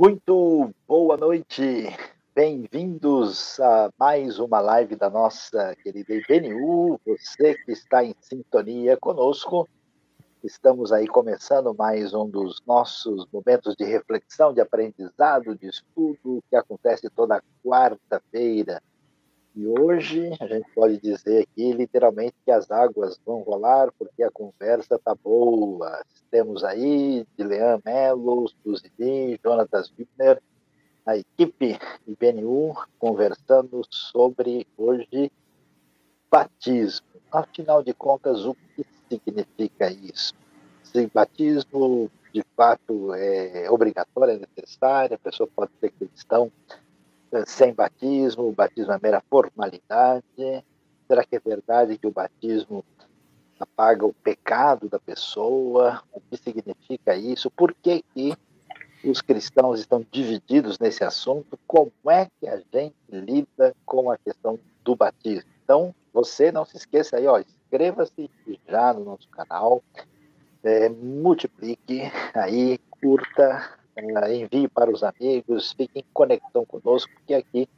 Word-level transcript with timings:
Muito 0.00 0.74
boa 0.88 1.14
noite, 1.14 1.94
bem-vindos 2.34 3.60
a 3.60 3.90
mais 3.98 4.38
uma 4.38 4.58
live 4.58 4.96
da 4.96 5.10
nossa 5.10 5.76
querida 5.76 6.14
IBNU. 6.14 6.98
Você 7.04 7.54
que 7.66 7.72
está 7.72 8.02
em 8.02 8.14
sintonia 8.18 8.96
conosco, 8.96 9.68
estamos 10.42 10.90
aí 10.90 11.06
começando 11.06 11.74
mais 11.74 12.14
um 12.14 12.26
dos 12.26 12.62
nossos 12.66 13.26
momentos 13.30 13.76
de 13.76 13.84
reflexão, 13.84 14.54
de 14.54 14.62
aprendizado, 14.62 15.54
de 15.54 15.68
estudo, 15.68 16.42
que 16.48 16.56
acontece 16.56 17.10
toda 17.10 17.42
quarta-feira. 17.62 18.82
E 19.54 19.66
hoje 19.66 20.30
a 20.38 20.46
gente 20.46 20.70
pode 20.72 20.98
dizer 20.98 21.42
aqui 21.42 21.72
literalmente 21.72 22.34
que 22.44 22.52
as 22.52 22.70
águas 22.70 23.18
vão 23.26 23.40
rolar 23.40 23.90
porque 23.98 24.22
a 24.22 24.30
conversa 24.30 24.98
tá 24.98 25.14
boa. 25.14 26.04
Temos 26.30 26.62
aí 26.62 27.26
Dilean 27.36 27.80
Melo, 27.84 28.48
Suzy 28.62 29.40
Jonatas 29.44 29.92
Wittner, 29.98 30.40
a 31.04 31.16
equipe 31.16 31.76
IBNU 32.06 32.74
conversando 32.98 33.82
sobre 33.90 34.66
hoje 34.76 35.32
batismo. 36.30 37.06
Afinal 37.32 37.82
de 37.82 37.92
contas, 37.92 38.44
o 38.46 38.54
que 38.54 38.86
significa 39.08 39.90
isso? 39.90 40.32
Se 40.84 41.06
batismo 41.12 42.08
de 42.32 42.44
fato 42.56 43.12
é 43.14 43.68
obrigatório, 43.68 44.34
é 44.34 44.38
necessário, 44.38 45.16
a 45.16 45.18
pessoa 45.18 45.48
pode 45.54 45.72
ser 45.80 45.90
cristão 45.90 46.52
sem 47.46 47.72
batismo, 47.72 48.48
o 48.48 48.52
batismo 48.52 48.92
é 48.92 48.98
mera 49.02 49.22
formalidade. 49.28 50.24
Será 51.06 51.24
que 51.24 51.36
é 51.36 51.40
verdade 51.40 51.98
que 51.98 52.06
o 52.06 52.12
batismo 52.12 52.84
apaga 53.58 54.06
o 54.06 54.12
pecado 54.12 54.88
da 54.88 54.98
pessoa? 54.98 56.02
O 56.12 56.20
que 56.20 56.36
significa 56.36 57.14
isso? 57.16 57.50
Por 57.50 57.74
que, 57.74 58.04
que 58.14 58.36
os 59.04 59.20
cristãos 59.20 59.80
estão 59.80 60.04
divididos 60.10 60.78
nesse 60.78 61.04
assunto? 61.04 61.58
Como 61.66 61.92
é 62.08 62.28
que 62.40 62.48
a 62.48 62.56
gente 62.72 62.94
lida 63.10 63.74
com 63.84 64.10
a 64.10 64.18
questão 64.18 64.58
do 64.84 64.94
batismo? 64.94 65.50
Então, 65.64 65.94
você 66.12 66.50
não 66.50 66.64
se 66.64 66.76
esqueça 66.76 67.16
aí, 67.16 67.26
ó, 67.26 67.38
inscreva-se 67.38 68.30
já 68.68 68.92
no 68.92 69.04
nosso 69.04 69.28
canal, 69.28 69.82
é, 70.62 70.88
multiplique 70.88 72.02
aí, 72.34 72.78
curta, 73.00 73.79
envie 74.32 74.68
para 74.68 74.90
os 74.90 75.02
amigos, 75.02 75.72
fique 75.72 76.00
em 76.00 76.04
conexão 76.12 76.64
conosco, 76.64 77.10
porque 77.14 77.34
aqui 77.34 77.68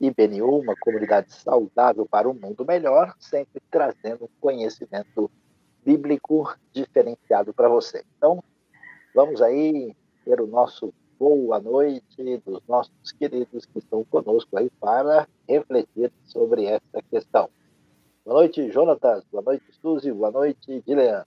IBNU, 0.00 0.58
uma 0.58 0.74
comunidade 0.76 1.32
saudável 1.32 2.06
para 2.06 2.28
um 2.28 2.34
mundo 2.34 2.64
melhor, 2.64 3.14
sempre 3.20 3.62
trazendo 3.70 4.28
conhecimento 4.40 5.30
bíblico 5.84 6.56
diferenciado 6.72 7.54
para 7.54 7.68
você. 7.68 8.04
Então, 8.16 8.42
vamos 9.14 9.40
aí 9.40 9.94
ter 10.24 10.40
o 10.40 10.46
nosso 10.46 10.92
boa 11.18 11.60
noite 11.60 12.42
dos 12.44 12.60
nossos 12.66 13.12
queridos 13.12 13.64
que 13.64 13.78
estão 13.78 14.02
conosco 14.04 14.58
aí 14.58 14.68
para 14.80 15.28
refletir 15.48 16.12
sobre 16.24 16.64
essa 16.64 17.00
questão. 17.08 17.48
Boa 18.24 18.38
noite, 18.38 18.70
Jonatas. 18.72 19.24
Boa 19.30 19.44
noite, 19.44 19.64
Suzy. 19.80 20.10
Boa 20.10 20.32
noite, 20.32 20.82
Dilean. 20.84 21.24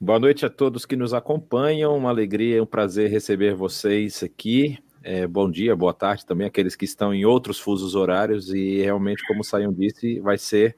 Boa 0.00 0.18
noite 0.18 0.44
a 0.44 0.50
todos 0.50 0.84
que 0.84 0.96
nos 0.96 1.14
acompanham. 1.14 1.96
Uma 1.96 2.10
alegria, 2.10 2.60
um 2.60 2.66
prazer 2.66 3.08
receber 3.08 3.54
vocês 3.54 4.24
aqui. 4.24 4.76
É, 5.02 5.24
bom 5.26 5.48
dia, 5.48 5.76
boa 5.76 5.94
tarde 5.94 6.26
também 6.26 6.46
aqueles 6.46 6.74
que 6.74 6.84
estão 6.84 7.14
em 7.14 7.24
outros 7.24 7.60
fusos 7.60 7.94
horários 7.94 8.52
e 8.52 8.82
realmente, 8.82 9.24
como 9.26 9.40
o 9.40 9.44
Saião 9.44 9.72
disse, 9.72 10.18
vai 10.18 10.36
ser 10.36 10.76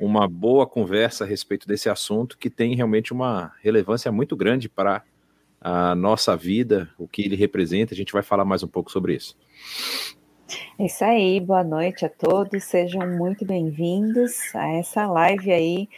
uma 0.00 0.26
boa 0.26 0.66
conversa 0.66 1.24
a 1.24 1.26
respeito 1.26 1.68
desse 1.68 1.88
assunto 1.88 2.36
que 2.36 2.50
tem 2.50 2.74
realmente 2.74 3.12
uma 3.12 3.52
relevância 3.62 4.10
muito 4.10 4.36
grande 4.36 4.68
para 4.68 5.04
a 5.60 5.94
nossa 5.94 6.36
vida, 6.36 6.90
o 6.98 7.06
que 7.06 7.22
ele 7.22 7.36
representa. 7.36 7.94
A 7.94 7.96
gente 7.96 8.12
vai 8.12 8.22
falar 8.22 8.44
mais 8.44 8.62
um 8.62 8.68
pouco 8.68 8.90
sobre 8.90 9.14
isso. 9.14 9.36
É 10.78 10.86
isso 10.86 11.04
aí, 11.04 11.38
boa 11.40 11.62
noite 11.62 12.04
a 12.04 12.08
todos, 12.08 12.64
sejam 12.64 13.06
muito 13.06 13.44
bem-vindos 13.44 14.54
a 14.54 14.68
essa 14.72 15.06
live 15.06 15.52
aí 15.52 15.88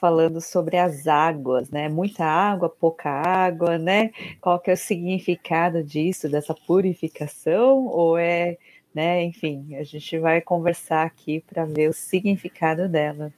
falando 0.00 0.40
sobre 0.40 0.76
as 0.76 1.06
águas, 1.06 1.70
né? 1.70 1.88
Muita 1.88 2.24
água, 2.24 2.68
pouca 2.68 3.10
água, 3.10 3.78
né? 3.78 4.10
Qual 4.40 4.58
que 4.60 4.70
é 4.70 4.74
o 4.74 4.76
significado 4.76 5.82
disso, 5.82 6.28
dessa 6.28 6.54
purificação? 6.54 7.86
Ou 7.86 8.16
é, 8.16 8.56
né? 8.94 9.22
Enfim, 9.22 9.74
a 9.76 9.82
gente 9.82 10.18
vai 10.18 10.40
conversar 10.40 11.04
aqui 11.04 11.44
para 11.48 11.64
ver 11.64 11.88
o 11.88 11.92
significado 11.92 12.88
dela. 12.88 13.32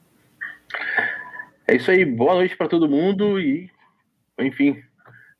É 1.67 1.75
isso 1.75 1.91
aí, 1.91 2.05
boa 2.05 2.35
noite 2.35 2.55
para 2.55 2.67
todo 2.67 2.89
mundo 2.89 3.39
e, 3.39 3.69
enfim, 4.39 4.81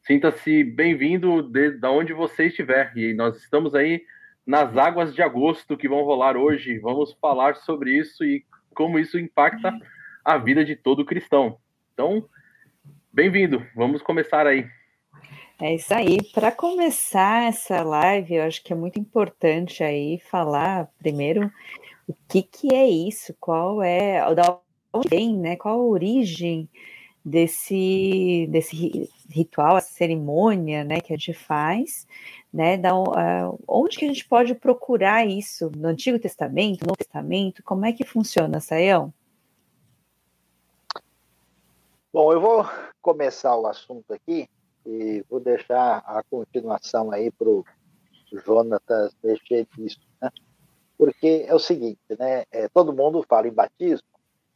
sinta-se 0.05 0.63
bem-vindo 0.63 1.41
de, 1.43 1.71
de 1.71 1.87
onde 1.87 2.13
você 2.13 2.45
estiver. 2.45 2.91
E 2.95 3.13
nós 3.13 3.37
estamos 3.37 3.75
aí 3.75 4.03
nas 4.45 4.75
águas 4.75 5.13
de 5.13 5.21
agosto 5.21 5.77
que 5.77 5.87
vão 5.87 6.03
rolar 6.03 6.35
hoje. 6.35 6.79
Vamos 6.79 7.13
falar 7.21 7.55
sobre 7.55 7.97
isso 7.97 8.23
e 8.23 8.43
como 8.73 8.97
isso 8.97 9.19
impacta 9.19 9.73
a 10.23 10.37
vida 10.37 10.63
de 10.63 10.75
todo 10.75 11.05
cristão. 11.05 11.57
Então, 11.93 12.25
bem-vindo. 13.11 13.65
Vamos 13.75 14.01
começar 14.01 14.47
aí. 14.47 14.65
É 15.59 15.75
isso 15.75 15.93
aí. 15.93 16.17
Para 16.33 16.51
começar 16.51 17.47
essa 17.47 17.83
live, 17.83 18.35
eu 18.35 18.43
acho 18.43 18.63
que 18.63 18.73
é 18.73 18.75
muito 18.75 18.99
importante 18.99 19.83
aí 19.83 20.19
falar 20.19 20.89
primeiro 20.97 21.51
o 22.07 22.15
que, 22.27 22.41
que 22.41 22.73
é 22.73 22.89
isso, 22.89 23.35
qual 23.39 23.81
é, 23.81 24.33
da 24.33 24.59
onde 24.91 25.07
vem, 25.07 25.37
né? 25.37 25.55
Qual 25.55 25.79
a 25.79 25.83
origem 25.83 26.67
desse, 27.23 28.47
desse 28.49 29.09
ritual, 29.29 29.75
a 29.75 29.81
cerimônia, 29.81 30.83
né, 30.83 30.99
que 30.99 31.13
a 31.13 31.15
gente 31.15 31.33
faz, 31.33 32.07
né? 32.51 32.77
Da, 32.77 32.91
onde 33.67 33.97
que 33.97 34.05
a 34.05 34.07
gente 34.07 34.27
pode 34.27 34.55
procurar 34.55 35.27
isso 35.27 35.71
no 35.75 35.87
Antigo 35.89 36.19
Testamento, 36.19 36.85
no 36.85 36.95
Testamento? 36.95 37.63
Como 37.63 37.85
é 37.85 37.93
que 37.93 38.03
funciona, 38.03 38.59
Saião? 38.59 39.13
Bom, 42.13 42.33
eu 42.33 42.41
vou 42.41 42.66
começar 43.01 43.55
o 43.55 43.66
assunto 43.66 44.13
aqui 44.13 44.49
e 44.85 45.23
vou 45.29 45.39
deixar 45.39 45.99
a 45.99 46.22
continuação 46.29 47.09
aí 47.09 47.31
para 47.31 47.47
o 47.47 47.63
Jonatas 48.33 49.16
mexer 49.23 49.66
nisso, 49.77 50.01
né? 50.22 50.29
Porque 50.97 51.45
é 51.47 51.55
o 51.55 51.59
seguinte, 51.59 52.01
né? 52.19 52.44
É, 52.51 52.67
todo 52.67 52.91
mundo 52.91 53.25
fala 53.29 53.47
em 53.47 53.53
batismo 53.53 54.05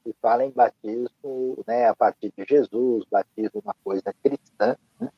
e 0.06 0.14
fala 0.22 0.44
em 0.44 0.52
batismo 0.52 1.64
né, 1.66 1.88
a 1.88 1.96
partir 1.96 2.34
de 2.38 2.44
Jesus, 2.44 3.06
batismo 3.10 3.62
uma 3.64 3.76
coisa 3.86 4.14
cristã, 4.22 4.76
né? 5.00 5.10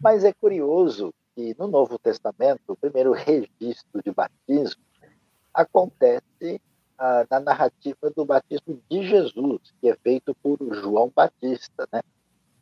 mas 0.00 0.24
é 0.24 0.32
curioso 0.32 1.12
que 1.34 1.54
no 1.58 1.68
Novo 1.68 1.98
Testamento 1.98 2.62
o 2.66 2.76
primeiro 2.76 3.12
registro 3.12 4.02
de 4.02 4.10
batismo 4.10 4.82
acontece 5.52 6.62
ah, 6.98 7.24
na 7.30 7.40
narrativa 7.40 8.10
do 8.14 8.24
batismo 8.24 8.82
de 8.90 9.06
Jesus, 9.06 9.72
que 9.80 9.88
é 9.88 9.94
feito 9.96 10.34
por 10.42 10.58
João 10.74 11.12
Batista, 11.14 11.88
né? 11.92 12.02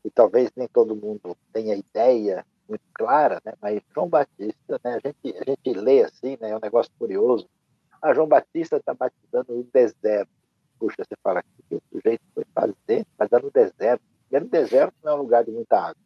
E 0.05 0.11
talvez 0.11 0.51
nem 0.55 0.69
todo 0.69 0.95
mundo 0.95 1.37
tenha 1.53 1.75
ideia 1.75 2.45
muito 2.69 2.85
clara, 2.93 3.41
né? 3.45 3.55
Mas 3.61 3.81
João 3.95 4.09
Batista, 4.09 4.81
né? 4.85 4.95
A 4.95 5.09
gente, 5.09 5.39
a 5.39 5.51
gente 5.51 5.73
lê 5.73 6.05
assim, 6.05 6.37
né? 6.41 6.51
É 6.51 6.57
um 6.57 6.61
negócio 6.61 6.93
curioso. 6.99 7.49
Ah, 8.03 8.13
João 8.13 8.29
Batista 8.29 8.77
está 8.77 8.93
batizando 8.93 9.55
no 9.55 9.65
deserto. 9.65 10.31
Puxa, 10.79 10.97
você 10.99 11.17
fala 11.23 11.43
que 11.43 11.77
o 11.77 11.83
sujeito 11.91 12.23
foi 12.35 12.45
fazer, 12.55 13.07
batizar 13.17 13.43
no 13.43 13.51
deserto. 13.51 14.03
Primeiro, 14.29 14.51
deserto 14.51 14.95
não 15.03 15.13
é 15.13 15.15
um 15.15 15.19
lugar 15.19 15.45
de 15.45 15.51
muita 15.51 15.79
água. 15.79 16.03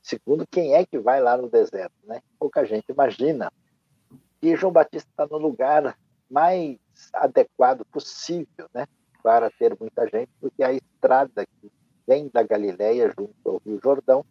Segundo, 0.00 0.46
quem 0.46 0.74
é 0.74 0.86
que 0.86 0.98
vai 0.98 1.20
lá 1.20 1.36
no 1.36 1.48
deserto, 1.48 1.94
né? 2.04 2.22
Pouca 2.38 2.64
gente 2.64 2.84
imagina. 2.88 3.52
E 4.40 4.54
João 4.56 4.72
Batista 4.72 5.10
está 5.10 5.26
no 5.26 5.36
lugar 5.36 5.98
mais 6.30 6.78
adequado 7.12 7.84
possível, 7.86 8.68
né, 8.74 8.86
para 9.22 9.50
ter 9.50 9.76
muita 9.78 10.06
gente, 10.06 10.30
porque 10.40 10.62
a 10.62 10.72
estrada 10.72 11.44
que 11.44 11.70
vem 12.06 12.28
da 12.32 12.42
Galileia 12.42 13.12
junto 13.16 13.34
ao 13.44 13.62
Rio 13.64 13.80
Jordão, 13.82 14.24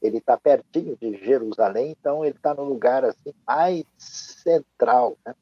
ele 0.00 0.18
está 0.18 0.36
pertinho 0.36 0.96
de 1.00 1.16
Jerusalém, 1.24 1.92
então 1.92 2.24
ele 2.24 2.34
está 2.34 2.52
no 2.54 2.64
lugar 2.64 3.04
assim 3.04 3.32
mais 3.46 3.84
central, 3.96 5.16
né? 5.24 5.34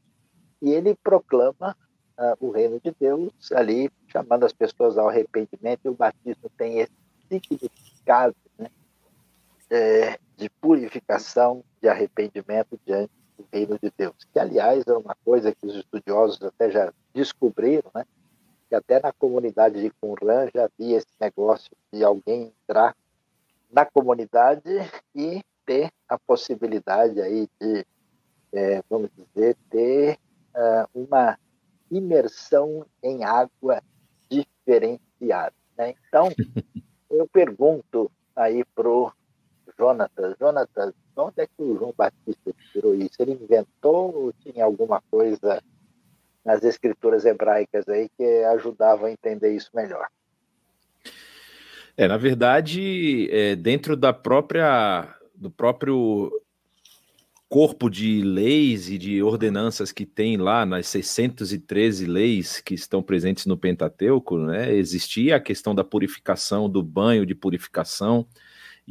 E 0.61 0.71
ele 0.71 0.95
proclama 0.95 1.75
uh, 2.19 2.47
o 2.47 2.51
reino 2.51 2.79
de 2.79 2.95
Deus 3.01 3.33
ali, 3.53 3.91
chamando 4.09 4.45
as 4.45 4.53
pessoas 4.53 4.99
ao 4.99 5.09
arrependimento. 5.09 5.81
E 5.87 5.89
o 5.89 5.95
batismo 5.95 6.51
tem 6.59 6.81
esse 6.81 6.93
significado, 7.29 8.37
né? 8.59 8.71
É, 9.71 10.19
de 10.37 10.51
purificação, 10.51 11.65
de 11.81 11.89
arrependimento 11.89 12.79
diante 12.85 13.13
do 13.41 13.49
reino 13.53 13.79
de 13.83 13.93
Deus, 13.97 14.15
que 14.33 14.39
aliás 14.39 14.87
é 14.87 14.93
uma 14.93 15.17
coisa 15.25 15.55
que 15.55 15.67
os 15.67 15.75
estudiosos 15.75 16.43
até 16.43 16.71
já 16.71 16.93
descobriram, 17.15 17.91
né? 17.95 18.05
que 18.69 18.75
até 18.75 19.01
na 19.01 19.13
comunidade 19.13 19.81
de 19.81 19.91
Qumran 20.01 20.49
já 20.55 20.65
havia 20.65 20.99
esse 20.99 21.09
negócio 21.21 21.71
de 21.93 22.05
alguém 22.05 22.53
entrar 22.63 22.95
na 23.71 23.85
comunidade 23.85 24.71
e 25.15 25.43
ter 25.65 25.91
a 26.09 26.19
possibilidade 26.19 27.21
aí 27.21 27.49
de, 27.61 27.87
é, 28.53 28.83
vamos 28.89 29.11
dizer, 29.17 29.57
ter 29.69 30.19
uh, 30.55 30.89
uma 30.95 31.39
imersão 31.91 32.87
em 33.03 33.25
água 33.25 33.83
diferenciada. 34.29 35.55
Né? 35.77 35.95
Então, 36.09 36.29
eu 37.11 37.27
pergunto 37.29 38.11
aí 38.35 38.65
pro 38.75 39.13
Jonatas, 39.77 40.37
Jonatas, 40.39 40.95
onde 41.21 41.41
é 41.41 41.47
que 41.47 41.63
isso? 42.95 43.23
Ele 43.23 43.33
inventou 43.33 44.15
ou 44.15 44.33
tinha 44.33 44.65
alguma 44.65 45.03
coisa 45.11 45.63
nas 46.45 46.63
escrituras 46.65 47.25
hebraicas 47.25 47.89
aí 47.89 48.09
que 48.17 48.25
ajudava 48.45 49.07
a 49.07 49.11
entender 49.11 49.55
isso 49.55 49.71
melhor? 49.75 50.07
É, 51.97 52.09
na 52.09 52.17
verdade, 52.17 53.29
é, 53.31 53.55
dentro 53.55 53.97
da 53.97 54.13
própria 54.13 55.15
do 55.35 55.51
próprio 55.51 56.31
corpo 57.49 57.91
de 57.91 58.23
leis 58.23 58.89
e 58.89 58.97
de 58.97 59.23
ordenanças 59.23 59.91
que 59.91 60.07
tem 60.07 60.37
lá 60.37 60.65
nas 60.65 60.87
613 60.87 62.07
leis 62.07 62.61
que 62.61 62.75
estão 62.75 63.03
presentes 63.03 63.45
no 63.45 63.57
Pentateuco, 63.57 64.39
né, 64.39 64.73
existia 64.73 65.35
a 65.35 65.41
questão 65.41 65.75
da 65.75 65.83
purificação, 65.83 66.71
do 66.71 66.81
banho 66.81 67.27
de 67.27 67.35
purificação, 67.35 68.25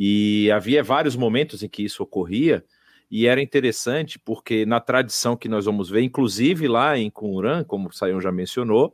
e 0.01 0.49
havia 0.49 0.81
vários 0.81 1.17
momentos 1.17 1.61
em 1.61 1.67
que 1.67 1.83
isso 1.83 2.01
ocorria, 2.01 2.63
e 3.11 3.27
era 3.27 3.41
interessante 3.41 4.17
porque 4.17 4.65
na 4.65 4.79
tradição 4.79 5.35
que 5.35 5.49
nós 5.49 5.65
vamos 5.65 5.89
ver, 5.89 6.01
inclusive 6.01 6.69
lá 6.69 6.97
em 6.97 7.09
Qumran, 7.09 7.65
como 7.65 7.89
o 7.89 7.91
Sayão 7.91 8.21
já 8.21 8.31
mencionou, 8.31 8.93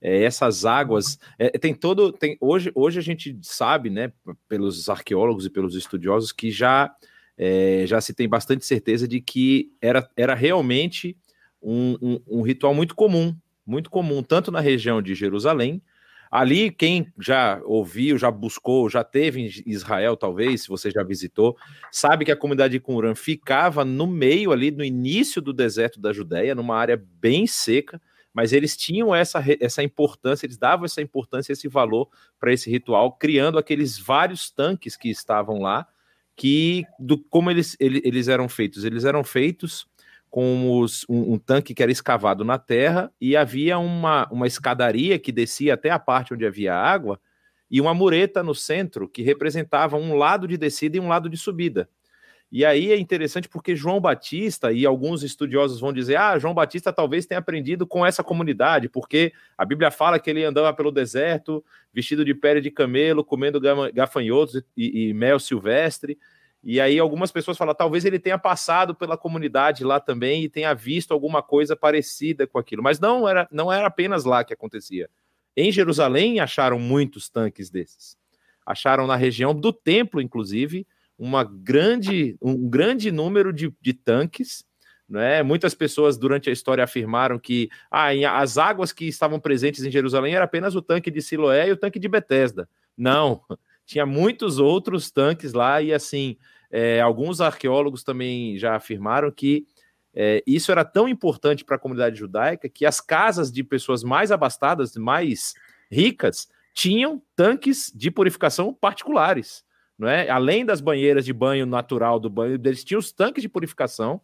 é, 0.00 0.22
essas 0.22 0.64
águas 0.64 1.18
é, 1.38 1.50
tem 1.58 1.74
todo 1.74 2.10
tem 2.10 2.38
hoje 2.40 2.70
hoje 2.74 2.98
a 2.98 3.02
gente 3.02 3.36
sabe 3.42 3.90
né 3.90 4.12
pelos 4.46 4.88
arqueólogos 4.90 5.46
e 5.46 5.50
pelos 5.50 5.74
estudiosos 5.74 6.32
que 6.32 6.50
já 6.50 6.94
é, 7.36 7.84
já 7.86 8.00
se 8.00 8.14
tem 8.14 8.28
bastante 8.28 8.64
certeza 8.64 9.06
de 9.06 9.20
que 9.20 9.72
era, 9.80 10.08
era 10.16 10.34
realmente 10.34 11.16
um, 11.62 11.96
um, 12.00 12.20
um, 12.38 12.42
ritual 12.42 12.74
muito 12.74 12.94
comum, 12.94 13.36
muito 13.66 13.90
comum, 13.90 14.22
tanto 14.22 14.50
na 14.50 14.60
região 14.60 15.02
de 15.02 15.14
Jerusalém. 15.14 15.82
Ali, 16.36 16.70
quem 16.70 17.10
já 17.18 17.62
ouviu, 17.64 18.18
já 18.18 18.30
buscou, 18.30 18.90
já 18.90 19.02
teve 19.02 19.40
em 19.40 19.50
Israel, 19.64 20.18
talvez, 20.18 20.64
se 20.64 20.68
você 20.68 20.90
já 20.90 21.02
visitou, 21.02 21.56
sabe 21.90 22.26
que 22.26 22.30
a 22.30 22.36
comunidade 22.36 22.72
de 22.72 22.78
Qumran 22.78 23.14
ficava 23.14 23.86
no 23.86 24.06
meio 24.06 24.52
ali, 24.52 24.70
no 24.70 24.84
início 24.84 25.40
do 25.40 25.50
deserto 25.50 25.98
da 25.98 26.12
Judéia, 26.12 26.54
numa 26.54 26.76
área 26.76 27.02
bem 27.22 27.46
seca, 27.46 27.98
mas 28.34 28.52
eles 28.52 28.76
tinham 28.76 29.14
essa, 29.14 29.42
essa 29.58 29.82
importância, 29.82 30.44
eles 30.44 30.58
davam 30.58 30.84
essa 30.84 31.00
importância, 31.00 31.54
esse 31.54 31.68
valor 31.68 32.10
para 32.38 32.52
esse 32.52 32.70
ritual, 32.70 33.12
criando 33.12 33.58
aqueles 33.58 33.98
vários 33.98 34.50
tanques 34.50 34.94
que 34.94 35.08
estavam 35.08 35.62
lá, 35.62 35.88
que 36.36 36.84
do, 36.98 37.16
como 37.30 37.50
eles, 37.50 37.78
eles, 37.80 38.02
eles 38.04 38.28
eram 38.28 38.46
feitos? 38.46 38.84
Eles 38.84 39.06
eram 39.06 39.24
feitos 39.24 39.86
com 40.36 40.78
os, 40.78 41.06
um, 41.08 41.32
um, 41.32 41.38
tanque 41.38 41.72
que 41.72 41.82
era 41.82 41.90
escavado 41.90 42.44
na 42.44 42.58
terra 42.58 43.10
e 43.18 43.34
havia 43.34 43.78
uma, 43.78 44.28
uma 44.30 44.46
escadaria 44.46 45.18
que 45.18 45.32
descia 45.32 45.72
até 45.72 45.88
a 45.88 45.98
parte 45.98 46.34
onde 46.34 46.44
havia 46.44 46.74
água 46.74 47.18
e 47.70 47.80
uma 47.80 47.94
mureta 47.94 48.42
no 48.42 48.54
centro 48.54 49.08
que 49.08 49.22
representava 49.22 49.96
um 49.96 50.14
lado 50.14 50.46
de 50.46 50.58
descida 50.58 50.98
e 50.98 51.00
um 51.00 51.08
lado 51.08 51.30
de 51.30 51.38
subida. 51.38 51.88
E 52.52 52.66
aí 52.66 52.92
é 52.92 52.98
interessante 52.98 53.48
porque 53.48 53.74
João 53.74 53.98
Batista, 53.98 54.70
e 54.70 54.84
alguns 54.84 55.22
estudiosos 55.22 55.80
vão 55.80 55.90
dizer, 55.90 56.16
ah, 56.16 56.38
João 56.38 56.52
Batista 56.52 56.92
talvez 56.92 57.24
tenha 57.24 57.38
aprendido 57.38 57.86
com 57.86 58.04
essa 58.04 58.22
comunidade, 58.22 58.90
porque 58.90 59.32
a 59.56 59.64
Bíblia 59.64 59.90
fala 59.90 60.18
que 60.18 60.28
ele 60.28 60.44
andava 60.44 60.70
pelo 60.76 60.92
deserto, 60.92 61.64
vestido 61.94 62.22
de 62.22 62.34
pele 62.34 62.60
de 62.60 62.70
camelo, 62.70 63.24
comendo 63.24 63.58
gafanhotos 63.90 64.62
e, 64.76 65.08
e 65.08 65.14
mel 65.14 65.40
silvestre. 65.40 66.18
E 66.68 66.80
aí 66.80 66.98
algumas 66.98 67.30
pessoas 67.30 67.56
falam, 67.56 67.72
talvez 67.76 68.04
ele 68.04 68.18
tenha 68.18 68.36
passado 68.36 68.92
pela 68.92 69.16
comunidade 69.16 69.84
lá 69.84 70.00
também 70.00 70.42
e 70.42 70.48
tenha 70.48 70.74
visto 70.74 71.12
alguma 71.12 71.40
coisa 71.40 71.76
parecida 71.76 72.44
com 72.44 72.58
aquilo. 72.58 72.82
Mas 72.82 72.98
não 72.98 73.28
era, 73.28 73.46
não 73.52 73.72
era 73.72 73.86
apenas 73.86 74.24
lá 74.24 74.42
que 74.42 74.52
acontecia. 74.52 75.08
Em 75.56 75.70
Jerusalém 75.70 76.40
acharam 76.40 76.76
muitos 76.76 77.28
tanques 77.28 77.70
desses. 77.70 78.16
Acharam 78.66 79.06
na 79.06 79.14
região 79.14 79.54
do 79.54 79.72
templo, 79.72 80.20
inclusive, 80.20 80.84
uma 81.16 81.44
grande, 81.44 82.36
um 82.42 82.68
grande 82.68 83.12
número 83.12 83.52
de, 83.52 83.72
de 83.80 83.92
tanques. 83.92 84.64
Né? 85.08 85.44
Muitas 85.44 85.72
pessoas 85.72 86.18
durante 86.18 86.50
a 86.50 86.52
história 86.52 86.82
afirmaram 86.82 87.38
que 87.38 87.68
ah, 87.88 88.08
as 88.40 88.58
águas 88.58 88.92
que 88.92 89.04
estavam 89.04 89.38
presentes 89.38 89.84
em 89.84 89.90
Jerusalém 89.92 90.34
era 90.34 90.46
apenas 90.46 90.74
o 90.74 90.82
tanque 90.82 91.12
de 91.12 91.22
Siloé 91.22 91.68
e 91.68 91.72
o 91.72 91.76
tanque 91.76 92.00
de 92.00 92.08
Betesda. 92.08 92.68
Não, 92.96 93.40
tinha 93.86 94.04
muitos 94.04 94.58
outros 94.58 95.12
tanques 95.12 95.52
lá, 95.52 95.80
e 95.80 95.94
assim, 95.94 96.36
é, 96.70 97.00
alguns 97.00 97.40
arqueólogos 97.40 98.02
também 98.02 98.58
já 98.58 98.76
afirmaram 98.76 99.30
que 99.30 99.66
é, 100.14 100.42
isso 100.46 100.72
era 100.72 100.84
tão 100.84 101.08
importante 101.08 101.64
para 101.64 101.76
a 101.76 101.78
comunidade 101.78 102.16
judaica 102.16 102.68
que 102.68 102.86
as 102.86 103.00
casas 103.00 103.52
de 103.52 103.62
pessoas 103.62 104.02
mais 104.02 104.32
abastadas, 104.32 104.96
mais 104.96 105.54
ricas, 105.90 106.48
tinham 106.72 107.22
tanques 107.34 107.92
de 107.94 108.10
purificação 108.10 108.72
particulares 108.72 109.66
não 109.98 110.08
é? 110.08 110.28
Além 110.28 110.64
das 110.64 110.80
banheiras 110.80 111.24
de 111.24 111.32
banho 111.32 111.64
natural 111.64 112.20
do 112.20 112.28
banho, 112.28 112.60
eles 112.62 112.84
tinham 112.84 112.98
os 112.98 113.12
tanques 113.12 113.42
de 113.42 113.48
purificação, 113.48 114.20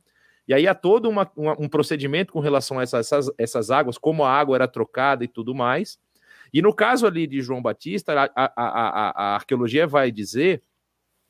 e 0.46 0.52
aí 0.52 0.66
há 0.66 0.74
todo 0.74 1.08
uma, 1.08 1.30
uma, 1.36 1.58
um 1.58 1.68
procedimento 1.68 2.32
com 2.32 2.40
relação 2.40 2.78
a 2.78 2.82
essas, 2.82 3.06
essas, 3.06 3.34
essas, 3.38 3.70
águas, 3.70 3.96
como 3.96 4.24
a 4.24 4.30
água 4.30 4.56
era 4.56 4.68
trocada 4.68 5.24
e 5.24 5.28
tudo 5.28 5.54
mais. 5.54 5.98
E 6.52 6.60
no 6.60 6.74
caso 6.74 7.06
ali 7.06 7.26
de 7.26 7.40
João 7.40 7.62
Batista, 7.62 8.12
a, 8.12 8.30
a, 8.34 8.52
a, 8.56 9.10
a 9.10 9.34
arqueologia 9.36 9.86
vai 9.86 10.10
dizer 10.10 10.62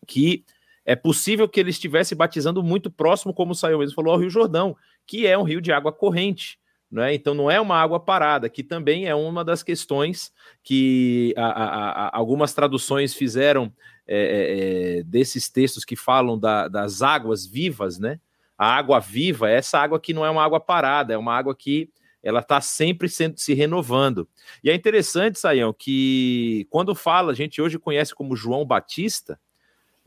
que 0.06 0.44
é 0.84 0.96
possível 0.96 1.48
que 1.48 1.60
ele 1.60 1.70
estivesse 1.70 2.14
batizando 2.14 2.62
muito 2.62 2.90
próximo, 2.90 3.32
como 3.32 3.54
saiu 3.54 3.78
mesmo, 3.78 3.94
falou, 3.94 4.14
ao 4.14 4.20
Rio 4.20 4.30
Jordão, 4.30 4.76
que 5.06 5.26
é 5.26 5.36
um 5.38 5.42
rio 5.42 5.60
de 5.60 5.72
água 5.72 5.92
corrente. 5.92 6.58
Né? 6.90 7.14
Então 7.14 7.32
não 7.32 7.50
é 7.50 7.58
uma 7.58 7.76
água 7.76 7.98
parada, 7.98 8.50
que 8.50 8.62
também 8.62 9.06
é 9.06 9.14
uma 9.14 9.42
das 9.42 9.62
questões 9.62 10.30
que 10.62 11.32
a, 11.38 11.46
a, 11.46 11.90
a, 11.90 12.16
algumas 12.18 12.52
traduções 12.52 13.14
fizeram 13.14 13.72
é, 14.06 14.16
é, 14.16 14.98
é, 14.98 15.02
desses 15.04 15.48
textos 15.48 15.86
que 15.86 15.96
falam 15.96 16.38
da, 16.38 16.68
das 16.68 17.00
águas 17.00 17.46
vivas, 17.46 17.98
né? 17.98 18.20
A 18.58 18.76
água 18.76 19.00
viva 19.00 19.50
é 19.50 19.54
essa 19.54 19.78
água 19.78 19.98
que 19.98 20.12
não 20.12 20.24
é 20.24 20.30
uma 20.30 20.44
água 20.44 20.60
parada, 20.60 21.14
é 21.14 21.16
uma 21.16 21.34
água 21.34 21.54
que 21.56 21.88
ela 22.22 22.40
está 22.40 22.60
sempre 22.60 23.08
sendo, 23.08 23.38
se 23.38 23.54
renovando. 23.54 24.28
E 24.62 24.70
é 24.70 24.74
interessante, 24.74 25.38
Saião, 25.38 25.72
que 25.72 26.66
quando 26.68 26.94
fala, 26.94 27.32
a 27.32 27.34
gente 27.34 27.60
hoje 27.60 27.78
conhece 27.78 28.14
como 28.14 28.36
João 28.36 28.64
Batista, 28.64 29.40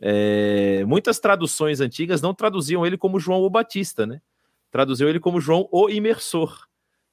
é, 0.02 0.84
muitas 0.86 1.20
traduções 1.20 1.80
antigas 1.80 2.22
não 2.22 2.34
traduziam 2.34 2.86
ele 2.86 2.98
como 2.98 3.20
João 3.20 3.42
o 3.42 3.50
Batista, 3.50 4.06
né? 4.06 4.22
Traduziam 4.72 5.10
ele 5.10 5.20
como 5.20 5.40
João 5.40 5.68
o 5.72 5.90
Imersor, 5.90 6.68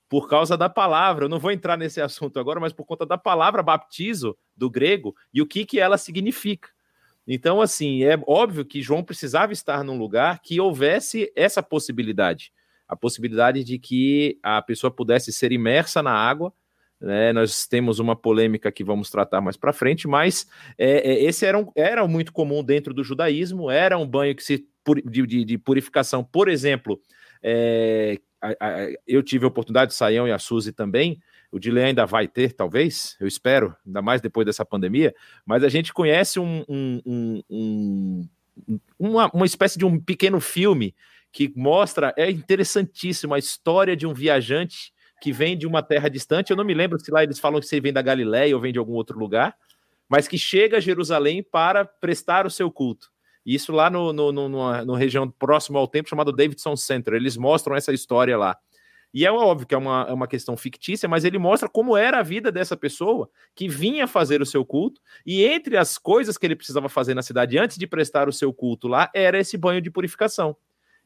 por 0.08 0.28
causa 0.28 0.56
da 0.56 0.68
palavra. 0.68 1.24
Eu 1.24 1.28
não 1.28 1.38
vou 1.38 1.50
entrar 1.50 1.76
nesse 1.76 2.00
assunto 2.00 2.38
agora, 2.38 2.60
mas 2.60 2.72
por 2.72 2.84
conta 2.84 3.06
da 3.06 3.16
palavra 3.16 3.62
baptizo 3.62 4.36
do 4.56 4.68
grego 4.68 5.14
e 5.32 5.40
o 5.40 5.46
que, 5.46 5.64
que 5.64 5.78
ela 5.78 5.96
significa. 5.96 6.68
Então, 7.26 7.60
assim, 7.60 8.02
é 8.02 8.20
óbvio 8.26 8.64
que 8.64 8.82
João 8.82 9.04
precisava 9.04 9.52
estar 9.52 9.84
num 9.84 9.96
lugar 9.96 10.40
que 10.40 10.60
houvesse 10.60 11.32
essa 11.36 11.62
possibilidade 11.62 12.52
a 12.92 12.96
possibilidade 12.96 13.64
de 13.64 13.78
que 13.78 14.38
a 14.42 14.60
pessoa 14.60 14.90
pudesse 14.90 15.32
ser 15.32 15.50
imersa 15.50 16.02
na 16.02 16.12
água. 16.12 16.52
Né? 17.02 17.32
Nós 17.32 17.66
temos 17.66 17.98
uma 17.98 18.14
polêmica 18.14 18.70
que 18.70 18.84
vamos 18.84 19.10
tratar 19.10 19.40
mais 19.40 19.56
para 19.56 19.72
frente, 19.72 20.06
mas 20.06 20.46
é, 20.78 21.12
é, 21.12 21.24
esse 21.24 21.44
era, 21.44 21.58
um, 21.58 21.66
era 21.74 22.06
muito 22.06 22.32
comum 22.32 22.62
dentro 22.62 22.94
do 22.94 23.02
judaísmo, 23.02 23.68
era 23.68 23.98
um 23.98 24.06
banho 24.06 24.34
que 24.36 24.44
se 24.44 24.64
de, 25.04 25.26
de, 25.26 25.44
de 25.44 25.58
purificação, 25.58 26.24
por 26.24 26.48
exemplo, 26.48 27.00
é, 27.42 28.18
a, 28.40 28.48
a, 28.48 28.88
eu 29.06 29.22
tive 29.22 29.44
a 29.44 29.48
oportunidade, 29.48 29.94
Saião 29.94 30.26
e 30.26 30.32
a 30.32 30.38
Suzy 30.38 30.72
também, 30.72 31.20
o 31.50 31.58
Dilei 31.58 31.84
ainda 31.84 32.06
vai 32.06 32.26
ter, 32.26 32.52
talvez, 32.52 33.16
eu 33.20 33.26
espero, 33.26 33.76
ainda 33.86 34.00
mais 34.00 34.20
depois 34.20 34.46
dessa 34.46 34.64
pandemia, 34.64 35.14
mas 35.44 35.62
a 35.62 35.68
gente 35.68 35.92
conhece 35.92 36.40
um, 36.40 36.64
um, 36.68 37.42
um, 37.48 38.28
uma, 38.98 39.30
uma 39.32 39.46
espécie 39.46 39.78
de 39.78 39.84
um 39.84 40.00
pequeno 40.00 40.40
filme 40.40 40.94
que 41.30 41.52
mostra, 41.56 42.12
é 42.16 42.30
interessantíssimo, 42.30 43.34
a 43.34 43.38
história 43.38 43.96
de 43.96 44.06
um 44.06 44.14
viajante 44.14 44.91
que 45.22 45.30
vem 45.30 45.56
de 45.56 45.68
uma 45.68 45.84
terra 45.84 46.08
distante, 46.08 46.50
eu 46.50 46.56
não 46.56 46.64
me 46.64 46.74
lembro 46.74 46.98
se 46.98 47.08
lá 47.08 47.22
eles 47.22 47.38
falam 47.38 47.60
que 47.60 47.66
você 47.66 47.80
vem 47.80 47.92
da 47.92 48.02
Galiléia 48.02 48.56
ou 48.56 48.60
vem 48.60 48.72
de 48.72 48.78
algum 48.80 48.94
outro 48.94 49.16
lugar, 49.16 49.56
mas 50.08 50.26
que 50.26 50.36
chega 50.36 50.78
a 50.78 50.80
Jerusalém 50.80 51.44
para 51.44 51.84
prestar 51.84 52.44
o 52.44 52.50
seu 52.50 52.72
culto. 52.72 53.08
Isso 53.46 53.70
lá 53.70 53.88
no, 53.88 54.12
no, 54.12 54.32
no, 54.32 54.84
no 54.84 54.94
região 54.94 55.30
próximo 55.30 55.78
ao 55.78 55.86
templo 55.86 56.10
chamado 56.10 56.32
Davidson 56.32 56.74
Center, 56.74 57.14
eles 57.14 57.36
mostram 57.36 57.76
essa 57.76 57.92
história 57.92 58.36
lá. 58.36 58.58
E 59.14 59.24
é 59.24 59.30
óbvio 59.30 59.64
que 59.64 59.76
é 59.76 59.78
uma, 59.78 60.06
é 60.08 60.12
uma 60.12 60.26
questão 60.26 60.56
fictícia, 60.56 61.08
mas 61.08 61.24
ele 61.24 61.38
mostra 61.38 61.68
como 61.68 61.96
era 61.96 62.18
a 62.18 62.22
vida 62.24 62.50
dessa 62.50 62.76
pessoa 62.76 63.30
que 63.54 63.68
vinha 63.68 64.08
fazer 64.08 64.42
o 64.42 64.46
seu 64.46 64.64
culto. 64.64 65.00
E 65.24 65.44
entre 65.44 65.76
as 65.76 65.98
coisas 65.98 66.36
que 66.36 66.44
ele 66.44 66.56
precisava 66.56 66.88
fazer 66.88 67.14
na 67.14 67.22
cidade 67.22 67.58
antes 67.58 67.78
de 67.78 67.86
prestar 67.86 68.28
o 68.28 68.32
seu 68.32 68.52
culto 68.52 68.88
lá, 68.88 69.08
era 69.14 69.38
esse 69.38 69.56
banho 69.56 69.80
de 69.80 69.90
purificação. 69.90 70.56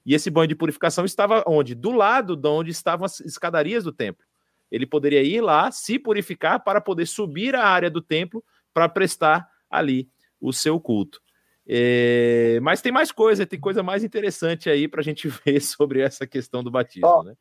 E 0.06 0.14
esse 0.14 0.30
banho 0.30 0.46
de 0.46 0.54
purificação 0.54 1.04
estava 1.04 1.42
onde? 1.48 1.74
Do 1.74 1.90
lado 1.90 2.36
de 2.36 2.48
onde 2.48 2.70
estavam 2.70 3.04
as 3.04 3.18
escadarias 3.18 3.82
do 3.82 3.92
templo. 3.92 4.24
Ele 4.70 4.86
poderia 4.86 5.22
ir 5.22 5.40
lá, 5.40 5.70
se 5.72 5.98
purificar, 5.98 6.62
para 6.62 6.80
poder 6.80 7.06
subir 7.06 7.56
a 7.56 7.64
área 7.64 7.90
do 7.90 8.00
templo 8.00 8.42
para 8.72 8.88
prestar 8.88 9.48
ali 9.68 10.08
o 10.40 10.52
seu 10.52 10.78
culto. 10.78 11.20
É... 11.66 12.60
Mas 12.62 12.80
tem 12.80 12.92
mais 12.92 13.10
coisa, 13.10 13.44
tem 13.44 13.58
coisa 13.58 13.82
mais 13.82 14.04
interessante 14.04 14.70
aí 14.70 14.86
para 14.86 15.00
a 15.00 15.04
gente 15.04 15.26
ver 15.44 15.60
sobre 15.60 16.00
essa 16.00 16.24
questão 16.24 16.62
do 16.62 16.70
batismo, 16.70 17.24
né? 17.24 17.34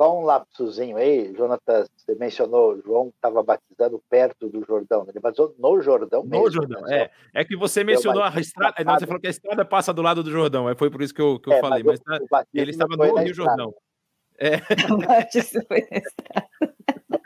Só 0.00 0.18
um 0.18 0.22
lapsozinho 0.22 0.96
aí, 0.96 1.34
Jonatas, 1.34 1.90
você 1.94 2.14
mencionou, 2.14 2.80
João 2.80 3.12
estava 3.14 3.42
batizando 3.42 4.02
perto 4.08 4.48
do 4.48 4.64
Jordão, 4.64 5.04
ele 5.06 5.20
batizou 5.20 5.54
no 5.58 5.78
Jordão 5.82 6.22
mesmo. 6.22 6.46
No 6.46 6.50
Jordão, 6.50 6.80
né? 6.82 7.02
é. 7.34 7.40
É 7.42 7.44
que 7.44 7.54
você 7.54 7.84
mencionou 7.84 8.22
a 8.22 8.32
estrada, 8.40 8.82
não, 8.82 8.98
você 8.98 9.04
falou 9.06 9.20
que 9.20 9.26
a 9.26 9.30
estrada 9.30 9.62
passa 9.62 9.92
do 9.92 10.00
lado 10.00 10.22
do 10.22 10.30
Jordão, 10.30 10.70
é, 10.70 10.74
foi 10.74 10.90
por 10.90 11.02
isso 11.02 11.12
que 11.12 11.20
eu, 11.20 11.38
que 11.38 11.50
eu 11.50 11.52
é, 11.52 11.60
falei, 11.60 11.82
mas, 11.82 12.00
mas 12.06 12.26
tá, 12.30 12.46
ele 12.54 12.70
estava 12.70 12.96
no 12.96 13.18
Rio 13.18 13.34
Jordão. 13.34 13.74
É. 14.38 14.52
O 14.90 14.96
batismo 14.96 15.60
foi 15.68 15.86
na 15.90 15.98
estrada. 15.98 16.74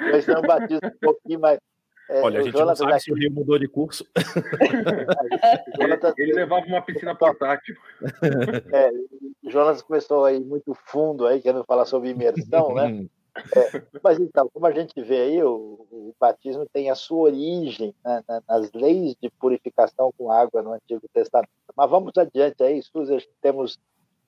Mas 0.00 0.28
um 0.28 0.42
batismo 0.42 0.88
um 0.88 0.98
pouquinho 1.00 1.38
mais, 1.38 1.60
é, 2.08 2.20
Olha, 2.20 2.40
a 2.40 2.42
gente 2.42 2.54
não 2.54 2.76
sabe 2.76 3.00
se 3.00 3.12
o 3.12 3.14
Rio 3.14 3.32
mudou 3.32 3.58
de 3.58 3.66
curso. 3.66 4.06
ele, 5.78 5.98
ele, 6.18 6.32
levava 6.34 6.66
uma 6.66 6.82
piscina 6.82 7.14
portátil. 7.14 7.74
É, 8.72 8.90
o 9.42 9.50
Jonas 9.50 9.82
começou 9.82 10.24
aí 10.24 10.38
muito 10.40 10.74
fundo 10.74 11.26
aí, 11.26 11.40
querendo 11.40 11.64
falar 11.64 11.86
sobre 11.86 12.10
imersão, 12.10 12.74
né? 12.74 13.06
É, 13.56 13.82
mas 14.02 14.20
então, 14.20 14.48
como 14.52 14.66
a 14.66 14.70
gente 14.70 14.92
vê 15.02 15.22
aí, 15.22 15.42
o, 15.42 15.86
o 15.90 16.14
batismo 16.20 16.66
tem 16.72 16.90
a 16.90 16.94
sua 16.94 17.24
origem 17.24 17.94
né, 18.04 18.22
nas 18.48 18.70
leis 18.72 19.16
de 19.20 19.28
purificação 19.28 20.12
com 20.16 20.30
água 20.30 20.62
no 20.62 20.72
Antigo 20.72 21.08
Testamento. 21.12 21.50
Mas 21.76 21.90
vamos 21.90 22.12
adiante 22.16 22.62
aí, 22.62 22.80
Suzy, 22.82 23.28
temos 23.40 23.78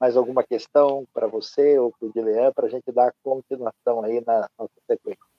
mais 0.01 0.17
alguma 0.17 0.43
questão 0.43 1.07
para 1.15 1.27
você 1.27 1.79
ou 1.79 1.93
para 1.93 2.09
o 2.09 2.13
Dilean, 2.13 2.53
para 2.53 2.67
a 2.67 2.71
gente 2.71 2.91
dar 2.91 3.15
continuação 3.23 4.03
aí 4.03 4.23
na 4.27 4.49
nossa 4.59 4.75
sequência. 4.87 5.36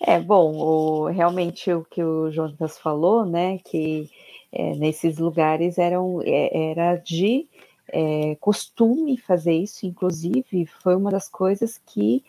É, 0.00 0.18
bom, 0.18 0.56
o, 0.56 1.06
realmente 1.08 1.70
o 1.72 1.84
que 1.84 2.02
o 2.02 2.30
Jonas 2.30 2.78
falou, 2.78 3.26
né, 3.26 3.58
que 3.58 4.10
é, 4.50 4.74
nesses 4.76 5.18
lugares 5.18 5.78
eram, 5.78 6.20
é, 6.22 6.70
era 6.70 6.96
de 6.96 7.46
é, 7.88 8.34
costume 8.36 9.18
fazer 9.18 9.52
isso, 9.52 9.86
inclusive 9.86 10.66
foi 10.82 10.96
uma 10.96 11.10
das 11.10 11.28
coisas 11.28 11.78
que 11.86 12.24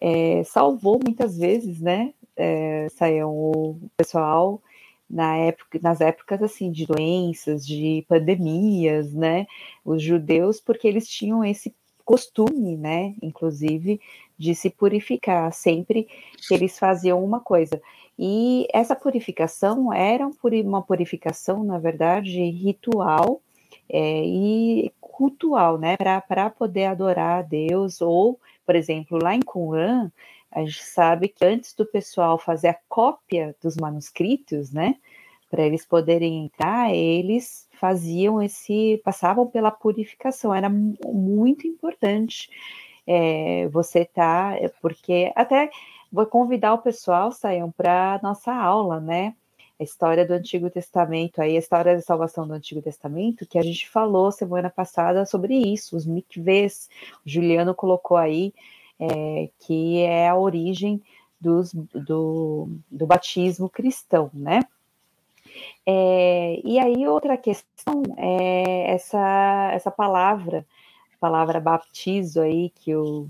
é, 0.00 0.44
salvou 0.44 1.00
muitas 1.02 1.38
vezes, 1.38 1.80
né, 1.80 2.12
é, 2.36 2.88
saiam 2.90 3.30
o 3.32 3.80
pessoal 3.96 4.60
na 5.08 5.36
época, 5.36 5.78
nas 5.82 6.00
épocas 6.00 6.42
assim 6.42 6.70
de 6.70 6.86
doenças, 6.86 7.66
de 7.66 8.04
pandemias, 8.08 9.14
né, 9.14 9.46
os 9.84 10.02
judeus, 10.02 10.60
porque 10.60 10.86
eles 10.86 11.08
tinham 11.08 11.42
esse 11.44 11.74
costume, 12.04 12.76
né, 12.76 13.14
inclusive, 13.22 13.98
de 14.38 14.54
se 14.54 14.70
purificar 14.70 15.52
sempre 15.52 16.08
que 16.46 16.54
eles 16.54 16.78
faziam 16.78 17.24
uma 17.24 17.40
coisa. 17.40 17.80
E 18.18 18.66
essa 18.72 18.94
purificação 18.94 19.92
era 19.92 20.28
uma 20.64 20.82
purificação, 20.82 21.64
na 21.64 21.78
verdade, 21.78 22.38
ritual 22.50 23.40
é, 23.88 24.24
e 24.24 24.92
cultural, 25.00 25.78
né, 25.78 25.96
para 25.96 26.50
poder 26.50 26.86
adorar 26.86 27.38
a 27.38 27.42
Deus, 27.42 28.00
ou, 28.00 28.40
por 28.66 28.74
exemplo, 28.74 29.18
lá 29.22 29.34
em 29.34 29.40
Qumran, 29.40 30.10
a 30.50 30.60
gente 30.60 30.82
sabe 30.84 31.28
que 31.28 31.44
antes 31.44 31.74
do 31.74 31.86
pessoal 31.86 32.38
fazer 32.38 32.68
a 32.68 32.78
cópia 32.88 33.54
dos 33.62 33.76
manuscritos, 33.76 34.72
né, 34.72 34.96
para 35.50 35.64
eles 35.64 35.86
poderem 35.86 36.46
entrar, 36.46 36.92
eles 36.92 37.68
faziam 37.78 38.42
esse, 38.42 39.00
passavam 39.04 39.46
pela 39.46 39.70
purificação, 39.70 40.52
era 40.52 40.68
muito 40.68 41.66
importante 41.66 42.48
é, 43.06 43.68
você 43.68 44.04
tá, 44.04 44.56
é, 44.58 44.68
porque 44.80 45.32
até 45.34 45.70
vou 46.10 46.26
convidar 46.26 46.74
o 46.74 46.78
pessoal, 46.78 47.32
saiam 47.32 47.70
para 47.70 48.20
nossa 48.22 48.52
aula, 48.52 49.00
né? 49.00 49.34
A 49.78 49.82
história 49.82 50.24
do 50.24 50.32
Antigo 50.32 50.70
Testamento, 50.70 51.42
aí 51.42 51.56
a 51.56 51.58
história 51.58 51.96
da 51.96 52.00
salvação 52.00 52.46
do 52.46 52.54
Antigo 52.54 52.80
Testamento, 52.80 53.46
que 53.46 53.58
a 53.58 53.62
gente 53.62 53.88
falou 53.88 54.30
semana 54.30 54.70
passada 54.70 55.26
sobre 55.26 55.56
isso, 55.56 55.96
os 55.96 56.06
mikvês. 56.06 56.88
O 57.26 57.28
Juliano 57.28 57.74
colocou 57.74 58.16
aí 58.16 58.54
é, 59.00 59.48
que 59.58 60.00
é 60.02 60.28
a 60.28 60.36
origem 60.36 61.02
dos, 61.40 61.74
do, 61.74 62.68
do 62.90 63.06
batismo 63.06 63.68
cristão, 63.68 64.30
né? 64.32 64.60
É, 65.86 66.60
e 66.64 66.78
aí 66.78 67.06
outra 67.06 67.36
questão 67.36 68.02
é 68.16 68.92
essa, 68.92 69.70
essa 69.72 69.90
palavra 69.90 70.64
palavra 71.24 71.58
baptizo 71.58 72.42
aí 72.42 72.68
que 72.68 72.94
o, 72.94 73.26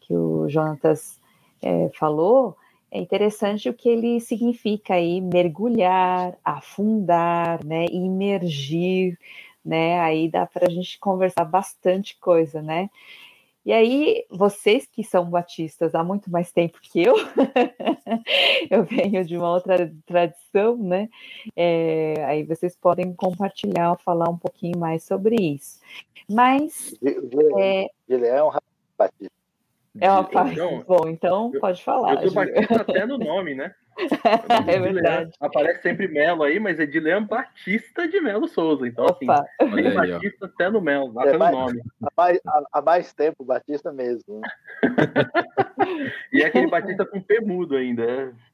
que 0.00 0.14
o 0.14 0.48
Jonatas 0.48 1.20
é, 1.60 1.90
falou, 1.92 2.56
é 2.90 2.98
interessante 2.98 3.68
o 3.68 3.74
que 3.74 3.86
ele 3.86 4.18
significa 4.18 4.94
aí, 4.94 5.20
mergulhar, 5.20 6.38
afundar, 6.42 7.62
né, 7.62 7.84
imergir, 7.92 9.18
né, 9.62 10.00
aí 10.00 10.30
dá 10.30 10.46
para 10.46 10.68
a 10.68 10.70
gente 10.70 10.98
conversar 10.98 11.44
bastante 11.44 12.16
coisa, 12.18 12.62
né, 12.62 12.88
e 13.64 13.72
aí, 13.72 14.26
vocês 14.30 14.86
que 14.86 15.02
são 15.02 15.24
batistas 15.24 15.94
há 15.94 16.04
muito 16.04 16.30
mais 16.30 16.52
tempo 16.52 16.78
que 16.82 17.02
eu, 17.02 17.14
eu 18.70 18.84
venho 18.84 19.24
de 19.24 19.36
uma 19.36 19.50
outra 19.50 19.90
tradição, 20.04 20.76
né? 20.76 21.08
É, 21.56 22.24
aí 22.26 22.42
vocês 22.42 22.76
podem 22.76 23.14
compartilhar, 23.14 23.96
falar 24.04 24.28
um 24.28 24.36
pouquinho 24.36 24.78
mais 24.78 25.04
sobre 25.04 25.36
isso. 25.36 25.80
Mas. 26.30 26.94
É, 27.58 27.86
ele 28.08 28.26
é 28.26 28.42
um 28.42 28.50
batista. 28.98 29.32
É 30.00 30.10
uma 30.10 30.24
parte. 30.24 30.54
Então, 30.54 30.84
Bom, 30.86 31.08
então 31.08 31.52
pode 31.60 31.82
falar. 31.82 32.22
Eu 32.22 32.28
tô 32.28 32.34
batista 32.34 32.82
até 32.82 33.06
no 33.06 33.16
nome, 33.18 33.54
né? 33.54 33.74
É 34.68 34.80
verdade. 34.80 35.30
Aparece 35.40 35.82
sempre 35.82 36.08
Melo 36.08 36.42
aí, 36.42 36.58
mas 36.58 36.80
é 36.80 36.86
de 36.86 36.98
Leão 36.98 37.24
Batista 37.26 38.08
de 38.08 38.20
Melo 38.20 38.48
Souza. 38.48 38.86
Então, 38.86 39.04
assim, 39.04 39.24
Opa. 39.24 39.46
assim, 39.60 39.86
aí, 39.86 39.94
Batista 39.94 40.46
até 40.46 40.70
no 40.70 40.80
Melo, 40.80 41.18
até 41.18 41.34
é, 41.34 41.38
no 41.38 41.50
nome. 41.50 41.82
Há 42.02 42.10
mais, 42.16 42.40
há 42.72 42.82
mais 42.82 43.12
tempo, 43.12 43.44
Batista 43.44 43.92
mesmo. 43.92 44.40
Né? 44.40 44.48
e 46.32 46.42
é 46.42 46.46
aquele 46.46 46.66
Batista 46.66 47.04
com 47.04 47.20
P 47.20 47.40
mudo 47.40 47.76
ainda. 47.76 48.04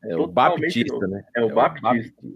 É, 0.04 0.12
é 0.12 0.16
o 0.16 0.26
Baptista, 0.26 0.94
novo. 0.94 1.06
né? 1.08 1.24
É 1.34 1.42
o, 1.42 1.50
é 1.50 1.52
Baptista. 1.52 2.26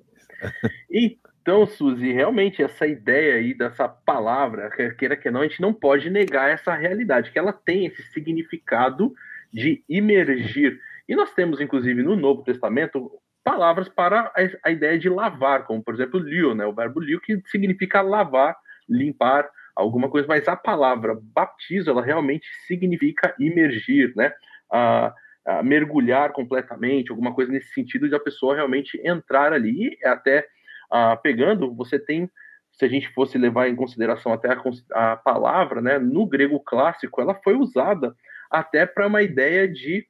Então, 1.45 1.67
Suzy, 1.67 2.11
realmente 2.11 2.63
essa 2.63 2.87
ideia 2.87 3.35
aí 3.35 3.53
dessa 3.53 3.87
palavra, 3.87 4.71
queira 4.97 5.15
que 5.15 5.31
não, 5.31 5.43
a 5.43 5.47
gente 5.47 5.61
não 5.61 5.75
pode 5.75 6.09
negar 6.09 6.51
essa 6.51 6.75
realidade, 6.75 7.31
que 7.31 7.39
ela 7.39 7.53
tem 7.53 7.85
esse 7.85 8.03
significado 8.05 9.15
de 9.53 9.85
imergir. 9.89 10.81
E 11.09 11.15
nós 11.15 11.33
temos, 11.35 11.61
inclusive, 11.61 12.03
no 12.03 12.17
Novo 12.17 12.43
Testamento, 12.43 13.11
palavras 13.45 13.89
para 13.89 14.33
a, 14.65 14.71
ideia 14.71 14.99
de 14.99 15.09
lavar, 15.09 15.65
como, 15.65 15.83
por 15.83 15.95
exemplo, 15.95 16.19
lio, 16.19 16.55
né? 16.55 16.65
o 16.65 16.73
verbo 16.73 16.99
lio, 17.01 17.21
que 17.21 17.41
significa 17.47 18.01
lavar, 18.01 18.57
limpar, 18.89 19.49
alguma 19.77 20.09
coisa, 20.09 20.27
mas 20.27 20.49
a 20.49 20.57
palavra 20.57 21.19
baptizo, 21.21 21.91
ela 21.91 22.03
realmente 22.03 22.47
significa 22.67 23.35
imergir, 23.39 24.13
né? 24.17 24.33
A, 24.73 25.13
a 25.47 25.63
mergulhar 25.63 26.33
completamente, 26.33 27.11
alguma 27.11 27.35
coisa 27.35 27.53
nesse 27.53 27.73
sentido 27.75 28.09
de 28.09 28.15
a 28.15 28.21
pessoa 28.21 28.55
realmente 28.55 28.99
entrar 29.05 29.53
ali. 29.53 29.99
E 30.01 30.07
até 30.07 30.47
a, 30.91 31.17
pegando, 31.17 31.75
você 31.75 31.99
tem, 31.99 32.31
se 32.73 32.85
a 32.85 32.89
gente 32.89 33.13
fosse 33.13 33.37
levar 33.37 33.69
em 33.69 33.77
consideração 33.77 34.33
até 34.33 34.49
a, 34.49 35.13
a 35.13 35.17
palavra, 35.17 35.81
né? 35.81 35.99
No 35.99 36.27
grego 36.27 36.61
clássico, 36.61 37.21
ela 37.21 37.35
foi 37.43 37.55
usada 37.55 38.15
até 38.51 38.87
para 38.87 39.07
uma 39.07 39.23
ideia 39.23 39.69
de 39.69 40.07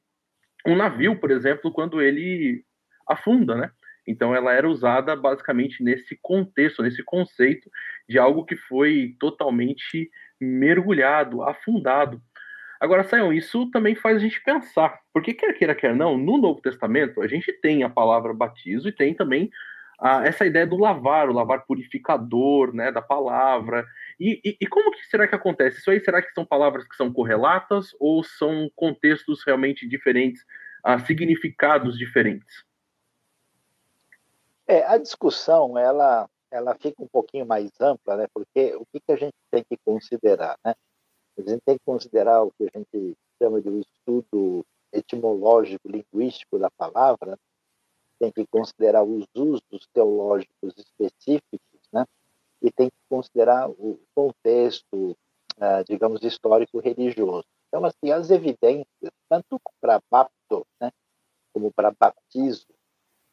um 0.65 0.75
navio, 0.75 1.15
por 1.19 1.31
exemplo, 1.31 1.71
quando 1.71 2.01
ele 2.01 2.63
afunda, 3.07 3.55
né? 3.55 3.71
Então 4.07 4.35
ela 4.35 4.53
era 4.53 4.69
usada 4.69 5.15
basicamente 5.15 5.83
nesse 5.83 6.17
contexto, 6.21 6.83
nesse 6.83 7.03
conceito 7.03 7.69
de 8.07 8.19
algo 8.19 8.45
que 8.45 8.55
foi 8.55 9.15
totalmente 9.19 10.09
mergulhado, 10.39 11.41
afundado. 11.41 12.21
Agora, 12.79 13.03
Sayão, 13.03 13.33
isso 13.33 13.69
também 13.71 13.95
faz 13.95 14.17
a 14.17 14.19
gente 14.19 14.43
pensar, 14.43 14.99
porque 15.13 15.33
quer 15.33 15.53
queira, 15.53 15.73
quer 15.73 15.95
não, 15.95 16.17
no 16.17 16.37
Novo 16.37 16.61
Testamento 16.61 17.21
a 17.21 17.27
gente 17.27 17.51
tem 17.53 17.83
a 17.83 17.89
palavra 17.89 18.33
batismo 18.33 18.89
e 18.89 18.91
tem 18.91 19.13
também 19.13 19.49
a, 19.99 20.25
essa 20.25 20.45
ideia 20.45 20.67
do 20.67 20.77
lavar, 20.77 21.29
o 21.29 21.33
lavar 21.33 21.65
purificador, 21.65 22.73
né, 22.73 22.91
da 22.91 23.01
palavra. 23.01 23.85
E, 24.19 24.41
e, 24.43 24.57
e, 24.61 24.67
como 24.67 24.91
que 24.91 25.05
será 25.05 25.27
que 25.27 25.35
acontece? 25.35 25.79
Isso 25.79 25.91
aí 25.91 25.99
será 25.99 26.21
que 26.21 26.31
são 26.31 26.45
palavras 26.45 26.87
que 26.87 26.95
são 26.95 27.11
correlatas 27.11 27.89
ou 27.99 28.23
são 28.23 28.69
contextos 28.75 29.43
realmente 29.45 29.87
diferentes, 29.87 30.41
uh, 30.85 30.99
significados 31.05 31.97
diferentes? 31.97 32.63
É, 34.67 34.83
a 34.85 34.97
discussão 34.97 35.77
ela 35.77 36.29
ela 36.51 36.73
fica 36.75 37.03
um 37.03 37.07
pouquinho 37.07 37.45
mais 37.45 37.69
ampla, 37.81 38.15
né? 38.15 38.27
Porque 38.33 38.75
o 38.75 38.85
que, 38.85 38.99
que 39.01 39.11
a 39.11 39.17
gente 39.17 39.35
tem 39.51 39.63
que 39.63 39.77
considerar, 39.83 40.57
né? 40.63 40.73
A 41.37 41.41
gente 41.41 41.61
tem 41.65 41.77
que 41.77 41.83
considerar 41.85 42.43
o 42.43 42.51
que 42.51 42.63
a 42.63 42.79
gente 42.79 43.17
chama 43.41 43.61
de 43.61 43.69
um 43.69 43.81
estudo 43.81 44.65
etimológico 44.93 45.89
linguístico 45.89 46.57
da 46.57 46.69
palavra, 46.71 47.37
tem 48.17 48.31
que 48.31 48.47
considerar 48.47 49.03
os 49.03 49.25
usos 49.35 49.87
teológicos 49.93 50.73
específicos, 50.77 51.59
né? 51.73 51.74
E 52.61 52.71
tem 52.71 52.89
que 52.89 52.97
considerar 53.09 53.69
o 53.69 53.99
contexto, 54.15 55.15
ah, 55.59 55.83
digamos, 55.83 56.23
histórico-religioso. 56.23 57.45
Então, 57.67 57.85
assim, 57.85 58.11
as 58.11 58.29
evidências, 58.29 59.11
tanto 59.29 59.59
para 59.81 60.01
bapto, 60.09 60.65
né, 60.79 60.91
como 61.53 61.71
para 61.73 61.91
batismo, 61.91 62.73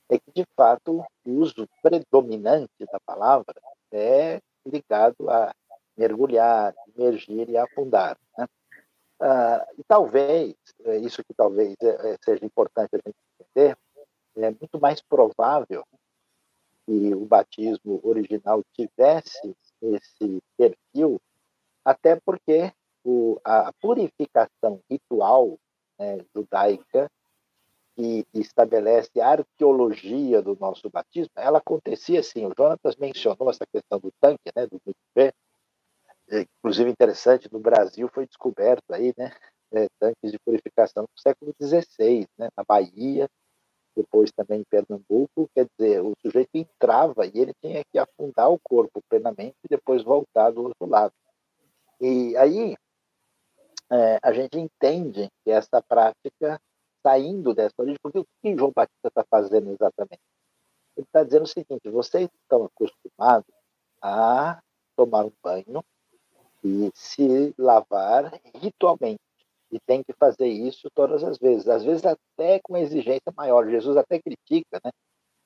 é 0.08 0.18
que, 0.18 0.32
de 0.34 0.44
fato, 0.56 1.04
o 1.24 1.30
uso 1.30 1.66
predominante 1.82 2.84
da 2.92 3.00
palavra 3.06 3.54
é 3.92 4.40
ligado 4.66 5.30
a 5.30 5.54
mergulhar, 5.96 6.74
emergir 6.96 7.48
e 7.48 7.56
afundar. 7.56 8.18
Né? 8.36 8.46
Uh, 9.20 9.80
e 9.80 9.84
talvez, 9.84 10.54
é 10.84 10.96
isso 10.98 11.22
que 11.24 11.34
talvez 11.34 11.76
é, 11.80 12.12
é, 12.12 12.18
seja 12.24 12.44
importante 12.44 12.90
a 12.92 12.98
gente 12.98 13.16
entender, 13.40 13.78
é 14.36 14.50
muito 14.50 14.80
mais 14.80 15.00
provável 15.00 15.84
que 16.86 17.14
o 17.14 17.24
batismo 17.24 18.00
original 18.02 18.62
tivesse 18.72 19.54
esse 19.80 20.42
perfil, 20.56 21.20
até 21.84 22.18
porque 22.24 22.72
o, 23.04 23.40
a 23.44 23.72
purificação 23.80 24.80
ritual 24.90 25.58
né, 25.98 26.18
judaica 26.34 27.10
que 27.94 28.26
estabelece 28.32 29.20
a 29.20 29.30
arqueologia 29.30 30.40
do 30.40 30.56
nosso 30.58 30.88
batismo, 30.90 31.32
ela 31.36 31.58
acontecia 31.58 32.20
assim. 32.20 32.46
O 32.46 32.52
Jonatas 32.56 32.96
mencionou 32.96 33.50
essa 33.50 33.66
questão 33.70 33.98
do 33.98 34.10
tanque, 34.20 34.50
né, 34.56 34.66
do 34.66 34.80
mikveh, 34.86 35.32
é, 36.30 36.46
inclusive 36.58 36.90
interessante, 36.90 37.52
no 37.52 37.58
Brasil 37.58 38.08
foi 38.08 38.26
descoberto 38.26 38.90
aí, 38.92 39.12
né, 39.18 39.30
é, 39.72 39.88
tanques 39.98 40.32
de 40.32 40.38
purificação 40.38 41.02
no 41.02 41.20
século 41.20 41.54
XVI, 41.60 42.26
né, 42.38 42.48
na 42.56 42.64
Bahia, 42.66 43.28
depois 43.96 44.30
também 44.32 44.60
em 44.60 44.64
Pernambuco, 44.64 45.48
quer 45.54 45.66
dizer, 45.66 46.00
o 46.00 46.14
sujeito 46.20 46.50
entrava 46.54 47.26
e 47.26 47.32
ele 47.34 47.52
tinha 47.60 47.82
que 47.90 47.98
afundar 47.98 48.50
o 48.50 48.58
corpo 48.58 49.02
plenamente 49.08 49.56
e 49.64 49.68
depois 49.68 50.02
voltar 50.02 50.50
do 50.50 50.62
outro 50.62 50.86
lado. 50.86 51.12
E 52.00 52.36
aí 52.36 52.74
é, 53.90 54.18
a 54.22 54.32
gente 54.32 54.58
entende 54.58 55.28
que 55.44 55.50
essa 55.50 55.82
prática 55.82 56.60
saindo 57.02 57.52
dessa 57.52 57.74
origem, 57.78 57.98
porque 58.02 58.20
o 58.20 58.26
que 58.40 58.56
João 58.56 58.72
Batista 58.74 59.08
está 59.08 59.24
fazendo 59.24 59.70
exatamente? 59.70 60.22
Ele 60.96 61.06
está 61.06 61.24
dizendo 61.24 61.44
o 61.44 61.46
seguinte: 61.46 61.90
vocês 61.90 62.28
estão 62.42 62.64
acostumados 62.64 63.52
a 64.00 64.62
tomar 64.96 65.26
um 65.26 65.32
banho 65.42 65.84
e 66.64 66.90
se 66.94 67.54
lavar 67.58 68.40
ritualmente. 68.54 69.20
E 69.72 69.80
tem 69.80 70.02
que 70.02 70.12
fazer 70.12 70.48
isso 70.48 70.90
todas 70.94 71.24
as 71.24 71.38
vezes, 71.38 71.66
às 71.66 71.82
vezes 71.82 72.04
até 72.04 72.60
com 72.62 72.76
exigência 72.76 73.32
maior. 73.34 73.68
Jesus 73.68 73.96
até 73.96 74.20
critica, 74.20 74.78
né, 74.84 74.90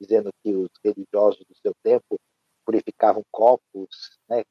dizendo 0.00 0.30
que 0.42 0.52
os 0.52 0.68
religiosos 0.84 1.44
do 1.48 1.54
seu 1.62 1.72
tempo 1.82 2.18
purificavam 2.64 3.22
copos, 3.30 4.18
né, 4.28 4.42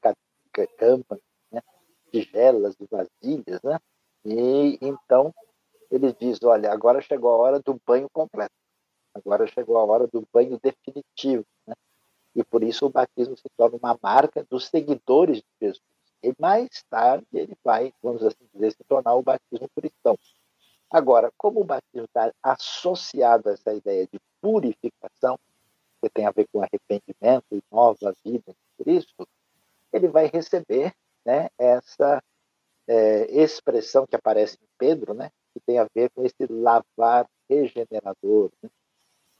camas, 0.77 1.19
né, 1.51 1.61
tigelas 2.09 2.75
vasilhas, 2.89 3.61
né? 3.61 3.77
E 4.23 4.77
então 4.81 5.33
ele 5.91 6.13
diz: 6.13 6.41
olha, 6.43 6.71
agora 6.71 7.01
chegou 7.01 7.31
a 7.31 7.37
hora 7.37 7.59
do 7.59 7.79
banho 7.85 8.09
completo, 8.11 8.53
agora 9.13 9.45
chegou 9.47 9.77
a 9.77 9.83
hora 9.83 10.07
do 10.07 10.25
banho 10.33 10.57
definitivo. 10.61 11.45
Né? 11.67 11.75
E 12.35 12.43
por 12.43 12.63
isso 12.63 12.85
o 12.85 12.89
batismo 12.89 13.37
se 13.37 13.49
torna 13.57 13.77
uma 13.77 13.99
marca 14.01 14.45
dos 14.49 14.67
seguidores 14.67 15.37
de 15.37 15.45
Jesus. 15.61 15.94
E 16.25 16.33
mais 16.39 16.83
tarde 16.89 17.27
ele 17.31 17.55
vai, 17.63 17.93
vamos 18.01 18.23
assim 18.23 18.47
dizer, 18.51 18.71
se 18.71 18.83
tornar 18.85 19.13
o 19.13 19.21
batismo 19.21 19.69
cristão. 19.75 20.17
Agora, 20.89 21.31
como 21.37 21.61
o 21.61 21.63
batismo 21.63 22.05
está 22.05 22.33
associado 22.41 23.49
a 23.49 23.53
essa 23.53 23.73
ideia 23.73 24.07
de 24.07 24.19
purificação, 24.41 25.37
que 26.01 26.09
tem 26.09 26.25
a 26.25 26.31
ver 26.31 26.47
com 26.51 26.61
arrependimento 26.61 27.45
e 27.51 27.61
nova 27.71 28.15
vida 28.23 28.43
em 28.51 28.83
Cristo, 28.83 29.27
ele 29.93 30.07
vai 30.07 30.25
receber 30.27 30.93
né, 31.23 31.49
essa 31.59 32.23
é, 32.87 33.25
expressão 33.31 34.07
que 34.07 34.15
aparece 34.15 34.57
em 34.61 34.67
Pedro, 34.79 35.13
né, 35.13 35.31
que 35.53 35.59
tem 35.59 35.77
a 35.77 35.87
ver 35.93 36.09
com 36.09 36.25
esse 36.25 36.45
lavar 36.49 37.29
regenerador, 37.47 38.51
né? 38.63 38.69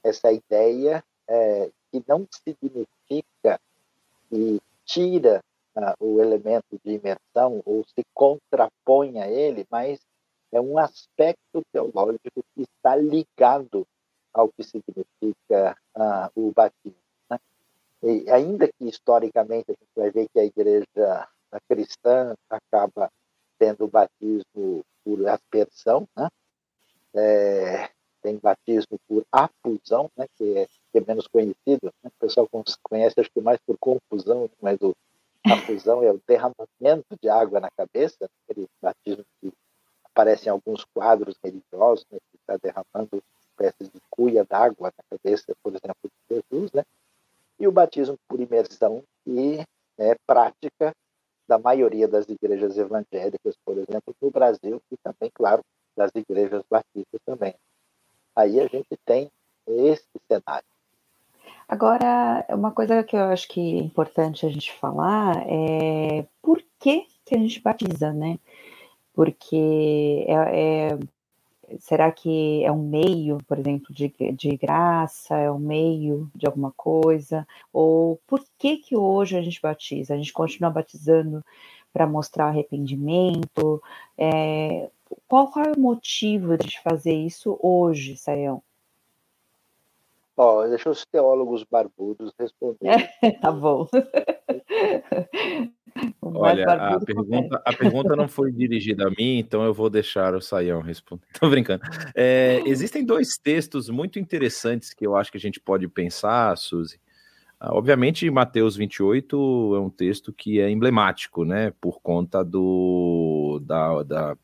essa 0.04 0.30
ideia 0.30 1.04
é, 1.28 1.70
que 1.90 2.02
não 2.06 2.26
significa 2.30 3.60
que 4.28 4.60
tira 4.84 5.42
o 5.98 6.20
elemento 6.20 6.78
de 6.84 6.92
imersão 6.92 7.62
ou 7.64 7.84
se 7.84 8.02
contrapõe 8.14 9.20
a 9.20 9.28
ele, 9.28 9.66
mas 9.70 10.00
é 10.52 10.60
um 10.60 10.78
aspecto 10.78 11.62
teológico 11.72 12.42
que 12.54 12.62
está 12.62 12.96
ligado 12.96 13.86
ao 14.32 14.48
que 14.48 14.62
significa 14.62 15.76
o 16.34 16.52
batismo. 16.52 16.96
Né? 17.30 17.38
E 18.02 18.30
ainda 18.30 18.68
que 18.68 18.88
historicamente 18.88 19.70
a 19.70 19.72
gente 19.72 19.90
vai 19.94 20.10
ver 20.10 20.28
que 20.28 20.38
a 20.38 20.44
igreja 20.44 21.28
cristã 21.68 22.34
acaba 22.50 23.10
tendo 23.58 23.84
o 23.84 23.88
batismo 23.88 24.84
por 25.04 25.28
aspersão, 25.28 26.06
né? 26.16 26.28
É, 27.14 27.88
tem 28.20 28.36
batismo 28.38 28.98
por 29.08 29.24
afusão, 29.32 30.10
né? 30.16 30.26
que, 30.36 30.58
é, 30.58 30.66
que 30.66 30.98
é 30.98 31.00
menos 31.00 31.26
conhecido. 31.28 31.92
Né? 32.02 32.10
O 32.10 32.20
pessoal 32.20 32.48
conhece, 32.82 33.20
acho 33.20 33.30
que 33.30 33.40
mais 33.40 33.58
por 33.64 33.78
confusão, 33.78 34.50
mas 34.60 34.78
o 34.82 34.92
afusão 35.54 36.02
é 36.02 36.10
o 36.10 36.20
derramamento 36.26 37.16
de 37.20 37.28
água 37.28 37.60
na 37.60 37.70
cabeça, 37.70 38.28
aquele 38.44 38.66
batismo 38.80 39.24
que 39.40 39.52
aparece 40.04 40.46
em 40.46 40.50
alguns 40.50 40.84
quadros 40.84 41.36
religiosos, 41.42 42.06
né? 42.10 42.18
que 42.30 42.38
está 42.38 42.56
derramando 42.56 43.22
espécies 43.40 43.90
de 43.90 44.00
cuia 44.10 44.44
d'água 44.44 44.92
na 44.96 45.18
cabeça, 45.18 45.54
por 45.62 45.72
exemplo, 45.74 46.10
de 46.30 46.36
Jesus, 46.36 46.72
né? 46.72 46.82
E 47.58 47.66
o 47.66 47.72
batismo 47.72 48.18
por 48.28 48.40
imersão, 48.40 49.02
que 49.24 49.64
é 49.98 50.14
prática 50.26 50.94
da 51.48 51.58
maioria 51.58 52.06
das 52.06 52.28
igrejas 52.28 52.76
evangélicas, 52.76 53.56
por 53.64 53.78
exemplo, 53.78 54.14
no 54.20 54.30
Brasil 54.30 54.82
e 54.90 54.96
também, 54.98 55.30
claro, 55.32 55.62
das 55.96 56.10
igrejas 56.14 56.62
batistas 56.68 57.20
também. 57.24 57.54
Aí 58.34 58.60
a 58.60 58.66
gente 58.66 58.96
tem 59.04 59.30
esse 59.66 60.06
cenário. 60.30 60.66
Agora, 61.68 62.46
uma 62.50 62.70
coisa 62.70 63.02
que 63.02 63.16
eu 63.16 63.24
acho 63.24 63.48
que 63.48 63.78
é 63.78 63.82
importante 63.82 64.46
a 64.46 64.48
gente 64.48 64.72
falar 64.74 65.44
é 65.48 66.24
por 66.40 66.62
que, 66.78 67.06
que 67.24 67.34
a 67.34 67.38
gente 67.38 67.60
batiza, 67.60 68.12
né? 68.12 68.38
Porque 69.14 70.24
é, 70.28 70.90
é 70.92 70.98
será 71.78 72.12
que 72.12 72.64
é 72.64 72.70
um 72.70 72.82
meio, 72.82 73.38
por 73.46 73.58
exemplo, 73.58 73.92
de, 73.94 74.12
de 74.32 74.56
graça, 74.56 75.36
é 75.36 75.50
um 75.50 75.58
meio 75.58 76.30
de 76.34 76.46
alguma 76.46 76.72
coisa? 76.72 77.46
Ou 77.72 78.20
por 78.26 78.44
que 78.58 78.76
que 78.78 78.96
hoje 78.96 79.36
a 79.36 79.42
gente 79.42 79.60
batiza? 79.60 80.14
A 80.14 80.16
gente 80.16 80.32
continua 80.32 80.70
batizando 80.70 81.44
para 81.92 82.06
mostrar 82.06 82.46
arrependimento? 82.48 83.82
É, 84.16 84.88
qual, 85.28 85.50
qual 85.50 85.66
é 85.66 85.72
o 85.72 85.80
motivo 85.80 86.56
de 86.56 86.80
fazer 86.80 87.14
isso 87.14 87.58
hoje, 87.62 88.16
Saião? 88.16 88.62
Ó, 90.36 90.66
deixa 90.66 90.90
os 90.90 91.06
teólogos 91.06 91.64
barbudos 91.64 92.32
responder. 92.38 93.08
tá 93.40 93.50
bom. 93.50 93.86
Olha, 96.20 96.66
a 96.66 97.00
pergunta, 97.00 97.62
a 97.64 97.72
pergunta 97.72 98.16
não 98.16 98.28
foi 98.28 98.52
dirigida 98.52 99.06
a 99.06 99.10
mim, 99.10 99.38
então 99.38 99.64
eu 99.64 99.72
vou 99.72 99.88
deixar 99.88 100.34
o 100.34 100.40
Saião 100.40 100.82
responder. 100.82 101.26
Tô 101.40 101.48
brincando. 101.48 101.82
É, 102.14 102.62
existem 102.66 103.04
dois 103.04 103.38
textos 103.38 103.88
muito 103.88 104.18
interessantes 104.18 104.92
que 104.92 105.06
eu 105.06 105.16
acho 105.16 105.30
que 105.30 105.38
a 105.38 105.40
gente 105.40 105.58
pode 105.58 105.88
pensar, 105.88 106.56
Suzy. 106.58 107.00
Ah, 107.58 107.74
obviamente, 107.74 108.28
Mateus 108.28 108.76
28 108.76 109.72
é 109.74 109.80
um 109.80 109.88
texto 109.88 110.32
que 110.34 110.60
é 110.60 110.70
emblemático, 110.70 111.44
né? 111.46 111.72
Por 111.80 112.00
conta 112.02 112.44
do, 112.44 113.58
da, 113.64 114.02
da, 114.02 114.36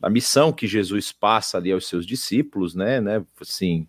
da 0.00 0.10
missão 0.10 0.52
que 0.52 0.66
Jesus 0.66 1.12
passa 1.12 1.58
ali 1.58 1.70
aos 1.70 1.86
seus 1.86 2.04
discípulos, 2.04 2.74
né? 2.74 3.00
né 3.00 3.24
assim, 3.40 3.86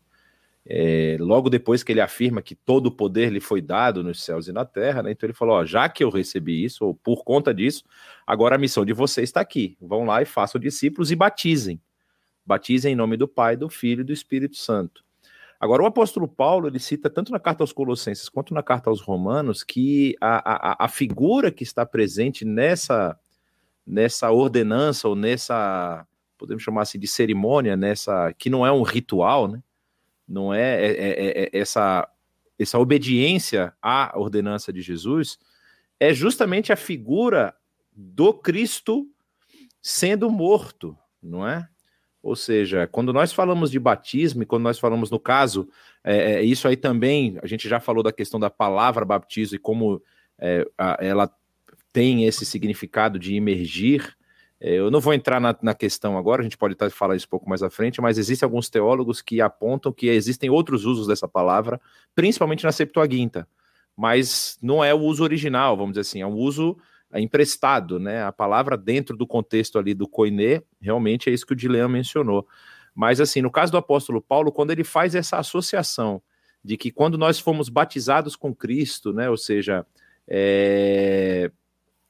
é, 0.69 1.15
logo 1.19 1.49
depois 1.49 1.81
que 1.81 1.93
ele 1.93 2.01
afirma 2.01 2.41
que 2.41 2.53
todo 2.53 2.87
o 2.87 2.91
poder 2.91 3.31
lhe 3.31 3.39
foi 3.39 3.61
dado 3.61 4.03
nos 4.03 4.21
céus 4.21 4.49
e 4.49 4.51
na 4.51 4.65
terra, 4.65 5.01
né? 5.01 5.11
então 5.11 5.25
ele 5.25 5.33
falou: 5.33 5.55
ó, 5.55 5.65
já 5.65 5.87
que 5.87 6.03
eu 6.03 6.09
recebi 6.09 6.63
isso, 6.63 6.85
ou 6.85 6.93
por 6.93 7.23
conta 7.23 7.53
disso, 7.53 7.85
agora 8.25 8.55
a 8.55 8.59
missão 8.59 8.83
de 8.83 8.91
vocês 8.91 9.29
está 9.29 9.39
aqui. 9.39 9.77
Vão 9.79 10.03
lá 10.03 10.21
e 10.21 10.25
façam 10.25 10.59
discípulos 10.59 11.09
e 11.09 11.15
batizem. 11.15 11.81
Batizem 12.45 12.93
em 12.93 12.95
nome 12.95 13.15
do 13.15 13.27
Pai, 13.27 13.55
do 13.55 13.69
Filho 13.69 14.01
e 14.01 14.03
do 14.03 14.11
Espírito 14.11 14.57
Santo. 14.57 15.05
Agora, 15.59 15.81
o 15.81 15.85
apóstolo 15.85 16.27
Paulo 16.27 16.67
ele 16.67 16.79
cita 16.79 17.09
tanto 17.09 17.31
na 17.31 17.39
carta 17.39 17.63
aos 17.63 17.71
Colossenses 17.71 18.29
quanto 18.29 18.53
na 18.53 18.61
carta 18.61 18.89
aos 18.89 19.01
Romanos 19.01 19.63
que 19.63 20.15
a, 20.21 20.71
a, 20.81 20.85
a 20.85 20.87
figura 20.87 21.49
que 21.49 21.63
está 21.63 21.85
presente 21.85 22.45
nessa, 22.45 23.17
nessa 23.85 24.29
ordenança 24.31 25.07
ou 25.07 25.15
nessa, 25.15 26.05
podemos 26.37 26.61
chamar 26.61 26.83
assim 26.83 26.99
de 26.99 27.07
cerimônia, 27.07 27.75
nessa 27.75 28.33
que 28.33 28.49
não 28.49 28.65
é 28.65 28.71
um 28.71 28.83
ritual, 28.83 29.47
né? 29.47 29.63
Não 30.27 30.53
é, 30.53 30.85
é, 30.85 30.91
é, 30.91 31.43
é, 31.43 31.49
essa, 31.53 32.07
essa 32.59 32.77
obediência 32.77 33.73
à 33.81 34.11
ordenança 34.17 34.73
de 34.73 34.81
Jesus, 34.81 35.39
é 35.99 36.13
justamente 36.13 36.73
a 36.73 36.75
figura 36.75 37.55
do 37.91 38.33
Cristo 38.33 39.07
sendo 39.81 40.29
morto, 40.29 40.97
não 41.21 41.47
é? 41.47 41.67
Ou 42.21 42.35
seja, 42.35 42.85
quando 42.87 43.13
nós 43.13 43.31
falamos 43.31 43.71
de 43.71 43.79
batismo, 43.79 44.43
e 44.43 44.45
quando 44.45 44.63
nós 44.63 44.77
falamos 44.77 45.09
no 45.09 45.19
caso, 45.19 45.69
é, 46.03 46.33
é 46.33 46.43
isso 46.43 46.67
aí 46.67 46.75
também, 46.75 47.39
a 47.41 47.47
gente 47.47 47.69
já 47.69 47.79
falou 47.79 48.03
da 48.03 48.11
questão 48.11 48.39
da 48.39 48.49
palavra 48.49 49.05
batismo 49.05 49.55
e 49.55 49.59
como 49.59 50.01
é, 50.37 50.67
a, 50.77 50.97
ela 50.99 51.31
tem 51.93 52.25
esse 52.25 52.45
significado 52.45 53.17
de 53.17 53.33
imergir, 53.35 54.16
é, 54.16 54.16
eu 54.59 54.89
não 54.89 54.99
vou 54.99 55.13
entrar 55.13 55.39
na, 55.39 55.55
na, 55.61 55.73
questão 55.73 56.17
agora, 56.17 56.41
a 56.41 56.43
gente 56.43 56.57
pode 56.57 56.73
estar 56.73 56.89
falar 56.89 57.15
isso 57.15 57.27
um 57.27 57.29
pouco 57.29 57.49
mais 57.49 57.61
à 57.61 57.69
frente, 57.69 58.01
mas 58.01 58.17
existem 58.17 58.45
alguns 58.45 58.69
teólogos 58.69 59.21
que 59.21 59.39
apontam 59.39 59.91
que 59.91 60.07
existem 60.07 60.49
outros 60.49 60.85
usos 60.85 61.07
dessa 61.07 61.27
palavra, 61.27 61.79
principalmente 62.15 62.63
na 62.63 62.71
Septuaginta, 62.71 63.47
mas 63.95 64.57
não 64.61 64.83
é 64.83 64.93
o 64.93 64.99
uso 64.99 65.23
original, 65.23 65.77
vamos 65.77 65.91
dizer 65.91 66.01
assim, 66.01 66.21
é 66.21 66.27
um 66.27 66.35
uso 66.35 66.77
emprestado, 67.13 67.99
né? 67.99 68.23
A 68.23 68.31
palavra 68.31 68.75
dentro 68.75 69.15
do 69.15 69.25
contexto 69.25 69.79
ali 69.79 69.93
do 69.93 70.07
koiné, 70.07 70.61
realmente 70.81 71.29
é 71.29 71.33
isso 71.33 71.45
que 71.45 71.53
o 71.53 71.55
Dilean 71.55 71.87
mencionou. 71.87 72.45
Mas 72.93 73.21
assim, 73.21 73.41
no 73.41 73.51
caso 73.51 73.71
do 73.71 73.77
apóstolo 73.77 74.21
Paulo, 74.21 74.51
quando 74.51 74.71
ele 74.71 74.83
faz 74.83 75.15
essa 75.15 75.37
associação 75.37 76.21
de 76.63 76.75
que 76.75 76.91
quando 76.91 77.17
nós 77.17 77.39
fomos 77.39 77.69
batizados 77.69 78.35
com 78.35 78.53
Cristo, 78.53 79.13
né? 79.13 79.29
Ou 79.29 79.37
seja, 79.37 79.85
é... 80.27 81.51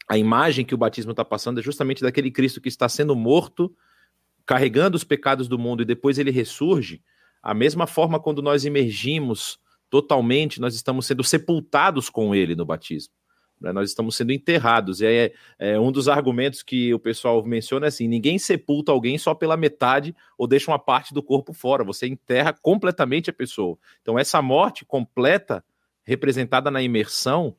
a 0.07 0.17
imagem 0.17 0.63
que 0.63 0.73
o 0.73 0.77
batismo 0.77 1.11
está 1.11 1.25
passando 1.25 1.59
é 1.59 1.63
justamente 1.63 2.01
daquele 2.01 2.31
Cristo 2.31 2.61
que 2.61 2.69
está 2.69 2.87
sendo 2.87 3.15
morto, 3.15 3.75
carregando 4.45 4.95
os 4.95 5.03
pecados 5.03 5.47
do 5.47 5.59
mundo 5.59 5.81
e 5.81 5.85
depois 5.85 6.17
ele 6.17 6.31
ressurge. 6.31 7.01
A 7.43 7.53
mesma 7.53 7.85
forma, 7.85 8.19
quando 8.19 8.41
nós 8.41 8.65
emergimos 8.65 9.59
totalmente, 9.89 10.61
nós 10.61 10.75
estamos 10.75 11.05
sendo 11.05 11.23
sepultados 11.23 12.09
com 12.09 12.33
ele 12.33 12.55
no 12.55 12.65
batismo. 12.65 13.13
Né? 13.59 13.71
Nós 13.73 13.89
estamos 13.89 14.15
sendo 14.15 14.31
enterrados. 14.31 15.01
E 15.01 15.07
aí, 15.07 15.15
é, 15.15 15.33
é, 15.59 15.79
um 15.79 15.91
dos 15.91 16.07
argumentos 16.07 16.63
que 16.63 16.93
o 16.93 16.99
pessoal 16.99 17.43
menciona 17.43 17.87
é 17.87 17.89
assim: 17.89 18.07
ninguém 18.07 18.39
sepulta 18.39 18.91
alguém 18.91 19.17
só 19.17 19.33
pela 19.33 19.57
metade 19.57 20.15
ou 20.37 20.47
deixa 20.47 20.71
uma 20.71 20.79
parte 20.79 21.13
do 21.13 21.21
corpo 21.21 21.53
fora. 21.53 21.83
Você 21.83 22.07
enterra 22.07 22.53
completamente 22.53 23.29
a 23.29 23.33
pessoa. 23.33 23.77
Então, 24.01 24.17
essa 24.17 24.41
morte 24.41 24.85
completa, 24.85 25.63
representada 26.03 26.71
na 26.71 26.81
imersão, 26.81 27.55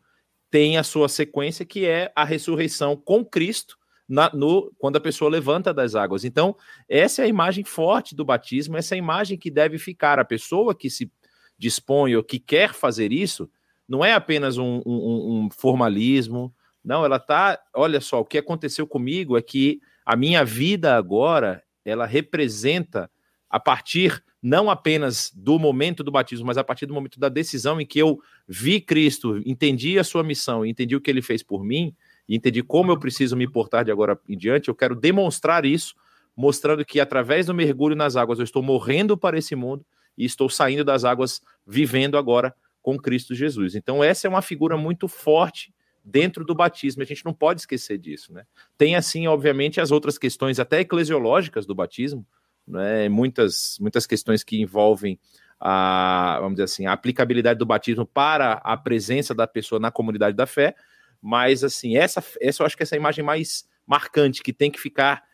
tem 0.51 0.77
a 0.77 0.83
sua 0.83 1.09
sequência, 1.09 1.65
que 1.65 1.87
é 1.87 2.13
a 2.15 2.25
ressurreição 2.25 2.97
com 2.97 3.25
Cristo. 3.25 3.77
Na, 4.11 4.31
no, 4.33 4.73
quando 4.79 4.97
a 4.97 5.01
pessoa 5.01 5.31
levanta 5.31 5.75
das 5.75 5.95
águas. 5.95 6.25
Então, 6.25 6.57
essa 6.89 7.21
é 7.21 7.27
a 7.27 7.29
imagem 7.29 7.63
forte 7.63 8.15
do 8.15 8.25
batismo, 8.25 8.75
essa 8.75 8.95
é 8.95 8.97
a 8.97 8.99
imagem 8.99 9.37
que 9.37 9.51
deve 9.51 9.77
ficar. 9.77 10.19
A 10.19 10.25
pessoa 10.25 10.75
que 10.75 10.89
se 10.89 11.13
dispõe 11.59 12.17
ou 12.17 12.25
que 12.25 12.39
quer 12.39 12.73
fazer 12.73 13.13
isso, 13.13 13.51
não 13.87 14.03
é 14.03 14.15
apenas 14.15 14.57
um, 14.57 14.81
um, 14.87 15.45
um 15.45 15.49
formalismo, 15.51 16.55
não, 16.85 17.05
ela 17.05 17.19
tá. 17.19 17.59
Olha 17.75 18.01
só, 18.01 18.21
o 18.21 18.25
que 18.25 18.39
aconteceu 18.39 18.87
comigo 18.87 19.37
é 19.37 19.43
que 19.43 19.79
a 20.07 20.17
minha 20.17 20.43
vida 20.43 20.97
agora 20.97 21.63
ela 21.85 22.07
representa 22.07 23.11
a 23.51 23.59
partir 23.59 24.23
não 24.43 24.71
apenas 24.71 25.33
do 25.35 25.59
momento 25.59 26.05
do 26.05 26.13
batismo, 26.13 26.47
mas 26.47 26.57
a 26.57 26.65
partir 26.65 26.87
do 26.87 26.95
momento 26.95 27.19
da 27.19 27.29
decisão 27.29 27.81
em 27.81 27.87
que 27.87 27.99
eu 27.99 28.21
vi 28.47 28.81
Cristo, 28.81 29.43
entendi 29.45 29.99
a 29.99 30.05
sua 30.05 30.23
missão, 30.23 30.65
entendi 30.65 30.95
o 30.95 31.01
que 31.01 31.11
ele 31.11 31.23
fez 31.23 31.43
por 31.43 31.65
mim, 31.65 31.95
e 32.29 32.37
entendi 32.37 32.63
como 32.63 32.93
eu 32.93 32.99
preciso 32.99 33.37
me 33.37 33.51
portar 33.51 33.85
de 33.85 33.91
agora 33.91 34.19
em 34.29 34.37
diante, 34.37 34.69
eu 34.69 34.75
quero 34.75 34.95
demonstrar 34.95 35.65
isso, 35.65 35.95
mostrando 36.37 36.85
que 36.85 37.01
através 37.01 37.47
do 37.47 37.55
mergulho 37.55 37.97
nas 37.97 38.15
águas 38.15 38.39
eu 38.39 38.45
estou 38.45 38.63
morrendo 38.63 39.17
para 39.17 39.37
esse 39.37 39.57
mundo 39.57 39.85
e 40.17 40.25
estou 40.25 40.49
saindo 40.49 40.85
das 40.85 41.05
águas 41.05 41.41
vivendo 41.67 42.17
agora 42.17 42.55
com 42.81 42.97
Cristo 42.97 43.35
Jesus. 43.35 43.75
Então, 43.75 44.05
essa 44.05 44.27
é 44.27 44.31
uma 44.31 44.43
figura 44.43 44.77
muito 44.77 45.09
forte 45.09 45.73
dentro 46.05 46.45
do 46.45 46.55
batismo, 46.55 47.03
a 47.03 47.05
gente 47.05 47.25
não 47.25 47.35
pode 47.35 47.61
esquecer 47.61 47.99
disso, 47.99 48.33
né? 48.33 48.45
Tem, 48.79 48.97
assim, 48.97 49.27
obviamente, 49.27 49.81
as 49.81 49.91
outras 49.91 50.17
questões, 50.17 50.59
até 50.59 50.81
eclesiológicas 50.81 51.67
do 51.67 51.75
batismo, 51.75 52.27
né? 52.69 53.09
muitas, 53.09 53.79
muitas 53.81 54.07
questões 54.07 54.45
que 54.45 54.61
envolvem 54.61 55.19
a, 55.61 56.39
vamos 56.41 56.55
dizer 56.55 56.65
assim, 56.65 56.87
a 56.87 56.93
aplicabilidade 56.93 57.59
do 57.59 57.67
batismo 57.67 58.07
para 58.07 58.55
a 58.65 58.77
presença 58.77 59.35
da 59.35 59.47
pessoa 59.47 59.81
na 59.81 59.91
comunidade 59.91 60.37
da 60.37 60.47
fé, 60.47 60.75
mas, 61.21 61.65
assim, 61.65 61.97
essa, 61.97 62.23
essa 62.41 62.63
eu 62.63 62.67
acho 62.67 62.77
que 62.77 62.83
essa 62.83 62.95
é 62.95 62.99
a 62.99 63.01
imagem 63.01 63.25
mais 63.25 63.69
marcante, 63.87 64.43
que 64.43 64.53
tem 64.53 64.71
que 64.71 64.79
ficar, 64.79 65.25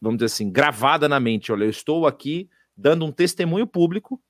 vamos 0.00 0.18
dizer 0.18 0.26
assim, 0.26 0.50
gravada 0.50 1.08
na 1.08 1.20
mente, 1.20 1.52
olha, 1.52 1.64
eu 1.64 1.70
estou 1.70 2.06
aqui 2.06 2.48
dando 2.76 3.04
um 3.04 3.12
testemunho 3.12 3.66
público 3.66 4.20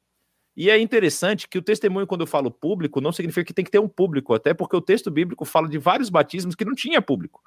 e 0.55 0.69
é 0.69 0.79
interessante 0.79 1.49
que 1.49 1.57
o 1.57 1.63
testemunho, 1.63 2.07
quando 2.07 2.23
eu 2.23 2.27
falo 2.27 2.51
público, 2.51 3.01
não 3.01 3.13
significa 3.13 3.45
que 3.45 3.55
tem 3.55 3.65
que 3.65 3.71
ter 3.71 3.79
um 3.79 3.89
público, 3.89 4.35
até 4.35 4.53
porque 4.53 4.77
o 4.77 4.83
texto 4.83 5.11
bíblico 5.11 5.45
fala 5.45 5.69
de 5.69 5.79
vários 5.79 6.11
batismos 6.11 6.55
que 6.55 6.65
não 6.65 6.75
tinha 6.75 7.01
público. 7.01 7.43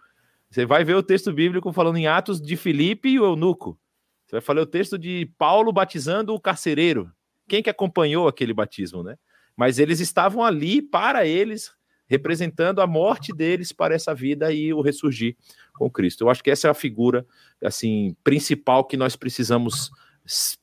Você 0.50 0.66
vai 0.66 0.84
ver 0.84 0.96
o 0.96 1.04
texto 1.04 1.32
bíblico 1.32 1.72
falando 1.72 1.98
em 1.98 2.08
Atos 2.08 2.42
de 2.42 2.56
Filipe 2.56 3.10
e 3.10 3.20
o 3.20 3.26
eunuco. 3.26 3.78
Você 4.26 4.36
vai 4.38 4.42
falar 4.42 4.62
o 4.62 4.66
texto 4.66 4.98
de 4.98 5.32
Paulo 5.38 5.72
batizando 5.72 6.34
o 6.34 6.40
carcereiro. 6.40 7.12
Quem 7.48 7.62
que 7.62 7.70
acompanhou 7.70 8.28
aquele 8.28 8.54
batismo, 8.54 9.04
né? 9.04 9.18
Mas 9.56 9.80
eles 9.80 10.00
estavam 10.00 10.44
ali 10.44 10.82
para 10.82 11.26
eles, 11.26 11.72
representando 12.08 12.82
a 12.82 12.88
morte 12.88 13.32
deles 13.34 13.72
para 13.72 13.94
essa 13.94 14.14
vida 14.14 14.52
e 14.52 14.74
o 14.74 14.82
ressurgir 14.82 15.38
com 15.74 15.90
Cristo. 15.90 16.24
Eu 16.24 16.30
acho 16.30 16.44
que 16.44 16.52
essa 16.52 16.68
é 16.68 16.72
a 16.72 16.76
figura 16.76 17.26
assim 17.64 18.16
principal 18.24 18.84
que 18.86 18.98
nós 18.98 19.16
precisamos 19.16 19.92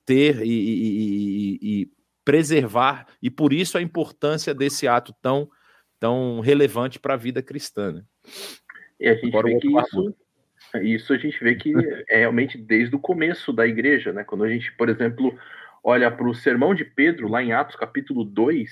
ter 0.05 0.43
e, 0.43 0.51
e, 0.51 1.59
e 1.63 1.91
preservar, 2.25 3.07
e 3.21 3.31
por 3.31 3.53
isso 3.53 3.77
a 3.77 3.83
importância 3.83 4.55
desse 4.55 4.87
ato 4.87 5.15
tão, 5.21 5.49
tão 5.99 6.41
relevante 6.41 6.99
para 6.99 7.15
a 7.15 7.17
vida 7.17 7.43
cristã. 7.43 7.93
Né? 7.93 8.05
E 9.01 9.09
a 9.09 9.15
gente 9.15 9.29
Agora, 9.29 9.49
vê 9.49 9.59
que 9.59 9.69
isso, 9.69 10.15
isso 10.81 11.13
a 11.13 11.19
gente 11.19 11.43
vê 11.43 11.55
que 11.55 11.73
é 12.09 12.19
realmente 12.19 12.57
desde 12.57 12.95
o 12.95 12.99
começo 12.99 13.53
da 13.53 13.67
igreja, 13.67 14.13
né? 14.13 14.25
Quando 14.25 14.45
a 14.45 14.49
gente, 14.49 14.73
por 14.73 14.89
exemplo, 14.89 15.37
olha 15.83 16.11
para 16.11 16.29
o 16.29 16.35
sermão 16.35 16.75
de 16.75 16.85
Pedro, 16.85 17.29
lá 17.29 17.43
em 17.43 17.53
Atos 17.53 17.77
capítulo 17.77 18.25
2, 18.25 18.71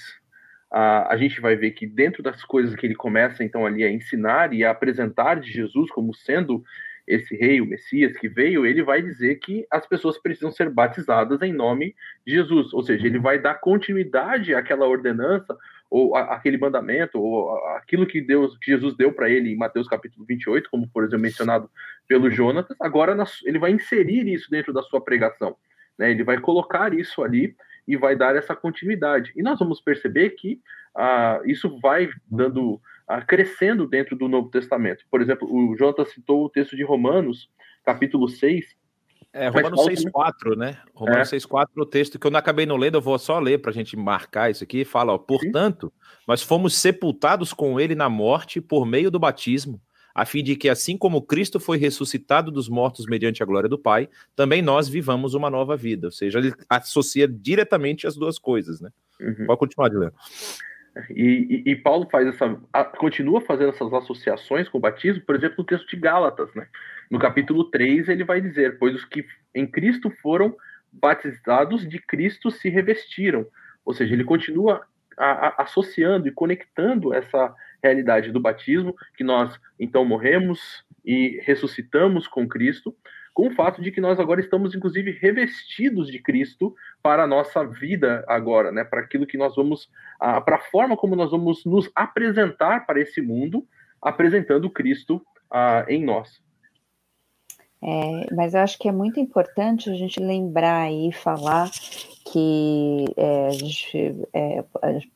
a, 0.71 1.13
a 1.13 1.17
gente 1.17 1.41
vai 1.41 1.57
ver 1.57 1.73
que 1.73 1.87
dentro 1.87 2.23
das 2.23 2.45
coisas 2.45 2.75
que 2.75 2.87
ele 2.87 2.95
começa 2.95 3.43
então 3.43 3.67
ali 3.67 3.83
a 3.85 3.91
ensinar 3.91 4.53
e 4.53 4.65
a 4.65 4.71
apresentar 4.71 5.41
de 5.41 5.51
Jesus 5.51 5.91
como 5.91 6.15
sendo 6.15 6.63
esse 7.07 7.35
rei, 7.35 7.61
o 7.61 7.67
Messias 7.67 8.17
que 8.17 8.29
veio, 8.29 8.65
ele 8.65 8.85
vai 8.85 9.03
dizer 9.03 9.37
que 9.37 9.67
as 9.71 9.85
pessoas 9.85 10.17
precisam 10.17 10.53
ser 10.53 10.71
batizadas 10.71 11.43
em 11.43 11.53
nome 11.53 11.95
de 12.25 12.35
Jesus, 12.35 12.73
ou 12.73 12.83
seja, 12.83 13.05
ele 13.05 13.19
vai 13.19 13.39
dar 13.39 13.55
continuidade 13.55 14.55
àquela 14.55 14.87
ordenança 14.87 15.57
ou 15.91 16.15
aquele 16.15 16.57
mandamento 16.57 17.21
ou 17.21 17.57
aquilo 17.77 18.07
que 18.07 18.21
Deus, 18.21 18.57
que 18.59 18.71
Jesus 18.71 18.97
deu 18.97 19.13
para 19.13 19.29
ele 19.29 19.53
em 19.53 19.57
Mateus 19.57 19.89
capítulo 19.89 20.25
28, 20.25 20.71
como 20.71 20.89
por 20.89 21.03
exemplo 21.03 21.23
mencionado 21.23 21.69
pelo 22.07 22.31
Jonatas, 22.31 22.77
agora 22.81 23.17
ele 23.45 23.59
vai 23.59 23.73
inserir 23.73 24.29
isso 24.33 24.49
dentro 24.51 24.73
da 24.73 24.83
sua 24.83 25.01
pregação, 25.01 25.57
né? 25.99 26.11
Ele 26.13 26.23
vai 26.23 26.39
colocar 26.39 26.95
isso 26.95 27.23
ali 27.23 27.57
e 27.89 27.97
vai 27.97 28.15
dar 28.15 28.37
essa 28.37 28.55
continuidade. 28.55 29.33
E 29.37 29.43
nós 29.43 29.59
vamos 29.59 29.81
perceber 29.81 30.31
que 30.31 30.61
ah, 30.95 31.41
isso 31.45 31.79
vai 31.81 32.09
dando 32.31 32.81
crescendo 33.27 33.89
dentro 33.89 34.15
do 34.15 34.29
Novo 34.29 34.49
Testamento. 34.51 35.05
Por 35.11 35.21
exemplo, 35.21 35.53
o 35.53 35.77
Jonathan 35.77 36.05
citou 36.05 36.45
o 36.45 36.49
texto 36.49 36.77
de 36.77 36.85
Romanos, 36.85 37.51
capítulo 37.85 38.29
6. 38.29 38.77
É, 39.33 39.49
Romanos 39.49 39.87
6,4, 39.87 40.57
né? 40.57 40.79
Romanos 40.93 41.33
é. 41.33 41.37
6,4 41.37 41.69
o 41.77 41.87
texto 41.87 42.19
que 42.19 42.27
eu 42.27 42.31
não 42.31 42.39
acabei 42.39 42.67
não 42.67 42.77
lendo, 42.77 42.97
eu 42.97 43.01
vou 43.01 43.19
só 43.19 43.39
ler 43.39 43.61
para 43.61 43.71
a 43.71 43.75
gente 43.75 43.97
marcar 43.97 44.51
isso 44.51 44.65
aqui. 44.65 44.85
Fala, 44.85 45.13
ó, 45.13 45.19
portanto, 45.19 45.93
nós 46.27 46.43
fomos 46.43 46.75
sepultados 46.75 47.53
com 47.53 47.79
ele 47.79 47.95
na 47.95 48.09
morte 48.09 48.61
por 48.61 48.85
meio 48.85 49.11
do 49.11 49.21
batismo, 49.21 49.81
a 50.13 50.25
fim 50.25 50.43
de 50.43 50.57
que, 50.57 50.69
assim 50.69 50.97
como 50.97 51.23
Cristo 51.23 51.61
foi 51.61 51.79
ressuscitado 51.79 52.51
dos 52.51 52.69
mortos 52.69 53.07
mediante 53.07 53.43
a 53.43 53.47
glória 53.47 53.69
do 53.69 53.79
Pai, 53.79 54.09
também 54.35 54.61
nós 54.61 54.89
vivamos 54.89 55.35
uma 55.35 55.49
nova 55.49 55.77
vida. 55.77 56.09
Ou 56.09 56.13
seja, 56.13 56.41
ele 56.41 56.53
associa 56.69 57.29
diretamente 57.29 58.09
as 58.09 58.17
duas 58.17 58.37
coisas, 58.39 58.81
né? 58.81 58.91
Uhum. 59.21 59.47
Pode 59.47 59.59
continuar, 59.61 59.89
Dileto. 59.89 60.17
E, 61.11 61.63
e, 61.67 61.71
e, 61.71 61.77
Paulo 61.77 62.09
faz 62.11 62.27
essa, 62.27 62.61
continua 62.99 63.41
fazendo 63.41 63.71
essas 63.71 63.93
associações 63.93 64.69
com 64.69 64.79
o 64.79 64.81
batismo, 64.81 65.23
por 65.25 65.37
exemplo, 65.37 65.57
no 65.59 65.65
texto 65.65 65.89
de 65.89 65.97
Gálatas, 65.97 66.53
né? 66.55 66.67
No 67.11 67.19
capítulo 67.19 67.65
3, 67.65 68.09
ele 68.09 68.25
vai 68.25 68.41
dizer: 68.41 68.79
Pois 68.79 68.95
os 68.95 69.05
que 69.05 69.25
em 69.55 69.67
Cristo 69.67 70.11
foram 70.23 70.57
batizados 70.93 71.89
de 71.89 71.99
Cristo 72.01 72.51
se 72.51 72.69
revestiram. 72.69 73.47
Ou 73.85 73.95
seja, 73.95 74.15
ele 74.15 74.25
continua 74.25 74.85
a, 75.17 75.49
a, 75.49 75.63
associando 75.63 76.27
e 76.27 76.33
conectando 76.33 77.15
essa 77.15 77.55
realidade 77.83 78.33
do 78.33 78.41
batismo, 78.41 78.95
que 79.17 79.25
nós 79.25 79.59
então 79.79 80.05
morremos 80.05 80.85
e 81.05 81.41
ressuscitamos 81.45 82.27
com 82.27 82.49
Cristo, 82.49 82.95
com 83.33 83.49
o 83.49 83.55
fato 83.55 83.81
de 83.81 83.91
que 83.91 84.01
nós 84.01 84.19
agora 84.19 84.41
estamos, 84.41 84.75
inclusive, 84.75 85.13
revestidos 85.13 86.09
de 86.09 86.19
Cristo 86.21 86.75
para 87.03 87.25
a 87.25 87.27
nossa 87.27 87.65
vida 87.65 88.25
agora, 88.27 88.71
né? 88.73 88.85
Para 88.85 89.01
aquilo 89.01 89.27
que 89.27 89.39
nós 89.39 89.55
vamos, 89.57 89.89
para 90.19 90.57
a 90.57 90.61
forma 90.71 90.97
como 90.97 91.17
nós 91.17 91.31
vamos 91.31 91.65
nos 91.65 91.91
apresentar 91.95 92.87
para 92.87 93.01
esse 93.01 93.21
mundo, 93.21 93.67
apresentando 94.03 94.71
Cristo 94.71 95.25
em 95.89 96.05
nós. 96.05 96.43
É, 97.83 98.35
mas 98.35 98.53
eu 98.53 98.61
acho 98.61 98.79
que 98.79 98.89
é 98.89 98.93
muito 98.93 99.19
importante 99.19 99.89
a 99.89 99.95
gente 99.95 100.21
lembrar 100.21 100.93
e 100.93 101.11
falar 101.13 101.71
que 102.31 103.07
é, 103.17 103.47
a 103.47 103.51
gente, 103.51 104.15
é, 104.35 104.63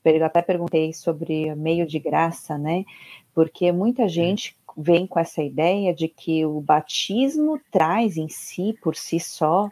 eu 0.05 0.25
até 0.25 0.41
perguntei 0.41 0.93
sobre 0.93 1.55
meio 1.55 1.87
de 1.87 1.99
graça, 1.99 2.57
né? 2.57 2.85
Porque 3.35 3.71
muita 3.71 4.09
gente 4.09 4.57
vem 4.77 5.07
com 5.07 5.19
essa 5.19 5.43
ideia 5.43 5.95
de 5.95 6.09
que 6.09 6.45
o 6.45 6.61
batismo 6.61 7.61
traz 7.71 8.17
em 8.17 8.29
si, 8.29 8.77
por 8.83 8.97
si 8.97 9.21
só, 9.21 9.69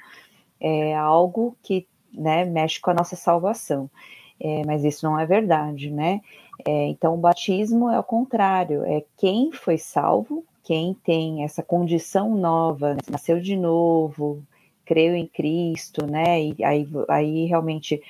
é, 0.61 0.95
algo 0.95 1.57
que 1.63 1.87
né, 2.13 2.45
mexe 2.45 2.81
com 2.81 2.91
a 2.91 2.95
nossa 2.95 3.17
salvação. 3.17 3.91
É, 4.41 4.65
mas 4.67 4.85
isso 4.85 5.07
não 5.07 5.19
é 5.19 5.25
verdade, 5.25 5.91
né? 5.91 6.21
É, 6.67 6.87
então, 6.89 7.15
o 7.15 7.19
batismo 7.19 7.89
é 7.89 7.99
o 7.99 8.05
contrário, 8.05 8.85
é 8.85 9.05
quem 9.17 9.53
foi 9.53 9.79
salvo, 9.79 10.45
quem 10.65 10.95
tem 10.95 11.45
essa 11.45 11.63
condição 11.63 12.35
nova, 12.35 12.97
nasceu 13.11 13.41
de 13.41 13.57
novo, 13.57 14.43
creu 14.85 15.15
em 15.15 15.27
Cristo, 15.27 16.07
né? 16.07 16.43
E 16.43 16.65
aí, 16.65 16.89
aí 17.09 17.47
realmente 17.47 18.03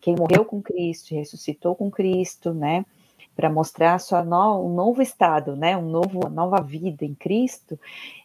quem 0.00 0.14
morreu 0.14 0.44
com 0.44 0.62
Cristo, 0.62 1.14
ressuscitou 1.14 1.74
com 1.74 1.90
Cristo, 1.90 2.54
né? 2.54 2.84
Para 3.40 3.48
mostrar 3.48 3.98
sua 3.98 4.22
no, 4.22 4.66
um 4.66 4.74
novo 4.74 5.00
estado, 5.00 5.56
né, 5.56 5.74
um 5.74 5.88
novo, 5.88 6.20
uma 6.20 6.28
nova 6.28 6.60
vida 6.60 7.06
em 7.06 7.14
Cristo, 7.14 7.80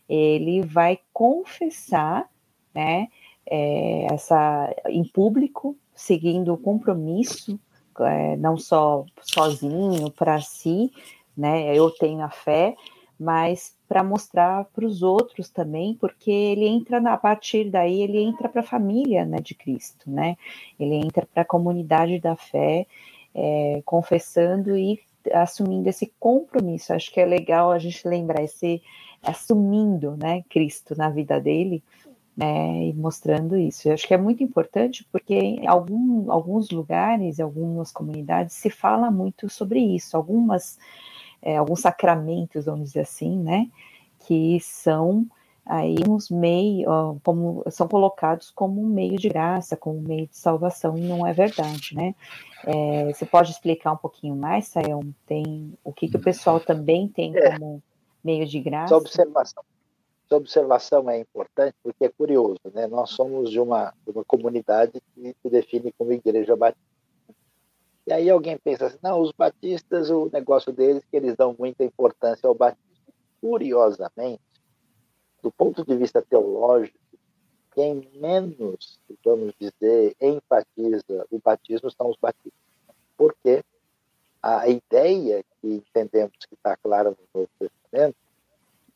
ele 0.10 0.62
vai 0.62 1.00
confessar, 1.14 2.30
né, 2.74 3.08
é, 3.46 4.08
essa 4.14 4.76
em 4.90 5.06
público, 5.06 5.78
seguindo 5.94 6.54
o 6.54 6.58
compromisso, 6.58 7.58
é, 8.02 8.36
não 8.36 8.58
só 8.58 9.06
sozinho 9.22 10.12
para 10.12 10.42
si, 10.42 10.92
né, 11.38 11.74
eu 11.74 11.90
tenho 11.92 12.22
a 12.22 12.30
fé, 12.30 12.76
mas 13.18 13.74
para 13.88 14.04
mostrar 14.04 14.66
para 14.66 14.86
os 14.86 15.02
outros 15.02 15.50
também, 15.50 15.94
porque 15.94 16.30
ele 16.30 16.68
entra 16.68 17.00
na, 17.00 17.14
a 17.14 17.18
partir 17.18 17.70
daí 17.70 18.02
ele 18.02 18.22
entra 18.22 18.50
para 18.50 18.60
a 18.60 18.66
família 18.66 19.26
né, 19.26 19.38
de 19.38 19.56
Cristo, 19.56 20.12
né? 20.12 20.36
Ele 20.78 20.96
entra 20.96 21.26
para 21.26 21.44
a 21.44 21.46
comunidade 21.46 22.20
da 22.20 22.36
fé, 22.36 22.86
é, 23.36 23.82
confessando 23.86 24.78
e 24.78 25.00
assumindo 25.34 25.90
esse 25.90 26.12
compromisso. 26.20 26.94
Acho 26.94 27.12
que 27.12 27.20
é 27.20 27.26
legal 27.26 27.72
a 27.72 27.78
gente 27.78 28.08
lembrar 28.08 28.42
esse 28.42 28.82
assumindo, 29.22 30.16
né, 30.16 30.44
Cristo 30.50 30.96
na 30.96 31.10
vida 31.10 31.40
dele, 31.40 31.84
né, 32.38 32.88
e 32.88 32.94
mostrando 32.94 33.58
isso. 33.58 33.88
Eu 33.88 33.94
acho 33.94 34.08
que 34.08 34.14
é 34.14 34.18
muito 34.18 34.44
importante 34.44 35.06
porque 35.12 35.34
em 35.34 35.68
algum, 35.68 36.32
alguns 36.32 36.70
lugares, 36.70 37.40
algumas 37.40 37.92
comunidades 37.92 38.56
se 38.56 38.70
fala 38.70 39.10
muito 39.12 39.50
sobre 39.50 39.80
isso. 39.80 40.16
Algumas 40.16 40.78
é, 41.46 41.58
alguns 41.58 41.82
sacramentos, 41.82 42.66
vamos 42.66 42.88
dizer 42.88 43.02
assim, 43.02 43.38
né, 43.38 43.70
que 44.28 44.60
são 44.60 45.28
aí 45.66 45.96
uns 46.08 46.30
meios, 46.30 46.86
como 47.24 47.64
são 47.72 47.88
colocados 47.88 48.52
como 48.52 48.82
um 48.82 48.86
meio 48.86 49.18
de 49.18 49.28
graça, 49.30 49.76
como 49.76 49.98
um 49.98 50.02
meio 50.02 50.28
de 50.28 50.38
salvação, 50.38 50.98
e 50.98 51.02
não 51.02 51.26
é 51.26 51.34
verdade, 51.34 51.96
né? 51.96 52.14
É, 52.64 53.12
você 53.12 53.26
pode 53.26 53.52
explicar 53.52 53.94
um 53.94 53.98
pouquinho 53.98 54.36
mais, 54.36 54.68
Sayão? 54.68 55.02
Tem 55.26 55.74
o 55.84 55.92
que, 55.92 56.08
que 56.08 56.18
o 56.18 56.22
pessoal 56.22 56.60
também 56.60 57.08
tem 57.08 57.36
é. 57.36 57.52
como 57.52 57.82
meio 58.24 58.46
de 58.46 58.60
graça? 58.60 58.94
Essa 58.94 58.98
observação, 58.98 59.64
essa 60.26 60.36
observação 60.36 61.10
é 61.10 61.20
importante 61.20 61.76
porque 61.84 62.06
é 62.06 62.10
curioso, 62.10 62.60
né? 62.74 62.88
Nós 62.88 63.12
somos 63.12 63.50
de 63.50 63.60
uma, 63.60 63.94
de 64.06 64.12
uma 64.12 64.24
comunidade 64.24 65.02
que 65.14 65.36
se 65.42 65.50
define 65.50 65.92
como 65.98 66.12
igreja 66.12 66.56
batista. 66.56 66.96
E 68.08 68.14
aí 68.14 68.30
alguém 68.30 68.56
pensa 68.58 68.86
assim, 68.86 69.00
não, 69.02 69.20
os 69.20 69.32
batistas, 69.32 70.12
o 70.12 70.30
negócio 70.32 70.72
deles 70.72 71.04
é 71.04 71.06
que 71.10 71.18
eles 71.18 71.36
dão 71.36 71.56
muita 71.58 71.84
importância 71.84 72.48
ao 72.48 72.54
batismo. 72.54 72.86
Curiosamente, 73.42 74.42
do 75.46 75.52
ponto 75.52 75.86
de 75.86 75.96
vista 75.96 76.24
teológico, 76.24 76.98
quem 77.76 78.10
menos, 78.16 79.00
vamos 79.24 79.54
dizer, 79.60 80.16
enfatiza 80.20 81.28
o 81.30 81.38
batismo 81.38 81.92
são 81.92 82.10
os 82.10 82.18
batistas. 82.20 82.52
Porque 83.16 83.64
a 84.42 84.68
ideia 84.68 85.44
que 85.62 85.68
entendemos 85.68 86.36
que 86.50 86.56
está 86.56 86.76
clara 86.76 87.12
no 87.12 87.18
Novo 87.32 87.50
Testamento 87.60 88.16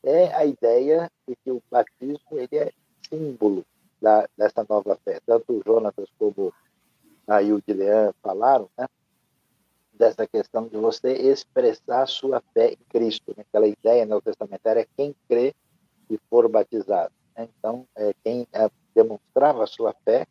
é 0.02 0.34
a 0.34 0.44
ideia 0.44 1.08
de 1.28 1.36
que 1.36 1.52
o 1.52 1.62
batismo 1.70 2.36
ele 2.36 2.56
é 2.56 2.72
símbolo 3.08 3.64
da, 4.02 4.28
dessa 4.36 4.66
nova 4.68 4.98
fé. 5.04 5.20
Tanto 5.24 5.52
o 5.52 5.62
Jonatas 5.64 6.08
como 6.18 6.52
a 7.28 7.40
Ildilean 7.40 8.12
falaram, 8.20 8.68
né? 8.76 8.88
dessa 9.92 10.26
questão 10.26 10.66
de 10.66 10.76
você 10.76 11.12
expressar 11.12 12.08
sua 12.08 12.42
fé 12.52 12.72
em 12.72 12.84
Cristo. 12.88 13.34
Né? 13.36 13.44
Aquela 13.48 13.68
ideia 13.68 14.04
neotestamentária 14.04 14.88
quem 14.96 15.14
crê 15.28 15.54
e 16.10 16.18
for 16.28 16.48
batizado. 16.48 17.12
Né? 17.36 17.48
Então, 17.58 17.86
é, 17.96 18.12
quem 18.24 18.46
é, 18.52 18.70
demonstrava 18.94 19.64
a 19.64 19.66
sua 19.66 19.94
fé, 20.04 20.26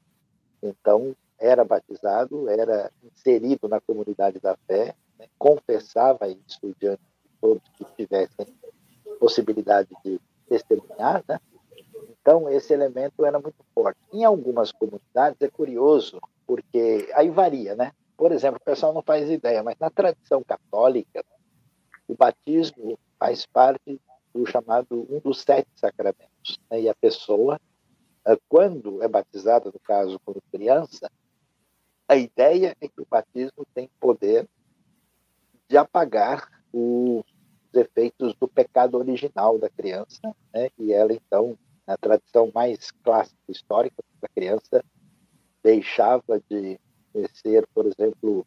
então 0.62 1.16
era 1.40 1.64
batizado, 1.64 2.50
era 2.50 2.92
inserido 3.04 3.68
na 3.70 3.80
comunidade 3.80 4.40
da 4.40 4.58
fé, 4.68 4.94
né? 5.18 5.28
confessava 5.38 6.28
isso 6.28 6.76
diante 6.80 7.02
de 7.02 7.30
todos 7.40 7.64
que 7.78 7.86
tivessem 7.96 8.46
possibilidade 9.20 9.90
de 10.04 10.20
testemunhar, 10.48 11.24
né? 11.28 11.40
Então, 12.22 12.50
esse 12.50 12.74
elemento 12.74 13.26
era 13.26 13.40
muito 13.40 13.64
forte. 13.74 14.00
Em 14.12 14.24
algumas 14.24 14.72
comunidades 14.72 15.42
é 15.42 15.50
curioso, 15.50 16.20
porque 16.46 17.10
aí 17.14 17.30
varia, 17.30 17.76
né? 17.76 17.92
Por 18.18 18.32
exemplo, 18.32 18.60
o 18.62 18.66
pessoal 18.66 18.94
não 18.94 19.02
faz 19.02 19.30
ideia, 19.30 19.64
mas 19.64 19.78
na 19.80 19.90
tradição 19.90 20.44
católica, 20.44 21.24
o 22.08 22.16
batismo 22.16 23.00
faz 23.18 23.46
parte 23.46 24.00
do 24.34 24.46
chamado 24.46 25.08
um 25.10 25.20
dos 25.20 25.42
sete 25.42 25.70
sacramentos. 25.76 26.60
Né? 26.70 26.82
E 26.82 26.90
a 26.90 26.96
pessoa, 26.96 27.60
eh, 28.26 28.38
quando 28.48 29.02
é 29.04 29.08
batizada, 29.08 29.72
no 29.72 29.80
caso, 29.80 30.20
como 30.24 30.42
criança, 30.52 31.10
a 32.08 32.16
ideia 32.16 32.76
é 32.82 32.88
que 32.88 33.02
o 33.02 33.08
batismo 33.10 33.66
tem 33.74 33.90
poder 34.00 34.48
de 35.68 35.78
apagar 35.78 36.50
os 36.74 37.24
efeitos 37.74 38.34
do 38.36 38.48
pecado 38.48 38.98
original 38.98 39.60
da 39.60 39.70
criança, 39.70 40.36
né? 40.54 40.70
e 40.78 40.92
ela, 40.92 41.14
então, 41.14 41.58
na 41.86 41.98
tradição 41.98 42.52
mais 42.54 42.92
clássica 43.04 43.38
histórica 43.48 44.04
da 44.22 44.28
criança, 44.28 44.84
deixava 45.64 46.42
de 46.50 46.80
ser, 47.34 47.68
por 47.74 47.86
exemplo, 47.86 48.46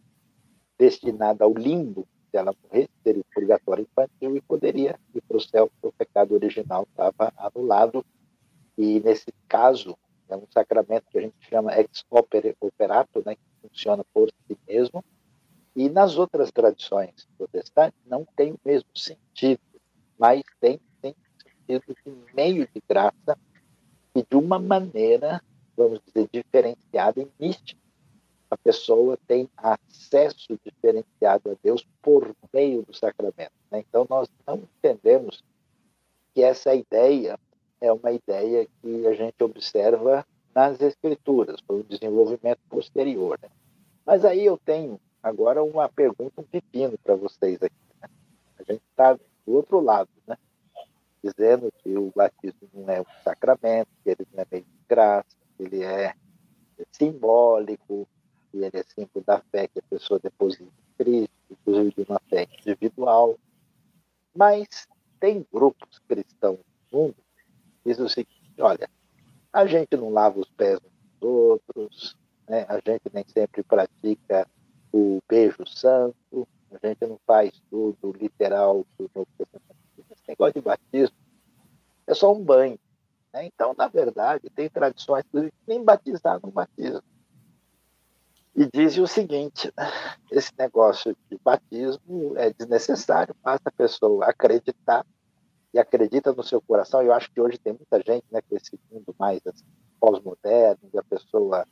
destinada 0.78 1.44
ao 1.44 1.52
limbo, 1.52 2.06
se 2.32 2.38
ela 2.38 2.54
morresse, 2.64 2.90
seria 3.04 3.20
o 3.20 3.34
purgatório 3.34 3.82
infantil 3.82 4.36
e 4.36 4.40
poderia 4.40 4.98
ir 5.14 5.20
para 5.20 5.36
o 5.36 5.40
céu, 5.40 5.68
porque 5.68 5.86
o 5.86 5.92
pecado 5.92 6.34
original 6.34 6.86
estava 6.90 7.30
anulado. 7.36 8.04
E, 8.76 9.00
nesse 9.00 9.32
caso, 9.46 9.96
é 10.30 10.36
um 10.36 10.46
sacramento 10.50 11.04
que 11.10 11.18
a 11.18 11.20
gente 11.20 11.36
chama 11.42 11.78
ex 11.78 12.04
operato, 12.60 13.22
né, 13.24 13.34
que 13.34 13.68
funciona 13.68 14.02
por 14.14 14.30
si 14.30 14.58
mesmo. 14.66 15.04
E 15.76 15.90
nas 15.90 16.16
outras 16.16 16.50
tradições 16.50 17.28
protestantes 17.36 18.00
não 18.06 18.26
tem 18.34 18.52
o 18.52 18.60
mesmo 18.64 18.88
sentido, 18.96 19.60
mas 20.18 20.42
tem 20.58 20.80
sentido 21.02 21.94
de 22.04 22.34
meio 22.34 22.66
de 22.66 22.82
graça 22.88 23.38
e 24.14 24.22
de 24.22 24.36
uma 24.36 24.58
maneira, 24.58 25.42
vamos 25.76 26.00
dizer, 26.06 26.28
diferenciada 26.32 27.20
e 27.20 27.28
mística 27.38 27.81
a 28.52 28.56
pessoa 28.58 29.18
tem 29.26 29.48
acesso 29.56 30.60
diferenciado 30.62 31.52
a 31.52 31.54
Deus 31.62 31.88
por 32.02 32.36
meio 32.52 32.82
do 32.82 32.94
sacramento. 32.94 33.54
Né? 33.70 33.82
Então, 33.88 34.06
nós 34.10 34.28
não 34.46 34.56
entendemos 34.56 35.42
que 36.34 36.42
essa 36.42 36.74
ideia 36.74 37.38
é 37.80 37.90
uma 37.90 38.12
ideia 38.12 38.68
que 38.82 39.06
a 39.06 39.14
gente 39.14 39.42
observa 39.42 40.26
nas 40.54 40.78
Escrituras, 40.82 41.60
um 41.66 41.80
desenvolvimento 41.80 42.60
posterior. 42.68 43.38
Né? 43.42 43.48
Mas 44.04 44.22
aí 44.22 44.44
eu 44.44 44.58
tenho 44.58 45.00
agora 45.22 45.64
uma 45.64 45.88
pergunta, 45.88 46.42
um 46.42 46.44
pepino 46.44 46.98
para 47.02 47.14
vocês 47.14 47.56
aqui. 47.62 47.74
Né? 48.02 48.08
A 48.58 48.70
gente 48.70 48.82
está 48.90 49.14
do 49.14 49.52
outro 49.54 49.80
lado, 49.80 50.10
né? 50.26 50.36
dizendo 51.24 51.72
que 51.78 51.96
o 51.96 52.12
batismo 52.14 52.68
não 52.74 52.90
é 52.90 53.00
um 53.00 53.22
sacramento, 53.24 53.88
que 54.04 54.10
ele 54.10 54.26
não 54.30 54.42
é 54.42 54.46
meio 54.50 54.64
de 54.64 54.84
graça, 54.86 55.36
que 55.56 55.62
ele 55.62 55.82
é 55.82 56.12
simbólico, 56.90 58.06
é 58.54 58.82
símbolo 58.82 59.24
da 59.24 59.40
fé 59.50 59.68
que 59.68 59.78
a 59.78 59.82
pessoa 59.82 60.20
deposita 60.20 60.64
em 60.64 61.04
Cristo, 61.04 61.32
inclusive 61.50 61.94
de 61.96 62.10
uma 62.10 62.20
fé 62.28 62.48
individual. 62.60 63.38
Mas 64.34 64.88
tem 65.18 65.46
grupos 65.52 65.98
cristãos 66.08 66.58
no 66.90 66.98
mundo 66.98 67.14
que 67.14 67.88
dizem 67.88 68.04
o 68.04 68.08
seguinte: 68.08 68.54
olha, 68.60 68.88
a 69.52 69.66
gente 69.66 69.96
não 69.96 70.10
lava 70.10 70.40
os 70.40 70.48
pés 70.50 70.78
uns 70.78 71.20
dos 71.20 71.28
outros, 71.28 72.16
né? 72.48 72.66
a 72.68 72.76
gente 72.76 73.02
nem 73.12 73.24
sempre 73.28 73.62
pratica 73.62 74.46
o 74.92 75.20
beijo 75.28 75.66
santo, 75.66 76.48
a 76.70 76.86
gente 76.86 77.06
não 77.06 77.18
faz 77.26 77.52
tudo 77.70 78.12
literal 78.12 78.86
do 78.98 79.10
Novo 79.14 79.28
Testamento. 79.38 79.72
Esse 80.10 80.22
negócio 80.28 80.54
de 80.54 80.60
batismo 80.60 81.16
é 82.06 82.14
só 82.14 82.32
um 82.32 82.42
banho. 82.42 82.78
Né? 83.32 83.46
Então, 83.46 83.74
na 83.76 83.88
verdade, 83.88 84.50
tem 84.50 84.68
tradições 84.68 85.24
que 85.30 85.52
nem 85.66 85.82
batizar 85.82 86.40
no 86.42 86.50
batismo 86.50 87.02
e 88.54 88.68
dizem 88.72 89.02
o 89.02 89.06
seguinte: 89.06 89.72
esse 90.30 90.52
negócio 90.58 91.16
de 91.30 91.38
batismo 91.42 92.36
é 92.36 92.52
desnecessário, 92.52 93.34
basta 93.42 93.68
a 93.68 93.72
pessoa 93.72 94.26
acreditar 94.26 95.04
e 95.72 95.78
acredita 95.78 96.32
no 96.32 96.42
seu 96.42 96.60
coração. 96.60 97.02
Eu 97.02 97.12
acho 97.12 97.30
que 97.30 97.40
hoje 97.40 97.58
tem 97.58 97.72
muita 97.72 97.98
gente, 97.98 98.24
né, 98.30 98.40
com 98.42 98.56
esse 98.56 98.78
mundo 98.90 99.14
mais 99.18 99.40
assim, 99.46 99.64
pós-moderno, 99.98 100.90
de 100.90 100.98
a 100.98 101.02
pessoa 101.02 101.66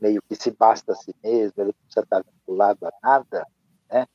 meio 0.00 0.22
que 0.22 0.36
se 0.36 0.50
basta 0.50 0.92
a 0.92 0.94
si 0.94 1.14
mesma, 1.22 1.62
ele 1.62 1.66
não 1.68 1.84
precisa 1.84 2.04
estar 2.04 2.22
vinculado 2.22 2.86
a 2.86 2.92
nada, 3.02 3.46
né? 3.90 4.06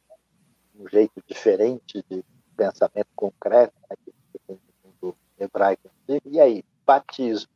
Um 0.75 0.88
jeito 0.88 1.21
diferente 1.27 2.03
de 2.09 2.23
pensamento 2.55 3.09
concreto, 3.15 3.73
né, 3.89 3.95
que 4.05 4.13
tem 4.47 4.59
no 4.83 4.91
mundo 5.01 5.17
hebraico. 5.38 5.89
E 6.25 6.39
aí, 6.39 6.63
batismo 6.85 7.51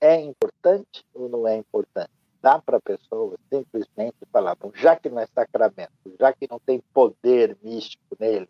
é 0.00 0.20
importante 0.20 1.04
ou 1.14 1.28
não 1.28 1.46
é 1.46 1.56
importante? 1.56 2.13
Dá 2.44 2.60
para 2.60 2.76
a 2.76 2.80
pessoa 2.80 3.38
simplesmente 3.50 4.16
falar, 4.30 4.54
bom, 4.56 4.70
já 4.74 4.94
que 4.94 5.08
não 5.08 5.18
é 5.18 5.26
sacramento, 5.26 6.14
já 6.20 6.30
que 6.30 6.46
não 6.50 6.60
tem 6.60 6.78
poder 6.92 7.56
místico 7.62 8.14
nele, 8.20 8.46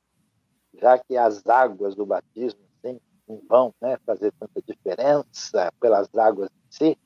já 0.80 0.98
que 0.98 1.16
as 1.16 1.46
águas 1.46 1.94
do 1.94 2.04
batismo 2.04 2.58
assim, 2.76 3.00
não 3.28 3.40
vão 3.48 3.72
né, 3.80 3.96
fazer 4.04 4.32
tanta 4.32 4.60
diferença 4.62 5.72
pelas 5.80 6.12
águas 6.12 6.50
em 6.50 6.72
si, 6.72 6.98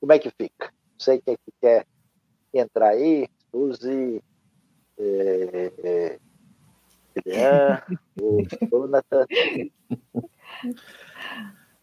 como 0.00 0.12
é 0.12 0.18
que 0.18 0.28
fica? 0.30 0.66
Não 0.66 0.98
sei 0.98 1.20
quem 1.20 1.34
é 1.34 1.36
que 1.36 1.52
quer 1.60 1.86
entrar 2.52 2.88
aí, 2.88 3.28
use, 3.52 4.20
é, 4.98 6.18
é, 7.24 7.82
o 8.20 8.42
Jonathan. 8.68 9.26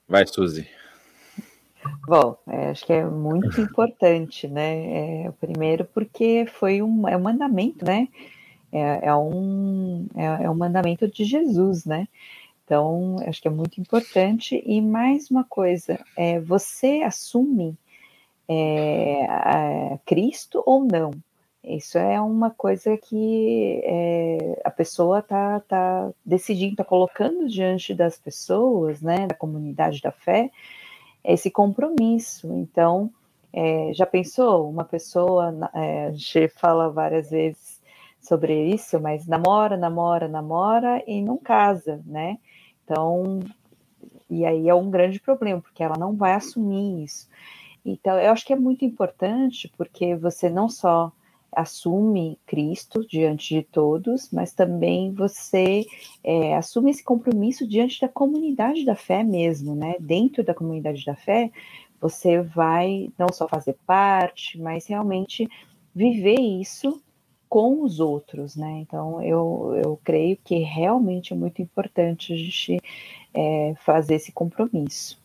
Vai, 0.05 0.27
Suzy. 0.27 0.67
Bom, 2.07 2.37
é, 2.47 2.69
acho 2.69 2.85
que 2.85 2.93
é 2.93 3.03
muito 3.05 3.59
importante, 3.61 4.47
né? 4.47 5.25
É, 5.25 5.31
primeiro 5.39 5.85
porque 5.85 6.45
foi 6.47 6.81
um, 6.81 7.07
é 7.07 7.15
um 7.15 7.21
mandamento, 7.21 7.85
né? 7.85 8.07
É, 8.71 9.07
é 9.07 9.15
um, 9.15 10.07
é, 10.15 10.45
é, 10.45 10.49
um 10.49 10.55
mandamento 10.55 11.07
de 11.07 11.23
Jesus, 11.23 11.85
né? 11.85 12.07
Então, 12.65 13.17
acho 13.27 13.41
que 13.41 13.47
é 13.47 13.51
muito 13.51 13.79
importante. 13.79 14.61
E 14.65 14.81
mais 14.81 15.29
uma 15.29 15.43
coisa, 15.43 15.99
é, 16.17 16.39
você 16.39 17.03
assume 17.03 17.77
é, 18.49 19.97
Cristo 20.05 20.63
ou 20.65 20.83
não? 20.83 21.11
Isso 21.63 21.97
é 21.97 22.19
uma 22.19 22.49
coisa 22.51 22.97
que 22.97 23.81
é, 23.85 24.61
a 24.65 24.69
pessoa 24.69 25.19
está 25.19 25.61
tá 25.61 26.11
decidindo, 26.25 26.73
está 26.73 26.83
colocando 26.83 27.47
diante 27.47 27.93
das 27.93 28.17
pessoas, 28.17 29.01
né, 29.01 29.27
da 29.27 29.35
comunidade 29.35 30.01
da 30.01 30.11
fé, 30.11 30.51
esse 31.23 31.49
compromisso. 31.49 32.51
Então, 32.53 33.09
é, 33.51 33.91
já 33.93 34.05
pensou? 34.05 34.69
Uma 34.69 34.83
pessoa, 34.83 35.53
é, 35.73 36.07
a 36.07 36.11
gente 36.11 36.47
fala 36.49 36.89
várias 36.89 37.29
vezes 37.29 37.81
sobre 38.19 38.69
isso, 38.69 38.99
mas 38.99 39.27
namora, 39.27 39.77
namora, 39.77 40.27
namora 40.27 41.03
e 41.05 41.21
não 41.21 41.37
casa, 41.37 42.01
né? 42.05 42.37
Então, 42.83 43.41
e 44.29 44.45
aí 44.45 44.67
é 44.67 44.73
um 44.73 44.89
grande 44.89 45.19
problema, 45.19 45.61
porque 45.61 45.83
ela 45.83 45.97
não 45.97 46.15
vai 46.15 46.33
assumir 46.33 47.03
isso. 47.03 47.29
Então, 47.85 48.17
eu 48.17 48.31
acho 48.31 48.45
que 48.45 48.53
é 48.53 48.55
muito 48.55 48.85
importante, 48.85 49.71
porque 49.77 50.15
você 50.15 50.49
não 50.49 50.69
só 50.69 51.11
assume 51.55 52.39
Cristo 52.45 53.05
diante 53.07 53.55
de 53.55 53.63
todos, 53.63 54.29
mas 54.31 54.53
também 54.53 55.11
você 55.13 55.85
é, 56.23 56.55
assume 56.55 56.91
esse 56.91 57.03
compromisso 57.03 57.67
diante 57.67 58.01
da 58.01 58.07
comunidade 58.07 58.85
da 58.85 58.95
fé 58.95 59.23
mesmo, 59.23 59.75
né? 59.75 59.95
Dentro 59.99 60.43
da 60.43 60.53
comunidade 60.53 61.05
da 61.05 61.15
fé, 61.15 61.51
você 61.99 62.41
vai 62.41 63.09
não 63.17 63.29
só 63.31 63.47
fazer 63.47 63.77
parte, 63.85 64.59
mas 64.59 64.87
realmente 64.87 65.47
viver 65.95 66.39
isso 66.39 67.01
com 67.47 67.83
os 67.83 67.99
outros, 67.99 68.55
né? 68.55 68.79
Então, 68.79 69.21
eu, 69.21 69.79
eu 69.83 69.99
creio 70.03 70.37
que 70.43 70.57
realmente 70.57 71.33
é 71.33 71.35
muito 71.35 71.61
importante 71.61 72.33
a 72.33 72.35
gente 72.35 72.81
é, 73.33 73.73
fazer 73.77 74.15
esse 74.15 74.31
compromisso. 74.31 75.22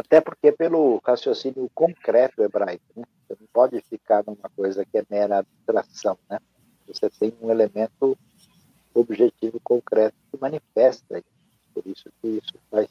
Até 0.00 0.20
porque 0.20 0.50
pelo 0.50 1.00
raciocínio 1.04 1.70
concreto 1.74 2.42
hebraico, 2.42 2.82
né? 2.96 3.04
Você 3.28 3.36
não 3.38 3.48
pode 3.52 3.80
ficar 3.82 4.24
numa 4.26 4.50
coisa 4.56 4.84
que 4.84 4.98
é 4.98 5.04
mera 5.08 5.38
abstração, 5.38 6.18
né? 6.28 6.38
Você 6.88 7.08
tem 7.10 7.32
um 7.40 7.50
elemento 7.50 8.18
objetivo 8.94 9.60
concreto 9.62 10.16
que 10.30 10.40
manifesta 10.40 11.18
isso. 11.18 11.40
Por 11.72 11.86
isso 11.86 12.10
que 12.20 12.28
isso 12.28 12.54
faz 12.70 12.88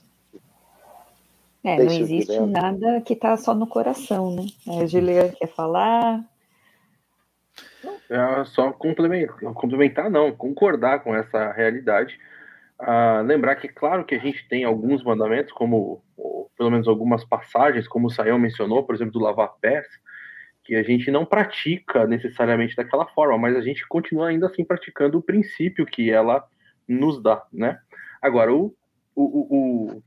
é, 1.63 1.75
não 1.75 1.91
existe 1.91 2.39
nada 2.39 3.01
que 3.01 3.13
está 3.13 3.35
só 3.35 3.53
no 3.53 3.67
coração, 3.67 4.33
né? 4.33 4.45
A 4.81 4.85
Juliana 4.85 5.29
quer 5.29 5.47
falar. 5.47 6.23
É 8.09 8.45
só 8.45 8.71
complementar, 8.71 9.37
complementar, 9.53 10.09
não, 10.09 10.31
concordar 10.31 11.03
com 11.03 11.13
essa 11.13 11.51
realidade. 11.51 12.17
Lembrar 13.25 13.55
que, 13.57 13.67
claro, 13.67 14.05
que 14.05 14.15
a 14.15 14.19
gente 14.19 14.47
tem 14.47 14.63
alguns 14.63 15.03
mandamentos, 15.03 15.51
como, 15.51 16.01
pelo 16.57 16.71
menos 16.71 16.87
algumas 16.87 17.25
passagens, 17.25 17.87
como 17.87 18.07
o 18.07 18.09
Sayão 18.09 18.39
mencionou, 18.39 18.83
por 18.83 18.95
exemplo, 18.95 19.13
do 19.13 19.19
lavar 19.19 19.53
pés, 19.59 19.85
que 20.63 20.75
a 20.75 20.83
gente 20.83 21.11
não 21.11 21.25
pratica 21.25 22.05
necessariamente 22.05 22.75
daquela 22.75 23.05
forma, 23.07 23.37
mas 23.37 23.55
a 23.55 23.61
gente 23.61 23.87
continua 23.87 24.29
ainda 24.29 24.47
assim 24.47 24.63
praticando 24.63 25.17
o 25.17 25.21
princípio 25.21 25.85
que 25.85 26.11
ela 26.11 26.45
nos 26.87 27.21
dá, 27.21 27.43
né? 27.51 27.79
Agora, 28.21 28.53
o, 28.53 28.73
o, 29.15 29.97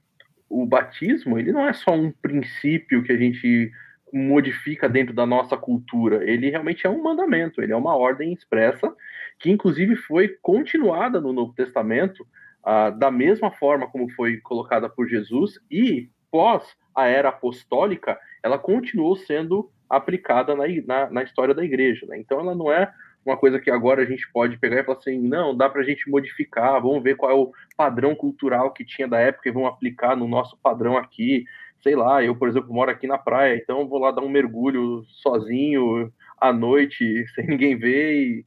o, 0.49 0.63
o 0.63 0.67
batismo, 0.67 1.39
ele 1.39 1.53
não 1.53 1.67
é 1.67 1.73
só 1.73 1.93
um 1.93 2.11
princípio 2.11 3.03
que 3.03 3.13
a 3.13 3.17
gente 3.17 3.71
modifica 4.13 4.89
dentro 4.89 5.15
da 5.15 5.27
nossa 5.27 5.57
cultura, 5.57 6.29
ele 6.31 6.51
realmente 6.51 6.87
é 6.87 6.91
um 6.91 7.03
mandamento, 7.03 7.63
ele 7.63 7.73
é 7.73 7.77
uma 7.77 7.97
ordem 7.97 8.33
expressa, 8.33 8.95
que 9.39 9.51
inclusive 9.51 9.97
foi 9.97 10.29
continuada 10.41 11.21
no 11.21 11.33
Novo 11.33 11.55
Testamento, 11.55 12.27
ah, 12.65 12.91
da 12.91 13.11
mesma 13.11 13.51
forma 13.51 13.89
como 13.89 14.11
foi 14.11 14.39
colocada 14.39 14.89
por 14.89 15.09
Jesus, 15.09 15.59
e 15.71 16.09
pós 16.31 16.65
a 16.95 17.07
era 17.07 17.31
apostólica, 17.31 18.19
ela 18.43 18.59
continuou 18.59 19.17
sendo 19.17 19.71
aplicada 19.89 20.55
na, 20.55 20.65
na, 20.87 21.11
na 21.11 21.23
história 21.23 21.55
da 21.55 21.65
igreja. 21.65 22.07
Né? 22.07 22.19
Então 22.19 22.41
ela 22.41 22.55
não 22.55 22.73
é 22.73 22.93
uma 23.25 23.37
coisa 23.37 23.61
que 23.61 23.71
agora 23.71 24.03
a 24.03 24.05
gente 24.05 24.31
pode 24.33 24.59
pegar 24.59 24.81
e 24.81 24.85
falar 24.85 24.99
assim, 24.99 25.19
não, 25.19 25.57
dá 25.57 25.69
para 25.69 25.83
a 25.83 25.85
gente 25.85 26.11
modificar, 26.11 26.81
vamos 26.81 27.03
ver 27.03 27.17
qual 27.17 27.31
é 27.31 27.35
o 27.35 27.53
padrão 27.77 28.15
cultural 28.15 28.73
que 28.73 28.85
tinha 28.85 29.07
da 29.07 29.19
época 29.19 29.49
e 29.49 29.53
vamos 29.53 29.69
aplicar 29.69 30.17
no 30.17 30.27
nosso 30.27 30.57
padrão 30.61 30.97
aqui. 30.97 31.45
Sei 31.83 31.95
lá, 31.95 32.23
eu, 32.23 32.35
por 32.35 32.49
exemplo, 32.49 32.73
moro 32.73 32.91
aqui 32.91 33.07
na 33.07 33.19
praia, 33.19 33.57
então 33.57 33.89
vou 33.89 33.99
lá 33.99 34.11
dar 34.11 34.23
um 34.23 34.29
mergulho 34.29 35.05
sozinho 35.23 36.13
à 36.41 36.53
noite, 36.53 37.25
sem 37.35 37.47
ninguém 37.47 37.77
ver, 37.77 38.45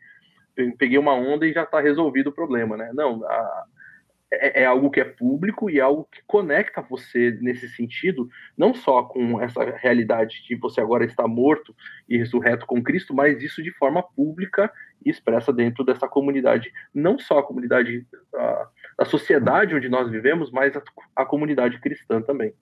e 0.55 0.71
peguei 0.77 0.97
uma 0.97 1.13
onda 1.13 1.45
e 1.45 1.53
já 1.53 1.63
está 1.63 1.79
resolvido 1.79 2.27
o 2.27 2.33
problema, 2.33 2.77
né? 2.77 2.91
Não, 2.93 3.23
a, 3.25 3.65
é, 4.31 4.63
é, 4.63 4.65
algo 4.65 4.89
que 4.89 4.99
é 4.99 5.05
público 5.05 5.69
e 5.69 5.79
é 5.79 5.81
algo 5.81 6.07
que 6.11 6.21
conecta 6.25 6.81
você 6.81 7.37
nesse 7.41 7.69
sentido, 7.69 8.27
não 8.57 8.73
só 8.73 9.03
com 9.03 9.41
essa 9.41 9.63
realidade 9.77 10.43
de 10.47 10.55
você 10.55 10.81
agora 10.81 11.05
estar 11.05 11.27
morto 11.27 11.75
e 12.09 12.17
ressurreto 12.17 12.65
com 12.65 12.83
Cristo, 12.83 13.13
mas 13.13 13.41
isso 13.41 13.61
de 13.61 13.71
forma 13.71 14.01
pública 14.01 14.71
e 15.05 15.09
expressa 15.09 15.53
dentro 15.53 15.83
dessa 15.83 16.07
comunidade, 16.07 16.71
não 16.93 17.19
só 17.19 17.39
a 17.39 17.43
comunidade 17.43 18.05
a, 18.33 18.67
a 18.99 19.05
sociedade 19.05 19.75
onde 19.75 19.89
nós 19.89 20.09
vivemos, 20.09 20.51
mas 20.51 20.75
a, 20.75 20.81
a 21.15 21.25
comunidade 21.25 21.79
cristã 21.79 22.21
também. 22.21 22.53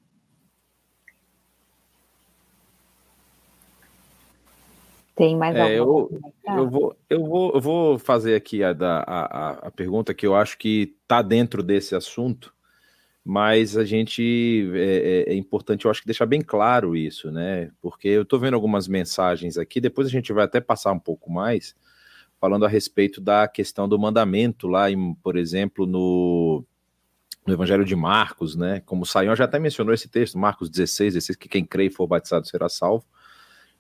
Tem 5.16 5.38
mais 5.38 5.56
é, 5.56 5.78
eu, 5.78 6.10
eu, 6.48 6.70
vou, 6.70 6.98
eu, 7.08 7.26
vou, 7.26 7.52
eu 7.54 7.62
vou 7.62 8.00
fazer 8.00 8.34
aqui 8.34 8.64
a, 8.64 8.72
a, 8.72 9.52
a 9.68 9.72
pergunta 9.72 10.14
que 10.14 10.26
eu 10.26 10.36
acho 10.36 10.58
que 10.58 10.96
está 11.04 11.22
dentro 11.22 11.62
desse 11.62 11.96
assunto, 11.96 12.52
mas 13.24 13.78
a 13.78 13.86
gente 13.86 14.72
é, 14.74 15.28
é, 15.30 15.34
é, 15.34 15.36
importante, 15.36 15.86
eu 15.86 15.92
acho 15.92 16.02
que 16.02 16.08
deixar 16.08 16.26
bem 16.26 16.42
claro 16.42 16.96
isso, 16.96 17.32
né? 17.32 17.70
Porque 17.80 18.08
eu 18.08 18.24
estou 18.24 18.40
vendo 18.40 18.56
algumas 18.56 18.88
mensagens 18.88 19.56
aqui, 19.56 19.80
depois 19.80 20.08
a 20.08 20.12
gente 20.12 20.34
vai 20.34 20.46
até 20.46 20.60
passar 20.60 20.92
um 20.92 21.00
pouco 21.00 21.32
mais, 21.32 21.76
falando 22.42 22.66
a 22.66 22.70
respeito 22.70 23.22
da 23.22 23.48
questão 23.48 23.88
do 23.88 24.00
mandamento 24.00 24.68
lá, 24.68 24.90
em, 24.90 25.14
por 25.16 25.38
exemplo, 25.38 25.86
no, 25.86 26.66
no 27.46 27.54
Evangelho 27.54 27.86
de 27.86 27.96
Marcos, 27.96 28.56
né? 28.56 28.82
Como 28.84 29.04
o 29.04 29.06
Saião 29.06 29.36
já 29.36 29.46
até 29.46 29.60
mencionou 29.60 29.94
esse 29.94 30.10
texto, 30.10 30.40
Marcos 30.40 30.72
16, 30.72 31.14
16, 31.14 31.38
que 31.38 31.48
quem 31.48 31.64
crê 31.64 31.86
e 31.86 31.92
for 31.92 32.08
batizado 32.08 32.48
será 32.48 32.68
salvo 32.68 33.06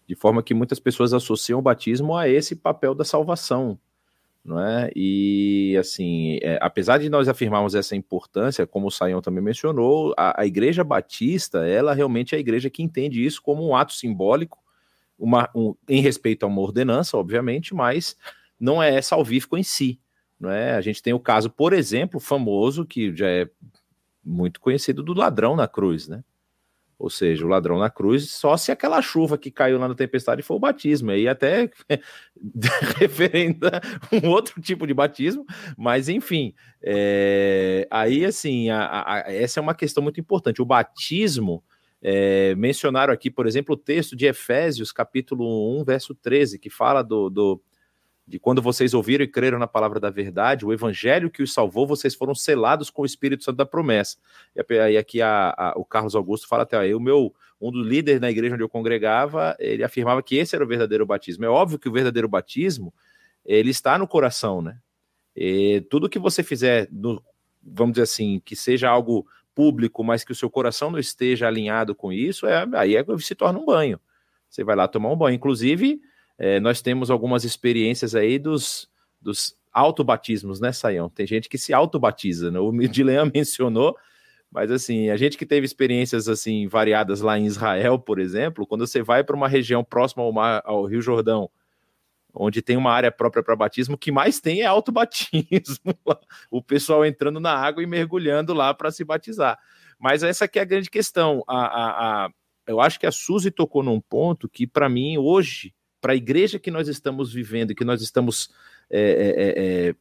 de 0.07 0.15
forma 0.15 0.43
que 0.43 0.53
muitas 0.53 0.79
pessoas 0.79 1.13
associam 1.13 1.59
o 1.59 1.61
batismo 1.61 2.15
a 2.15 2.27
esse 2.27 2.55
papel 2.55 2.93
da 2.93 3.05
salvação, 3.05 3.79
não 4.43 4.59
é? 4.59 4.91
E 4.95 5.75
assim, 5.79 6.37
é, 6.41 6.59
apesar 6.61 6.97
de 6.97 7.09
nós 7.09 7.29
afirmarmos 7.29 7.75
essa 7.75 7.95
importância, 7.95 8.67
como 8.67 8.87
o 8.87 8.91
Saião 8.91 9.21
também 9.21 9.43
mencionou, 9.43 10.13
a, 10.17 10.41
a, 10.41 10.45
Igreja 10.45 10.83
Batista, 10.83 11.65
ela 11.65 11.93
realmente 11.93 12.35
é 12.35 12.37
a 12.37 12.41
igreja 12.41 12.69
que 12.69 12.83
entende 12.83 13.23
isso 13.25 13.41
como 13.41 13.65
um 13.65 13.75
ato 13.75 13.93
simbólico, 13.93 14.59
uma, 15.17 15.49
um, 15.55 15.73
em 15.87 16.01
respeito 16.01 16.43
a 16.43 16.47
uma 16.47 16.61
ordenança, 16.61 17.15
obviamente, 17.15 17.73
mas 17.73 18.17
não 18.59 18.83
é 18.83 19.01
salvífico 19.01 19.57
em 19.57 19.63
si, 19.63 19.99
não 20.37 20.49
é? 20.49 20.75
A 20.75 20.81
gente 20.81 21.01
tem 21.01 21.13
o 21.13 21.19
caso, 21.19 21.49
por 21.49 21.71
exemplo, 21.71 22.19
famoso 22.19 22.85
que 22.85 23.15
já 23.15 23.29
é 23.29 23.49
muito 24.23 24.59
conhecido 24.59 25.01
do 25.01 25.13
ladrão 25.13 25.55
na 25.55 25.67
cruz, 25.67 26.07
né? 26.07 26.23
Ou 26.97 27.09
seja, 27.09 27.45
o 27.45 27.49
ladrão 27.49 27.77
na 27.77 27.89
cruz, 27.89 28.29
só 28.31 28.55
se 28.55 28.71
aquela 28.71 29.01
chuva 29.01 29.37
que 29.37 29.51
caiu 29.51 29.77
lá 29.77 29.87
na 29.87 29.95
tempestade 29.95 30.41
for 30.41 30.55
o 30.55 30.59
batismo. 30.59 31.11
Aí 31.11 31.27
até 31.27 31.69
referenda 32.97 33.81
um 34.11 34.29
outro 34.29 34.61
tipo 34.61 34.87
de 34.87 34.93
batismo, 34.93 35.45
mas 35.77 36.07
enfim. 36.07 36.53
É... 36.81 37.87
Aí, 37.91 38.23
assim, 38.25 38.69
a, 38.69 39.03
a, 39.05 39.23
essa 39.27 39.59
é 39.59 39.61
uma 39.61 39.75
questão 39.75 40.03
muito 40.03 40.19
importante. 40.19 40.61
O 40.61 40.65
batismo, 40.65 41.63
é... 42.01 42.55
mencionaram 42.55 43.13
aqui, 43.13 43.29
por 43.29 43.47
exemplo, 43.47 43.75
o 43.75 43.77
texto 43.77 44.15
de 44.15 44.25
Efésios, 44.25 44.91
capítulo 44.91 45.79
1, 45.81 45.83
verso 45.83 46.15
13, 46.15 46.59
que 46.59 46.69
fala 46.69 47.03
do, 47.03 47.29
do 47.29 47.61
de 48.25 48.39
quando 48.39 48.61
vocês 48.61 48.93
ouviram 48.93 49.23
e 49.23 49.27
creram 49.27 49.59
na 49.59 49.67
palavra 49.67 49.99
da 49.99 50.09
verdade, 50.09 50.65
o 50.65 50.71
evangelho 50.71 51.29
que 51.29 51.43
os 51.43 51.53
salvou, 51.53 51.85
vocês 51.85 52.15
foram 52.15 52.33
selados 52.33 52.89
com 52.89 53.01
o 53.01 53.05
Espírito 53.05 53.43
Santo 53.43 53.57
da 53.57 53.65
promessa. 53.65 54.17
E 54.55 54.79
aí 54.79 54.97
aqui 54.97 55.21
a, 55.21 55.53
a, 55.57 55.73
o 55.75 55.83
Carlos 55.83 56.15
Augusto 56.15 56.47
fala 56.47 56.63
até 56.63 56.77
aí, 56.77 56.95
o 56.95 56.99
meu 56.99 57.33
um 57.59 57.71
dos 57.71 57.87
líderes 57.87 58.19
na 58.19 58.29
igreja 58.29 58.55
onde 58.55 58.63
eu 58.63 58.69
congregava, 58.69 59.55
ele 59.57 59.85
afirmava 59.85 60.21
que 60.21 60.35
esse 60.35 60.53
era 60.53 60.65
o 60.65 60.67
verdadeiro 60.67 61.05
batismo. 61.05 61.45
É 61.45 61.47
óbvio 61.47 61.79
que 61.79 61.87
o 61.87 61.91
verdadeiro 61.93 62.27
batismo 62.27 62.93
ele 63.45 63.71
está 63.71 63.97
no 63.97 64.05
coração, 64.05 64.61
né? 64.61 64.79
E 65.35 65.81
tudo 65.89 66.09
que 66.09 66.19
você 66.19 66.43
fizer, 66.43 66.89
no, 66.91 67.23
vamos 67.61 67.93
dizer 67.93 68.03
assim, 68.03 68.41
que 68.43 68.55
seja 68.55 68.89
algo 68.89 69.25
público, 69.55 70.03
mas 70.03 70.23
que 70.23 70.31
o 70.31 70.35
seu 70.35 70.49
coração 70.49 70.91
não 70.91 70.99
esteja 70.99 71.47
alinhado 71.47 71.95
com 71.95 72.11
isso, 72.11 72.45
é, 72.45 72.67
aí 72.73 72.95
é, 72.95 73.05
se 73.19 73.35
torna 73.35 73.59
um 73.59 73.65
banho. 73.65 73.99
Você 74.49 74.63
vai 74.63 74.75
lá 74.75 74.87
tomar 74.87 75.11
um 75.11 75.15
banho. 75.15 75.35
Inclusive, 75.35 76.01
é, 76.37 76.59
nós 76.59 76.81
temos 76.81 77.09
algumas 77.11 77.43
experiências 77.43 78.15
aí 78.15 78.39
dos, 78.39 78.89
dos 79.21 79.55
autobatismos, 79.71 80.59
né, 80.59 80.71
Saião? 80.71 81.09
Tem 81.09 81.25
gente 81.25 81.49
que 81.49 81.57
se 81.57 81.73
autobatiza, 81.73 82.51
né? 82.51 82.59
O 82.59 82.71
Dilean 82.87 83.29
mencionou, 83.33 83.95
mas 84.51 84.71
assim, 84.71 85.09
a 85.09 85.17
gente 85.17 85.37
que 85.37 85.45
teve 85.45 85.65
experiências 85.65 86.27
assim 86.27 86.67
variadas 86.67 87.21
lá 87.21 87.37
em 87.37 87.45
Israel, 87.45 87.97
por 87.97 88.19
exemplo, 88.19 88.67
quando 88.67 88.85
você 88.85 89.01
vai 89.01 89.23
para 89.23 89.35
uma 89.35 89.47
região 89.47 89.83
próxima 89.83 90.23
ao, 90.23 90.31
mar, 90.31 90.61
ao 90.65 90.85
Rio 90.85 91.01
Jordão, 91.01 91.49
onde 92.33 92.61
tem 92.61 92.75
uma 92.75 92.91
área 92.91 93.11
própria 93.11 93.43
para 93.43 93.55
batismo, 93.55 93.95
o 93.95 93.97
que 93.97 94.11
mais 94.11 94.39
tem 94.39 94.61
é 94.61 94.65
autobatismo. 94.65 95.93
o 96.49 96.61
pessoal 96.61 97.05
entrando 97.05 97.39
na 97.39 97.53
água 97.53 97.83
e 97.83 97.87
mergulhando 97.87 98.53
lá 98.53 98.73
para 98.73 98.91
se 98.91 99.03
batizar. 99.03 99.57
Mas 99.99 100.23
essa 100.23 100.47
que 100.47 100.57
é 100.57 100.63
a 100.63 100.65
grande 100.65 100.89
questão. 100.89 101.43
A, 101.47 101.65
a, 101.65 102.25
a, 102.25 102.29
eu 102.67 102.81
acho 102.81 102.99
que 102.99 103.05
a 103.05 103.11
Suzy 103.11 103.51
tocou 103.51 103.83
num 103.83 104.01
ponto 104.01 104.49
que, 104.49 104.65
para 104.65 104.89
mim, 104.89 105.17
hoje, 105.17 105.73
para 106.03 106.11
a 106.11 106.17
igreja 106.17 106.59
que 106.59 106.69
nós 106.69 106.89
estamos 106.89 107.31
vivendo, 107.31 107.73
que 107.73 107.85
nós 107.85 108.01
estamos 108.01 108.49
é, 108.89 108.99
é, 108.99 109.07
é, 109.07 109.87
é, 109.87 109.95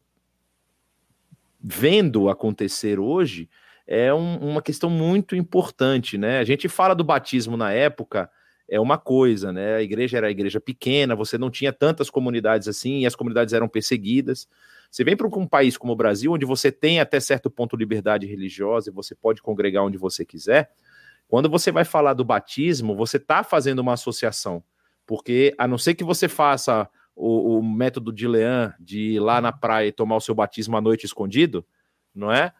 vendo 1.62 2.28
acontecer 2.28 2.98
hoje, 2.98 3.48
é 3.86 4.12
um, 4.12 4.36
uma 4.38 4.60
questão 4.60 4.90
muito 4.90 5.36
importante, 5.36 6.18
né? 6.18 6.40
A 6.40 6.44
gente 6.44 6.68
fala 6.68 6.92
do 6.92 7.04
batismo 7.04 7.56
na 7.56 7.70
época, 7.70 8.28
é 8.68 8.80
uma 8.80 8.98
coisa, 8.98 9.52
né? 9.52 9.76
A 9.76 9.82
igreja 9.82 10.16
era 10.16 10.26
a 10.26 10.30
igreja 10.30 10.60
pequena, 10.60 11.14
você 11.14 11.38
não 11.38 11.48
tinha 11.48 11.72
tantas 11.72 12.10
comunidades 12.10 12.66
assim, 12.66 13.02
e 13.02 13.06
as 13.06 13.14
comunidades 13.14 13.54
eram 13.54 13.68
perseguidas. 13.68 14.48
Você 14.90 15.04
vem 15.04 15.16
para 15.16 15.28
um 15.28 15.46
país 15.46 15.76
como 15.76 15.92
o 15.92 15.96
Brasil, 15.96 16.32
onde 16.32 16.44
você 16.44 16.72
tem 16.72 16.98
até 16.98 17.20
certo 17.20 17.48
ponto 17.48 17.76
liberdade 17.76 18.26
religiosa 18.26 18.90
e 18.90 18.92
você 18.92 19.14
pode 19.14 19.40
congregar 19.40 19.84
onde 19.84 19.98
você 19.98 20.24
quiser. 20.24 20.72
Quando 21.28 21.48
você 21.48 21.70
vai 21.70 21.84
falar 21.84 22.14
do 22.14 22.24
batismo, 22.24 22.96
você 22.96 23.18
está 23.18 23.44
fazendo 23.44 23.78
uma 23.78 23.92
associação, 23.92 24.64
porque 25.06 25.54
a 25.58 25.66
não 25.66 25.78
ser 25.78 25.94
que 25.94 26.04
você 26.04 26.28
faça 26.28 26.88
o, 27.14 27.58
o 27.58 27.62
método 27.62 28.12
de 28.12 28.26
Leão 28.26 28.72
de 28.78 29.14
ir 29.14 29.20
lá 29.20 29.40
na 29.40 29.52
praia 29.52 29.88
e 29.88 29.92
tomar 29.92 30.16
o 30.16 30.20
seu 30.20 30.34
batismo 30.34 30.76
à 30.76 30.80
noite 30.80 31.04
escondido, 31.04 31.64
não 32.14 32.32
é? 32.32 32.52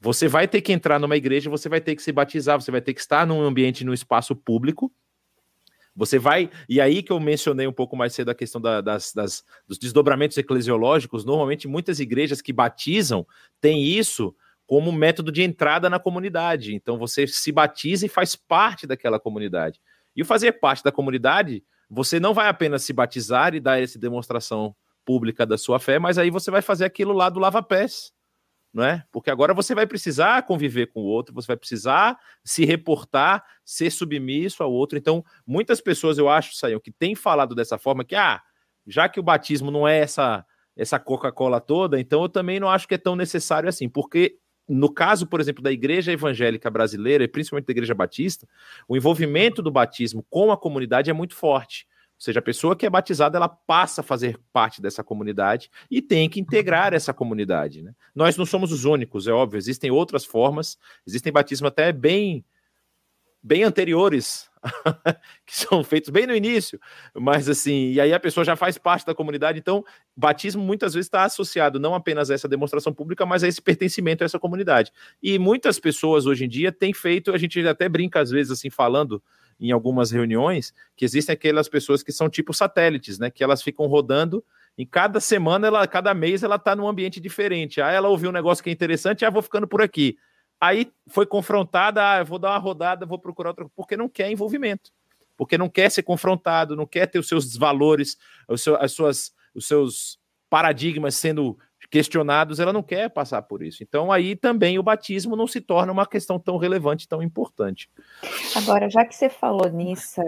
Você 0.00 0.28
vai 0.28 0.46
ter 0.46 0.60
que 0.60 0.72
entrar 0.72 0.98
numa 0.98 1.16
igreja, 1.16 1.50
você 1.50 1.68
vai 1.68 1.80
ter 1.80 1.96
que 1.96 2.02
se 2.02 2.12
batizar, 2.12 2.60
você 2.60 2.70
vai 2.70 2.80
ter 2.80 2.94
que 2.94 3.00
estar 3.00 3.26
num 3.26 3.42
ambiente, 3.42 3.84
num 3.84 3.92
espaço 3.92 4.34
público, 4.36 4.92
você 5.98 6.16
vai, 6.16 6.48
e 6.68 6.80
aí 6.80 7.02
que 7.02 7.10
eu 7.10 7.18
mencionei 7.18 7.66
um 7.66 7.72
pouco 7.72 7.96
mais 7.96 8.14
cedo 8.14 8.30
a 8.30 8.34
questão 8.34 8.60
da, 8.60 8.80
das, 8.80 9.12
das, 9.12 9.44
dos 9.66 9.78
desdobramentos 9.78 10.38
eclesiológicos, 10.38 11.24
normalmente 11.24 11.66
muitas 11.66 11.98
igrejas 11.98 12.40
que 12.40 12.52
batizam 12.52 13.26
têm 13.60 13.82
isso 13.82 14.32
como 14.64 14.92
método 14.92 15.32
de 15.32 15.42
entrada 15.42 15.90
na 15.90 15.98
comunidade. 15.98 16.72
Então 16.72 16.98
você 16.98 17.26
se 17.26 17.50
batiza 17.50 18.06
e 18.06 18.08
faz 18.08 18.36
parte 18.36 18.86
daquela 18.86 19.18
comunidade. 19.18 19.80
E 20.14 20.22
o 20.22 20.24
fazer 20.24 20.52
parte 20.52 20.84
da 20.84 20.92
comunidade, 20.92 21.64
você 21.88 22.20
não 22.20 22.34
vai 22.34 22.48
apenas 22.48 22.82
se 22.82 22.92
batizar 22.92 23.54
e 23.54 23.60
dar 23.60 23.82
essa 23.82 23.98
demonstração 23.98 24.74
pública 25.04 25.46
da 25.46 25.56
sua 25.56 25.78
fé, 25.80 25.98
mas 25.98 26.18
aí 26.18 26.30
você 26.30 26.50
vai 26.50 26.62
fazer 26.62 26.84
aquilo 26.84 27.12
lá 27.12 27.28
do 27.28 27.40
lava-pés 27.40 28.12
não 28.72 28.84
é? 28.84 29.04
Porque 29.10 29.30
agora 29.30 29.54
você 29.54 29.74
vai 29.74 29.86
precisar 29.86 30.42
conviver 30.42 30.86
com 30.86 31.00
o 31.00 31.04
outro, 31.04 31.34
você 31.34 31.46
vai 31.46 31.56
precisar 31.56 32.18
se 32.44 32.64
reportar, 32.64 33.44
ser 33.64 33.90
submisso 33.90 34.62
ao 34.62 34.72
outro. 34.72 34.98
Então, 34.98 35.24
muitas 35.46 35.80
pessoas, 35.80 36.18
eu 36.18 36.28
acho, 36.28 36.54
Saiu, 36.54 36.80
que 36.80 36.92
têm 36.92 37.14
falado 37.14 37.54
dessa 37.54 37.78
forma 37.78 38.04
que, 38.04 38.14
ah, 38.14 38.40
já 38.86 39.08
que 39.08 39.18
o 39.18 39.22
batismo 39.22 39.70
não 39.70 39.86
é 39.86 39.98
essa 39.98 40.44
essa 40.76 40.96
Coca-Cola 40.96 41.60
toda, 41.60 41.98
então 41.98 42.22
eu 42.22 42.28
também 42.28 42.60
não 42.60 42.70
acho 42.70 42.86
que 42.86 42.94
é 42.94 42.98
tão 42.98 43.16
necessário 43.16 43.68
assim, 43.68 43.88
porque 43.88 44.38
no 44.68 44.92
caso, 44.92 45.26
por 45.26 45.40
exemplo, 45.40 45.62
da 45.62 45.72
igreja 45.72 46.12
evangélica 46.12 46.70
brasileira, 46.70 47.24
e 47.24 47.28
principalmente 47.28 47.66
da 47.66 47.72
igreja 47.72 47.94
batista, 47.94 48.46
o 48.86 48.96
envolvimento 48.96 49.62
do 49.62 49.70
batismo 49.70 50.24
com 50.28 50.52
a 50.52 50.56
comunidade 50.56 51.10
é 51.10 51.12
muito 51.12 51.34
forte. 51.34 51.86
Ou 52.18 52.20
seja, 52.20 52.40
a 52.40 52.42
pessoa 52.42 52.74
que 52.74 52.84
é 52.84 52.90
batizada, 52.90 53.38
ela 53.38 53.48
passa 53.48 54.00
a 54.00 54.04
fazer 54.04 54.40
parte 54.52 54.82
dessa 54.82 55.04
comunidade 55.04 55.70
e 55.88 56.02
tem 56.02 56.28
que 56.28 56.40
integrar 56.40 56.92
essa 56.92 57.14
comunidade. 57.14 57.80
Né? 57.80 57.94
Nós 58.12 58.36
não 58.36 58.44
somos 58.44 58.72
os 58.72 58.84
únicos, 58.84 59.28
é 59.28 59.32
óbvio, 59.32 59.56
existem 59.56 59.90
outras 59.92 60.24
formas, 60.24 60.76
existem 61.06 61.32
batismos 61.32 61.68
até 61.68 61.92
bem, 61.92 62.44
bem 63.40 63.62
anteriores, 63.62 64.47
que 65.46 65.56
são 65.56 65.82
feitos 65.84 66.10
bem 66.10 66.26
no 66.26 66.34
início, 66.34 66.80
mas 67.14 67.48
assim, 67.48 67.90
e 67.92 68.00
aí 68.00 68.12
a 68.12 68.20
pessoa 68.20 68.44
já 68.44 68.56
faz 68.56 68.78
parte 68.78 69.06
da 69.06 69.14
comunidade, 69.14 69.58
então 69.58 69.84
batismo 70.16 70.62
muitas 70.62 70.94
vezes 70.94 71.06
está 71.06 71.24
associado 71.24 71.78
não 71.78 71.94
apenas 71.94 72.30
a 72.30 72.34
essa 72.34 72.48
demonstração 72.48 72.92
pública, 72.92 73.24
mas 73.24 73.44
a 73.44 73.48
esse 73.48 73.62
pertencimento 73.62 74.22
a 74.22 74.26
essa 74.26 74.38
comunidade. 74.38 74.92
E 75.22 75.38
muitas 75.38 75.78
pessoas 75.78 76.26
hoje 76.26 76.44
em 76.44 76.48
dia 76.48 76.72
têm 76.72 76.92
feito, 76.92 77.32
a 77.32 77.38
gente 77.38 77.66
até 77.66 77.88
brinca 77.88 78.20
às 78.20 78.30
vezes 78.30 78.52
assim, 78.52 78.70
falando 78.70 79.22
em 79.60 79.72
algumas 79.72 80.10
reuniões 80.10 80.72
que 80.96 81.04
existem 81.04 81.32
aquelas 81.32 81.68
pessoas 81.68 82.02
que 82.02 82.12
são 82.12 82.28
tipo 82.28 82.54
satélites, 82.54 83.18
né? 83.18 83.30
Que 83.30 83.42
elas 83.42 83.62
ficam 83.62 83.86
rodando 83.86 84.44
em 84.76 84.86
cada 84.86 85.18
semana, 85.18 85.66
ela, 85.66 85.86
cada 85.88 86.14
mês, 86.14 86.44
ela 86.44 86.54
está 86.54 86.76
num 86.76 86.86
ambiente 86.86 87.20
diferente. 87.20 87.80
Aí 87.80 87.96
ela 87.96 88.08
ouviu 88.08 88.30
um 88.30 88.32
negócio 88.32 88.62
que 88.62 88.70
é 88.70 88.72
interessante, 88.72 89.24
ah, 89.24 89.30
vou 89.30 89.42
ficando 89.42 89.66
por 89.66 89.82
aqui. 89.82 90.16
Aí 90.60 90.92
foi 91.06 91.24
confrontada, 91.24 92.02
ah, 92.02 92.24
vou 92.24 92.38
dar 92.38 92.50
uma 92.50 92.58
rodada, 92.58 93.06
vou 93.06 93.18
procurar 93.18 93.50
outra, 93.50 93.66
porque 93.76 93.96
não 93.96 94.08
quer 94.08 94.30
envolvimento, 94.30 94.90
porque 95.36 95.56
não 95.56 95.68
quer 95.68 95.90
ser 95.90 96.02
confrontado, 96.02 96.74
não 96.74 96.86
quer 96.86 97.06
ter 97.06 97.18
os 97.18 97.28
seus 97.28 97.56
valores, 97.56 98.16
os 98.48 98.62
seus, 98.62 98.78
as 98.80 98.92
suas, 98.92 99.32
os 99.54 99.68
seus 99.68 100.18
paradigmas 100.50 101.14
sendo 101.14 101.56
questionados, 101.90 102.60
ela 102.60 102.72
não 102.72 102.82
quer 102.82 103.08
passar 103.08 103.42
por 103.42 103.62
isso. 103.62 103.82
Então 103.82 104.12
aí 104.12 104.36
também 104.36 104.78
o 104.78 104.82
batismo 104.82 105.36
não 105.36 105.46
se 105.46 105.60
torna 105.60 105.92
uma 105.92 106.06
questão 106.06 106.38
tão 106.38 106.56
relevante, 106.56 107.08
tão 107.08 107.22
importante. 107.22 107.88
Agora, 108.56 108.90
já 108.90 109.04
que 109.04 109.14
você 109.14 109.28
falou 109.28 109.70
nisso, 109.70 110.20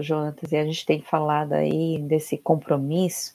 Jonatas, 0.00 0.50
e 0.50 0.56
a 0.56 0.64
gente 0.64 0.84
tem 0.84 1.02
falado 1.02 1.52
aí 1.52 1.98
desse 2.00 2.36
compromisso, 2.38 3.32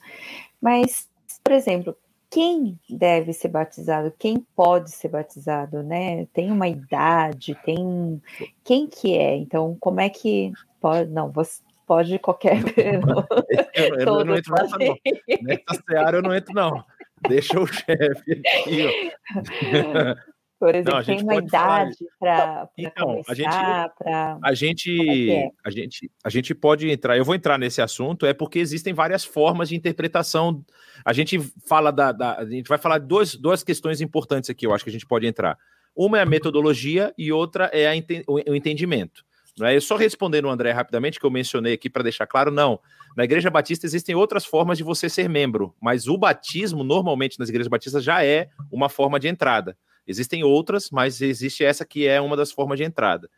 mas, 0.60 1.08
por 1.42 1.52
exemplo, 1.52 1.96
quem 2.34 2.76
deve 2.90 3.32
ser 3.32 3.46
batizado, 3.46 4.12
quem 4.18 4.44
pode 4.56 4.90
ser 4.90 5.06
batizado, 5.06 5.84
né? 5.84 6.26
Tem 6.34 6.50
uma 6.50 6.66
idade, 6.66 7.56
tem 7.64 8.20
quem 8.64 8.88
que 8.88 9.16
é? 9.16 9.36
Então, 9.36 9.76
como 9.78 10.00
é 10.00 10.08
que 10.08 10.52
pode? 10.80 11.08
Não, 11.12 11.30
você 11.30 11.62
pode 11.86 12.18
qualquer. 12.18 12.58
eu, 12.76 13.00
eu, 13.72 13.98
eu 14.00 14.24
não 14.24 14.34
entro 14.34 14.52
nessa, 14.52 14.76
não. 14.76 14.96
Nessa 15.42 15.82
seara 15.88 16.16
eu 16.16 16.22
não 16.22 16.34
entro, 16.34 16.52
não. 16.52 16.84
Deixa 17.28 17.60
o 17.60 17.68
chefe 17.68 18.42
aqui. 18.44 19.12
Por 20.64 20.74
exemplo, 20.74 20.94
não, 20.94 21.04
tem 21.04 21.20
uma 21.20 21.34
idade 21.34 21.98
para 22.18 22.66
então, 22.78 23.06
começar, 23.06 23.32
a 23.32 23.34
gente, 23.34 23.94
pra... 23.98 24.38
a 24.42 24.54
gente, 24.54 25.30
é, 25.30 25.44
é 25.44 25.50
a 25.62 25.70
gente, 25.70 26.10
a 26.24 26.30
gente 26.30 26.54
pode 26.54 26.90
entrar. 26.90 27.18
Eu 27.18 27.24
vou 27.26 27.34
entrar 27.34 27.58
nesse 27.58 27.82
assunto 27.82 28.24
é 28.24 28.32
porque 28.32 28.60
existem 28.60 28.94
várias 28.94 29.26
formas 29.26 29.68
de 29.68 29.76
interpretação. 29.76 30.64
A 31.04 31.12
gente 31.12 31.38
fala 31.68 31.90
da, 31.90 32.12
da 32.12 32.36
a 32.36 32.46
gente 32.46 32.66
vai 32.66 32.78
falar 32.78 32.96
de 32.96 33.06
duas, 33.06 33.34
duas 33.34 33.62
questões 33.62 34.00
importantes 34.00 34.48
aqui. 34.48 34.66
Eu 34.66 34.72
acho 34.72 34.82
que 34.82 34.88
a 34.88 34.92
gente 34.92 35.04
pode 35.04 35.26
entrar. 35.26 35.58
Uma 35.94 36.18
é 36.18 36.22
a 36.22 36.26
metodologia 36.26 37.12
e 37.18 37.30
outra 37.30 37.66
é 37.70 37.86
a, 37.86 37.92
o 38.26 38.54
entendimento. 38.54 39.22
Não 39.58 39.66
é? 39.66 39.76
Eu 39.76 39.82
só 39.82 39.96
respondendo 39.96 40.46
o 40.46 40.50
André 40.50 40.72
rapidamente, 40.72 41.20
que 41.20 41.26
eu 41.26 41.30
mencionei 41.30 41.74
aqui 41.74 41.90
para 41.90 42.02
deixar 42.02 42.26
claro, 42.26 42.50
não. 42.50 42.80
Na 43.14 43.24
Igreja 43.24 43.50
Batista 43.50 43.84
existem 43.84 44.14
outras 44.14 44.46
formas 44.46 44.78
de 44.78 44.82
você 44.82 45.10
ser 45.10 45.28
membro, 45.28 45.74
mas 45.78 46.08
o 46.08 46.16
batismo, 46.16 46.82
normalmente 46.82 47.38
nas 47.38 47.50
igrejas 47.50 47.68
batistas, 47.68 48.02
já 48.02 48.24
é 48.24 48.48
uma 48.72 48.88
forma 48.88 49.20
de 49.20 49.28
entrada. 49.28 49.76
Existem 50.06 50.44
outras, 50.44 50.90
mas 50.90 51.20
existe 51.20 51.64
essa 51.64 51.84
que 51.84 52.06
é 52.06 52.20
uma 52.20 52.36
das 52.36 52.52
formas 52.52 52.78
de 52.78 52.84
entrada. 52.84 53.30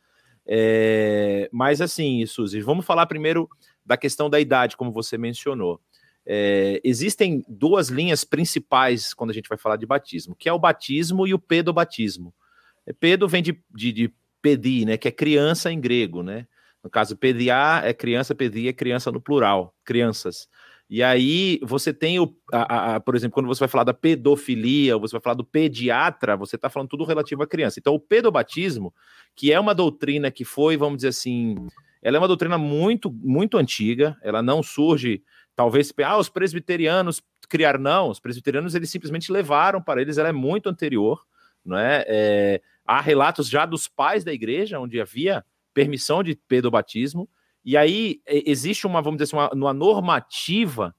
É... 0.47 1.49
Mas 1.53 1.81
assim, 1.81 2.25
Suzy, 2.27 2.61
vamos 2.61 2.85
falar 2.85 3.07
primeiro 3.07 3.49
da 3.85 3.97
questão 3.97 4.29
da 4.31 4.41
idade, 4.41 4.77
como 4.77 4.93
você 4.93 5.17
mencionou. 5.17 5.81
É... 6.25 6.81
existem 6.83 7.45
duas 7.49 7.89
linhas 7.89 8.25
principais 8.25 9.14
quando 9.14 9.31
a 9.31 9.35
gente 9.35 9.49
vai 9.49 9.59
falar 9.59 9.77
de 9.77 9.87
batismo, 9.87 10.35
que 10.35 10.49
é 10.49 10.53
o 10.53 10.59
batismo 10.59 11.27
e 11.27 11.35
o 11.35 11.39
pedobatismo. 11.39 12.35
Pedo 13.01 13.27
vem 13.27 13.43
de, 13.43 13.61
de, 13.75 13.93
de 13.93 14.14
pedi, 14.41 14.85
né, 14.85 14.97
que 14.97 15.09
é 15.09 15.11
criança 15.11 15.73
em 15.73 15.81
grego, 15.81 16.23
né? 16.23 16.47
No 16.87 16.91
caso, 16.91 17.17
pedia 17.17 17.83
é 17.85 17.93
criança, 17.93 18.33
pedi 18.33 18.69
é 18.69 18.73
criança 18.73 19.11
no 19.11 19.21
plural, 19.21 19.75
crianças. 19.85 20.49
E 20.89 21.03
aí 21.03 21.59
você 21.62 21.93
tem 21.93 22.20
o, 22.20 22.32
a, 22.53 22.95
a, 22.95 23.01
por 23.01 23.16
exemplo, 23.16 23.34
quando 23.34 23.49
você 23.49 23.61
vai 23.61 23.68
falar 23.68 23.84
da 23.84 23.95
pedofilia, 23.95 24.95
ou 24.95 25.01
você 25.01 25.12
vai 25.12 25.20
falar 25.20 25.34
do 25.34 25.45
pediatra, 25.45 26.37
você 26.37 26.55
está 26.55 26.70
falando 26.70 26.89
tudo 26.89 27.05
relativo 27.05 27.43
à 27.43 27.47
criança. 27.47 27.80
Então, 27.80 27.95
o 27.95 28.01
pedobatismo, 28.01 28.95
que 29.34 29.53
é 29.53 29.59
uma 29.59 29.74
doutrina 29.74 30.30
que 30.30 30.45
foi, 30.45 30.76
vamos 30.76 30.99
dizer 30.99 31.09
assim, 31.09 31.57
ela 32.01 32.16
é 32.16 32.20
uma 32.20 32.28
doutrina 32.28 32.57
muito, 32.57 33.11
muito 33.12 33.59
antiga, 33.59 34.16
ela 34.22 34.41
não 34.41 34.62
surge, 34.62 35.24
talvez, 35.57 35.93
ah, 36.05 36.18
os 36.18 36.28
presbiterianos 36.28 37.20
criaram, 37.49 37.80
não, 37.80 38.11
os 38.11 38.20
presbiterianos 38.20 38.76
eles 38.76 38.89
simplesmente 38.89 39.32
levaram 39.32 39.82
para 39.82 40.01
eles, 40.01 40.18
ela 40.18 40.28
é 40.28 40.32
muito 40.32 40.68
anterior, 40.68 41.24
não 41.64 41.76
é? 41.76 42.05
é 42.07 42.61
há 42.87 43.01
relatos 43.01 43.49
já 43.49 43.66
dos 43.66 43.89
pais 43.89 44.22
da 44.22 44.32
igreja, 44.32 44.78
onde 44.78 45.01
havia 45.01 45.45
permissão 45.74 46.22
de 46.22 46.37
pedobatismo, 46.47 47.28
e 47.67 47.77
aí 47.77 48.21
existe 48.25 48.87
uma, 48.87 49.03
vamos 49.03 49.19
dizer 49.19 49.35
assim, 49.35 49.37
uma, 49.37 49.53
uma 49.53 49.75
normativa 49.75 50.95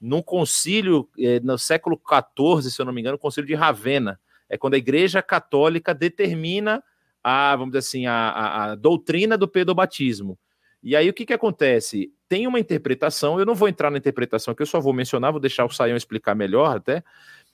no 0.00 0.22
concílio, 0.22 1.08
eh, 1.18 1.40
no 1.40 1.58
século 1.58 2.00
XIV, 2.00 2.70
se 2.70 2.80
eu 2.80 2.86
não 2.86 2.92
me 2.92 3.00
engano, 3.00 3.16
o 3.16 3.18
concílio 3.18 3.46
de 3.46 3.54
Ravenna, 3.54 4.20
é 4.48 4.56
quando 4.56 4.74
a 4.74 4.78
igreja 4.78 5.20
católica 5.20 5.92
determina 5.92 6.80
a, 7.24 7.56
vamos 7.56 7.72
dizer 7.72 7.78
assim, 7.80 8.06
a, 8.06 8.14
a, 8.14 8.64
a 8.64 8.74
doutrina 8.76 9.36
do 9.36 9.48
pedobatismo. 9.48 10.38
E 10.80 10.94
aí 10.94 11.08
o 11.08 11.12
que, 11.12 11.26
que 11.26 11.32
acontece? 11.32 12.12
Tem 12.28 12.46
uma 12.46 12.60
interpretação, 12.60 13.40
eu 13.40 13.46
não 13.46 13.54
vou 13.56 13.68
entrar 13.68 13.90
na 13.90 13.98
interpretação 13.98 14.54
que 14.54 14.62
eu 14.62 14.66
só 14.66 14.80
vou 14.80 14.92
mencionar, 14.92 15.32
vou 15.32 15.40
deixar 15.40 15.64
o 15.64 15.70
Saião 15.70 15.96
explicar 15.96 16.36
melhor 16.36 16.76
até, 16.76 17.02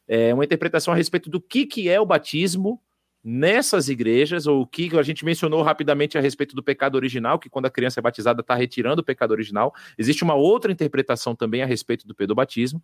é, 0.07 0.35
uma 0.35 0.45
interpretação 0.45 0.93
a 0.93 0.97
respeito 0.97 1.31
do 1.31 1.41
que, 1.41 1.65
que 1.65 1.89
é 1.89 1.99
o 1.99 2.07
batismo 2.07 2.79
nessas 3.23 3.89
igrejas, 3.89 4.47
ou 4.47 4.63
o 4.63 4.67
que 4.67 4.97
a 4.97 5.03
gente 5.03 5.25
mencionou 5.25 5.63
rapidamente 5.63 6.17
a 6.17 6.21
respeito 6.21 6.55
do 6.55 6.63
pecado 6.63 6.95
original, 6.95 7.39
que 7.39 7.51
quando 7.51 7.67
a 7.67 7.71
criança 7.71 8.01
é 8.01 8.03
batizada 8.03 8.41
está 8.41 8.55
retirando 8.55 9.03
o 9.03 9.05
pecado 9.05 9.33
original. 9.33 9.75
Existe 9.97 10.23
uma 10.23 10.35
outra 10.35 10.71
interpretação 10.71 11.35
também 11.35 11.63
a 11.63 11.67
respeito 11.67 12.07
do 12.07 12.15
pedobatismo. 12.15 12.83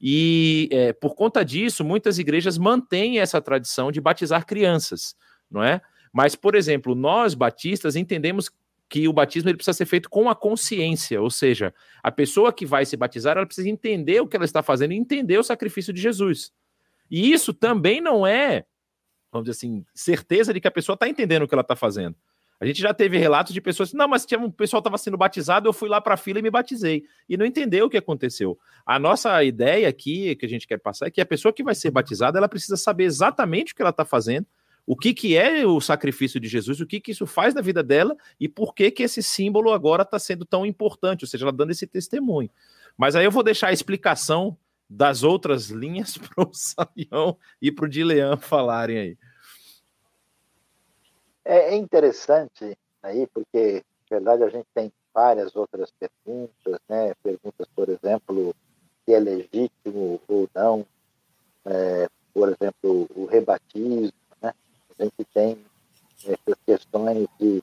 E 0.00 0.68
é, 0.72 0.92
por 0.92 1.14
conta 1.14 1.44
disso, 1.44 1.84
muitas 1.84 2.18
igrejas 2.18 2.58
mantêm 2.58 3.18
essa 3.18 3.40
tradição 3.40 3.90
de 3.92 4.00
batizar 4.00 4.44
crianças, 4.46 5.16
não 5.50 5.62
é? 5.62 5.80
Mas, 6.12 6.34
por 6.34 6.54
exemplo, 6.54 6.94
nós 6.94 7.34
batistas 7.34 7.96
entendemos 7.96 8.50
que 8.88 9.06
o 9.06 9.12
batismo 9.12 9.50
ele 9.50 9.56
precisa 9.56 9.76
ser 9.76 9.84
feito 9.84 10.08
com 10.08 10.30
a 10.30 10.34
consciência, 10.34 11.20
ou 11.20 11.30
seja, 11.30 11.74
a 12.02 12.10
pessoa 12.10 12.52
que 12.52 12.64
vai 12.64 12.86
se 12.86 12.96
batizar, 12.96 13.36
ela 13.36 13.44
precisa 13.44 13.68
entender 13.68 14.20
o 14.20 14.26
que 14.26 14.34
ela 14.34 14.46
está 14.46 14.62
fazendo 14.62 14.92
e 14.92 14.96
entender 14.96 15.36
o 15.38 15.42
sacrifício 15.42 15.92
de 15.92 16.00
Jesus. 16.00 16.50
E 17.10 17.32
isso 17.32 17.52
também 17.52 18.00
não 18.00 18.26
é, 18.26 18.64
vamos 19.30 19.46
dizer 19.46 19.58
assim, 19.58 19.84
certeza 19.94 20.52
de 20.52 20.60
que 20.60 20.68
a 20.68 20.70
pessoa 20.70 20.94
está 20.94 21.08
entendendo 21.08 21.42
o 21.42 21.48
que 21.48 21.54
ela 21.54 21.62
está 21.62 21.76
fazendo. 21.76 22.16
A 22.60 22.66
gente 22.66 22.80
já 22.80 22.92
teve 22.92 23.16
relatos 23.16 23.54
de 23.54 23.60
pessoas, 23.60 23.92
não, 23.92 24.08
mas 24.08 24.26
tinha 24.26 24.40
um 24.40 24.50
pessoal 24.50 24.80
estava 24.80 24.98
sendo 24.98 25.16
batizado, 25.16 25.68
eu 25.68 25.72
fui 25.72 25.88
lá 25.88 26.00
para 26.00 26.14
a 26.14 26.16
fila 26.16 26.40
e 26.40 26.42
me 26.42 26.50
batizei. 26.50 27.04
E 27.28 27.36
não 27.36 27.46
entendeu 27.46 27.86
o 27.86 27.90
que 27.90 27.96
aconteceu. 27.96 28.58
A 28.84 28.98
nossa 28.98 29.44
ideia 29.44 29.88
aqui, 29.88 30.34
que 30.34 30.44
a 30.44 30.48
gente 30.48 30.66
quer 30.66 30.78
passar, 30.78 31.06
é 31.06 31.10
que 31.10 31.20
a 31.20 31.26
pessoa 31.26 31.52
que 31.52 31.62
vai 31.62 31.74
ser 31.74 31.92
batizada, 31.92 32.36
ela 32.36 32.48
precisa 32.48 32.76
saber 32.76 33.04
exatamente 33.04 33.72
o 33.72 33.76
que 33.76 33.82
ela 33.82 33.90
está 33.90 34.04
fazendo, 34.04 34.44
o 34.84 34.96
que, 34.96 35.14
que 35.14 35.36
é 35.36 35.64
o 35.66 35.80
sacrifício 35.80 36.40
de 36.40 36.48
Jesus, 36.48 36.80
o 36.80 36.86
que, 36.86 36.98
que 36.98 37.12
isso 37.12 37.26
faz 37.26 37.54
na 37.54 37.60
vida 37.60 37.82
dela 37.82 38.16
e 38.40 38.48
por 38.48 38.74
que, 38.74 38.90
que 38.90 39.04
esse 39.04 39.22
símbolo 39.22 39.70
agora 39.70 40.02
está 40.02 40.18
sendo 40.18 40.44
tão 40.44 40.66
importante, 40.66 41.24
ou 41.24 41.28
seja, 41.28 41.44
ela 41.44 41.52
dando 41.52 41.70
esse 41.70 41.86
testemunho. 41.86 42.50
Mas 42.96 43.14
aí 43.14 43.24
eu 43.24 43.30
vou 43.30 43.44
deixar 43.44 43.68
a 43.68 43.72
explicação 43.72 44.56
das 44.88 45.22
outras 45.22 45.68
linhas 45.68 46.16
para 46.18 46.48
o 46.48 46.54
Saião 46.54 47.36
e 47.60 47.70
para 47.70 47.84
o 47.84 47.88
Dilean 47.88 48.36
falarem 48.36 48.98
aí. 48.98 49.18
É, 51.44 51.74
é 51.74 51.76
interessante 51.76 52.76
aí, 53.02 53.26
porque, 53.28 53.82
na 54.10 54.16
verdade, 54.16 54.44
a 54.44 54.48
gente 54.48 54.66
tem 54.74 54.92
várias 55.14 55.56
outras 55.56 55.90
perguntas, 55.92 56.80
né? 56.88 57.14
Perguntas, 57.22 57.66
por 57.74 57.88
exemplo, 57.88 58.54
se 59.04 59.14
é 59.14 59.18
legítimo 59.18 60.20
ou 60.28 60.48
não, 60.54 60.86
é, 61.64 62.08
por 62.32 62.48
exemplo, 62.48 63.08
o 63.14 63.26
rebatismo, 63.26 64.12
a 64.42 64.52
gente 65.02 65.24
tem 65.32 65.64
essas 66.24 66.58
questões 66.66 67.28
de 67.38 67.62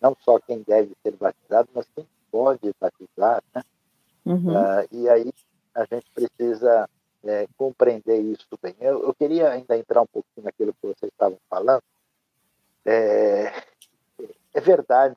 não 0.00 0.16
só 0.20 0.38
quem 0.40 0.62
deve 0.66 0.96
ser 1.02 1.16
batizado, 1.16 1.68
mas 1.74 1.86
quem 1.94 2.06
pode 2.30 2.74
batizar, 2.80 3.42
né? 3.54 3.62
Uhum. 4.24 4.54
Uh, 4.54 4.88
e 4.90 5.08
aí 5.08 5.32
a 5.74 5.84
gente 5.84 6.10
precisa 6.10 6.88
é, 7.24 7.46
compreender 7.56 8.20
isso 8.20 8.46
bem. 8.60 8.74
Eu, 8.80 9.04
eu, 9.04 9.14
queria 9.14 9.50
ainda 9.50 9.76
entrar 9.76 10.02
um 10.02 10.06
pouquinho 10.06 10.44
naquilo 10.44 10.74
que 10.74 10.86
vocês 10.86 11.10
estavam 11.12 11.38
falando. 11.48 11.82
É, 12.84 13.52
é 14.54 14.60
verdade 14.60 15.16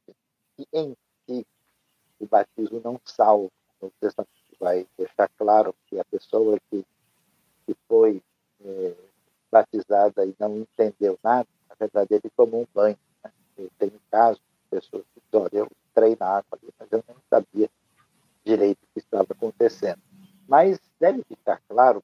que 0.55 0.67
em 0.71 0.95
si 1.25 1.45
o 2.19 2.27
batismo 2.27 2.81
não 2.83 2.99
salva. 3.03 3.49
O 3.81 3.91
Testamento 3.99 4.31
vai 4.59 4.87
deixar 4.97 5.29
claro 5.37 5.75
que 5.87 5.99
a 5.99 6.05
pessoa 6.05 6.57
que, 6.69 6.85
que 7.65 7.75
foi 7.87 8.21
é, 8.63 8.95
batizada 9.51 10.25
e 10.25 10.33
não 10.39 10.57
entendeu 10.57 11.19
nada, 11.23 11.47
na 11.69 11.75
verdade 11.77 12.13
ele 12.13 12.29
tomou 12.35 12.61
um 12.61 12.67
banho. 12.73 12.97
Né? 13.23 13.31
Tem 13.77 13.91
casos 14.09 14.39
de 14.39 14.79
pessoas 14.79 15.03
que 15.13 15.21
dizem, 15.21 15.41
olha, 15.41 15.57
eu 15.59 15.71
entrei 15.91 16.17
na 16.19 16.27
água 16.27 16.47
ali, 16.53 16.73
mas 16.79 16.91
eu 16.91 17.03
não 17.07 17.15
sabia 17.29 17.69
direito 18.43 18.79
o 18.83 18.87
que 18.93 18.99
estava 18.99 19.27
acontecendo. 19.29 20.01
Mas 20.47 20.79
deve 20.99 21.23
ficar 21.23 21.61
claro 21.67 22.03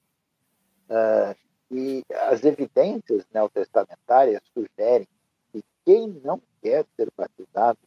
uh, 0.90 1.36
que 1.70 2.04
as 2.30 2.44
evidências 2.44 3.26
neotestamentárias 3.34 4.42
sugerem 4.54 5.08
que 5.52 5.64
quem 5.86 6.08
não 6.24 6.42
quer 6.62 6.86
ser 6.96 7.12
batizado 7.16 7.80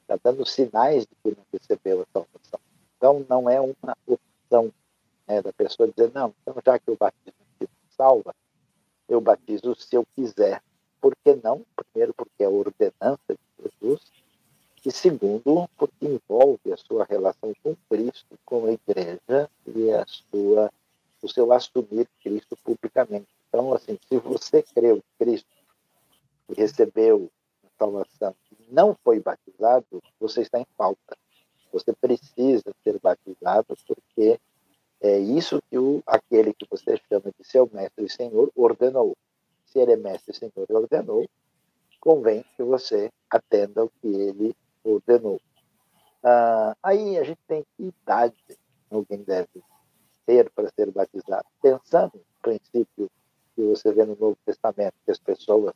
está 0.00 0.18
dando 0.22 0.44
sinais 0.44 1.06
de 1.06 1.14
que 1.22 1.36
não 1.36 1.44
recebeu 1.52 2.02
a 2.02 2.06
salvação. 2.12 2.60
Então, 2.96 3.26
não 3.28 3.48
é 3.48 3.60
uma 3.60 3.96
opção 4.06 4.72
né, 5.26 5.42
da 5.42 5.52
pessoa 5.52 5.88
dizer, 5.88 6.12
não, 6.14 6.34
então 6.42 6.60
já 6.64 6.78
que 6.78 6.90
o 6.90 6.96
batismo 6.96 7.42
salva, 7.96 8.34
eu 9.08 9.20
batizo 9.20 9.74
se 9.74 9.94
eu 9.94 10.06
quiser. 10.14 10.62
Por 11.00 11.14
que 11.16 11.34
não? 11.42 11.64
Primeiro, 11.76 12.14
porque 12.14 12.42
é 12.42 12.46
a 12.46 12.50
ordenança 12.50 13.20
de 13.28 13.70
Jesus, 13.80 14.00
e 14.84 14.90
segundo, 14.90 15.68
porque 15.76 16.06
envolve 16.06 16.72
a 16.72 16.76
sua 16.76 17.04
relação 17.04 17.52
com 17.62 17.76
Cristo, 17.88 18.38
com 18.44 18.66
a 18.66 18.72
igreja 18.72 19.48
e 19.66 19.90
a 19.92 20.04
sua, 20.06 20.72
o 21.22 21.28
seu 21.28 21.52
assumir 21.52 22.08
Cristo 22.22 22.56
publicamente. 22.64 23.28
Então, 23.48 23.72
assim, 23.72 23.98
se 24.08 24.18
você 24.18 24.62
creu 24.62 24.96
em 24.96 25.24
Cristo 25.24 25.48
e 26.48 26.54
recebeu 26.54 27.30
a 27.64 27.68
salvação 27.78 28.34
e 28.50 28.72
não 28.74 28.96
foi 29.04 29.20
batizado, 29.20 30.02
você 30.18 30.42
está 30.42 30.58
em 30.58 30.66
falta. 30.76 31.16
Você 31.72 31.92
precisa 31.92 32.74
ser 32.82 32.98
batizado 32.98 33.76
porque 33.86 34.40
é 35.00 35.18
isso 35.18 35.62
que 35.70 35.78
o, 35.78 36.02
aquele 36.06 36.52
que 36.54 36.66
você 36.68 37.00
chama 37.08 37.32
de 37.38 37.44
seu 37.46 37.70
mestre 37.72 38.04
e 38.04 38.10
senhor 38.10 38.50
ordenou. 38.56 39.16
Se 39.66 39.78
ele 39.78 39.92
é 39.92 39.96
mestre 39.96 40.32
e 40.32 40.36
senhor 40.36 40.66
e 40.68 40.72
ordenou, 40.72 41.28
convém 42.00 42.44
que 42.56 42.62
você 42.62 43.10
atenda 43.30 43.84
o 43.84 43.88
que 44.00 44.08
ele 44.08 44.56
ordenou. 44.84 45.40
Ah, 46.22 46.76
aí 46.82 47.18
a 47.18 47.24
gente 47.24 47.40
tem 47.46 47.64
que 47.76 47.84
idade 47.84 48.34
alguém 48.94 49.22
deve 49.22 49.62
ter 50.26 50.50
para 50.50 50.70
ser 50.70 50.90
batizado. 50.90 51.46
Pensando 51.60 52.12
no 52.14 52.24
princípio 52.42 53.10
que 53.54 53.62
você 53.62 53.92
vê 53.92 54.04
no 54.04 54.16
Novo 54.16 54.36
Testamento, 54.44 54.94
que 55.04 55.10
as 55.10 55.18
pessoas 55.18 55.74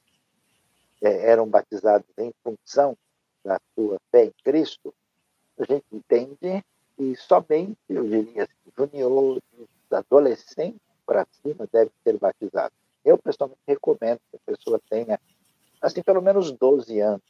é, 1.03 1.31
eram 1.31 1.49
batizadas 1.49 2.07
em 2.19 2.33
função 2.43 2.97
da 3.45 3.61
sua 3.75 3.99
fé 4.11 4.27
em 4.27 4.35
Cristo, 4.45 4.95
a 5.59 5.65
gente 5.65 5.85
entende 5.93 6.65
que 6.97 7.17
somente, 7.17 7.79
eu 7.89 8.05
diria 8.09 8.45
assim, 8.45 8.73
juniores, 8.77 9.43
adolescentes 9.91 10.81
para 11.05 11.27
cima 11.43 11.69
devem 11.73 11.93
ser 12.03 12.19
batizados. 12.19 12.77
Eu, 13.05 13.17
pessoalmente, 13.17 13.61
recomendo 13.67 14.21
que 14.31 14.37
a 14.37 14.57
pessoa 14.57 14.81
tenha, 14.91 15.21
assim, 15.81 16.03
pelo 16.03 16.21
menos 16.21 16.51
12 16.53 16.99
anos. 17.01 17.23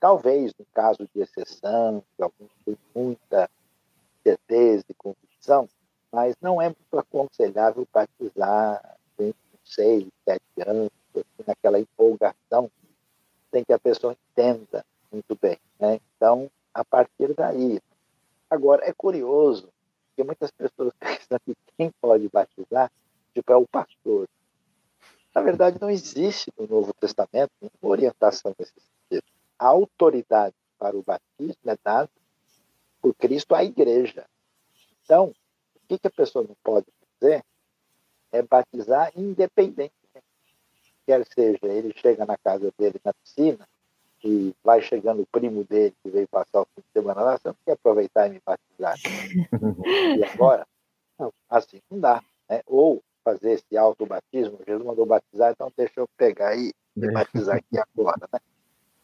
Talvez, 0.00 0.52
no 0.58 0.64
caso 0.72 1.08
de 1.14 1.20
exceção, 1.20 2.02
que 2.16 2.22
alguns 2.22 2.50
têm 2.64 2.76
muita 2.94 3.50
certeza 4.24 4.84
e 4.88 4.94
convicção, 4.94 5.68
mas 6.10 6.34
não 6.40 6.60
é 6.60 6.66
muito 6.66 6.98
aconselhável 6.98 7.86
batizar 7.92 8.98
com 9.16 9.32
6, 9.64 10.08
7 10.24 10.42
anos, 10.66 10.90
assim, 11.14 11.24
naquela 11.46 11.78
empolgação, 11.78 12.70
sem 13.52 13.62
que 13.62 13.72
a 13.72 13.78
pessoa 13.78 14.16
entenda 14.32 14.84
muito 15.12 15.38
bem. 15.40 15.58
Né? 15.78 16.00
Então, 16.16 16.50
a 16.72 16.84
partir 16.84 17.34
daí. 17.34 17.80
Agora, 18.48 18.84
é 18.84 18.92
curioso 18.92 19.70
porque 20.20 20.24
muitas 20.24 20.50
pessoas 20.50 20.92
pensam 21.00 21.38
que 21.44 21.56
quem 21.76 21.90
pode 22.00 22.28
batizar 22.28 22.90
tipo, 23.32 23.52
é 23.52 23.56
o 23.56 23.66
pastor. 23.66 24.28
Na 25.34 25.40
verdade, 25.40 25.78
não 25.80 25.88
existe 25.88 26.52
no 26.58 26.66
Novo 26.66 26.92
Testamento 26.94 27.52
nenhuma 27.60 27.92
orientação 27.92 28.54
nesse. 28.58 28.72
A 29.60 29.66
autoridade 29.66 30.54
para 30.78 30.96
o 30.96 31.02
batismo 31.02 31.70
é 31.70 31.76
dada 31.84 32.08
por 33.02 33.14
Cristo 33.14 33.54
à 33.54 33.62
igreja. 33.62 34.24
Então, 35.04 35.34
o 35.74 35.80
que, 35.86 35.98
que 35.98 36.06
a 36.06 36.10
pessoa 36.10 36.46
não 36.48 36.56
pode 36.64 36.86
fazer 37.20 37.44
é 38.32 38.40
batizar 38.40 39.12
independente. 39.14 39.92
Quer 41.04 41.26
seja, 41.26 41.66
ele 41.66 41.92
chega 41.94 42.24
na 42.24 42.38
casa 42.38 42.72
dele 42.78 42.98
na 43.04 43.12
piscina 43.12 43.68
e 44.24 44.54
vai 44.64 44.80
chegando 44.80 45.20
o 45.20 45.26
primo 45.26 45.62
dele 45.64 45.94
que 46.02 46.08
veio 46.08 46.28
passar 46.28 46.62
o 46.62 46.66
fim 46.74 46.80
de 46.80 46.92
semana 46.94 47.20
lá, 47.20 47.36
você 47.36 47.48
não 47.48 47.56
quer 47.62 47.72
aproveitar 47.72 48.28
e 48.28 48.30
me 48.30 48.40
batizar. 48.42 48.96
e 50.16 50.24
agora? 50.24 50.66
Não, 51.18 51.30
assim 51.50 51.82
não 51.90 52.00
dá. 52.00 52.22
Né? 52.48 52.62
Ou 52.66 53.02
fazer 53.22 53.52
esse 53.52 53.76
autobatismo, 53.76 54.58
Jesus 54.66 54.82
mandou 54.86 55.04
batizar, 55.04 55.52
então 55.52 55.70
deixa 55.76 56.00
eu 56.00 56.08
pegar 56.16 56.56
e 56.56 56.72
me 56.96 57.12
batizar 57.12 57.56
aqui 57.56 57.78
agora. 57.78 58.26
Né? 58.32 58.40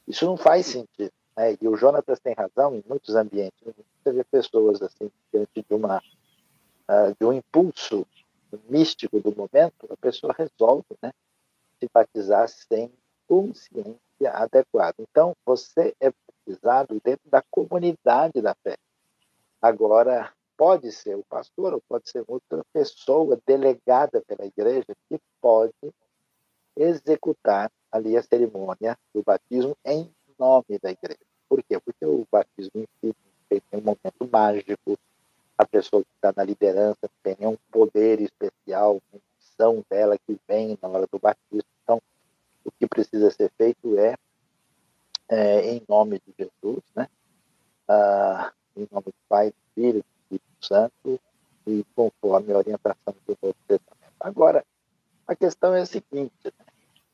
Isso 0.06 0.24
não 0.24 0.36
faz 0.36 0.66
sentido. 0.66 1.12
Né? 1.36 1.56
E 1.60 1.68
o 1.68 1.76
Jonatas 1.76 2.20
tem 2.20 2.34
razão, 2.34 2.74
em 2.74 2.84
muitos 2.88 3.14
ambientes, 3.14 3.60
você 4.02 4.12
vê 4.12 4.24
pessoas 4.24 4.80
assim, 4.82 5.10
diante 5.32 5.64
de, 5.68 5.74
uma, 5.74 5.98
uh, 5.98 7.16
de 7.18 7.26
um 7.26 7.32
impulso 7.32 8.06
místico 8.68 9.20
do 9.20 9.34
momento, 9.34 9.86
a 9.90 9.96
pessoa 9.96 10.34
resolve 10.36 10.86
né, 11.02 11.12
se 11.78 11.88
batizar 11.92 12.48
sem 12.48 12.92
consciência 13.26 13.98
adequada. 14.32 14.94
Então, 15.00 15.34
você 15.44 15.94
é 16.00 16.12
batizado 16.46 17.00
dentro 17.02 17.28
da 17.28 17.42
comunidade 17.50 18.40
da 18.40 18.54
fé. 18.54 18.76
Agora, 19.60 20.32
pode 20.56 20.90
ser 20.92 21.16
o 21.16 21.24
pastor 21.24 21.74
ou 21.74 21.82
pode 21.88 22.08
ser 22.08 22.24
outra 22.26 22.64
pessoa 22.72 23.38
delegada 23.46 24.22
pela 24.22 24.46
igreja 24.46 24.86
que 25.08 25.20
pode 25.40 25.72
executar 26.76 27.70
ali 27.90 28.16
a 28.16 28.22
cerimônia 28.22 28.98
do 29.14 29.22
batismo 29.22 29.76
em 29.84 30.10
nome 30.38 30.78
da 30.82 30.90
igreja. 30.90 31.18
Por 31.48 31.62
quê? 31.62 31.78
Porque 31.80 32.04
o 32.04 32.26
batismo 32.30 32.72
em 32.74 32.86
si 33.00 33.16
tem 33.48 33.62
um 33.72 33.80
momento 33.80 34.28
mágico, 34.30 34.98
a 35.56 35.64
pessoa 35.64 36.02
que 36.02 36.08
está 36.14 36.32
na 36.36 36.44
liderança 36.44 37.08
tem 37.22 37.36
um 37.46 37.56
poder 37.70 38.20
especial, 38.20 39.00
convicção 39.10 39.84
dela 39.88 40.18
que 40.18 40.38
vem 40.46 40.78
na 40.82 40.88
hora 40.88 41.06
do 41.10 41.18
batismo. 41.18 41.68
Então, 41.82 42.02
o 42.64 42.70
que 42.70 42.86
precisa 42.86 43.30
ser 43.30 43.50
feito 43.56 43.98
é, 43.98 44.14
é 45.28 45.74
em 45.74 45.82
nome 45.88 46.20
de 46.26 46.34
Jesus, 46.38 46.82
né? 46.94 47.08
Ah, 47.88 48.52
em 48.76 48.86
nome 48.90 49.06
do 49.06 49.14
Pai, 49.28 49.50
do 49.50 49.56
Filho, 49.74 50.00
do 50.00 50.36
Espírito 50.36 50.66
Santo 50.66 51.20
e 51.66 51.84
conforme 51.94 52.52
a 52.52 52.58
orientação 52.58 53.14
do 53.26 53.38
Novo 53.40 53.56
Testamento. 53.66 54.14
Agora, 54.20 54.64
a 55.26 55.34
questão 55.34 55.74
é 55.74 55.80
a 55.80 55.86
seguinte: 55.86 56.32
né? 56.44 56.65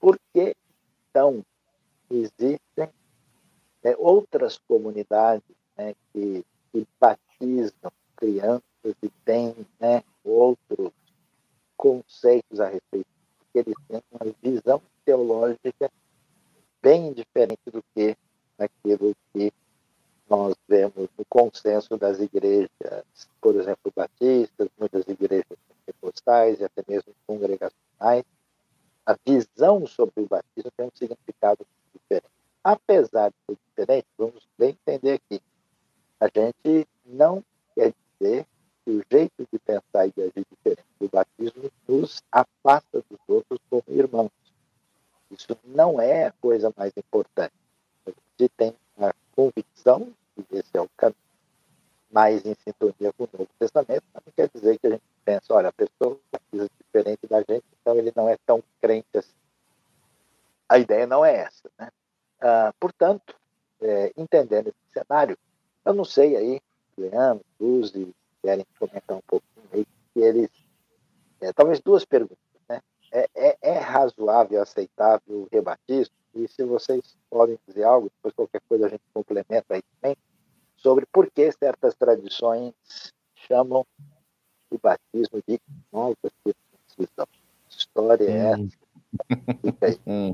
Por 0.03 0.19
que 0.35 0.57
então 1.09 1.45
existem 2.11 2.91
é, 3.85 3.97
outras 3.97 4.59
comunidades 4.67 5.45
né, 5.79 5.95
que, 6.13 6.45
que 6.73 6.89
batizam 7.01 7.93
crianças 8.17 8.63
e 9.01 9.09
têm 9.25 9.55
né, 9.79 10.03
outros 10.25 10.91
conceitos 11.77 12.59
a 12.59 12.69
respeito, 12.69 13.07
porque 13.39 13.59
eles 13.61 13.75
têm 13.89 14.03
uma 14.11 14.35
visão 14.43 14.83
teológica 15.05 15.89
bem 16.83 17.13
diferente 17.13 17.71
do 17.71 17.83
que 17.95 18.17
aquilo 18.59 19.15
que 19.33 19.53
nós 20.29 20.57
vemos 20.67 21.09
no 21.17 21.25
consenso 21.29 21.97
das 21.97 22.19
igrejas, 22.19 23.05
por 23.41 23.55
exemplo, 23.55 23.93
batistas, 23.95 24.69
muitas 24.79 25.07
igrejas 25.07 25.59
pentecostais 25.87 26.59
e 26.59 26.65
até 26.65 26.83
mesmo 26.89 27.15
congregacionais. 27.25 28.25
A 29.05 29.17
visão 29.63 29.87
sobre 29.87 30.23
o 30.23 30.27
batismo 30.27 30.71
tem 30.77 30.87
um 30.87 30.91
significado 30.93 31.65
diferente. 31.95 32.33
Apesar 32.65 33.31
de 33.31 33.37
ser 33.47 33.59
diferente, 33.69 34.07
vamos 34.19 34.49
bem 34.59 34.71
entender 34.71 35.13
aqui, 35.13 35.41
a 36.21 36.27
gente 36.27 36.89
não 37.05 37.45
quer 37.75 37.95
dizer 38.21 38.47
que 38.85 38.91
o 38.91 39.05
jeito 39.11 39.47
de 39.53 39.59
pensar 39.61 40.07
e 40.07 40.13
de 40.13 40.23
agir 40.23 40.47
diferente 40.51 40.85
do 41.01 41.09
batismo 41.09 41.71
nos 41.89 42.23
afasta 42.31 43.05
dos 43.09 43.19
outros 43.29 43.61
como 43.71 43.85
irmãos. 43.89 44.31
Isso 45.31 45.57
não 45.65 46.01
é 46.01 46.27
a 46.27 46.33
coisa 46.33 46.73
mais 46.77 46.93
importante. 46.97 47.55
A 48.07 48.11
gente 48.11 48.53
tem 48.57 48.75
a 48.99 49.15
convicção 49.35 50.13
que 50.35 50.45
esse 50.57 50.71
é 50.77 50.81
o 50.81 50.89
caminho 50.97 51.17
mais 52.11 52.45
em 52.45 52.55
sintonia 52.55 53.13
com 53.15 53.25
o 53.25 53.29
Novo 53.33 53.49
Testamento, 53.59 54.05
mas 54.13 54.23
não 54.27 54.33
quer 54.37 54.51
dizer 54.55 54.79
que 54.79 54.87
a 54.87 54.91
gente 54.91 55.03
pensa, 55.25 55.55
olha, 55.55 55.71
a 55.71 55.73
pessoa 55.73 56.19
batiza 56.31 56.69
diferente 56.79 57.27
da 57.27 57.39
gente, 57.39 57.65
então 57.81 57.97
ele 57.97 58.13
não 58.15 58.29
é 58.29 58.37
tão 58.45 58.63
crente 58.81 59.09
assim. 59.15 59.33
A 60.73 60.79
ideia 60.79 61.07
não 61.07 61.23
é 61.23 61.37
essa. 61.37 61.71
Né? 61.79 61.91
Ah, 62.41 62.73
portanto, 62.81 63.37
é, 63.83 64.11
entendendo 64.17 64.69
esse 64.69 65.05
cenário, 65.05 65.37
eu 65.85 65.92
não 66.03 66.05
sei 66.05 66.37
aí, 66.37 66.61
Leandro, 66.99 67.45
Suzy, 67.59 68.13
querem 68.43 68.67
comentar 68.77 69.17
um 69.17 69.23
pouquinho 69.25 69.67
aí, 69.73 69.87
que 70.13 70.21
eles. 70.21 70.51
É, 71.41 71.53
talvez 71.53 71.79
duas 71.79 72.05
perguntas. 72.05 72.37
Né? 72.69 72.81
É, 73.13 73.29
é, 73.37 73.59
é, 73.63 73.79
razoável, 73.79 74.61
aceitável 74.61 75.23
o 75.29 75.49
rebatismo? 75.53 76.13
E 76.35 76.49
se 76.49 76.65
vocês 76.65 77.17
podem 77.31 77.57
dizer 77.69 77.85
algo, 77.85 78.11
depois 78.17 78.35
qualquer 78.35 78.61
coisa 78.69 78.87
a 78.87 78.89
gente 78.89 79.03
complementa 79.15 79.75
aí 79.75 79.83
também, 80.01 80.17
sobre 80.77 81.07
por 81.07 81.31
que 81.31 81.53
certas 81.53 81.95
tradições 81.95 82.75
chamam 83.47 83.87
o 84.71 84.79
batismo 84.79 85.41
de 85.47 85.61
nova 85.93 86.17
circuncisão. 86.45 87.29
História 87.71 88.25
é 88.29 88.57
hum. 88.57 88.69
essa? 88.69 89.57
Fica 89.63 89.87
aí. 89.87 90.01
Hum. 90.05 90.33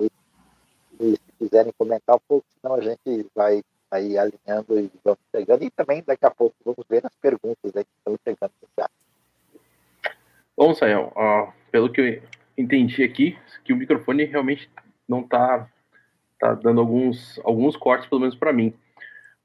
E, 0.99 1.12
se 1.12 1.33
quiserem 1.39 1.75
comentar 1.77 2.16
um 2.16 2.21
pouco, 2.27 2.47
senão 2.59 2.75
a 2.77 2.81
gente 2.81 3.27
vai 3.35 3.62
aí 3.91 4.19
alinhando 4.19 4.79
e 4.79 4.91
vamos 5.05 5.21
chegando. 5.35 5.64
E 5.64 5.71
também 5.71 6.03
daqui 6.07 6.25
a 6.25 6.31
pouco 6.31 6.55
vamos 6.64 6.85
ver 6.89 7.05
as 7.05 7.14
perguntas 7.16 7.75
aí 7.75 7.85
que 7.85 7.91
estão 7.99 8.19
chegando 8.25 8.53
no 8.62 8.69
chat. 8.79 8.91
Bom, 10.57 10.75
Sael, 10.75 11.12
uh, 11.16 11.53
pelo 11.71 11.91
que 11.91 12.01
eu 12.01 12.23
entendi 12.89 13.03
aqui, 13.03 13.39
que 13.64 13.72
o 13.72 13.76
microfone 13.76 14.24
realmente 14.24 14.70
não 15.07 15.20
está 15.20 15.68
tá 16.41 16.55
dando 16.55 16.80
alguns, 16.80 17.39
alguns 17.45 17.76
cortes, 17.76 18.09
pelo 18.09 18.22
menos 18.22 18.34
para 18.34 18.53
mim. 18.53 18.74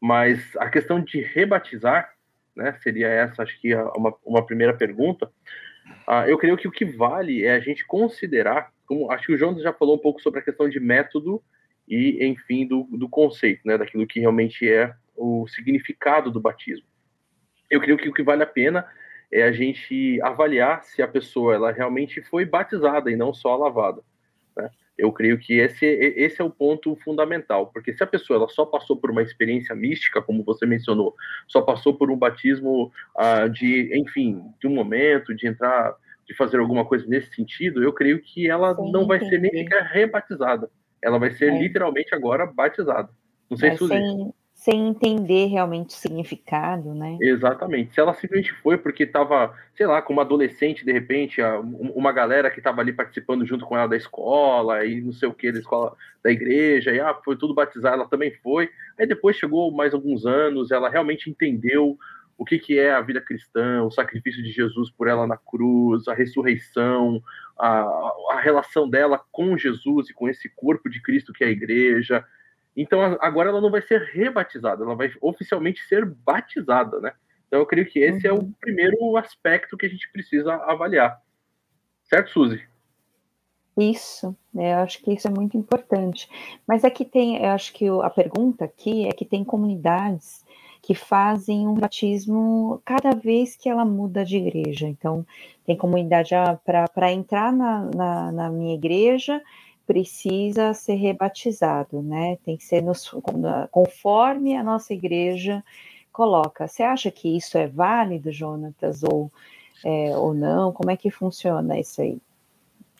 Mas 0.01 0.55
a 0.57 0.69
questão 0.69 1.01
de 1.01 1.21
rebatizar, 1.21 2.13
né, 2.55 2.73
seria 2.81 3.07
essa, 3.07 3.43
acho 3.43 3.59
que 3.59 3.75
uma, 3.75 4.13
uma 4.25 4.45
primeira 4.45 4.73
pergunta. 4.73 5.31
Uh, 6.07 6.27
eu 6.27 6.37
creio 6.37 6.57
que 6.57 6.67
o 6.67 6.71
que 6.71 6.85
vale 6.85 7.43
é 7.43 7.55
a 7.55 7.59
gente 7.59 7.85
considerar, 7.85 8.71
como 8.85 9.11
acho 9.11 9.27
que 9.27 9.33
o 9.33 9.37
João 9.37 9.57
já 9.59 9.73
falou 9.73 9.95
um 9.95 9.99
pouco 9.99 10.21
sobre 10.21 10.39
a 10.39 10.43
questão 10.43 10.69
de 10.69 10.79
método 10.79 11.43
e, 11.87 12.25
enfim, 12.25 12.65
do, 12.65 12.83
do 12.91 13.09
conceito, 13.09 13.61
né, 13.65 13.77
daquilo 13.77 14.07
que 14.07 14.19
realmente 14.19 14.69
é 14.69 14.93
o 15.15 15.47
significado 15.47 16.31
do 16.31 16.39
batismo. 16.39 16.85
Eu 17.69 17.81
creio 17.81 17.97
que 17.97 18.07
o 18.07 18.13
que 18.13 18.23
vale 18.23 18.43
a 18.43 18.47
pena 18.47 18.85
é 19.33 19.43
a 19.43 19.51
gente 19.51 20.19
avaliar 20.21 20.83
se 20.83 21.01
a 21.01 21.07
pessoa 21.07 21.55
ela 21.55 21.71
realmente 21.71 22.21
foi 22.21 22.45
batizada 22.45 23.11
e 23.11 23.15
não 23.15 23.33
só 23.33 23.55
lavada. 23.55 24.01
Né? 24.55 24.69
Eu 24.97 25.11
creio 25.11 25.39
que 25.39 25.55
esse, 25.55 25.85
esse 25.85 26.39
é 26.39 26.43
o 26.43 26.51
ponto 26.51 26.95
fundamental, 26.97 27.67
porque 27.67 27.93
se 27.93 28.03
a 28.03 28.07
pessoa 28.07 28.37
ela 28.37 28.47
só 28.47 28.65
passou 28.65 28.95
por 28.95 29.09
uma 29.09 29.23
experiência 29.23 29.75
mística, 29.75 30.21
como 30.21 30.43
você 30.43 30.65
mencionou, 30.65 31.15
só 31.47 31.61
passou 31.61 31.95
por 31.95 32.11
um 32.11 32.17
batismo 32.17 32.91
ah, 33.17 33.47
de, 33.47 33.89
enfim, 33.99 34.43
de 34.61 34.67
um 34.67 34.73
momento, 34.73 35.33
de 35.35 35.47
entrar, 35.47 35.95
de 36.25 36.35
fazer 36.35 36.59
alguma 36.59 36.85
coisa 36.85 37.05
nesse 37.07 37.33
sentido, 37.33 37.83
eu 37.83 37.91
creio 37.91 38.21
que 38.21 38.47
ela 38.47 38.75
Sim, 38.75 38.91
não 38.91 39.07
vai 39.07 39.17
entendi. 39.17 39.31
ser 39.31 39.41
nem 39.41 39.63
sequer 39.63 39.83
rebatizada 39.83 40.69
ela 41.03 41.19
vai 41.19 41.31
ser 41.31 41.53
é. 41.53 41.59
literalmente 41.59 42.15
agora 42.15 42.45
batizada. 42.45 43.09
Não 43.49 43.57
sei 43.57 43.71
é, 43.71 43.77
se 43.77 43.87
sem, 43.87 44.33
sem 44.63 44.87
entender 44.87 45.47
realmente 45.47 45.89
o 45.89 45.91
significado, 45.91 46.93
né? 46.93 47.17
Exatamente. 47.19 47.93
Se 47.93 47.99
ela 47.99 48.13
simplesmente 48.13 48.53
foi 48.63 48.77
porque 48.77 49.03
estava, 49.03 49.53
sei 49.75 49.85
lá, 49.85 50.01
como 50.01 50.21
adolescente, 50.21 50.85
de 50.85 50.91
repente, 50.93 51.41
uma 51.93 52.13
galera 52.13 52.49
que 52.49 52.59
estava 52.59 52.79
ali 52.79 52.93
participando 52.93 53.45
junto 53.45 53.65
com 53.65 53.77
ela 53.77 53.87
da 53.87 53.97
escola 53.97 54.85
e 54.85 55.01
não 55.01 55.11
sei 55.11 55.27
o 55.27 55.33
que, 55.33 55.51
da 55.51 55.59
escola 55.59 55.97
da 56.23 56.31
igreja, 56.31 56.91
e 56.91 56.99
ah, 57.01 57.13
foi 57.25 57.35
tudo 57.35 57.53
batizado, 57.53 57.95
ela 57.95 58.07
também 58.07 58.31
foi. 58.41 58.69
Aí 58.97 59.05
depois 59.05 59.35
chegou 59.35 59.69
mais 59.69 59.93
alguns 59.93 60.25
anos, 60.25 60.71
ela 60.71 60.89
realmente 60.89 61.29
entendeu 61.29 61.97
o 62.37 62.45
que, 62.45 62.57
que 62.57 62.79
é 62.79 62.93
a 62.93 63.01
vida 63.01 63.19
cristã, 63.19 63.83
o 63.83 63.91
sacrifício 63.91 64.41
de 64.41 64.49
Jesus 64.49 64.89
por 64.89 65.09
ela 65.09 65.27
na 65.27 65.35
cruz, 65.35 66.07
a 66.07 66.13
ressurreição, 66.13 67.21
a, 67.59 67.81
a 68.31 68.39
relação 68.41 68.89
dela 68.89 69.19
com 69.29 69.57
Jesus 69.57 70.09
e 70.09 70.13
com 70.13 70.29
esse 70.29 70.47
corpo 70.55 70.89
de 70.89 71.01
Cristo 71.01 71.33
que 71.33 71.43
é 71.43 71.47
a 71.47 71.51
igreja. 71.51 72.25
Então 72.75 73.01
agora 73.21 73.49
ela 73.49 73.61
não 73.61 73.69
vai 73.69 73.81
ser 73.81 74.01
rebatizada, 74.01 74.83
ela 74.83 74.95
vai 74.95 75.11
oficialmente 75.21 75.83
ser 75.83 76.05
batizada, 76.05 76.99
né? 76.99 77.13
Então 77.47 77.59
eu 77.59 77.65
creio 77.65 77.85
que 77.85 77.99
esse 77.99 78.25
é 78.25 78.33
o 78.33 78.37
uhum. 78.37 78.53
primeiro 78.59 79.15
aspecto 79.15 79.77
que 79.77 79.85
a 79.85 79.89
gente 79.89 80.11
precisa 80.11 80.55
avaliar. 80.55 81.21
Certo, 82.03 82.31
Suzy? 82.31 82.63
Isso, 83.77 84.35
né, 84.53 84.73
eu 84.73 84.77
acho 84.79 85.01
que 85.01 85.11
isso 85.11 85.27
é 85.27 85.31
muito 85.31 85.57
importante. 85.57 86.29
Mas 86.67 86.83
é 86.83 86.89
tem, 86.89 87.37
eu 87.37 87.49
acho 87.49 87.73
que 87.73 87.87
a 87.87 88.09
pergunta 88.09 88.65
aqui 88.65 89.07
é 89.07 89.11
que 89.11 89.25
tem 89.25 89.43
comunidades 89.43 90.43
que 90.81 90.93
fazem 90.93 91.65
um 91.65 91.73
batismo 91.73 92.81
cada 92.83 93.11
vez 93.11 93.55
que 93.55 93.69
ela 93.69 93.85
muda 93.85 94.25
de 94.25 94.37
igreja. 94.37 94.85
Então, 94.87 95.25
tem 95.65 95.77
comunidade 95.77 96.35
ah, 96.35 96.59
para 96.63 97.11
entrar 97.11 97.53
na, 97.53 97.89
na, 97.95 98.31
na, 98.31 98.49
minha 98.49 98.75
igreja 98.75 99.41
precisa 99.85 100.73
ser 100.73 100.95
rebatizado, 100.95 102.01
né? 102.01 102.37
Tem 102.45 102.57
que 102.57 102.63
ser 102.63 102.81
nos, 102.81 103.13
conforme 103.71 104.55
a 104.55 104.63
nossa 104.63 104.93
igreja 104.93 105.63
coloca. 106.11 106.67
Você 106.67 106.83
acha 106.83 107.11
que 107.11 107.35
isso 107.35 107.57
é 107.57 107.67
válido, 107.67 108.31
Jonatas, 108.31 109.03
ou, 109.03 109.31
é, 109.83 110.15
ou 110.15 110.33
não? 110.33 110.71
Como 110.71 110.91
é 110.91 110.97
que 110.97 111.09
funciona 111.09 111.79
isso 111.79 112.01
aí? 112.01 112.17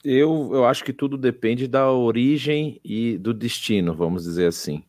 Eu, 0.03 0.49
eu 0.51 0.65
acho 0.65 0.83
que 0.83 0.91
tudo 0.91 1.17
depende 1.17 1.67
da 1.67 1.89
origem 1.89 2.81
e 2.83 3.17
do 3.17 3.33
destino, 3.33 3.93
vamos 3.93 4.23
dizer 4.23 4.47
assim. 4.47 4.83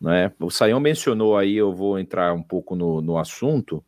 Né? 0.00 0.32
O 0.40 0.50
Saião 0.50 0.80
mencionou 0.80 1.36
aí, 1.36 1.56
eu 1.56 1.74
vou 1.74 1.98
entrar 1.98 2.32
um 2.32 2.42
pouco 2.42 2.74
no, 2.74 3.02
no 3.02 3.18
assunto, 3.18 3.84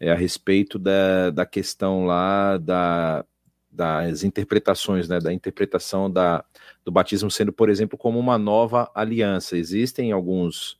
é, 0.00 0.10
a 0.10 0.16
respeito 0.16 0.78
da, 0.78 1.30
da 1.30 1.46
questão 1.46 2.06
lá 2.06 2.56
da, 2.56 3.24
das 3.70 4.24
interpretações, 4.24 5.08
né, 5.08 5.18
da 5.20 5.32
interpretação 5.32 6.10
da, 6.10 6.44
do 6.84 6.90
batismo 6.90 7.30
sendo, 7.30 7.52
por 7.52 7.70
exemplo, 7.70 7.96
como 7.96 8.18
uma 8.18 8.36
nova 8.36 8.90
aliança. 8.94 9.56
Existem 9.56 10.10
alguns, 10.10 10.78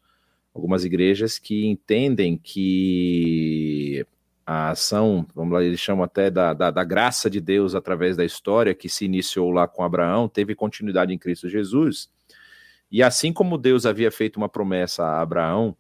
algumas 0.53 0.85
igrejas 0.85 1.39
que 1.39 1.67
entendem 1.67 2.37
que 2.37 4.05
a 4.45 4.71
ação, 4.71 5.25
vamos 5.33 5.55
lá, 5.55 5.63
eles 5.63 5.79
chamam 5.79 6.03
até 6.03 6.29
da, 6.29 6.53
da, 6.53 6.73
da, 6.73 6.83
graça 6.83 7.31
de 7.31 7.41
Deus 7.41 7.77
através 7.77 8.17
da 8.17 8.25
história 8.25 8.75
que 8.75 8.89
se 8.89 9.05
iniciou 9.05 9.53
lá 9.53 9.69
com 9.69 9.85
Abraão, 9.85 10.29
teve 10.29 10.57
continuidade 10.57 11.15
em 11.15 11.19
Cristo 11.19 11.49
Jesus, 11.49 12.11
e 12.91 13.01
assim 13.01 13.33
como 13.33 13.57
Deus 13.57 13.87
havia 13.87 14.11
feito 14.11 14.39
uma 14.39 14.49
promessa 14.49 15.05
a 15.05 15.23
Abraão, 15.23 15.77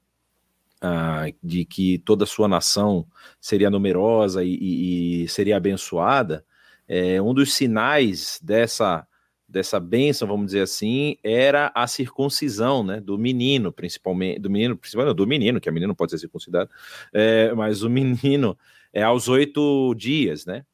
ah, 0.80 1.26
de 1.42 1.64
que 1.64 1.98
toda 1.98 2.22
a 2.22 2.26
sua 2.26 2.46
nação 2.46 3.04
seria 3.40 3.68
numerosa 3.68 4.44
e, 4.44 4.54
e, 4.54 5.24
e 5.24 5.28
seria 5.28 5.56
abençoada, 5.56 6.44
é, 6.90 7.22
um 7.22 7.32
dos 7.32 7.54
sinais 7.54 8.40
dessa 8.42 9.06
dessa 9.48 9.80
bênção, 9.80 10.28
vamos 10.28 10.46
dizer 10.46 10.62
assim, 10.62 11.16
era 11.24 11.72
a 11.74 11.84
circuncisão, 11.88 12.84
né, 12.84 13.00
do 13.00 13.18
menino, 13.18 13.72
principalmente, 13.72 14.38
do 14.38 14.48
menino, 14.48 14.76
principalmente 14.76 15.16
do 15.16 15.26
menino, 15.26 15.60
que 15.60 15.68
a 15.68 15.72
menina 15.72 15.88
não 15.88 15.94
pode 15.94 16.12
ser 16.12 16.18
circuncidado, 16.18 16.70
é, 17.12 17.52
mas 17.54 17.82
o 17.82 17.90
menino 17.90 18.56
é 18.92 19.02
aos 19.02 19.26
oito 19.26 19.92
dias, 19.96 20.46
né, 20.46 20.64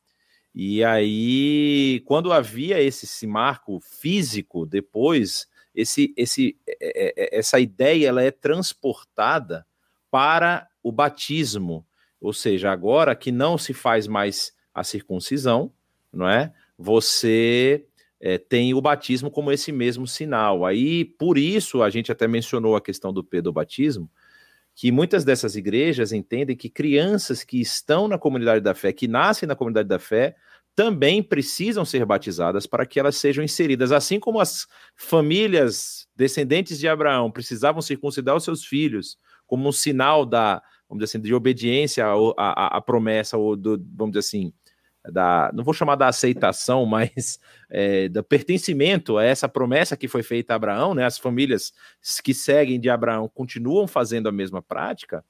E 0.55 0.85
aí, 0.85 2.03
quando 2.05 2.33
havia 2.33 2.83
esse, 2.83 3.07
esse 3.07 3.27
marco 3.27 3.81
físico, 3.81 4.67
depois, 4.67 5.49
esse, 5.75 6.13
esse, 6.15 6.59
é, 6.69 6.77
é, 6.83 7.15
é, 7.17 7.39
essa 7.39 7.59
ideia 7.59 8.09
ela 8.09 8.23
é 8.23 8.31
transportada 8.31 9.67
para 10.11 10.69
o 10.83 10.93
batismo, 10.93 11.87
ou 12.21 12.35
seja, 12.35 12.71
agora 12.71 13.17
que 13.17 13.33
não 13.33 13.57
se 13.57 13.73
faz 13.73 14.07
mais 14.07 14.53
a 14.75 14.85
circuncisão, 14.85 15.73
não 16.17 16.29
é? 16.29 16.53
Você 16.79 17.85
é, 18.21 18.39
tem 18.39 18.75
o 18.75 18.81
batismo 18.81 19.31
como 19.31 19.53
esse 19.53 19.71
mesmo 19.71 20.07
sinal. 20.07 20.65
Aí, 20.65 21.05
por 21.05 21.39
isso, 21.39 21.83
a 21.83 21.91
gente 21.91 22.11
até 22.11 22.27
mencionou 22.27 22.75
a 22.75 22.81
questão 22.81 23.13
do 23.13 23.23
pedobatismo, 23.23 24.11
que 24.75 24.91
muitas 24.93 25.25
dessas 25.25 25.57
igrejas 25.57 26.13
entendem 26.13 26.57
que 26.57 26.69
crianças 26.69 27.45
que 27.45 27.61
estão 27.61 28.09
na 28.09 28.19
comunidade 28.19 28.63
da 28.63 28.75
fé, 28.75 28.93
que 28.93 29.09
nascem 29.09 29.47
na 29.47 29.57
comunidade 29.57 29.89
da 29.89 29.99
fé, 29.99 30.37
também 30.75 31.23
precisam 31.23 31.87
ser 31.87 32.05
batizadas 32.05 32.67
para 32.67 32.85
que 32.85 33.01
elas 33.01 33.17
sejam 33.17 33.43
inseridas, 33.43 33.93
assim 33.93 34.21
como 34.21 34.39
as 34.39 34.67
famílias 34.95 36.07
descendentes 36.15 36.79
de 36.79 36.87
Abraão 36.87 37.31
precisavam 37.31 37.81
circuncidar 37.81 38.37
os 38.37 38.45
seus 38.45 38.63
filhos 38.63 39.17
como 39.47 39.67
um 39.67 39.73
sinal 39.73 40.27
da, 40.27 40.63
vamos 40.87 41.03
dizer 41.03 41.17
assim, 41.17 41.27
de 41.27 41.33
obediência 41.33 42.05
à, 42.05 42.13
à, 42.37 42.77
à 42.77 42.81
promessa 42.83 43.39
ou 43.39 43.57
do, 43.57 43.83
vamos 43.97 44.13
dizer 44.13 44.27
assim, 44.27 44.53
da, 45.11 45.51
não 45.55 45.65
vou 45.65 45.75
chamar 45.75 45.97
da 45.97 46.09
aceitação, 46.09 46.85
mas 46.87 47.39
é, 47.71 48.09
do 48.09 48.23
pertencimento 48.23 49.19
a 49.19 49.25
essa 49.25 49.49
promessa 49.49 49.97
que 49.97 50.09
foi 50.09 50.23
feita 50.23 50.53
a 50.53 50.57
Abraão, 50.57 50.95
né? 50.95 51.05
As 51.05 51.19
famílias 51.19 51.73
que 52.23 52.35
seguem 52.35 52.81
de 52.81 52.91
Abraão 52.91 53.29
continuam 53.29 53.87
fazendo 53.87 54.29
a 54.29 54.33
mesma 54.33 54.63
prática. 54.63 55.25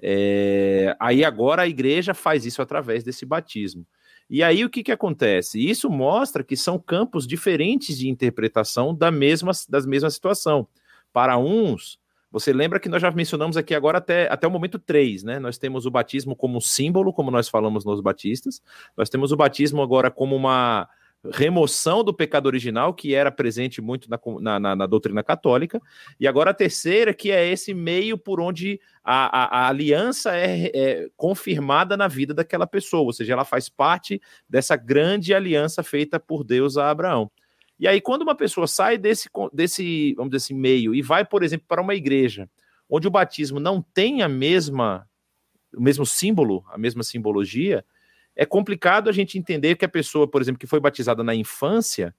É, 0.00 0.96
aí 1.00 1.24
agora 1.24 1.62
a 1.62 1.68
igreja 1.68 2.12
faz 2.14 2.44
isso 2.44 2.60
através 2.60 3.04
desse 3.04 3.24
batismo. 3.24 3.86
E 4.28 4.42
aí 4.42 4.64
o 4.64 4.70
que, 4.70 4.82
que 4.82 4.92
acontece? 4.92 5.64
Isso 5.64 5.90
mostra 5.90 6.42
que 6.42 6.56
são 6.56 6.78
campos 6.78 7.26
diferentes 7.26 7.98
de 7.98 8.08
interpretação 8.08 8.94
da 8.94 9.10
mesma, 9.10 9.52
das 9.68 9.86
mesma 9.86 10.10
situação. 10.10 10.66
Para 11.12 11.38
uns, 11.38 11.98
você 12.34 12.52
lembra 12.52 12.80
que 12.80 12.88
nós 12.88 13.00
já 13.00 13.12
mencionamos 13.12 13.56
aqui 13.56 13.76
agora 13.76 13.98
até, 13.98 14.26
até 14.28 14.44
o 14.44 14.50
momento 14.50 14.76
3, 14.76 15.22
né? 15.22 15.38
Nós 15.38 15.56
temos 15.56 15.86
o 15.86 15.90
batismo 15.90 16.34
como 16.34 16.60
símbolo, 16.60 17.12
como 17.12 17.30
nós 17.30 17.48
falamos 17.48 17.84
nos 17.84 18.00
batistas. 18.00 18.60
Nós 18.96 19.08
temos 19.08 19.30
o 19.30 19.36
batismo 19.36 19.80
agora 19.80 20.10
como 20.10 20.34
uma 20.34 20.88
remoção 21.32 22.02
do 22.02 22.12
pecado 22.12 22.46
original, 22.46 22.92
que 22.92 23.14
era 23.14 23.30
presente 23.30 23.80
muito 23.80 24.10
na, 24.10 24.58
na, 24.58 24.74
na, 24.74 24.86
doutrina 24.86 25.22
católica, 25.22 25.80
e 26.18 26.26
agora 26.26 26.50
a 26.50 26.54
terceira, 26.54 27.14
que 27.14 27.30
é 27.30 27.46
esse 27.48 27.72
meio 27.72 28.18
por 28.18 28.40
onde 28.40 28.80
a, 29.04 29.44
a, 29.44 29.60
a 29.60 29.68
aliança 29.68 30.36
é, 30.36 30.72
é, 30.74 31.08
confirmada 31.16 31.96
na 31.96 32.08
vida 32.08 32.34
daquela 32.34 32.66
pessoa, 32.66 33.04
ou 33.04 33.12
seja, 33.12 33.32
ela 33.32 33.44
faz 33.44 33.68
parte 33.68 34.20
dessa 34.48 34.74
grande 34.74 35.32
aliança 35.32 35.84
feita 35.84 36.18
por 36.18 36.42
Deus 36.42 36.76
a 36.76 36.90
Abraão. 36.90 37.30
E 37.78 37.88
aí, 37.88 38.00
quando 38.00 38.22
uma 38.22 38.34
pessoa 38.34 38.66
sai 38.66 38.96
desse, 38.96 39.28
desse, 39.52 40.14
vamos 40.14 40.30
dizer 40.30 40.44
assim, 40.44 40.54
meio 40.54 40.94
e 40.94 41.02
vai, 41.02 41.24
por 41.24 41.42
exemplo, 41.42 41.66
para 41.68 41.82
uma 41.82 41.94
igreja 41.94 42.48
onde 42.88 43.08
o 43.08 43.10
batismo 43.10 43.58
não 43.58 43.82
tem 43.82 44.22
a 44.22 44.28
mesma, 44.28 45.08
o 45.74 45.82
mesmo 45.82 46.06
símbolo, 46.06 46.64
a 46.68 46.78
mesma 46.78 47.02
simbologia, 47.02 47.84
é 48.36 48.44
complicado 48.44 49.08
a 49.08 49.12
gente 49.12 49.38
entender 49.38 49.76
que 49.76 49.84
a 49.84 49.88
pessoa, 49.88 50.28
por 50.28 50.40
exemplo, 50.40 50.58
que 50.58 50.66
foi 50.66 50.80
batizada 50.80 51.24
na 51.24 51.34
infância, 51.34 52.14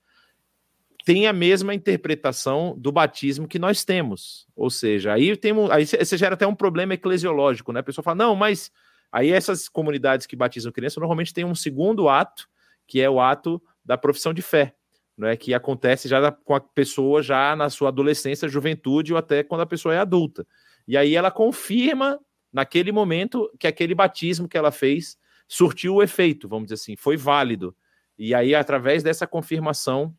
tem 1.06 1.28
a 1.28 1.34
mesma 1.34 1.74
interpretação 1.74 2.76
do 2.78 2.92
batismo 2.92 3.48
que 3.48 3.60
nós 3.60 3.86
temos. 3.86 4.48
Ou 4.56 4.70
seja, 4.70 5.14
aí 5.14 5.38
temos, 5.38 5.70
aí 5.70 5.86
você 5.86 6.18
gera 6.18 6.34
até 6.34 6.48
um 6.48 6.56
problema 6.56 6.96
eclesiológico, 6.96 7.72
né? 7.72 7.80
A 7.80 7.84
pessoa 7.84 8.04
fala, 8.04 8.16
não, 8.16 8.36
mas 8.36 8.72
aí 9.12 9.32
essas 9.32 9.70
comunidades 9.70 10.26
que 10.26 10.36
batizam 10.36 10.72
criança 10.72 11.00
normalmente 11.00 11.34
têm 11.34 11.46
um 11.46 11.56
segundo 11.56 12.10
ato, 12.10 12.50
que 12.88 13.00
é 13.00 13.10
o 13.10 13.22
ato 13.22 13.62
da 13.84 13.98
profissão 13.98 14.34
de 14.34 14.42
fé 14.42 14.76
né, 15.18 15.36
que 15.36 15.54
acontece 15.54 16.08
já 16.08 16.32
com 16.32 16.54
a 16.54 16.60
pessoa 16.60 17.22
já 17.22 17.56
na 17.56 17.70
sua 17.70 17.90
adolescência, 17.90 18.50
juventude 18.50 19.14
ou 19.14 19.20
até 19.20 19.44
quando 19.44 19.62
a 19.62 19.66
pessoa 19.66 19.96
é 19.96 20.00
adulta. 20.00 20.46
E 20.88 20.98
aí 20.98 21.16
ela 21.16 21.32
confirma 21.32 22.20
naquele 22.52 22.92
momento 22.92 23.50
que 23.60 23.68
aquele 23.68 23.96
batismo 23.96 24.48
que 24.48 24.58
ela 24.58 24.72
fez 24.72 25.18
surtiu 25.48 25.96
o 25.96 26.04
efeito, 26.04 26.48
vamos 26.48 26.66
dizer 26.66 26.76
assim, 26.76 26.96
foi 26.96 27.18
válido. 27.18 27.76
E 28.18 28.34
aí 28.34 28.54
através 28.54 29.04
dessa 29.04 29.26
confirmação 29.26 30.16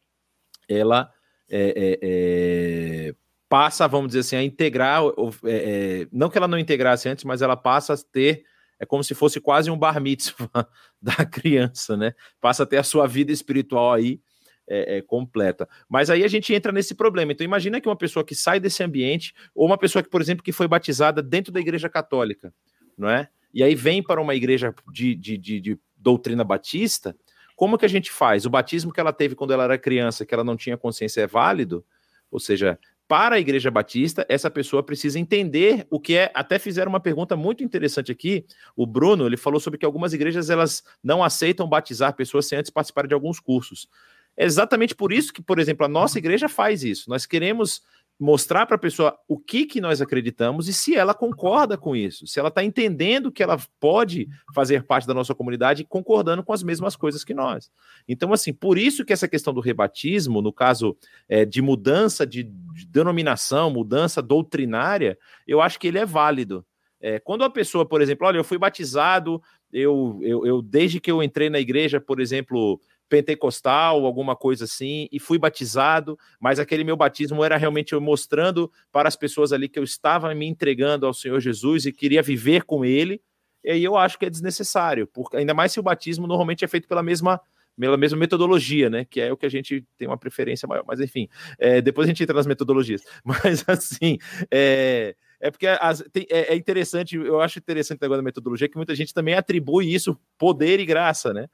ela 0.68 1.12
é, 1.48 1.74
é, 1.76 1.98
é, 2.02 3.14
passa, 3.48 3.86
vamos 3.86 4.08
dizer 4.08 4.20
assim, 4.20 4.36
a 4.36 4.42
integrar, 4.42 5.02
é, 5.44 6.02
é, 6.02 6.08
não 6.10 6.28
que 6.28 6.38
ela 6.38 6.48
não 6.48 6.58
integrasse 6.58 7.08
antes, 7.08 7.24
mas 7.24 7.42
ela 7.42 7.56
passa 7.56 7.94
a 7.94 7.96
ter 7.96 8.44
é 8.78 8.84
como 8.84 9.02
se 9.02 9.14
fosse 9.14 9.40
quase 9.40 9.70
um 9.70 9.78
bar 9.78 10.00
mitzvah 10.00 10.50
da 11.00 11.24
criança, 11.24 11.96
né? 11.96 12.14
Passa 12.40 12.64
a 12.64 12.66
ter 12.66 12.76
a 12.76 12.82
sua 12.82 13.06
vida 13.06 13.32
espiritual 13.32 13.94
aí 13.94 14.20
é, 14.68 14.98
é, 14.98 15.02
completa. 15.02 15.68
Mas 15.88 16.10
aí 16.10 16.24
a 16.24 16.28
gente 16.28 16.54
entra 16.54 16.72
nesse 16.72 16.94
problema. 16.94 17.32
Então 17.32 17.44
imagina 17.44 17.80
que 17.80 17.88
uma 17.88 17.96
pessoa 17.96 18.24
que 18.24 18.34
sai 18.34 18.60
desse 18.60 18.82
ambiente, 18.82 19.34
ou 19.54 19.66
uma 19.66 19.78
pessoa 19.78 20.02
que, 20.02 20.10
por 20.10 20.20
exemplo, 20.20 20.42
que 20.42 20.52
foi 20.52 20.68
batizada 20.68 21.22
dentro 21.22 21.52
da 21.52 21.60
igreja 21.60 21.88
católica, 21.88 22.52
não 22.96 23.08
é? 23.08 23.28
E 23.52 23.62
aí 23.62 23.74
vem 23.74 24.02
para 24.02 24.20
uma 24.20 24.34
igreja 24.34 24.74
de, 24.92 25.14
de, 25.14 25.38
de, 25.38 25.60
de 25.60 25.78
doutrina 25.96 26.44
batista, 26.44 27.16
como 27.56 27.78
que 27.78 27.86
a 27.86 27.88
gente 27.88 28.12
faz? 28.12 28.44
O 28.44 28.50
batismo 28.50 28.92
que 28.92 29.00
ela 29.00 29.12
teve 29.12 29.34
quando 29.34 29.52
ela 29.52 29.64
era 29.64 29.78
criança, 29.78 30.26
que 30.26 30.34
ela 30.34 30.44
não 30.44 30.56
tinha 30.56 30.76
consciência, 30.76 31.22
é 31.22 31.26
válido? 31.26 31.84
Ou 32.30 32.38
seja, 32.38 32.78
para 33.08 33.36
a 33.36 33.38
Igreja 33.38 33.70
Batista, 33.70 34.26
essa 34.28 34.50
pessoa 34.50 34.82
precisa 34.82 35.18
entender 35.18 35.86
o 35.90 36.00
que 36.00 36.16
é. 36.16 36.30
Até 36.34 36.58
fizeram 36.58 36.90
uma 36.90 37.00
pergunta 37.00 37.34
muito 37.34 37.64
interessante 37.64 38.12
aqui. 38.12 38.44
O 38.76 38.86
Bruno 38.86 39.26
ele 39.26 39.36
falou 39.36 39.60
sobre 39.60 39.78
que 39.78 39.86
algumas 39.86 40.12
igrejas 40.12 40.50
elas 40.50 40.82
não 41.02 41.22
aceitam 41.22 41.68
batizar 41.68 42.14
pessoas 42.14 42.46
sem 42.46 42.58
antes 42.58 42.70
participarem 42.70 43.08
de 43.08 43.14
alguns 43.14 43.40
cursos. 43.40 43.88
É 44.36 44.44
exatamente 44.44 44.94
por 44.94 45.12
isso 45.12 45.32
que, 45.32 45.42
por 45.42 45.58
exemplo, 45.58 45.86
a 45.86 45.88
nossa 45.88 46.18
igreja 46.18 46.48
faz 46.48 46.84
isso. 46.84 47.08
Nós 47.08 47.24
queremos 47.24 47.82
mostrar 48.18 48.64
para 48.64 48.76
a 48.76 48.78
pessoa 48.78 49.16
o 49.28 49.38
que, 49.38 49.66
que 49.66 49.80
nós 49.80 50.00
acreditamos 50.00 50.68
e 50.68 50.72
se 50.72 50.96
ela 50.96 51.12
concorda 51.12 51.76
com 51.76 51.94
isso, 51.94 52.26
se 52.26 52.38
ela 52.38 52.48
está 52.48 52.64
entendendo 52.64 53.30
que 53.30 53.42
ela 53.42 53.58
pode 53.78 54.26
fazer 54.54 54.84
parte 54.84 55.06
da 55.06 55.12
nossa 55.12 55.34
comunidade 55.34 55.84
concordando 55.84 56.42
com 56.42 56.52
as 56.52 56.62
mesmas 56.62 56.96
coisas 56.96 57.22
que 57.22 57.34
nós. 57.34 57.70
Então, 58.08 58.32
assim, 58.32 58.52
por 58.52 58.78
isso 58.78 59.04
que 59.04 59.12
essa 59.12 59.28
questão 59.28 59.52
do 59.52 59.60
rebatismo, 59.60 60.40
no 60.40 60.52
caso 60.52 60.96
é, 61.28 61.44
de 61.44 61.60
mudança 61.60 62.26
de, 62.26 62.44
de, 62.44 62.86
denominação, 62.86 63.70
mudança 63.70 64.22
doutrinária, 64.22 65.18
eu 65.46 65.60
acho 65.60 65.78
que 65.78 65.86
ele 65.86 65.98
é 65.98 66.06
válido. 66.06 66.64
É, 66.98 67.18
quando 67.18 67.44
a 67.44 67.50
pessoa, 67.50 67.84
por 67.84 68.00
exemplo, 68.00 68.26
olha, 68.26 68.38
eu 68.38 68.44
fui 68.44 68.56
batizado, 68.56 69.42
eu, 69.70 70.18
eu, 70.22 70.46
eu 70.46 70.62
desde 70.62 71.00
que 71.00 71.10
eu 71.10 71.22
entrei 71.22 71.50
na 71.50 71.60
igreja, 71.60 72.00
por 72.00 72.18
exemplo, 72.18 72.80
pentecostal, 73.08 74.04
alguma 74.04 74.34
coisa 74.34 74.64
assim, 74.64 75.08
e 75.12 75.18
fui 75.18 75.38
batizado, 75.38 76.18
mas 76.40 76.58
aquele 76.58 76.84
meu 76.84 76.96
batismo 76.96 77.44
era 77.44 77.56
realmente 77.56 77.92
eu 77.92 78.00
mostrando 78.00 78.70
para 78.90 79.08
as 79.08 79.16
pessoas 79.16 79.52
ali 79.52 79.68
que 79.68 79.78
eu 79.78 79.84
estava 79.84 80.34
me 80.34 80.46
entregando 80.46 81.06
ao 81.06 81.14
Senhor 81.14 81.40
Jesus 81.40 81.86
e 81.86 81.92
queria 81.92 82.22
viver 82.22 82.64
com 82.64 82.84
Ele. 82.84 83.20
E 83.64 83.70
aí 83.70 83.84
eu 83.84 83.96
acho 83.96 84.18
que 84.18 84.26
é 84.26 84.30
desnecessário, 84.30 85.06
porque 85.06 85.36
ainda 85.36 85.54
mais 85.54 85.72
se 85.72 85.80
o 85.80 85.82
batismo 85.82 86.26
normalmente 86.26 86.64
é 86.64 86.68
feito 86.68 86.88
pela 86.88 87.02
mesma 87.02 87.40
pela 87.78 87.96
mesma 87.96 88.18
metodologia, 88.18 88.88
né? 88.88 89.04
Que 89.04 89.20
é 89.20 89.30
o 89.30 89.36
que 89.36 89.44
a 89.44 89.50
gente 89.50 89.84
tem 89.98 90.08
uma 90.08 90.16
preferência 90.16 90.66
maior. 90.66 90.84
Mas 90.86 91.00
enfim, 91.00 91.28
é, 91.58 91.80
depois 91.80 92.06
a 92.06 92.08
gente 92.08 92.22
entra 92.22 92.34
nas 92.34 92.46
metodologias. 92.46 93.02
Mas 93.22 93.64
assim, 93.68 94.18
é, 94.50 95.14
é 95.38 95.50
porque 95.50 95.66
as, 95.66 96.02
tem, 96.12 96.26
é, 96.30 96.54
é, 96.54 96.56
interessante, 96.56 97.16
eu 97.16 97.40
acho 97.40 97.58
interessante 97.58 98.02
agora 98.02 98.18
da 98.18 98.24
metodologia 98.24 98.68
que 98.68 98.76
muita 98.76 98.94
gente 98.94 99.12
também 99.12 99.34
atribui 99.34 99.92
isso 99.92 100.18
poder 100.38 100.80
e 100.80 100.86
graça, 100.86 101.34
né? 101.34 101.46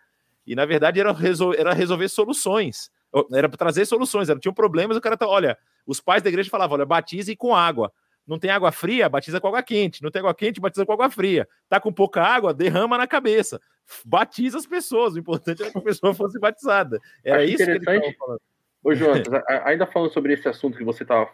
E 0.46 0.54
na 0.54 0.64
verdade 0.64 1.00
era, 1.00 1.12
resol 1.12 1.54
era 1.54 1.72
resolver 1.72 2.08
soluções, 2.08 2.90
era 3.32 3.48
trazer 3.48 3.84
soluções. 3.86 4.28
Era, 4.28 4.38
tinham 4.38 4.54
problemas, 4.54 4.96
o 4.96 5.00
cara 5.00 5.16
tá, 5.16 5.26
olha, 5.26 5.56
os 5.86 6.00
pais 6.00 6.22
da 6.22 6.28
igreja 6.28 6.50
falavam, 6.50 6.76
olha, 6.76 6.86
batize 6.86 7.34
com 7.36 7.54
água. 7.54 7.92
Não 8.26 8.38
tem 8.38 8.50
água 8.50 8.70
fria, 8.70 9.08
batiza 9.08 9.40
com 9.40 9.48
água 9.48 9.62
quente. 9.62 10.02
Não 10.02 10.10
tem 10.10 10.20
água 10.20 10.34
quente, 10.34 10.60
batiza 10.60 10.86
com 10.86 10.92
água 10.92 11.10
fria. 11.10 11.48
Tá 11.68 11.80
com 11.80 11.92
pouca 11.92 12.22
água, 12.22 12.54
derrama 12.54 12.96
na 12.96 13.06
cabeça. 13.06 13.60
Batiza 14.04 14.58
as 14.58 14.66
pessoas. 14.66 15.14
O 15.14 15.18
importante 15.18 15.62
era 15.62 15.72
que 15.72 15.78
a 15.78 15.82
pessoa 15.82 16.14
fosse 16.14 16.38
batizada. 16.38 17.00
Era 17.24 17.42
Acho 17.42 17.52
isso 17.52 17.64
que 17.64 17.70
ele 17.70 18.14
falando. 18.16 18.40
Ô, 18.84 18.94
Jonas, 18.94 19.22
ainda 19.64 19.86
falando 19.86 20.12
sobre 20.12 20.32
esse 20.32 20.48
assunto 20.48 20.76
que 20.76 20.84
você 20.84 21.04
tá, 21.04 21.26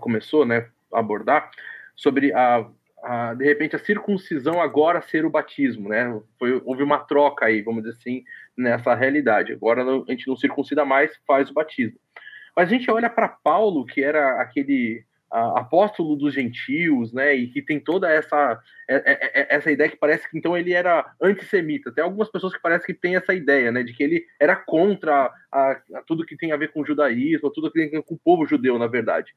começou 0.00 0.44
né, 0.44 0.68
a 0.92 0.98
abordar, 0.98 1.50
sobre 1.94 2.32
a 2.32 2.66
a, 3.02 3.34
de 3.34 3.44
repente 3.44 3.76
a 3.76 3.78
circuncisão 3.78 4.60
agora 4.60 5.00
ser 5.02 5.24
o 5.24 5.30
batismo, 5.30 5.88
né? 5.88 6.20
Foi, 6.38 6.60
houve 6.64 6.82
uma 6.82 6.98
troca 6.98 7.46
aí, 7.46 7.62
vamos 7.62 7.82
dizer 7.82 7.96
assim, 7.96 8.22
nessa 8.56 8.94
realidade. 8.94 9.52
Agora 9.52 9.82
a 9.82 10.10
gente 10.10 10.28
não 10.28 10.36
circuncida 10.36 10.84
mais, 10.84 11.12
faz 11.26 11.50
o 11.50 11.54
batismo. 11.54 11.98
Mas 12.56 12.68
a 12.68 12.70
gente 12.72 12.90
olha 12.90 13.08
para 13.08 13.28
Paulo, 13.28 13.86
que 13.86 14.02
era 14.02 14.40
aquele 14.40 15.04
a, 15.30 15.60
apóstolo 15.60 16.16
dos 16.16 16.34
gentios, 16.34 17.12
né? 17.12 17.34
E 17.34 17.48
que 17.48 17.62
tem 17.62 17.78
toda 17.78 18.10
essa 18.10 18.60
é, 18.88 18.96
é, 18.96 19.40
é, 19.40 19.56
essa 19.56 19.70
ideia 19.70 19.88
que 19.88 19.96
parece 19.96 20.28
que 20.28 20.36
então 20.36 20.56
ele 20.56 20.72
era 20.72 21.10
antissemita. 21.22 21.92
Tem 21.92 22.02
algumas 22.02 22.30
pessoas 22.30 22.52
que 22.52 22.60
parece 22.60 22.84
que 22.84 22.94
têm 22.94 23.16
essa 23.16 23.32
ideia, 23.32 23.70
né? 23.70 23.82
De 23.82 23.92
que 23.92 24.02
ele 24.02 24.26
era 24.38 24.56
contra 24.56 25.32
a, 25.50 25.70
a 25.70 26.02
tudo 26.06 26.26
que 26.26 26.36
tem 26.36 26.52
a 26.52 26.56
ver 26.56 26.72
com 26.72 26.80
o 26.80 26.86
judaísmo, 26.86 27.50
tudo 27.50 27.70
que 27.70 27.78
tem 27.78 27.88
a 27.88 27.90
ver 27.90 28.02
com 28.02 28.14
o 28.14 28.20
povo 28.22 28.46
judeu, 28.46 28.78
na 28.78 28.86
verdade. 28.86 29.32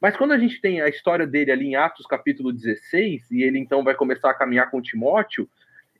Mas 0.00 0.16
quando 0.16 0.32
a 0.32 0.38
gente 0.38 0.60
tem 0.60 0.80
a 0.80 0.88
história 0.88 1.26
dele 1.26 1.52
ali 1.52 1.66
em 1.66 1.76
Atos 1.76 2.06
capítulo 2.06 2.52
16, 2.52 3.30
e 3.30 3.42
ele 3.42 3.58
então 3.58 3.84
vai 3.84 3.94
começar 3.94 4.30
a 4.30 4.34
caminhar 4.34 4.70
com 4.70 4.80
Timóteo, 4.80 5.48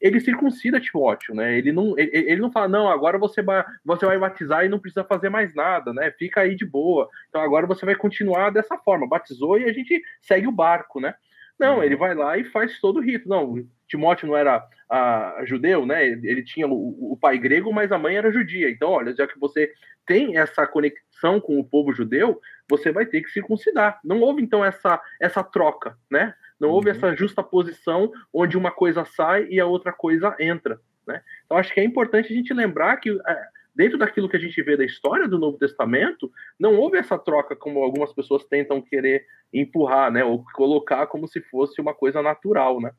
ele 0.01 0.19
circuncida 0.19 0.81
Timóteo, 0.81 1.35
né? 1.35 1.59
Ele 1.59 1.71
não, 1.73 1.99
ele, 1.99 2.11
ele, 2.13 2.41
não 2.41 2.51
fala, 2.51 2.67
não, 2.67 2.89
agora 2.89 3.19
você 3.19 3.43
vai, 3.43 3.63
você 3.85 4.07
vai 4.07 4.19
batizar 4.19 4.65
e 4.65 4.69
não 4.69 4.79
precisa 4.79 5.05
fazer 5.05 5.29
mais 5.29 5.55
nada, 5.55 5.93
né? 5.93 6.11
Fica 6.13 6.41
aí 6.41 6.57
de 6.57 6.65
boa. 6.65 7.09
Então 7.29 7.43
agora 7.43 7.67
você 7.67 7.85
vai 7.85 7.95
continuar 7.95 8.51
dessa 8.51 8.79
forma. 8.79 9.07
Batizou 9.07 9.59
e 9.59 9.65
a 9.65 9.73
gente 9.73 10.03
segue 10.23 10.47
o 10.47 10.53
barco, 10.53 11.01
né? 11.01 11.15
Não, 11.61 11.77
uhum. 11.77 11.83
ele 11.83 11.95
vai 11.95 12.15
lá 12.15 12.39
e 12.39 12.45
faz 12.45 12.81
todo 12.81 12.97
o 12.97 13.03
rito. 13.03 13.29
Não, 13.29 13.63
Timóteo 13.87 14.27
não 14.27 14.35
era 14.35 14.67
a, 14.89 15.43
judeu, 15.45 15.85
né? 15.85 16.07
Ele 16.07 16.43
tinha 16.43 16.67
o, 16.67 17.13
o, 17.13 17.19
pai 17.21 17.37
grego, 17.37 17.71
mas 17.71 17.93
a 17.93 17.99
mãe 17.99 18.17
era 18.17 18.33
judia. 18.33 18.71
Então, 18.71 18.91
olha, 18.91 19.15
já 19.15 19.27
que 19.27 19.39
você 19.39 19.71
tem 20.07 20.39
essa 20.39 20.67
conexão 20.67 21.39
com 21.39 21.61
o 21.61 21.65
povo 21.65 21.93
judeu, 21.93 22.41
você 22.67 22.91
vai 22.91 23.05
ter 23.05 23.21
que 23.21 23.31
circuncidar. 23.31 24.01
Não 24.03 24.21
houve 24.21 24.43
então 24.43 24.65
essa 24.65 24.99
essa 25.21 25.45
troca, 25.45 25.99
né? 26.11 26.35
Não 26.59 26.71
houve 26.71 26.89
uhum. 26.89 26.97
essa 26.97 27.15
justa 27.15 27.43
posição 27.43 28.11
onde 28.33 28.57
uma 28.57 28.71
coisa 28.71 29.05
sai 29.05 29.47
e 29.51 29.61
a 29.61 29.67
outra 29.67 29.93
coisa 29.93 30.35
entra, 30.41 30.81
né? 31.07 31.21
Então, 31.45 31.59
acho 31.59 31.75
que 31.75 31.81
é 31.81 31.85
importante 31.85 32.33
a 32.33 32.37
gente 32.37 32.55
lembrar 32.55 32.97
que 32.97 33.11
é, 33.11 33.43
dentro 33.81 33.97
daquilo 33.97 34.29
que 34.29 34.37
a 34.37 34.41
gente 34.41 34.63
vê 34.63 34.77
da 34.77 34.85
história 34.85 35.27
do 35.27 35.39
Novo 35.39 35.57
Testamento, 35.57 36.31
não 36.59 36.77
houve 36.77 36.99
essa 36.99 37.19
troca 37.19 37.57
como 37.57 37.83
algumas 37.83 38.13
pessoas 38.13 38.45
tentam 38.45 38.83
querer 38.83 39.25
empurrar, 39.51 40.13
né, 40.13 40.23
ou 40.23 40.45
colocar 40.53 41.07
como 41.07 41.27
se 41.27 41.41
fosse 41.41 41.81
uma 41.81 41.95
coisa 41.95 42.21
natural, 42.21 42.79
né? 42.79 42.91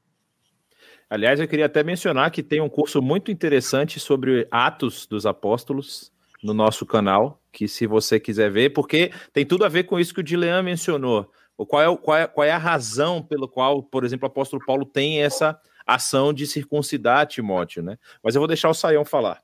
Aliás, 1.08 1.40
eu 1.40 1.48
queria 1.48 1.68
até 1.68 1.84
mencionar 1.84 2.32
que 2.32 2.42
tem 2.42 2.62
um 2.62 2.70
curso 2.70 3.00
muito 3.00 3.32
interessante 3.32 4.00
sobre 4.00 4.48
Atos 4.50 5.06
dos 5.06 5.28
Apóstolos 5.28 6.12
no 6.42 6.52
nosso 6.52 6.84
canal, 6.84 7.40
que 7.52 7.68
se 7.68 7.86
você 7.86 8.20
quiser 8.20 8.50
ver, 8.50 8.72
porque 8.72 9.12
tem 9.32 9.46
tudo 9.46 9.64
a 9.64 9.70
ver 9.70 9.84
com 9.84 10.00
isso 10.00 10.16
que 10.16 10.22
o 10.22 10.24
Dilean 10.24 10.64
mencionou. 10.64 11.32
Qual 11.68 11.80
é, 11.80 11.96
qual, 11.96 12.18
é, 12.18 12.26
qual 12.26 12.48
é 12.48 12.52
a 12.52 12.58
razão 12.58 13.22
pelo 13.22 13.48
qual, 13.48 13.84
por 13.84 14.04
exemplo, 14.04 14.28
o 14.28 14.32
apóstolo 14.32 14.66
Paulo 14.66 14.84
tem 14.84 15.22
essa 15.22 15.60
ação 15.86 16.34
de 16.34 16.48
circuncidar 16.48 17.28
Timóteo, 17.28 17.84
né? 17.84 18.00
Mas 18.24 18.34
eu 18.34 18.42
vou 18.42 18.48
deixar 18.48 18.70
o 18.70 18.74
Saião 18.74 19.06
falar. 19.06 19.44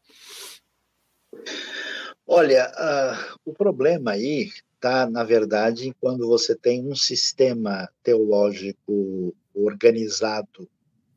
Olha, 2.25 2.71
uh, 2.71 3.39
o 3.45 3.53
problema 3.53 4.11
aí 4.11 4.49
está, 4.75 5.09
na 5.09 5.23
verdade, 5.23 5.95
quando 5.99 6.27
você 6.27 6.55
tem 6.55 6.85
um 6.85 6.95
sistema 6.95 7.89
teológico 8.03 9.35
organizado 9.53 10.69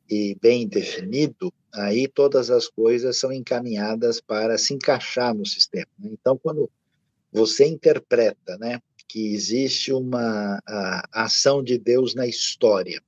e 0.08 0.36
bem 0.40 0.66
definido, 0.66 1.52
aí 1.74 2.08
todas 2.08 2.50
as 2.50 2.68
coisas 2.68 3.18
são 3.18 3.32
encaminhadas 3.32 4.20
para 4.20 4.56
se 4.56 4.74
encaixar 4.74 5.34
no 5.34 5.44
sistema. 5.44 5.88
Né? 5.98 6.10
Então, 6.12 6.38
quando 6.38 6.70
você 7.32 7.66
interpreta 7.66 8.56
né, 8.58 8.80
que 9.06 9.34
existe 9.34 9.92
uma 9.92 10.60
ação 11.12 11.62
de 11.62 11.78
Deus 11.78 12.14
na 12.14 12.26
história, 12.26 13.00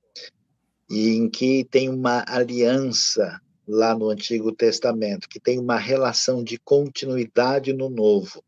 e 0.89 1.15
em 1.15 1.29
que 1.29 1.65
tem 1.65 1.89
uma 1.89 2.23
aliança 2.27 3.41
lá 3.67 3.95
no 3.95 4.09
Antigo 4.09 4.51
Testamento, 4.51 5.29
que 5.29 5.39
tem 5.39 5.59
uma 5.59 5.77
relação 5.77 6.43
de 6.43 6.57
continuidade 6.57 7.73
no 7.73 7.89
Novo, 7.89 8.43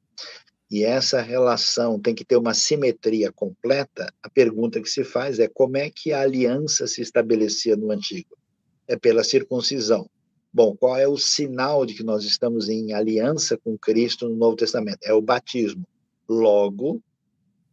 e 0.70 0.84
essa 0.84 1.22
relação 1.22 2.00
tem 2.00 2.16
que 2.16 2.26
ter 2.26 2.38
uma 2.38 2.54
simetria 2.54 3.32
completa, 3.32 4.12
a 4.22 4.30
pergunta 4.30 4.82
que 4.82 4.90
se 4.90 5.04
faz 5.04 5.40
é 5.40 5.48
como 5.48 5.78
é 5.78 5.90
que 5.90 6.12
a 6.12 6.22
aliança 6.22 6.88
se 6.88 7.02
estabelecia 7.02 7.76
no 7.76 7.92
Antigo? 7.92 8.38
É 8.88 8.96
pela 8.96 9.24
circuncisão. 9.24 10.10
Bom, 10.52 10.76
qual 10.76 10.98
é 10.98 11.08
o 11.08 11.18
sinal 11.18 11.86
de 11.86 11.94
que 11.94 12.04
nós 12.04 12.24
estamos 12.24 12.70
em 12.70 12.94
aliança 12.94 13.58
com 13.58 13.78
Cristo 13.78 14.28
no 14.28 14.36
Novo 14.36 14.56
Testamento? 14.56 15.00
É 15.04 15.14
o 15.14 15.22
batismo. 15.22 15.86
Logo, 16.28 17.02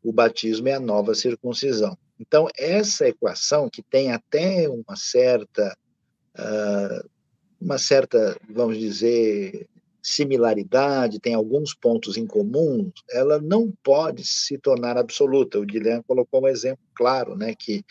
o 0.02 0.12
batismo 0.12 0.68
é 0.68 0.74
a 0.74 0.80
nova 0.80 1.14
circuncisão. 1.14 1.96
Então, 2.18 2.48
essa 2.58 3.08
equação, 3.08 3.70
que 3.70 3.82
tem 3.82 4.12
até 4.12 4.68
uma 4.68 4.96
certa 4.96 5.76
uh, 6.38 7.10
uma 7.62 7.78
certa, 7.78 8.36
vamos 8.50 8.78
dizer, 8.78 9.68
similaridade, 10.02 11.20
tem 11.20 11.32
alguns 11.32 11.72
pontos 11.72 12.16
em 12.16 12.26
comum, 12.26 12.90
ela 13.08 13.40
não 13.40 13.72
pode 13.84 14.26
se 14.26 14.58
tornar 14.58 14.98
absoluta. 14.98 15.60
O 15.60 15.64
Guilherme 15.64 16.02
colocou 16.02 16.42
um 16.42 16.48
exemplo 16.48 16.84
claro, 16.92 17.36
né, 17.36 17.54
que 17.56 17.84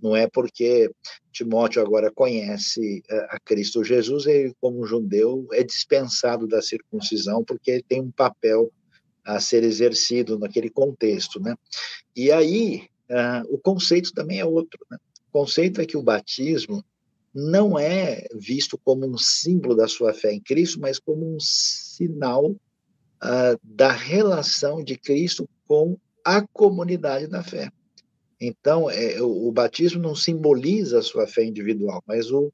não 0.00 0.16
é 0.16 0.26
porque 0.26 0.90
Timóteo 1.30 1.82
agora 1.82 2.10
conhece 2.10 3.02
eh, 3.08 3.26
a 3.28 3.38
Cristo 3.38 3.84
Jesus, 3.84 4.26
ele, 4.26 4.54
como 4.60 4.86
judeu, 4.86 5.46
é 5.52 5.62
dispensado 5.62 6.46
da 6.46 6.62
circuncisão, 6.62 7.44
porque 7.44 7.70
ele 7.70 7.84
tem 7.86 8.00
um 8.00 8.10
papel 8.10 8.72
a 9.24 9.38
ser 9.38 9.62
exercido 9.62 10.38
naquele 10.38 10.70
contexto, 10.70 11.38
né? 11.38 11.54
E 12.16 12.32
aí, 12.32 12.88
uh, 13.10 13.54
o 13.54 13.58
conceito 13.58 14.12
também 14.14 14.40
é 14.40 14.44
outro, 14.44 14.80
né? 14.90 14.96
O 15.28 15.40
conceito 15.40 15.82
é 15.82 15.86
que 15.86 15.98
o 15.98 16.02
batismo 16.02 16.82
não 17.34 17.78
é 17.78 18.26
visto 18.34 18.78
como 18.78 19.06
um 19.06 19.18
símbolo 19.18 19.76
da 19.76 19.86
sua 19.86 20.12
fé 20.12 20.32
em 20.32 20.40
Cristo, 20.40 20.80
mas 20.80 20.98
como 20.98 21.34
um 21.34 21.38
sinal 21.40 22.50
uh, 22.50 23.58
da 23.62 23.92
relação 23.92 24.82
de 24.82 24.96
Cristo 24.96 25.48
com 25.66 25.96
a 26.24 26.46
comunidade 26.46 27.26
da 27.26 27.42
fé. 27.42 27.70
Então, 28.40 28.88
é, 28.88 29.20
o, 29.20 29.48
o, 29.48 29.52
batismo 29.52 30.00
não 30.00 30.14
simboliza 30.14 30.98
a 30.98 31.02
sua 31.02 31.26
fé 31.26 31.44
individual, 31.44 32.02
mas 32.06 32.30
o, 32.30 32.52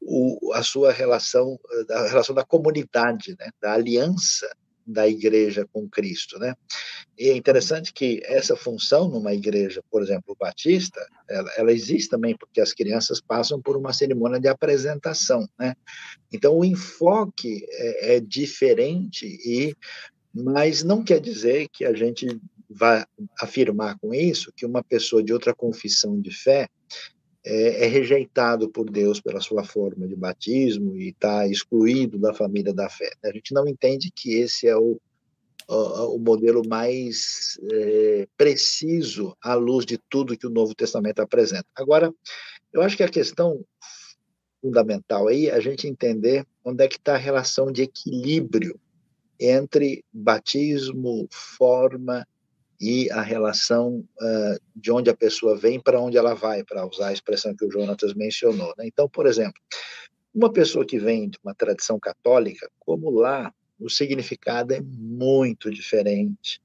o, 0.00 0.52
a 0.52 0.62
sua 0.62 0.92
relação, 0.92 1.58
a 1.90 2.08
relação 2.08 2.34
da 2.34 2.44
comunidade, 2.44 3.36
né, 3.38 3.50
da 3.60 3.74
aliança 3.74 4.48
da 4.86 5.08
igreja 5.08 5.66
com 5.72 5.88
Cristo, 5.88 6.38
né? 6.38 6.54
E 7.18 7.28
é 7.28 7.36
interessante 7.36 7.92
que 7.92 8.20
essa 8.24 8.56
função 8.56 9.08
numa 9.08 9.32
igreja, 9.32 9.82
por 9.90 10.02
exemplo, 10.02 10.36
batista, 10.38 11.00
ela, 11.28 11.50
ela, 11.56 11.72
existe 11.72 12.08
também 12.08 12.36
porque 12.36 12.60
as 12.60 12.72
crianças 12.72 13.20
passam 13.20 13.60
por 13.60 13.76
uma 13.76 13.92
cerimônia 13.92 14.40
de 14.40 14.48
apresentação, 14.48 15.48
né? 15.58 15.74
Então 16.32 16.58
o 16.58 16.64
enfoque 16.64 17.64
é, 17.70 18.16
é 18.16 18.20
diferente 18.20 19.26
e, 19.26 19.74
mas 20.34 20.82
não 20.82 21.02
quer 21.02 21.20
dizer 21.20 21.68
que 21.72 21.84
a 21.84 21.94
gente 21.94 22.26
vai 22.68 23.04
afirmar 23.40 23.96
com 23.98 24.12
isso 24.12 24.52
que 24.56 24.66
uma 24.66 24.82
pessoa 24.82 25.22
de 25.22 25.32
outra 25.32 25.54
confissão 25.54 26.20
de 26.20 26.30
fé 26.30 26.68
é, 27.44 27.84
é, 27.84 27.86
rejeitado 27.86 28.70
por 28.70 28.90
Deus 28.90 29.20
pela 29.20 29.40
sua 29.40 29.62
forma 29.64 30.08
de 30.08 30.16
batismo 30.16 30.96
e 30.96 31.10
está 31.10 31.46
excluído 31.46 32.18
da 32.18 32.32
família 32.32 32.72
da 32.72 32.88
fé. 32.88 33.12
A 33.22 33.30
gente 33.30 33.52
não 33.52 33.68
entende 33.68 34.10
que 34.10 34.34
esse 34.34 34.66
é 34.66 34.74
o, 34.74 34.98
o, 35.68 36.16
o 36.16 36.18
modelo 36.18 36.62
mais 36.66 37.58
é, 37.70 38.26
preciso 38.36 39.36
à 39.42 39.54
luz 39.54 39.84
de 39.84 39.98
tudo 40.08 40.38
que 40.38 40.46
o 40.46 40.50
Novo 40.50 40.74
Testamento 40.74 41.20
apresenta. 41.20 41.66
Agora, 41.74 42.10
eu 42.72 42.80
acho 42.80 42.96
que 42.96 43.02
a 43.02 43.08
questão 43.10 43.62
fundamental 44.62 45.28
aí 45.28 45.48
é 45.48 45.54
a 45.54 45.60
gente 45.60 45.86
entender 45.86 46.46
onde 46.64 46.82
é 46.82 46.88
que 46.88 46.96
está 46.96 47.14
a 47.14 47.18
relação 47.18 47.70
de 47.70 47.82
equilíbrio 47.82 48.80
entre 49.38 50.02
batismo, 50.10 51.28
forma 51.30 52.26
e 52.80 53.10
a 53.10 53.22
relação 53.22 54.04
uh, 54.20 54.60
de 54.74 54.90
onde 54.90 55.08
a 55.10 55.16
pessoa 55.16 55.56
vem 55.56 55.80
para 55.80 56.00
onde 56.00 56.16
ela 56.16 56.34
vai, 56.34 56.64
para 56.64 56.86
usar 56.86 57.08
a 57.08 57.12
expressão 57.12 57.54
que 57.54 57.64
o 57.64 57.70
Jonatas 57.70 58.14
mencionou. 58.14 58.74
Né? 58.76 58.86
Então, 58.86 59.08
por 59.08 59.26
exemplo, 59.26 59.60
uma 60.34 60.52
pessoa 60.52 60.84
que 60.84 60.98
vem 60.98 61.28
de 61.28 61.38
uma 61.42 61.54
tradição 61.54 61.98
católica, 61.98 62.68
como 62.80 63.10
lá, 63.10 63.52
o 63.78 63.88
significado 63.88 64.72
é 64.72 64.80
muito 64.80 65.70
diferente, 65.70 66.60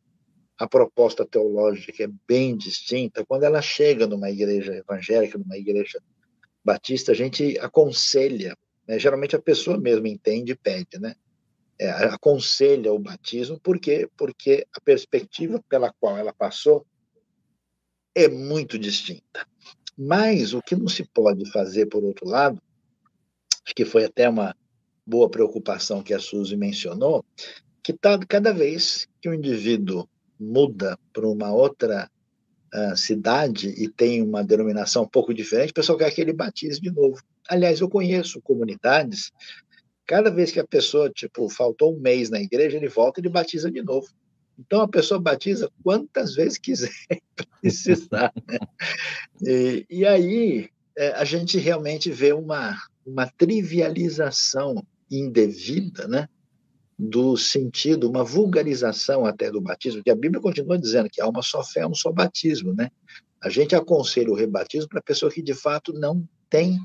a 0.57 0.67
proposta 0.67 1.25
teológica 1.25 2.03
é 2.03 2.09
bem 2.27 2.57
distinta. 2.57 3.25
Quando 3.25 3.43
ela 3.43 3.61
chega 3.61 4.05
numa 4.05 4.29
igreja 4.29 4.75
evangélica, 4.75 5.37
numa 5.37 5.57
igreja 5.57 6.01
batista, 6.63 7.13
a 7.13 7.15
gente 7.15 7.57
aconselha, 7.59 8.57
né? 8.87 8.99
geralmente 8.99 9.35
a 9.35 9.41
pessoa 9.41 9.77
mesmo 9.77 10.05
entende 10.07 10.51
e 10.51 10.55
pede, 10.55 10.99
né? 10.99 11.15
É, 11.79 11.89
aconselha 11.89 12.91
o 12.91 12.99
batismo, 12.99 13.59
por 13.59 13.79
quê? 13.79 14.09
Porque 14.17 14.67
a 14.75 14.81
perspectiva 14.81 15.63
pela 15.69 15.93
qual 15.99 16.17
ela 16.17 16.33
passou 16.33 16.85
é 18.13 18.27
muito 18.27 18.77
distinta. 18.77 19.47
Mas 19.97 20.53
o 20.53 20.61
que 20.61 20.75
não 20.75 20.87
se 20.87 21.05
pode 21.05 21.49
fazer, 21.51 21.85
por 21.85 22.03
outro 22.03 22.27
lado, 22.27 22.61
acho 23.65 23.73
que 23.73 23.85
foi 23.85 24.05
até 24.05 24.27
uma 24.27 24.55
boa 25.05 25.29
preocupação 25.29 26.03
que 26.03 26.13
a 26.13 26.19
Suzy 26.19 26.55
mencionou, 26.55 27.25
que 27.83 27.93
tá, 27.93 28.19
cada 28.27 28.53
vez 28.53 29.07
que 29.21 29.29
o 29.29 29.33
indivíduo 29.33 30.07
muda 30.39 30.97
para 31.13 31.27
uma 31.27 31.51
outra 31.51 32.09
uh, 32.73 32.95
cidade 32.95 33.69
e 33.69 33.89
tem 33.89 34.21
uma 34.21 34.43
denominação 34.43 35.03
um 35.03 35.07
pouco 35.07 35.33
diferente, 35.33 35.71
o 35.71 35.73
pessoal 35.73 35.97
quer 35.97 36.11
que 36.11 36.21
ele 36.21 36.33
batize 36.33 36.79
de 36.79 36.91
novo. 36.91 37.21
Aliás, 37.47 37.79
eu 37.79 37.89
conheço 37.89 38.41
comunidades 38.41 39.31
Cada 40.09 40.31
vez 40.31 40.51
que 40.51 40.59
a 40.59 40.65
pessoa, 40.65 41.07
tipo, 41.07 41.47
faltou 41.49 41.95
um 41.95 41.99
mês 41.99 42.31
na 42.31 42.41
igreja, 42.41 42.77
ele 42.77 42.87
volta 42.87 43.19
e 43.19 43.21
ele 43.21 43.29
batiza 43.29 43.69
de 43.69 43.83
novo. 43.83 44.07
Então 44.57 44.81
a 44.81 44.87
pessoa 44.87 45.21
batiza 45.21 45.69
quantas 45.83 46.33
vezes 46.33 46.57
quiser 46.57 46.89
precisar. 47.61 48.33
Né? 48.47 48.57
E, 49.39 49.85
e, 49.87 50.07
aí 50.07 50.67
é, 50.97 51.09
a 51.11 51.23
gente 51.23 51.59
realmente 51.59 52.09
vê 52.09 52.33
uma, 52.33 52.75
uma 53.05 53.27
trivialização 53.37 54.83
indevida, 55.11 56.07
né? 56.07 56.27
do 56.97 57.37
sentido, 57.37 58.09
uma 58.09 58.23
vulgarização 58.23 59.27
até 59.27 59.51
do 59.51 59.61
batismo, 59.61 60.03
que 60.03 60.09
a 60.09 60.15
Bíblia 60.15 60.41
continua 60.41 60.79
dizendo 60.79 61.07
que 61.07 61.21
há 61.21 61.29
uma 61.29 61.43
só 61.43 61.63
fé, 61.63 61.85
um 61.85 61.93
só 61.93 62.11
batismo, 62.11 62.73
né? 62.73 62.89
A 63.39 63.47
gente 63.47 63.75
aconselha 63.75 64.31
o 64.31 64.35
rebatismo 64.35 64.89
para 64.89 65.03
pessoa 65.03 65.31
que 65.31 65.43
de 65.43 65.53
fato 65.53 65.93
não 65.93 66.27
tem 66.49 66.79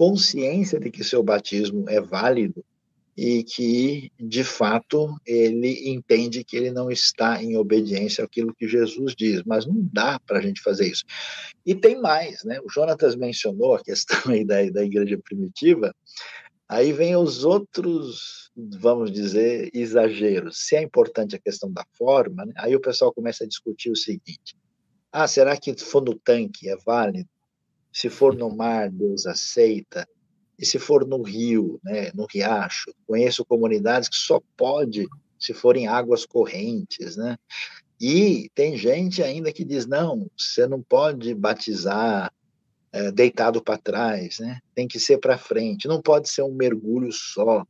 consciência 0.00 0.80
de 0.80 0.90
que 0.90 1.04
seu 1.04 1.22
batismo 1.22 1.84
é 1.86 2.00
válido 2.00 2.64
e 3.14 3.44
que, 3.44 4.10
de 4.18 4.42
fato, 4.42 5.14
ele 5.26 5.90
entende 5.90 6.42
que 6.42 6.56
ele 6.56 6.70
não 6.70 6.90
está 6.90 7.42
em 7.42 7.54
obediência 7.54 8.24
àquilo 8.24 8.54
que 8.54 8.66
Jesus 8.66 9.14
diz, 9.14 9.42
mas 9.44 9.66
não 9.66 9.86
dá 9.92 10.18
para 10.18 10.38
a 10.38 10.40
gente 10.40 10.62
fazer 10.62 10.90
isso. 10.90 11.04
E 11.66 11.74
tem 11.74 12.00
mais, 12.00 12.42
né? 12.44 12.58
O 12.64 12.70
Jonatas 12.70 13.14
mencionou 13.14 13.74
a 13.74 13.84
questão 13.84 14.18
aí 14.32 14.42
da, 14.42 14.64
da 14.70 14.82
igreja 14.82 15.20
primitiva, 15.22 15.94
aí 16.66 16.94
vem 16.94 17.14
os 17.14 17.44
outros, 17.44 18.50
vamos 18.56 19.12
dizer, 19.12 19.68
exageros. 19.74 20.66
Se 20.66 20.76
é 20.76 20.82
importante 20.82 21.36
a 21.36 21.38
questão 21.38 21.70
da 21.70 21.84
forma, 21.98 22.46
né? 22.46 22.54
aí 22.56 22.74
o 22.74 22.80
pessoal 22.80 23.12
começa 23.12 23.44
a 23.44 23.46
discutir 23.46 23.90
o 23.90 23.96
seguinte, 23.96 24.56
ah, 25.12 25.28
será 25.28 25.58
que 25.58 25.74
no 26.00 26.14
tanque 26.14 26.70
é 26.70 26.76
válido? 26.86 27.28
Se 27.92 28.08
for 28.08 28.34
no 28.34 28.54
mar, 28.54 28.90
Deus 28.90 29.26
aceita? 29.26 30.08
E 30.58 30.66
se 30.66 30.78
for 30.78 31.06
no 31.06 31.22
rio, 31.22 31.80
né, 31.82 32.10
no 32.14 32.26
riacho, 32.30 32.92
conheço 33.06 33.44
comunidades 33.44 34.08
que 34.08 34.16
só 34.16 34.40
pode 34.56 35.06
se 35.38 35.54
forem 35.54 35.86
águas 35.86 36.26
correntes, 36.26 37.16
né? 37.16 37.38
E 37.98 38.50
tem 38.54 38.76
gente 38.76 39.22
ainda 39.22 39.52
que 39.52 39.64
diz 39.64 39.86
não, 39.86 40.30
você 40.36 40.66
não 40.66 40.82
pode 40.82 41.34
batizar 41.34 42.32
é, 42.92 43.10
deitado 43.10 43.62
para 43.62 43.78
trás, 43.78 44.38
né? 44.38 44.58
Tem 44.74 44.86
que 44.86 45.00
ser 45.00 45.18
para 45.18 45.38
frente, 45.38 45.88
não 45.88 46.02
pode 46.02 46.28
ser 46.28 46.42
um 46.42 46.52
mergulho 46.52 47.10
só, 47.10 47.64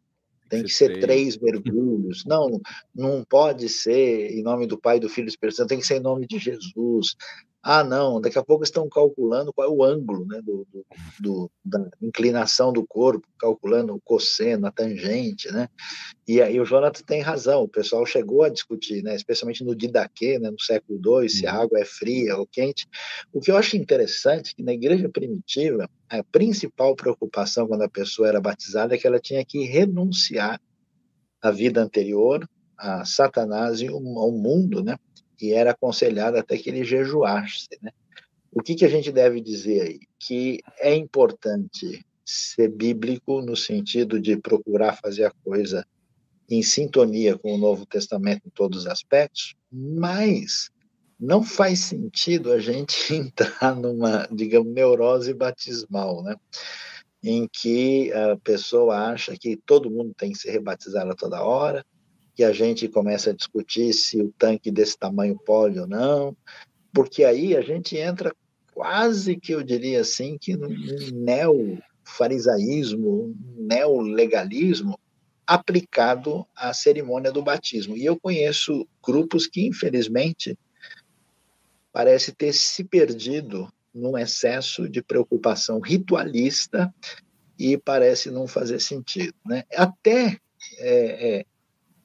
tem 0.48 0.64
que 0.64 0.70
ser 0.70 0.98
três 0.98 1.38
mergulhos. 1.38 2.24
Não, 2.26 2.60
não 2.92 3.24
pode 3.24 3.68
ser 3.68 4.32
em 4.32 4.42
nome 4.42 4.66
do 4.66 4.76
Pai, 4.76 4.98
do 4.98 5.08
Filho 5.08 5.26
e 5.26 5.26
do 5.26 5.30
Espírito 5.30 5.56
Santo, 5.56 5.68
tem 5.68 5.78
que 5.78 5.86
ser 5.86 5.98
em 5.98 6.02
nome 6.02 6.26
de 6.26 6.38
Jesus. 6.40 7.14
Ah, 7.62 7.84
não, 7.84 8.22
daqui 8.22 8.38
a 8.38 8.42
pouco 8.42 8.64
estão 8.64 8.88
calculando 8.88 9.52
qual 9.52 9.68
é 9.68 9.70
o 9.70 9.84
ângulo 9.84 10.24
né, 10.26 10.40
do, 10.40 10.66
do, 10.72 10.86
do, 11.20 11.50
da 11.62 11.90
inclinação 12.00 12.72
do 12.72 12.86
corpo, 12.86 13.28
calculando 13.38 13.94
o 13.94 14.00
cosseno, 14.00 14.66
a 14.66 14.72
tangente, 14.72 15.52
né? 15.52 15.68
E 16.26 16.40
aí 16.40 16.58
o 16.58 16.64
Jonathan 16.64 17.02
tem 17.04 17.20
razão, 17.20 17.62
o 17.62 17.68
pessoal 17.68 18.06
chegou 18.06 18.44
a 18.44 18.48
discutir, 18.48 19.02
né, 19.02 19.14
especialmente 19.14 19.62
no 19.62 19.74
Didaquê, 19.74 20.38
né, 20.38 20.50
no 20.50 20.58
século 20.58 20.98
II, 21.22 21.28
se 21.28 21.46
a 21.46 21.54
uhum. 21.54 21.60
água 21.60 21.80
é 21.80 21.84
fria 21.84 22.38
ou 22.38 22.46
quente. 22.46 22.88
O 23.30 23.40
que 23.40 23.50
eu 23.50 23.56
acho 23.58 23.76
interessante 23.76 24.52
é 24.52 24.54
que 24.56 24.62
na 24.62 24.72
igreja 24.72 25.08
primitiva, 25.10 25.86
a 26.08 26.24
principal 26.24 26.96
preocupação 26.96 27.66
quando 27.66 27.82
a 27.82 27.90
pessoa 27.90 28.28
era 28.28 28.40
batizada 28.40 28.94
é 28.94 28.98
que 28.98 29.06
ela 29.06 29.20
tinha 29.20 29.44
que 29.44 29.64
renunciar 29.64 30.58
à 31.42 31.50
vida 31.50 31.82
anterior, 31.82 32.48
a 32.78 33.04
Satanás 33.04 33.82
e 33.82 33.88
ao 33.88 34.32
mundo, 34.32 34.82
né? 34.82 34.96
E 35.40 35.52
era 35.52 35.70
aconselhado 35.70 36.36
até 36.36 36.56
que 36.56 36.68
ele 36.68 36.84
jejuasse. 36.84 37.68
Né? 37.82 37.90
O 38.52 38.62
que, 38.62 38.74
que 38.74 38.84
a 38.84 38.88
gente 38.88 39.12
deve 39.12 39.40
dizer 39.40 39.82
aí? 39.82 40.00
Que 40.18 40.60
é 40.78 40.94
importante 40.94 42.04
ser 42.24 42.68
bíblico 42.68 43.40
no 43.40 43.56
sentido 43.56 44.20
de 44.20 44.36
procurar 44.36 44.98
fazer 45.00 45.24
a 45.24 45.32
coisa 45.44 45.84
em 46.48 46.62
sintonia 46.62 47.38
com 47.38 47.54
o 47.54 47.58
Novo 47.58 47.86
Testamento 47.86 48.42
em 48.46 48.50
todos 48.50 48.80
os 48.80 48.86
aspectos, 48.86 49.54
mas 49.70 50.70
não 51.18 51.42
faz 51.42 51.80
sentido 51.80 52.52
a 52.52 52.58
gente 52.58 52.94
entrar 53.14 53.76
numa, 53.76 54.26
digamos, 54.32 54.72
neurose 54.72 55.32
batismal, 55.32 56.22
né? 56.22 56.34
Em 57.22 57.46
que 57.46 58.10
a 58.12 58.36
pessoa 58.38 59.12
acha 59.12 59.36
que 59.36 59.56
todo 59.56 59.90
mundo 59.90 60.14
tem 60.16 60.32
que 60.32 60.38
ser 60.38 60.52
rebatizado 60.52 61.10
a 61.12 61.14
toda 61.14 61.42
hora, 61.42 61.84
que 62.40 62.44
a 62.44 62.52
gente 62.54 62.88
começa 62.88 63.28
a 63.28 63.34
discutir 63.34 63.92
se 63.92 64.18
o 64.18 64.32
tanque 64.38 64.70
desse 64.70 64.96
tamanho 64.96 65.38
pode 65.44 65.78
ou 65.78 65.86
não, 65.86 66.34
porque 66.90 67.22
aí 67.22 67.54
a 67.54 67.60
gente 67.60 67.98
entra 67.98 68.34
quase 68.72 69.36
que 69.36 69.52
eu 69.52 69.62
diria 69.62 70.00
assim 70.00 70.38
que 70.38 70.56
no 70.56 70.70
neo-farisaísmo, 71.12 73.36
neo-legalismo 73.58 74.98
aplicado 75.46 76.46
à 76.56 76.72
cerimônia 76.72 77.30
do 77.30 77.42
batismo. 77.42 77.94
E 77.94 78.06
eu 78.06 78.18
conheço 78.18 78.88
grupos 79.06 79.46
que, 79.46 79.66
infelizmente, 79.66 80.58
parece 81.92 82.32
ter 82.32 82.54
se 82.54 82.84
perdido 82.84 83.70
num 83.92 84.16
excesso 84.16 84.88
de 84.88 85.02
preocupação 85.02 85.78
ritualista 85.78 86.90
e 87.58 87.76
parece 87.76 88.30
não 88.30 88.46
fazer 88.46 88.80
sentido. 88.80 89.34
Né? 89.44 89.64
Até 89.76 90.40
é, 90.78 91.38
é, 91.38 91.44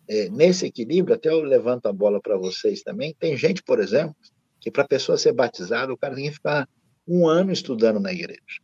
é, 0.08 0.30
nesse 0.30 0.66
equilíbrio, 0.66 1.16
até 1.16 1.30
eu 1.30 1.41
levanto 1.41 1.88
a 1.88 1.93
bola 1.93 2.22
para 2.22 2.38
vocês 2.38 2.84
também, 2.84 3.16
tem 3.18 3.36
gente, 3.38 3.64
por 3.64 3.80
exemplo, 3.80 4.16
que 4.60 4.72
para 4.72 4.84
a 4.84 4.88
pessoa 4.88 5.18
ser 5.18 5.34
batizada, 5.34 5.91
o 5.93 5.97
cara 5.97 6.16
tem 6.16 6.26
que 6.26 6.36
ficar 6.36 6.68
um 7.08 7.28
ano 7.28 7.51
estudando 7.51 7.99
na 7.99 8.12
igreja. 8.12 8.62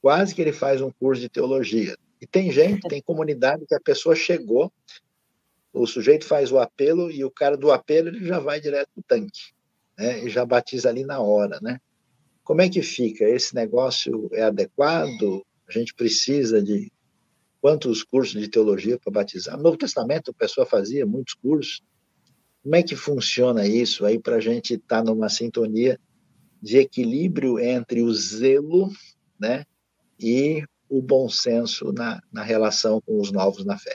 Quase 0.00 0.34
que 0.34 0.42
ele 0.42 0.52
faz 0.52 0.80
um 0.80 0.90
curso 0.90 1.20
de 1.20 1.28
teologia. 1.28 1.96
E 2.20 2.26
tem 2.26 2.50
gente, 2.50 2.88
tem 2.88 3.02
comunidade 3.02 3.66
que 3.66 3.74
a 3.74 3.80
pessoa 3.80 4.14
chegou, 4.14 4.72
o 5.72 5.86
sujeito 5.86 6.24
faz 6.24 6.52
o 6.52 6.58
apelo 6.58 7.10
e 7.10 7.24
o 7.24 7.30
cara 7.30 7.56
do 7.56 7.72
apelo 7.72 8.08
ele 8.08 8.24
já 8.24 8.38
vai 8.38 8.60
direto 8.60 8.90
no 8.96 9.02
tanque, 9.02 9.52
né? 9.98 10.22
E 10.24 10.28
já 10.28 10.44
batiza 10.44 10.88
ali 10.88 11.04
na 11.04 11.20
hora, 11.20 11.58
né? 11.62 11.80
Como 12.44 12.60
é 12.60 12.68
que 12.68 12.82
fica? 12.82 13.24
Esse 13.24 13.54
negócio 13.54 14.28
é 14.32 14.42
adequado? 14.42 15.44
A 15.68 15.72
gente 15.72 15.94
precisa 15.94 16.62
de 16.62 16.92
quantos 17.62 18.02
cursos 18.02 18.40
de 18.40 18.48
teologia 18.48 18.98
para 18.98 19.12
batizar. 19.12 19.56
No 19.56 19.62
Novo 19.62 19.76
Testamento, 19.76 20.32
a 20.32 20.34
pessoa 20.34 20.66
fazia 20.66 21.06
muitos 21.06 21.34
cursos. 21.34 21.80
Como 22.60 22.74
é 22.74 22.82
que 22.82 22.96
funciona 22.96 23.64
isso 23.64 24.04
aí 24.04 24.18
para 24.18 24.36
a 24.36 24.40
gente 24.40 24.74
estar 24.74 24.98
tá 24.98 25.04
numa 25.04 25.28
sintonia 25.28 25.98
de 26.60 26.78
equilíbrio 26.78 27.60
entre 27.60 28.02
o 28.02 28.12
zelo 28.12 28.90
né, 29.38 29.64
e 30.18 30.64
o 30.90 31.00
bom 31.00 31.28
senso 31.28 31.92
na, 31.92 32.20
na 32.32 32.42
relação 32.42 33.00
com 33.00 33.20
os 33.20 33.30
novos 33.30 33.64
na 33.64 33.78
fé? 33.78 33.94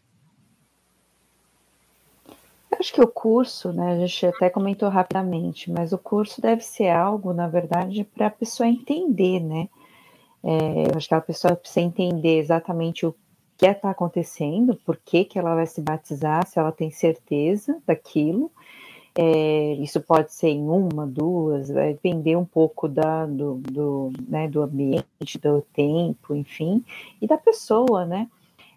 Acho 2.79 2.93
que 2.93 3.01
o 3.01 3.07
curso, 3.07 3.73
né, 3.73 3.93
a 3.93 3.97
gente 3.97 4.25
até 4.27 4.49
comentou 4.49 4.87
rapidamente, 4.87 5.69
mas 5.69 5.91
o 5.91 5.97
curso 5.97 6.39
deve 6.39 6.61
ser 6.61 6.89
algo, 6.89 7.33
na 7.33 7.47
verdade, 7.49 8.05
para 8.05 8.27
a 8.27 8.31
pessoa 8.31 8.67
entender, 8.67 9.41
né? 9.41 9.67
É, 10.43 10.91
eu 10.91 10.95
acho 10.95 11.09
que 11.09 11.15
a 11.15 11.21
pessoa 11.21 11.55
precisa 11.55 11.81
entender 11.81 12.37
exatamente 12.37 13.05
o 13.05 13.15
que 13.57 13.65
está 13.65 13.89
acontecendo, 13.89 14.75
por 14.85 14.97
que, 14.97 15.25
que 15.25 15.39
ela 15.39 15.55
vai 15.55 15.65
se 15.65 15.81
batizar, 15.81 16.45
se 16.47 16.59
ela 16.59 16.71
tem 16.71 16.91
certeza 16.91 17.77
daquilo. 17.85 18.51
É, 19.15 19.73
isso 19.81 19.99
pode 19.99 20.31
ser 20.31 20.49
em 20.49 20.69
uma, 20.69 21.07
duas, 21.07 21.69
vai 21.69 21.93
depender 21.93 22.35
um 22.35 22.45
pouco 22.45 22.87
da, 22.87 23.25
do, 23.25 23.55
do, 23.55 24.13
né, 24.27 24.47
do 24.47 24.61
ambiente, 24.61 25.39
do 25.41 25.63
tempo, 25.73 26.35
enfim, 26.35 26.85
e 27.19 27.25
da 27.25 27.35
pessoa, 27.35 28.05
né? 28.05 28.29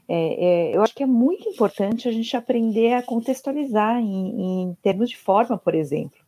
É, 0.09 0.70
é, 0.72 0.76
eu 0.76 0.83
acho 0.83 0.95
que 0.95 1.03
é 1.03 1.07
muito 1.07 1.47
importante 1.47 2.09
a 2.09 2.12
gente 2.12 2.35
aprender 2.37 2.95
a 2.95 3.03
contextualizar 3.03 3.99
em, 4.01 4.62
em 4.62 4.76
termos 4.83 5.11
de 5.11 5.16
forma, 5.16 5.59
por 5.59 5.74
exemplo. 5.74 6.18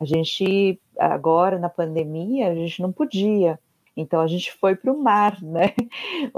A 0.00 0.04
gente, 0.04 0.78
agora 0.98 1.58
na 1.58 1.68
pandemia, 1.68 2.48
a 2.48 2.54
gente 2.54 2.82
não 2.82 2.90
podia 2.90 3.58
então 3.96 4.20
a 4.20 4.26
gente 4.26 4.52
foi 4.52 4.74
para 4.74 4.92
o 4.92 4.98
mar, 4.98 5.40
né? 5.42 5.74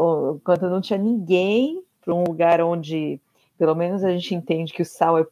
Quando 0.45 0.69
não 0.69 0.81
tinha 0.81 0.99
ninguém, 0.99 1.83
para 2.03 2.15
um 2.15 2.25
lugar 2.25 2.61
onde, 2.61 3.21
pelo 3.59 3.75
menos 3.75 4.05
a 4.05 4.11
gente 4.13 4.35
entende 4.35 4.73
que 4.73 4.83
o 4.83 4.87
sal 4.87 5.19
é, 5.19 5.27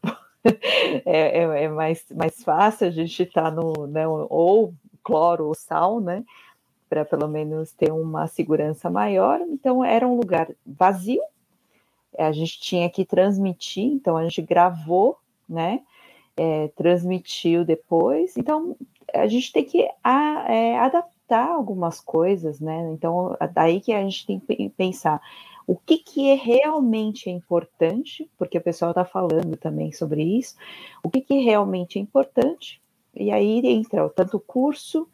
é, 1.05 1.39
é, 1.39 1.65
é 1.65 1.69
mais, 1.69 2.05
mais 2.15 2.43
fácil, 2.43 2.89
a 2.89 2.91
gente 2.91 3.23
está 3.23 3.51
no, 3.51 3.87
né, 3.87 4.07
ou 4.09 4.75
cloro 5.03 5.47
ou 5.47 5.55
sal, 5.55 6.01
né? 6.01 6.25
Para 6.89 7.05
pelo 7.05 7.29
menos 7.29 7.73
ter 7.73 7.93
uma 7.93 8.27
segurança 8.27 8.91
maior. 8.91 9.41
Então 9.43 9.85
era 9.85 10.07
um 10.07 10.17
lugar 10.17 10.49
vazio, 10.67 11.23
a 12.19 12.33
gente 12.33 12.61
tinha 12.61 12.89
que 12.89 13.05
transmitir, 13.05 13.85
então 13.85 14.17
a 14.17 14.23
gente 14.23 14.41
gravou, 14.41 15.19
né? 15.49 15.81
É, 16.37 16.69
transmitiu 16.69 17.65
depois. 17.65 18.37
Então 18.37 18.77
a 19.13 19.27
gente 19.27 19.53
tem 19.53 19.65
que 19.65 19.89
a, 20.03 20.53
é, 20.53 20.79
adaptar 20.79 21.14
adaptar 21.25 21.49
algumas 21.49 22.01
coisas, 22.01 22.61
né? 22.61 22.91
Então, 22.93 23.37
daí 23.53 23.81
que 23.81 23.93
a 23.93 24.03
gente 24.03 24.27
tem 24.27 24.39
que 24.39 24.69
pensar 24.71 25.21
o 25.67 25.77
que, 25.77 25.99
que 25.99 26.31
é 26.31 26.35
realmente 26.35 27.31
importante, 27.31 28.31
porque 28.37 28.59
o 28.59 28.63
pessoal 28.63 28.91
está 28.91 29.05
falando 29.05 29.57
também 29.57 29.93
sobre 29.93 30.23
isso, 30.23 30.57
o 31.03 31.11
que, 31.11 31.23
que 31.23 31.39
realmente 31.39 31.99
é 31.99 32.03
importante, 32.03 32.81
e 33.15 33.31
aí 33.31 33.61
entra 33.65 34.09
tanto 34.11 34.37
o 34.37 34.41
curso 34.41 35.09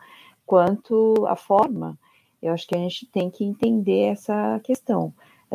quanto 0.44 1.24
a 1.28 1.36
forma. 1.36 1.96
Eu 2.42 2.52
acho 2.52 2.66
que 2.66 2.74
a 2.74 2.78
gente 2.78 3.06
tem 3.06 3.30
que 3.30 3.44
entender 3.44 4.06
essa 4.06 4.58
questão. 4.64 5.12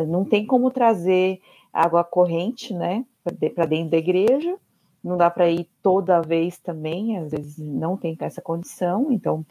Não 0.08 0.24
tem 0.24 0.46
como 0.46 0.72
trazer 0.72 1.42
água 1.74 2.04
corrente, 2.04 2.74
né, 2.74 3.06
para 3.54 3.66
dentro 3.66 3.90
da 3.90 3.98
igreja, 3.98 4.56
não 5.04 5.18
dá 5.18 5.30
para 5.30 5.50
ir 5.50 5.68
toda 5.84 6.22
vez 6.22 6.58
também, 6.58 7.18
às 7.18 7.32
vezes 7.32 7.58
não 7.58 7.98
tem 7.98 8.16
essa 8.22 8.42
condição, 8.42 9.12
então 9.12 9.46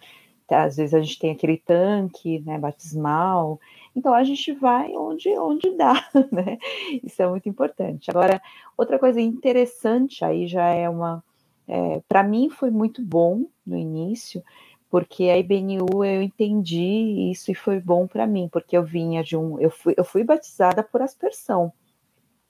às 0.51 0.77
vezes 0.77 0.95
a 0.95 1.01
gente 1.01 1.19
tem 1.19 1.31
aquele 1.31 1.57
tanque, 1.57 2.41
né, 2.41 2.59
batismal, 2.59 3.61
então 3.97 4.13
a 4.13 4.25
gente 4.25 4.53
vai 4.53 4.93
onde, 4.97 5.29
onde 5.39 5.71
dá, 5.77 5.95
né? 6.33 6.59
Isso 7.03 7.23
é 7.23 7.29
muito 7.29 7.49
importante. 7.49 8.11
Agora, 8.11 8.41
outra 8.77 8.99
coisa 8.99 9.21
interessante 9.21 10.25
aí 10.25 10.47
já 10.47 10.69
é 10.69 10.89
uma, 10.89 11.23
é, 11.67 12.03
para 12.09 12.23
mim 12.23 12.51
foi 12.51 12.71
muito 12.71 13.03
bom 13.03 13.45
no 13.67 13.77
início, 13.77 14.43
porque 14.91 15.25
a 15.25 15.39
IBNU 15.39 16.05
eu 16.05 16.23
entendi 16.23 17.31
isso 17.31 17.51
e 17.51 17.55
foi 17.55 17.81
bom 17.81 18.07
para 18.07 18.27
mim, 18.27 18.49
porque 18.53 18.77
eu 18.77 18.85
vinha 18.85 19.25
de 19.25 19.37
um. 19.37 19.59
Eu 19.59 19.71
fui, 19.71 19.95
eu 19.97 20.05
fui 20.05 20.23
batizada 20.23 20.83
por 20.83 21.03
aspersão, 21.03 21.73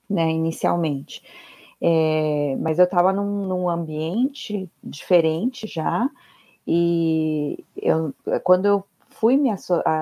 né, 0.09 0.31
inicialmente. 0.31 1.23
É, 1.81 2.57
mas 2.61 2.79
eu 2.79 2.85
estava 2.85 3.13
num, 3.13 3.47
num, 3.47 3.69
ambiente 3.69 4.71
diferente 4.83 5.67
já, 5.67 6.09
e 6.67 7.65
eu, 7.77 8.15
quando 8.43 8.67
eu 8.67 8.85
fui 9.11 9.37
me 9.37 9.51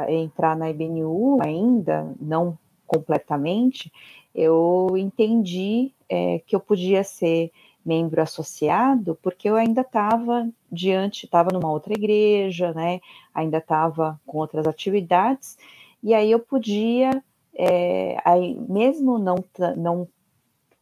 entrar 0.09 0.57
na 0.57 0.71
IBNU 0.71 1.39
ainda, 1.43 2.15
não 2.21 2.59
completamente, 2.87 3.93
eu 4.35 4.95
entendi 4.97 5.93
é, 6.09 6.41
que 6.47 6.55
eu 6.55 6.61
podia 6.61 7.05
ser 7.05 7.51
membro 7.85 8.23
associado, 8.23 9.19
porque 9.23 9.49
eu 9.49 9.57
ainda 9.57 9.81
estava 9.81 10.49
diante, 10.71 11.25
estava 11.25 11.51
numa 11.53 11.71
outra 11.71 11.93
igreja, 11.93 12.73
né? 12.73 13.01
Ainda 13.35 13.59
estava 13.59 14.21
com 14.27 14.39
outras 14.39 14.67
atividades, 14.67 15.59
e 16.03 16.15
aí 16.15 16.31
eu 16.31 16.39
podia, 16.39 17.23
é, 17.55 18.17
aí, 18.25 18.57
mesmo 18.69 19.19
não, 19.19 19.37
não 19.77 20.09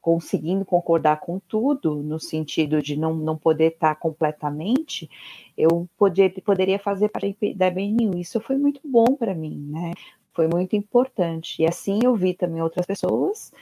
conseguindo 0.00 0.64
concordar 0.64 1.20
com 1.20 1.38
tudo, 1.38 1.96
no 1.96 2.18
sentido 2.18 2.80
de 2.82 2.96
não, 2.96 3.14
não 3.14 3.36
poder 3.36 3.72
estar 3.72 3.94
completamente, 3.96 5.10
eu 5.56 5.88
poder, 5.98 6.30
poderia 6.42 6.78
fazer 6.78 7.08
parte 7.08 7.54
da 7.54 7.70
BNU. 7.70 8.16
Isso 8.16 8.40
foi 8.40 8.56
muito 8.56 8.80
bom 8.84 9.14
para 9.14 9.34
mim, 9.34 9.68
né? 9.70 9.92
Foi 10.32 10.48
muito 10.48 10.74
importante. 10.74 11.62
E 11.62 11.66
assim 11.66 12.00
eu 12.02 12.14
vi 12.14 12.34
também 12.34 12.62
outras 12.62 12.86
pessoas 12.86 13.52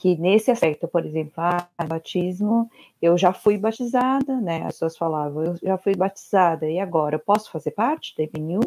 que 0.00 0.16
nesse 0.16 0.50
aspecto, 0.50 0.88
por 0.88 1.04
exemplo, 1.04 1.34
ah, 1.36 1.68
batismo, 1.86 2.70
eu 3.02 3.18
já 3.18 3.34
fui 3.34 3.58
batizada, 3.58 4.40
né? 4.40 4.62
As 4.62 4.72
pessoas 4.72 4.96
falavam, 4.96 5.44
eu 5.44 5.56
já 5.56 5.76
fui 5.76 5.94
batizada, 5.94 6.66
e 6.66 6.78
agora? 6.78 7.16
Eu 7.16 7.20
posso 7.20 7.50
fazer 7.50 7.72
parte 7.72 8.16
da 8.16 8.22
IBNU? 8.24 8.60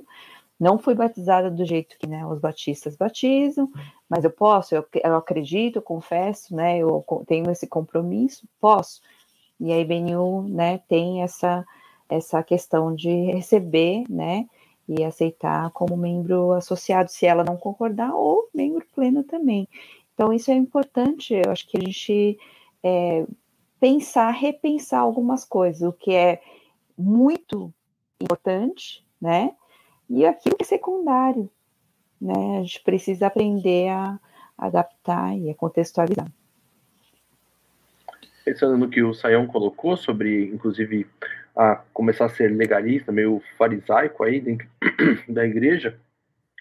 Não 0.63 0.79
fui 0.79 0.95
batizada 0.95 1.51
do 1.51 1.65
jeito 1.65 1.97
que 1.99 2.07
né, 2.07 2.25
os 2.25 2.39
batistas 2.39 2.95
batizam, 2.95 3.69
mas 4.09 4.23
eu 4.23 4.31
posso, 4.31 4.73
eu, 4.73 4.85
eu 5.03 5.17
acredito, 5.17 5.75
eu 5.75 5.81
confesso, 5.81 6.55
né? 6.55 6.77
Eu 6.77 7.03
tenho 7.27 7.51
esse 7.51 7.67
compromisso, 7.67 8.47
posso. 8.61 9.01
E 9.59 9.73
a 9.73 9.79
IBNU, 9.79 10.43
né, 10.43 10.77
tem 10.87 11.21
essa, 11.21 11.65
essa 12.07 12.41
questão 12.41 12.95
de 12.95 13.09
receber, 13.33 14.05
né? 14.09 14.47
E 14.87 15.03
aceitar 15.03 15.69
como 15.71 15.97
membro 15.97 16.53
associado, 16.53 17.11
se 17.11 17.25
ela 17.25 17.43
não 17.43 17.57
concordar, 17.57 18.15
ou 18.15 18.47
membro 18.53 18.85
pleno 18.95 19.21
também. 19.21 19.67
Então, 20.13 20.31
isso 20.31 20.49
é 20.49 20.55
importante, 20.55 21.33
eu 21.33 21.51
acho 21.51 21.67
que 21.67 21.77
a 21.77 21.81
gente 21.81 22.39
é, 22.81 23.25
pensar, 23.81 24.31
repensar 24.31 25.01
algumas 25.01 25.43
coisas, 25.43 25.81
o 25.81 25.91
que 25.91 26.13
é 26.13 26.41
muito 26.97 27.73
importante, 28.21 29.05
né? 29.19 29.53
E 30.09 30.25
aquilo 30.25 30.55
que 30.55 30.63
é 30.63 30.65
secundário, 30.65 31.49
né? 32.21 32.59
A 32.59 32.61
gente 32.61 32.81
precisa 32.81 33.27
aprender 33.27 33.89
a 33.89 34.19
adaptar 34.57 35.37
e 35.37 35.49
a 35.49 35.55
contextualizar. 35.55 36.27
Pensando 38.45 38.77
no 38.77 38.89
que 38.89 39.01
o 39.01 39.13
Sayão 39.13 39.47
colocou 39.47 39.95
sobre, 39.95 40.47
inclusive, 40.47 41.07
a 41.55 41.77
começar 41.93 42.25
a 42.25 42.29
ser 42.29 42.49
legalista, 42.51 43.11
meio 43.11 43.41
farisaico 43.57 44.23
aí 44.23 44.41
dentro 44.41 44.67
da 45.29 45.45
igreja, 45.45 45.97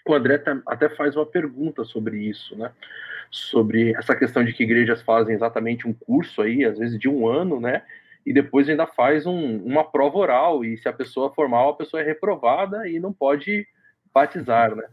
o 0.07 0.13
André 0.13 0.41
até 0.65 0.89
faz 0.89 1.15
uma 1.15 1.25
pergunta 1.25 1.83
sobre 1.83 2.17
isso, 2.17 2.55
né? 2.57 2.71
sobre 3.33 3.95
essa 3.95 4.15
questão 4.15 4.45
de 4.45 4.53
que 4.53 4.61
igrejas 4.61 5.01
fazem 5.01 5.33
exatamente 5.33 5.87
um 5.87 5.93
curso 5.93 6.43
aí, 6.43 6.63
às 6.63 6.77
vezes 6.77 6.99
de 6.99 7.09
um 7.09 7.27
ano, 7.27 7.59
né? 7.59 7.81
E 8.25 8.33
depois 8.33 8.69
ainda 8.69 8.87
faz 8.87 9.25
um, 9.25 9.57
uma 9.63 9.83
prova 9.83 10.17
oral, 10.17 10.63
e 10.63 10.77
se 10.77 10.87
a 10.87 10.93
pessoa 10.93 11.33
for 11.33 11.47
mal, 11.49 11.69
a 11.69 11.75
pessoa 11.75 12.01
é 12.01 12.05
reprovada 12.05 12.87
e 12.87 12.99
não 12.99 13.11
pode 13.11 13.67
batizar, 14.13 14.75
né? 14.75 14.87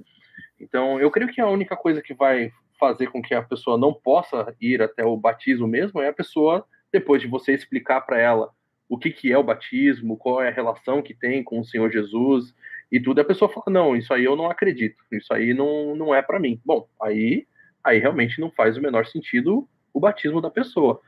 Então, 0.59 1.01
eu 1.01 1.11
creio 1.11 1.33
que 1.33 1.41
a 1.41 1.49
única 1.49 1.77
coisa 1.77 2.03
que 2.03 2.13
vai 2.13 2.53
fazer 2.79 3.09
com 3.09 3.23
que 3.23 3.35
a 3.35 3.43
pessoa 3.43 3.79
não 3.79 3.93
possa 3.93 4.55
ir 4.61 4.83
até 4.83 5.05
o 5.05 5.17
batismo 5.17 5.67
mesmo 5.67 6.01
é 6.01 6.09
a 6.09 6.13
pessoa, 6.13 6.65
depois 6.93 7.21
de 7.23 7.29
você 7.29 7.53
explicar 7.53 8.01
para 8.01 8.19
ela 8.19 8.51
o 8.89 8.99
que, 8.99 9.11
que 9.11 9.31
é 9.33 9.39
o 9.39 9.45
batismo, 9.45 10.17
qual 10.17 10.43
é 10.43 10.49
a 10.49 10.53
relação 10.53 11.01
que 11.01 11.15
tem 11.15 11.45
com 11.45 11.61
o 11.61 11.65
Senhor 11.65 11.91
Jesus 11.91 12.53
e 12.91 12.99
tudo, 12.99 13.21
a 13.21 13.25
pessoa 13.25 13.49
fala: 13.49 13.67
não, 13.69 13.95
isso 13.95 14.13
aí 14.13 14.25
eu 14.25 14.35
não 14.35 14.51
acredito, 14.51 14.97
isso 15.13 15.33
aí 15.33 15.55
não, 15.55 15.95
não 15.95 16.13
é 16.13 16.21
para 16.21 16.41
mim. 16.41 16.61
Bom, 16.65 16.89
aí 17.01 17.47
aí 17.85 17.99
realmente 17.99 18.41
não 18.41 18.51
faz 18.51 18.77
o 18.77 18.83
menor 18.83 19.07
sentido 19.07 19.69
o 19.95 20.01
batismo 20.01 20.41
da 20.41 20.51
pessoa. 20.51 21.01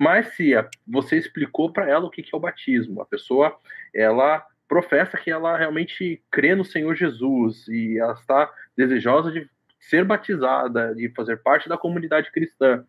Mas 0.00 0.28
se 0.28 0.54
a, 0.54 0.66
você 0.88 1.18
explicou 1.18 1.70
para 1.70 1.86
ela 1.86 2.06
o 2.06 2.10
que, 2.10 2.22
é 2.22 2.36
o 2.36 2.40
batismo, 2.40 3.02
a 3.02 3.04
pessoa 3.04 3.54
ela 3.94 4.46
professa 4.66 5.18
que 5.18 5.30
ela 5.30 5.58
realmente 5.58 6.22
crê 6.30 6.54
no 6.54 6.64
Senhor 6.64 6.94
Jesus 6.94 7.68
e 7.68 7.98
ela 7.98 8.14
está 8.14 8.50
desejosa 8.74 9.30
de 9.30 9.46
ser 9.78 10.04
batizada, 10.04 10.94
de 10.94 11.10
fazer 11.10 11.42
parte 11.42 11.68
da 11.68 11.76
comunidade 11.76 12.32
cristã. 12.32 12.82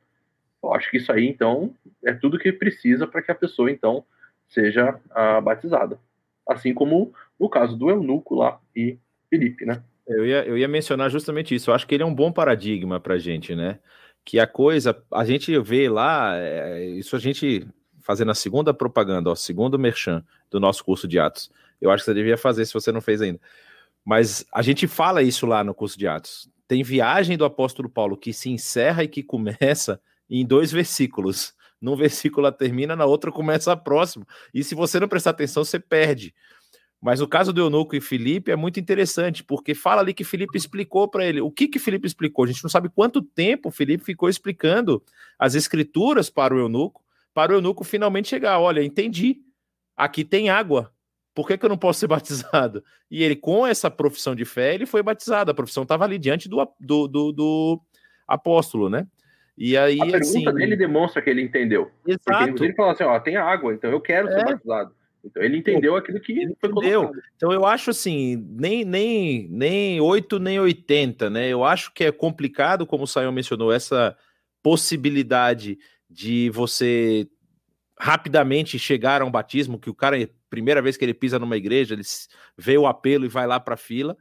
Eu 0.64 0.74
acho 0.74 0.90
que 0.90 0.98
isso 0.98 1.12
aí, 1.12 1.28
então, 1.28 1.76
é 2.06 2.14
tudo 2.14 2.40
que 2.40 2.54
precisa 2.54 3.06
para 3.06 3.22
que 3.22 3.32
a 3.32 3.36
pessoa, 3.36 3.70
então, 3.70 4.06
seja 4.48 4.98
uh, 5.10 5.42
batizada. 5.42 6.00
Assim 6.48 6.74
como 6.74 7.14
no 7.38 7.50
caso 7.50 7.76
do 7.76 7.90
eunuco 7.90 8.36
lá 8.36 8.58
e 8.74 8.98
Felipe, 9.30 9.66
né? 9.66 9.84
Eu 10.08 10.26
ia, 10.26 10.46
eu 10.46 10.58
ia 10.58 10.68
mencionar 10.68 11.10
justamente 11.10 11.54
isso. 11.54 11.72
Eu 11.72 11.76
acho 11.76 11.86
que 11.86 11.96
ele 11.96 12.04
é 12.04 12.06
um 12.06 12.16
bom 12.16 12.32
paradigma 12.32 13.00
para 13.02 13.18
gente, 13.18 13.54
né? 13.54 13.80
Que 14.24 14.40
a 14.40 14.48
coisa, 14.48 15.02
a 15.12 15.26
gente 15.26 15.58
vê 15.60 15.90
lá, 15.90 16.36
é, 16.38 16.86
isso 16.86 17.16
a 17.16 17.20
gente 17.20 17.68
fazendo 18.02 18.32
a 18.32 18.36
segunda 18.36 18.74
propaganda, 18.74 19.32
o 19.32 19.36
segundo 19.36 19.80
merchan 19.80 20.24
do 20.50 20.60
nosso 20.60 20.84
curso 20.84 21.08
de 21.08 21.20
Atos. 21.20 21.52
Eu 21.80 21.90
acho 21.90 22.04
que 22.04 22.06
você 22.06 22.14
devia 22.14 22.38
fazer 22.38 22.66
se 22.66 22.74
você 22.74 22.92
não 22.92 23.02
fez 23.02 23.22
ainda. 23.22 23.40
Mas 24.04 24.46
a 24.52 24.62
gente 24.62 24.88
fala 24.88 25.22
isso 25.22 25.46
lá 25.46 25.64
no 25.64 25.74
curso 25.74 25.98
de 25.98 26.08
Atos. 26.08 26.50
Tem 26.68 26.84
viagem 26.84 27.38
do 27.38 27.46
apóstolo 27.46 27.90
Paulo 27.90 28.18
que 28.18 28.34
se 28.34 28.50
encerra 28.50 29.04
e 29.04 29.08
que 29.08 29.24
começa 29.24 30.00
em 30.30 30.46
dois 30.46 30.72
versículos. 30.72 31.54
Num 31.80 31.96
versículo 31.96 32.46
ela 32.46 32.56
termina, 32.56 32.96
na 32.96 33.06
outra 33.06 33.32
começa 33.32 33.72
a 33.72 33.78
próxima. 33.78 34.26
E 34.54 34.64
se 34.64 34.76
você 34.76 35.00
não 35.00 35.08
prestar 35.08 35.32
atenção, 35.32 35.64
você 35.64 35.80
perde. 35.80 36.34
Mas 37.02 37.20
o 37.20 37.28
caso 37.28 37.52
do 37.52 37.62
Eunuco 37.62 37.96
e 37.96 38.02
Felipe 38.02 38.52
é 38.52 38.56
muito 38.56 38.80
interessante, 38.80 39.44
porque 39.44 39.74
fala 39.74 40.02
ali 40.02 40.14
que 40.14 40.24
Felipe 40.24 40.56
explicou 40.56 41.08
para 41.08 41.26
ele. 41.26 41.42
O 41.42 41.50
que 41.50 41.68
que 41.68 41.80
Felipe 41.80 42.06
explicou? 42.06 42.46
A 42.46 42.48
gente 42.48 42.64
não 42.64 42.70
sabe 42.70 42.90
quanto 42.90 43.24
tempo 43.24 43.72
Felipe 43.72 44.04
ficou 44.04 44.30
explicando 44.30 45.04
as 45.40 45.56
escrituras 45.56 46.30
para 46.30 46.54
o 46.54 46.60
Eunuco, 46.60 47.04
para 47.34 47.54
o 47.54 47.56
Eunuco 47.56 47.84
finalmente 47.84 48.28
chegar. 48.28 48.60
Olha, 48.60 48.84
entendi. 48.84 49.42
Aqui 49.98 50.24
tem 50.24 50.52
água. 50.52 50.94
Por 51.34 51.48
que, 51.48 51.58
que 51.58 51.66
eu 51.66 51.70
não 51.70 51.78
posso 51.78 52.02
ser 52.02 52.06
batizado? 52.08 52.84
E 53.10 53.24
ele, 53.24 53.36
com 53.36 53.66
essa 53.66 53.90
profissão 53.90 54.36
de 54.36 54.46
fé, 54.46 54.76
ele 54.76 54.86
foi 54.86 55.02
batizado. 55.02 55.50
A 55.50 55.56
profissão 55.56 55.82
estava 55.82 56.04
ali 56.04 56.20
diante 56.20 56.48
do, 56.48 56.64
do, 56.80 57.08
do, 57.08 57.32
do, 57.32 57.82
apóstolo, 58.28 58.90
né? 58.90 59.08
E 59.58 59.76
aí, 59.76 60.00
a 60.00 60.06
pergunta 60.06 60.20
assim... 60.20 60.54
dele 60.54 60.76
demonstra 60.76 61.22
que 61.22 61.30
ele 61.30 61.42
entendeu. 61.42 61.92
Exato. 62.06 62.48
Porque 62.48 62.64
ele 62.64 62.76
falou 62.76 62.92
assim: 62.92 63.04
ó, 63.04 63.20
tem 63.20 63.38
água, 63.38 63.74
então 63.74 63.90
eu 63.90 64.00
quero 64.00 64.28
é. 64.28 64.32
ser 64.32 64.46
batizado. 64.46 64.96
Então 65.24 65.42
ele 65.44 65.58
entendeu 65.58 65.96
aquilo 65.96 66.20
que 66.20 66.32
ele 66.32 66.44
entendeu. 66.44 67.02
Colocado. 67.04 67.22
Então 67.36 67.52
eu 67.52 67.66
acho 67.66 67.92
assim, 67.92 68.36
nem 68.50 68.84
nem 68.84 69.48
nem 69.50 70.02
8 70.02 70.40
nem 70.40 70.60
80, 70.60 71.30
né? 71.30 71.48
Eu 71.48 71.64
acho 71.64 71.94
que 71.94 72.04
é 72.04 72.12
complicado, 72.12 72.86
como 72.86 73.04
o 73.04 73.08
Sayão 73.08 73.32
mencionou, 73.32 73.72
essa 73.72 74.16
possibilidade 74.64 75.78
de 76.10 76.50
você 76.50 77.28
rapidamente 78.00 78.80
chegar 78.80 79.22
a 79.22 79.26
um 79.26 79.32
batismo, 79.32 79.80
que 79.80 79.90
o 79.90 79.94
cara, 79.94 80.18
primeira 80.50 80.82
vez 80.82 80.98
que 80.98 81.06
ele 81.06 81.14
pisa 81.14 81.38
numa 81.38 81.56
igreja, 81.56 81.94
ele 81.94 82.02
vê 82.58 82.78
o 82.78 82.88
apelo 82.88 83.26
e 83.26 83.30
vai 83.30 83.46
lá 83.46 83.60
para 83.60 83.76
a 83.76 83.78
fila. 83.78 84.18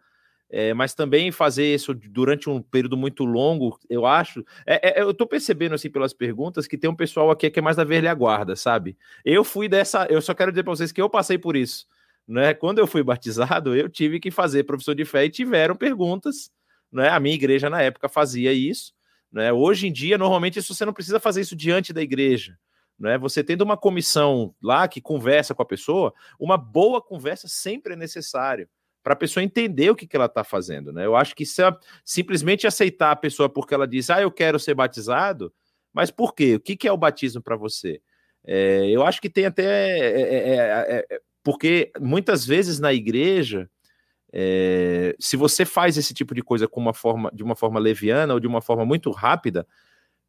É, 0.53 0.75
mas 0.75 0.95
também 0.95 1.31
fazer 1.31 1.73
isso 1.73 1.95
durante 1.95 2.51
um 2.51 2.61
período 2.61 2.97
muito 2.97 3.25
longo, 3.25 3.79
eu 3.89 4.05
acho. 4.05 4.45
É, 4.67 4.99
é, 4.99 5.03
eu 5.03 5.15
tô 5.15 5.25
percebendo, 5.25 5.77
assim, 5.77 5.89
pelas 5.89 6.13
perguntas, 6.13 6.67
que 6.67 6.77
tem 6.77 6.91
um 6.91 6.97
pessoal 6.97 7.31
aqui 7.31 7.49
que 7.49 7.61
é 7.61 7.63
mais 7.63 7.77
da 7.77 7.85
velha 7.85 8.13
guarda, 8.13 8.57
sabe? 8.57 8.99
Eu 9.25 9.45
fui 9.45 9.69
dessa. 9.69 10.07
Eu 10.11 10.21
só 10.21 10.35
quero 10.35 10.51
dizer 10.51 10.65
para 10.65 10.75
vocês 10.75 10.91
que 10.91 11.01
eu 11.01 11.09
passei 11.09 11.39
por 11.39 11.55
isso. 11.55 11.87
Né? 12.27 12.53
Quando 12.53 12.81
eu 12.81 12.87
fui 12.87 13.03
batizado, 13.05 13.77
eu 13.77 13.89
tive 13.89 14.19
que 14.19 14.31
fazer 14.33 14.65
profissão 14.65 14.95
de 14.95 15.05
fé 15.05 15.25
e 15.25 15.31
tiveram 15.31 15.77
perguntas. 15.77 16.51
Né? 16.93 17.09
A 17.09 17.21
minha 17.21 17.35
igreja, 17.37 17.71
na 17.71 17.81
época, 17.81 18.09
fazia 18.09 18.53
isso. 18.53 18.93
Né? 19.31 19.53
Hoje 19.53 19.87
em 19.87 19.93
dia, 19.93 20.19
normalmente, 20.19 20.59
isso, 20.59 20.75
você 20.75 20.85
não 20.85 20.93
precisa 20.93 21.21
fazer 21.21 21.43
isso 21.43 21.55
diante 21.55 21.93
da 21.93 22.03
igreja. 22.03 22.59
Né? 22.99 23.17
Você 23.19 23.45
tendo 23.45 23.63
uma 23.63 23.77
comissão 23.77 24.53
lá 24.61 24.89
que 24.89 25.01
conversa 25.01 25.55
com 25.55 25.63
a 25.63 25.67
pessoa, 25.67 26.13
uma 26.41 26.59
boa 26.59 27.01
conversa 27.01 27.47
sempre 27.47 27.93
é 27.93 27.97
necessário 27.97 28.69
para 29.03 29.15
a 29.15 29.17
pessoa 29.17 29.43
entender 29.43 29.91
o 29.91 29.97
que, 29.97 30.07
que 30.07 30.17
ela 30.17 30.27
está 30.27 30.45
fazendo, 30.45 30.93
né? 30.93 31.07
Eu 31.07 31.17
acho 31.17 31.35
que 31.35 31.47
se 31.47 31.63
simplesmente 32.05 32.67
aceitar 32.67 33.11
a 33.11 33.17
pessoa 33.17 33.49
porque 33.49 33.75
ela 33.75 33.87
diz, 33.87 34.11
ah, 34.11 34.21
eu 34.21 34.31
quero 34.31 34.59
ser 34.59 34.75
batizado, 34.75 35.53
mas 35.93 36.11
por 36.11 36.35
quê? 36.35 36.57
O 36.57 36.61
que, 36.61 36.77
que 36.77 36.87
é 36.87 36.93
o 36.93 36.97
batismo 36.97 37.43
para 37.43 37.57
você? 37.57 38.01
É, 38.45 38.89
eu 38.91 39.05
acho 39.05 39.21
que 39.21 39.31
tem 39.31 39.47
até. 39.47 39.99
É 39.99 40.21
é, 40.21 40.33
é, 40.33 40.57
é, 40.57 41.07
é, 41.11 41.21
porque 41.43 41.91
muitas 41.99 42.45
vezes 42.45 42.79
na 42.79 42.93
igreja, 42.93 43.69
se 45.19 45.37
você 45.37 45.65
faz 45.65 45.97
esse 45.97 46.15
tipo 46.15 46.35
de 46.35 46.43
coisa 46.43 46.69
com 46.69 46.81
uma 46.81 46.95
forma, 46.95 47.31
de 47.33 47.43
uma 47.43 47.57
forma 47.57 47.81
leviana 47.81 48.35
ou 48.35 48.41
de 48.41 48.47
uma 48.47 48.61
forma 48.61 48.85
muito 48.85 49.11
rápida, 49.11 49.67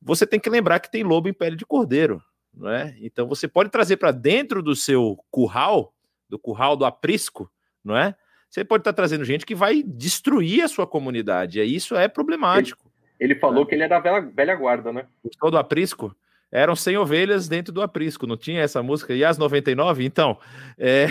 você 0.01 0.25
tem 0.25 0.39
que 0.39 0.49
lembrar 0.49 0.79
que 0.79 0.91
tem 0.91 1.03
lobo 1.03 1.29
em 1.29 1.33
pele 1.33 1.55
de 1.55 1.65
cordeiro. 1.65 2.21
Não 2.53 2.69
é? 2.69 2.95
Então 2.99 3.27
você 3.27 3.47
pode 3.47 3.69
trazer 3.69 3.97
para 3.97 4.11
dentro 4.11 4.61
do 4.61 4.75
seu 4.75 5.17
curral, 5.29 5.93
do 6.27 6.37
curral 6.37 6.75
do 6.75 6.85
aprisco, 6.85 7.49
não 7.83 7.95
é? 7.95 8.15
Você 8.51 8.65
pode 8.65 8.81
estar 8.81 8.91
trazendo 8.91 9.23
gente 9.23 9.45
que 9.45 9.55
vai 9.55 9.81
destruir 9.81 10.61
a 10.61 10.67
sua 10.67 10.85
comunidade. 10.85 11.61
E 11.61 11.75
isso 11.75 11.95
é 11.95 12.09
problemático. 12.09 12.91
Ele, 13.17 13.31
ele 13.31 13.39
falou 13.39 13.63
é. 13.63 13.65
que 13.65 13.75
ele 13.75 13.83
era 13.83 13.97
velha, 13.97 14.19
velha 14.19 14.55
guarda, 14.55 14.91
né? 14.91 15.05
Todo 15.39 15.57
aprisco? 15.57 16.13
Eram 16.51 16.75
100 16.75 16.97
ovelhas 16.97 17.47
dentro 17.47 17.71
do 17.71 17.81
aprisco, 17.81 18.27
não 18.27 18.35
tinha 18.35 18.61
essa 18.61 18.83
música? 18.83 19.13
E 19.13 19.23
as 19.23 19.37
99? 19.37 20.03
Então, 20.03 20.37
é... 20.77 21.05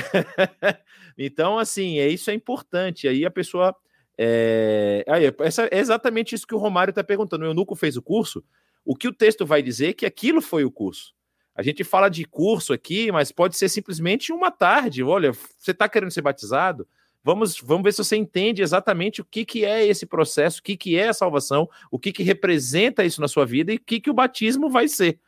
então 1.17 1.59
assim, 1.59 1.99
é, 1.99 2.09
isso 2.09 2.31
é 2.31 2.35
importante. 2.35 3.09
Aí 3.09 3.25
a 3.25 3.31
pessoa. 3.31 3.75
É... 4.19 5.03
Aí, 5.09 5.35
essa, 5.39 5.67
é 5.73 5.79
exatamente 5.79 6.35
isso 6.35 6.47
que 6.47 6.55
o 6.55 6.59
Romário 6.59 6.91
está 6.91 7.03
perguntando. 7.03 7.47
O 7.47 7.49
Eunuco 7.49 7.75
fez 7.75 7.97
o 7.97 8.03
curso. 8.03 8.45
O 8.85 8.95
que 8.95 9.09
o 9.09 9.15
texto 9.15 9.47
vai 9.47 9.63
dizer 9.63 9.89
é 9.89 9.93
que 9.95 10.05
aquilo 10.05 10.43
foi 10.43 10.63
o 10.63 10.71
curso. 10.71 11.15
A 11.55 11.63
gente 11.63 11.85
fala 11.85 12.11
de 12.11 12.27
curso 12.27 12.75
aqui, 12.75 13.11
mas 13.11 13.33
pode 13.33 13.57
ser 13.57 13.71
simplesmente 13.71 14.31
uma 14.31 14.51
tarde. 14.51 15.03
Olha, 15.03 15.33
você 15.33 15.71
está 15.71 15.89
querendo 15.89 16.11
ser 16.11 16.21
batizado? 16.21 16.87
Vamos, 17.23 17.61
vamos 17.61 17.85
ver 17.85 17.93
se 17.93 17.99
você 18.03 18.17
entende 18.17 18.63
exatamente 18.63 19.21
o 19.21 19.25
que, 19.25 19.45
que 19.45 19.65
é 19.65 19.87
esse 19.87 20.07
processo, 20.07 20.61
o 20.61 20.63
que, 20.63 20.77
que 20.77 20.97
é 20.97 21.09
a 21.09 21.15
salvação, 21.15 21.69
o 21.91 21.99
que, 21.99 22.13
que 22.13 22.23
representa 22.23 23.05
isso 23.05 23.21
na 23.21 23.29
sua 23.29 23.45
vida 23.45 23.73
e 23.73 23.77
o 23.77 23.81
que, 23.81 24.01
que 24.01 24.11
o 24.11 24.15
batismo 24.15 24.71
vai 24.71 24.89
ser. 24.89 25.19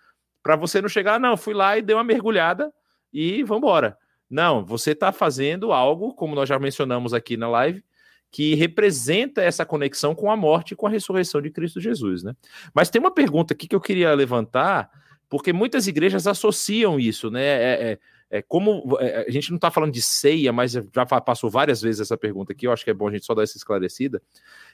Para 0.43 0.57
você 0.57 0.81
não 0.81 0.89
chegar, 0.89 1.21
não, 1.21 1.37
fui 1.37 1.55
lá 1.55 1.77
e 1.77 1.83
dei 1.83 1.95
uma 1.95 2.03
mergulhada 2.03 2.73
e 3.13 3.43
vamos 3.43 3.63
embora. 3.63 3.99
Não, 4.29 4.65
você 4.65 4.93
está 4.93 5.13
fazendo 5.13 5.73
algo, 5.73 6.15
como 6.15 6.35
nós 6.35 6.49
já 6.49 6.59
mencionamos 6.59 7.13
aqui 7.13 7.37
na 7.37 7.49
live, 7.51 7.85
que 8.31 8.55
representa 8.55 9.43
essa 9.43 9.67
conexão 9.67 10.15
com 10.15 10.31
a 10.31 10.37
morte 10.37 10.73
e 10.73 10.77
com 10.77 10.87
a 10.87 10.91
ressurreição 10.91 11.43
de 11.43 11.51
Cristo 11.51 11.79
Jesus, 11.79 12.23
né? 12.23 12.35
Mas 12.73 12.89
tem 12.89 12.99
uma 12.99 13.11
pergunta 13.11 13.53
aqui 13.53 13.69
que 13.69 13.77
eu 13.77 13.81
queria 13.81 14.15
levantar, 14.15 14.91
porque 15.29 15.53
muitas 15.53 15.87
igrejas 15.87 16.27
associam 16.27 16.99
isso, 16.99 17.31
né? 17.31 17.45
É, 17.45 17.93
é, 17.93 17.99
é 18.33 18.41
como 18.41 18.97
é, 18.99 19.27
a 19.29 19.31
gente 19.31 19.51
não 19.51 19.57
está 19.57 19.71
falando 19.71 19.93
de 19.93 20.01
ceia, 20.01 20.51
mas 20.55 20.73
já 20.73 21.05
passou 21.21 21.51
várias 21.51 21.83
vezes 21.83 22.01
essa 22.01 22.17
pergunta 22.17 22.55
aqui, 22.55 22.67
eu 22.67 22.73
acho 22.73 22.83
que 22.83 22.91
é 22.91 22.95
bom 22.95 23.07
a 23.07 23.13
gente 23.13 23.27
só 23.27 23.35
dar 23.35 23.43
essa 23.43 23.59
esclarecida, 23.59 24.23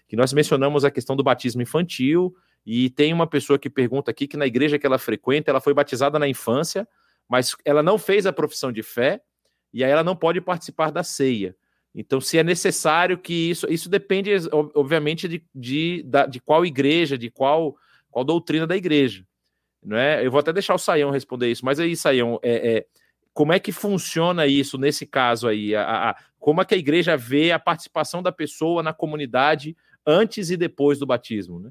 que 0.07 0.15
nós 0.15 0.33
mencionamos 0.33 0.85
a 0.85 0.93
questão 0.93 1.17
do 1.17 1.25
batismo 1.25 1.61
infantil, 1.61 2.33
e 2.65 2.89
tem 2.89 3.13
uma 3.13 3.27
pessoa 3.27 3.59
que 3.59 3.69
pergunta 3.69 4.13
aqui 4.13 4.29
que 4.29 4.37
na 4.37 4.47
igreja 4.47 4.79
que 4.79 4.87
ela 4.87 4.97
frequenta, 4.97 5.51
ela 5.51 5.61
foi 5.61 5.75
batizada 5.75 6.21
na 6.21 6.29
infância, 6.29 6.87
mas 7.29 7.57
ela 7.65 7.83
não 7.83 7.99
fez 7.99 8.27
a 8.27 8.33
profissão 8.33 8.71
de 8.71 8.83
fé, 8.83 9.21
e 9.73 9.83
aí 9.83 9.91
ela 9.91 10.05
não 10.05 10.15
pode 10.15 10.41
participar 10.41 10.93
da 10.93 11.03
ceia. 11.03 11.57
Então, 11.93 12.21
se 12.21 12.39
é 12.39 12.45
necessário 12.45 13.19
que 13.19 13.51
isso. 13.51 13.67
Isso 13.69 13.89
depende, 13.89 14.31
obviamente, 14.53 15.27
de, 15.27 15.45
de, 15.53 16.05
de 16.31 16.41
qual 16.41 16.65
igreja, 16.65 17.19
de 17.19 17.29
qual, 17.29 17.77
qual 18.09 18.25
doutrina 18.25 18.69
da 18.69 18.77
igreja. 18.77 19.27
Não 19.83 19.97
é? 19.97 20.25
Eu 20.25 20.31
vou 20.31 20.39
até 20.39 20.53
deixar 20.53 20.75
o 20.75 20.79
Saião 20.79 21.11
responder 21.11 21.51
isso, 21.51 21.65
mas 21.65 21.81
aí, 21.81 21.97
Saião, 21.97 22.39
é, 22.43 22.77
é 22.77 22.87
como 23.39 23.52
é 23.52 23.60
que 23.60 23.70
funciona 23.70 24.48
isso 24.48 24.77
nesse 24.77 25.06
caso 25.06 25.47
aí? 25.47 25.73
A, 25.73 26.10
a, 26.10 26.16
como 26.40 26.60
é 26.60 26.65
que 26.65 26.74
a 26.74 26.77
igreja 26.77 27.16
vê 27.16 27.52
a 27.52 27.59
participação 27.60 28.20
da 28.20 28.32
pessoa 28.32 28.82
na 28.82 28.93
comunidade 28.93 29.77
antes 30.05 30.51
e 30.51 30.56
depois 30.56 30.98
do 30.98 31.06
batismo? 31.06 31.60
Né? 31.60 31.70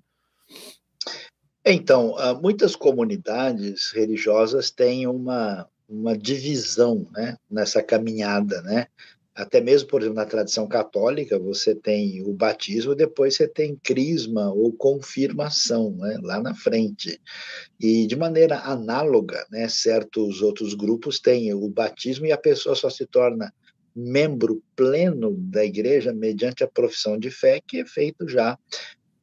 Então, 1.65 2.18
ah, 2.19 2.34
muitas 2.34 2.73
comunidades 2.73 3.91
religiosas 3.91 4.72
têm 4.72 5.07
uma, 5.07 5.68
uma 5.89 6.18
divisão 6.18 7.06
né, 7.11 7.35
nessa 7.52 7.84
caminhada, 7.84 8.61
né? 8.61 8.88
Até 9.38 9.62
mesmo, 9.62 9.88
por 9.88 10.02
exemplo, 10.02 10.16
na 10.16 10.26
tradição 10.26 10.68
católica, 10.68 11.38
você 11.38 11.76
tem 11.76 12.24
o 12.24 12.34
batismo, 12.34 12.96
depois 12.96 13.36
você 13.36 13.48
tem 13.48 13.76
crisma 13.84 14.52
ou 14.52 14.74
confirmação, 14.74 15.92
né, 15.92 16.18
lá 16.24 16.42
na 16.42 16.56
frente. 16.56 17.22
E 17.80 18.08
de 18.08 18.16
maneira 18.16 18.58
análoga, 18.62 19.46
né, 19.52 19.70
certos 19.70 20.42
outros 20.42 20.74
grupos 20.74 21.20
têm 21.20 21.54
o 21.54 21.70
batismo 21.70 22.26
e 22.26 22.32
a 22.32 22.38
pessoa 22.38 22.76
só 22.76 22.90
se 22.90 23.06
torna 23.06 23.54
membro 23.96 24.64
pleno 24.76 25.36
da 25.38 25.64
igreja 25.64 26.12
mediante 26.12 26.64
a 26.64 26.68
profissão 26.68 27.16
de 27.16 27.30
fé, 27.30 27.62
que 27.66 27.82
é 27.82 27.86
feito 27.86 28.28
já 28.28 28.58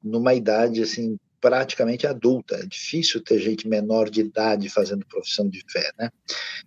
numa 0.00 0.32
idade 0.32 0.80
assim 0.80 1.18
praticamente 1.44 2.06
adulta. 2.06 2.56
É 2.56 2.64
difícil 2.64 3.22
ter 3.22 3.38
gente 3.38 3.68
menor 3.68 4.08
de 4.08 4.22
idade 4.22 4.70
fazendo 4.70 5.04
profissão 5.04 5.46
de 5.46 5.62
fé, 5.70 5.92
né? 5.98 6.08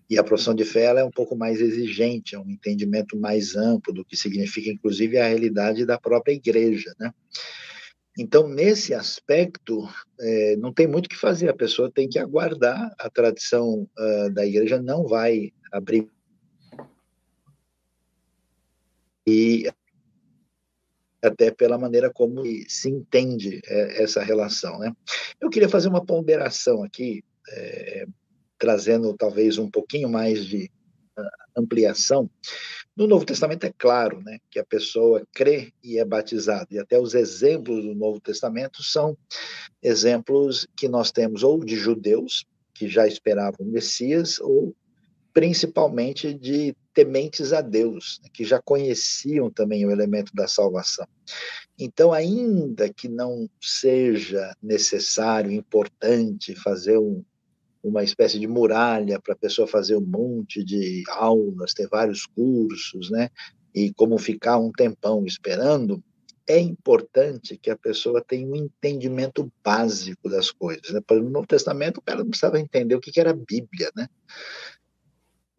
E 0.08 0.20
a 0.20 0.24
profissão 0.24 0.54
de 0.54 0.64
fé 0.64 0.84
ela 0.84 1.00
é 1.00 1.04
um 1.04 1.10
pouco 1.10 1.36
mais 1.36 1.60
exigente, 1.60 2.36
é 2.36 2.40
um 2.40 2.48
entendimento 2.48 3.18
mais 3.18 3.56
amplo 3.56 3.92
do 3.92 4.06
que 4.06 4.16
significa, 4.16 4.70
inclusive, 4.70 5.18
a 5.18 5.28
realidade 5.28 5.84
da 5.84 6.00
própria 6.00 6.34
igreja, 6.34 6.94
né? 7.00 7.12
Então, 8.20 8.48
nesse 8.48 8.94
aspecto, 8.94 9.90
é, 10.20 10.56
não 10.58 10.72
tem 10.72 10.86
muito 10.86 11.08
o 11.08 11.10
que 11.10 11.18
fazer, 11.18 11.50
a 11.50 11.56
pessoa 11.56 11.92
tem 11.92 12.08
que 12.08 12.20
aguardar, 12.20 12.94
a 13.00 13.10
tradição 13.10 13.90
uh, 13.98 14.32
da 14.32 14.46
igreja 14.46 14.80
não 14.80 15.08
vai 15.08 15.52
abrir. 15.72 16.08
E 19.26 19.68
até 21.28 21.52
pela 21.52 21.78
maneira 21.78 22.12
como 22.12 22.44
se 22.68 22.90
entende 22.90 23.62
é, 23.66 24.04
essa 24.04 24.22
relação. 24.22 24.80
Né? 24.80 24.92
Eu 25.40 25.50
queria 25.50 25.70
fazer 25.70 25.88
uma 25.90 26.06
ponderação 26.06 26.84
aqui, 26.84 27.24
é, 27.50 28.06
trazendo 28.58 29.16
talvez 29.16 29.58
um 29.58 29.70
pouquinho 29.70 30.10
mais 30.10 30.46
de 30.46 30.72
uh, 31.18 31.60
ampliação. 31.62 32.30
No 32.96 33.06
Novo 33.06 33.26
Testamento 33.26 33.64
é 33.66 33.74
claro 33.78 34.22
né, 34.24 34.40
que 34.50 34.60
a 34.60 34.66
pessoa 34.66 35.26
crê 35.32 35.72
e 35.84 36.00
é 36.00 36.06
batizada, 36.06 36.68
e 36.72 36.80
até 36.80 37.00
os 37.00 37.14
exemplos 37.14 37.84
do 37.84 37.94
Novo 37.94 38.20
Testamento 38.20 38.82
são 38.82 39.16
exemplos 39.84 40.68
que 40.76 40.88
nós 40.88 41.12
temos 41.12 41.44
ou 41.44 41.64
de 41.64 41.76
judeus, 41.76 42.46
que 42.74 42.88
já 42.88 43.08
esperavam 43.08 43.60
o 43.60 43.72
Messias, 43.72 44.40
ou 44.40 44.76
principalmente 45.32 46.34
de 46.34 46.76
tementes 46.98 47.54
a 47.54 47.62
Deus, 47.62 48.20
né, 48.24 48.30
que 48.34 48.44
já 48.44 48.60
conheciam 48.60 49.52
também 49.52 49.86
o 49.86 49.92
elemento 49.92 50.34
da 50.34 50.48
salvação. 50.48 51.08
Então, 51.78 52.12
ainda 52.12 52.92
que 52.92 53.08
não 53.08 53.48
seja 53.62 54.52
necessário, 54.60 55.52
importante 55.52 56.56
fazer 56.56 56.98
um, 56.98 57.24
uma 57.84 58.04
espécie 58.04 58.40
de 58.40 58.48
muralha 58.48 59.22
para 59.22 59.36
a 59.36 59.38
pessoa 59.38 59.68
fazer 59.68 59.96
um 59.96 60.02
monte 60.02 60.64
de 60.64 61.04
aulas, 61.10 61.72
ter 61.76 61.88
vários 61.88 62.26
cursos, 62.26 63.12
né? 63.12 63.30
E 63.76 63.94
como 63.94 64.18
ficar 64.18 64.58
um 64.58 64.72
tempão 64.72 65.24
esperando, 65.24 66.04
é 66.48 66.58
importante 66.58 67.60
que 67.62 67.70
a 67.70 67.78
pessoa 67.78 68.24
tenha 68.28 68.48
um 68.48 68.56
entendimento 68.56 69.52
básico 69.64 70.28
das 70.28 70.50
coisas. 70.50 70.90
Né? 70.92 71.00
No 71.12 71.30
Novo 71.30 71.46
Testamento, 71.46 71.98
o 71.98 72.02
cara 72.02 72.22
não 72.22 72.30
precisava 72.30 72.60
entender 72.60 72.96
o 72.96 73.00
que 73.00 73.20
era 73.20 73.30
a 73.30 73.36
Bíblia, 73.36 73.92
né? 73.96 74.08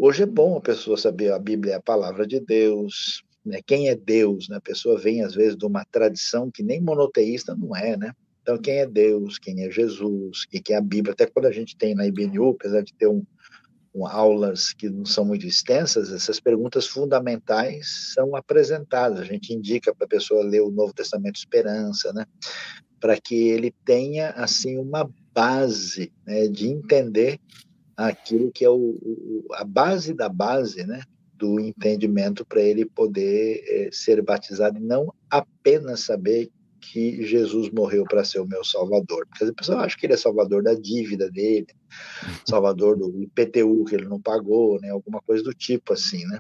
Hoje 0.01 0.23
é 0.23 0.27
bom 0.27 0.57
a 0.57 0.61
pessoa 0.61 0.97
saber 0.97 1.33
a 1.33 1.41
Bíblia 1.41 1.73
é 1.73 1.77
a 1.77 1.83
palavra 1.83 2.25
de 2.25 2.39
Deus, 2.39 3.25
né? 3.45 3.59
Quem 3.67 3.89
é 3.89 3.97
Deus, 3.97 4.49
né? 4.49 4.59
A 4.59 4.61
pessoa 4.61 4.97
vem 4.97 5.25
às 5.25 5.35
vezes 5.35 5.57
de 5.57 5.67
uma 5.67 5.85
tradição 5.91 6.53
que 6.53 6.63
nem 6.63 6.81
monoteísta 6.81 7.57
não 7.57 7.75
é, 7.75 7.97
né? 7.97 8.13
Então 8.41 8.57
quem 8.57 8.79
é 8.79 8.87
Deus, 8.87 9.41
quem 9.41 9.65
é 9.65 9.71
Jesus, 9.73 10.43
o 10.45 10.49
que 10.49 10.73
é 10.73 10.77
a 10.77 10.81
Bíblia? 10.81 11.15
Até 11.15 11.27
quando 11.27 11.47
a 11.47 11.51
gente 11.51 11.77
tem 11.77 11.97
na 11.97 12.07
IBNU, 12.07 12.51
apesar 12.51 12.83
de 12.83 12.95
ter 12.95 13.09
um, 13.09 13.25
um 13.93 14.07
aulas 14.07 14.73
que 14.73 14.89
não 14.89 15.05
são 15.05 15.25
muito 15.25 15.45
extensas, 15.45 16.13
essas 16.13 16.39
perguntas 16.39 16.87
fundamentais 16.87 18.13
são 18.15 18.37
apresentadas. 18.37 19.19
A 19.19 19.25
gente 19.25 19.53
indica 19.53 19.93
para 19.93 20.05
a 20.05 20.09
pessoa 20.09 20.45
ler 20.45 20.61
o 20.61 20.71
Novo 20.71 20.95
Testamento 20.95 21.39
Esperança, 21.39 22.13
né? 22.13 22.25
Para 23.01 23.21
que 23.21 23.49
ele 23.49 23.75
tenha 23.85 24.31
assim 24.31 24.79
uma 24.79 25.11
base 25.35 26.13
né, 26.25 26.47
de 26.47 26.69
entender 26.69 27.41
aquilo 27.99 28.53
que 28.53 28.65
é 28.65 28.71
o, 28.71 28.77
o, 28.77 29.45
a 29.55 29.65
base 29.65 30.15
da 30.15 30.29
base, 30.29 30.87
né, 30.87 31.03
do 31.35 31.59
entendimento 31.59 32.47
para 32.47 32.63
ele 32.63 32.85
poder 32.85 33.65
é, 33.67 33.89
ser 33.93 34.23
batizado 34.23 34.79
e 34.79 34.81
não 34.81 35.13
apenas 35.29 36.01
saber 36.01 36.49
que 36.81 37.25
Jesus 37.25 37.71
morreu 37.71 38.05
para 38.05 38.25
ser 38.25 38.39
o 38.39 38.47
meu 38.47 38.65
salvador. 38.65 39.27
Porque 39.27 39.45
as 39.45 39.51
pessoas 39.51 39.79
acham 39.79 39.99
que 39.99 40.07
ele 40.07 40.15
é 40.15 40.17
salvador 40.17 40.63
da 40.63 40.75
dívida 40.75 41.29
dele, 41.29 41.67
salvador 42.49 42.97
do 42.97 43.21
IPTU 43.21 43.85
que 43.85 43.97
ele 43.97 44.07
não 44.07 44.21
pagou, 44.21 44.81
né, 44.81 44.91
alguma 44.91 45.21
coisa 45.21 45.43
do 45.43 45.53
tipo 45.53 45.93
assim, 45.93 46.25
né? 46.27 46.39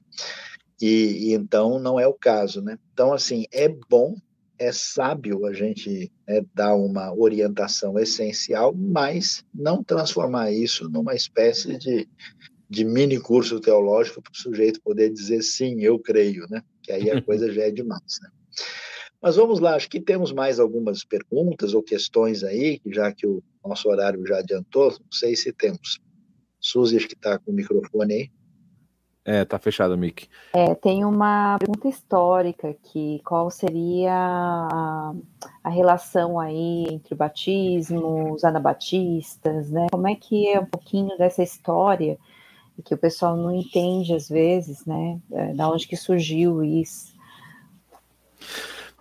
E, 0.80 1.30
e 1.30 1.35
então 1.35 1.80
não 1.80 1.98
é 1.98 2.06
o 2.06 2.14
caso, 2.14 2.62
né? 2.62 2.78
Então 2.93 3.12
assim 3.12 3.47
é 3.52 3.68
bom 3.68 4.14
é 4.59 4.72
sábio 4.72 5.47
a 5.47 5.52
gente 5.52 6.10
né, 6.26 6.44
dar 6.55 6.74
uma 6.74 7.14
orientação 7.14 7.98
essencial, 7.98 8.74
mas 8.74 9.44
não 9.55 9.82
transformar 9.82 10.51
isso 10.51 10.89
numa 10.89 11.14
espécie 11.14 11.78
de, 11.78 12.09
de 12.68 12.85
mini 12.85 13.18
curso 13.18 13.60
teológico 13.60 14.20
para 14.22 14.32
o 14.32 14.36
sujeito 14.36 14.80
poder 14.80 15.10
dizer 15.10 15.43
sim, 15.43 15.80
eu 15.80 15.98
creio, 15.98 16.47
né? 16.51 16.62
Que 16.82 16.93
aí 16.93 17.10
a 17.10 17.20
coisa 17.22 17.52
já 17.52 17.62
é 17.62 17.70
demais, 17.70 18.18
né? 18.22 18.30
Mas 19.20 19.36
vamos 19.36 19.59
lá, 19.59 19.74
acho 19.74 19.89
que 19.89 20.01
temos 20.01 20.32
mais 20.32 20.60
algumas 20.60 21.05
perguntas 21.05 21.74
ou 21.74 21.82
questões 21.82 22.44
aí, 22.44 22.80
já 22.86 23.12
que 23.12 23.26
o 23.26 23.43
nosso 23.64 23.89
horário 23.89 24.24
já 24.26 24.39
adiantou, 24.39 24.90
não 24.90 25.12
sei 25.12 25.35
se 25.35 25.52
temos. 25.52 25.98
Suzy, 26.60 26.97
acho 26.97 27.09
que 27.09 27.14
está 27.14 27.39
com 27.39 27.51
o 27.51 27.55
microfone 27.55 28.14
aí. 28.14 28.30
É, 29.30 29.44
tá 29.44 29.59
fechado, 29.59 29.94
Mick. 29.98 30.26
É, 30.55 30.74
tem 30.74 31.05
uma 31.05 31.59
pergunta 31.59 31.86
histórica 31.86 32.74
que 32.82 33.20
qual 33.22 33.50
seria 33.50 34.10
a, 34.10 35.12
a, 35.62 35.68
relação 35.68 36.40
aí 36.40 36.86
entre 36.88 37.12
o 37.12 37.16
batismo, 37.16 38.32
os 38.32 38.42
anabatistas, 38.42 39.68
né? 39.70 39.88
Como 39.92 40.09
é 40.09 40.14
que 40.14 40.48
é 40.48 40.59
um 40.59 40.64
pouquinho 40.64 41.14
dessa 41.18 41.42
história 41.42 42.16
que 42.82 42.94
o 42.94 42.96
pessoal 42.96 43.36
não 43.36 43.55
entende 43.55 44.14
às 44.14 44.30
vezes, 44.30 44.86
né? 44.86 45.20
É, 45.30 45.52
da 45.52 45.68
onde 45.68 45.86
que 45.86 45.94
surgiu 45.94 46.64
isso? 46.64 47.12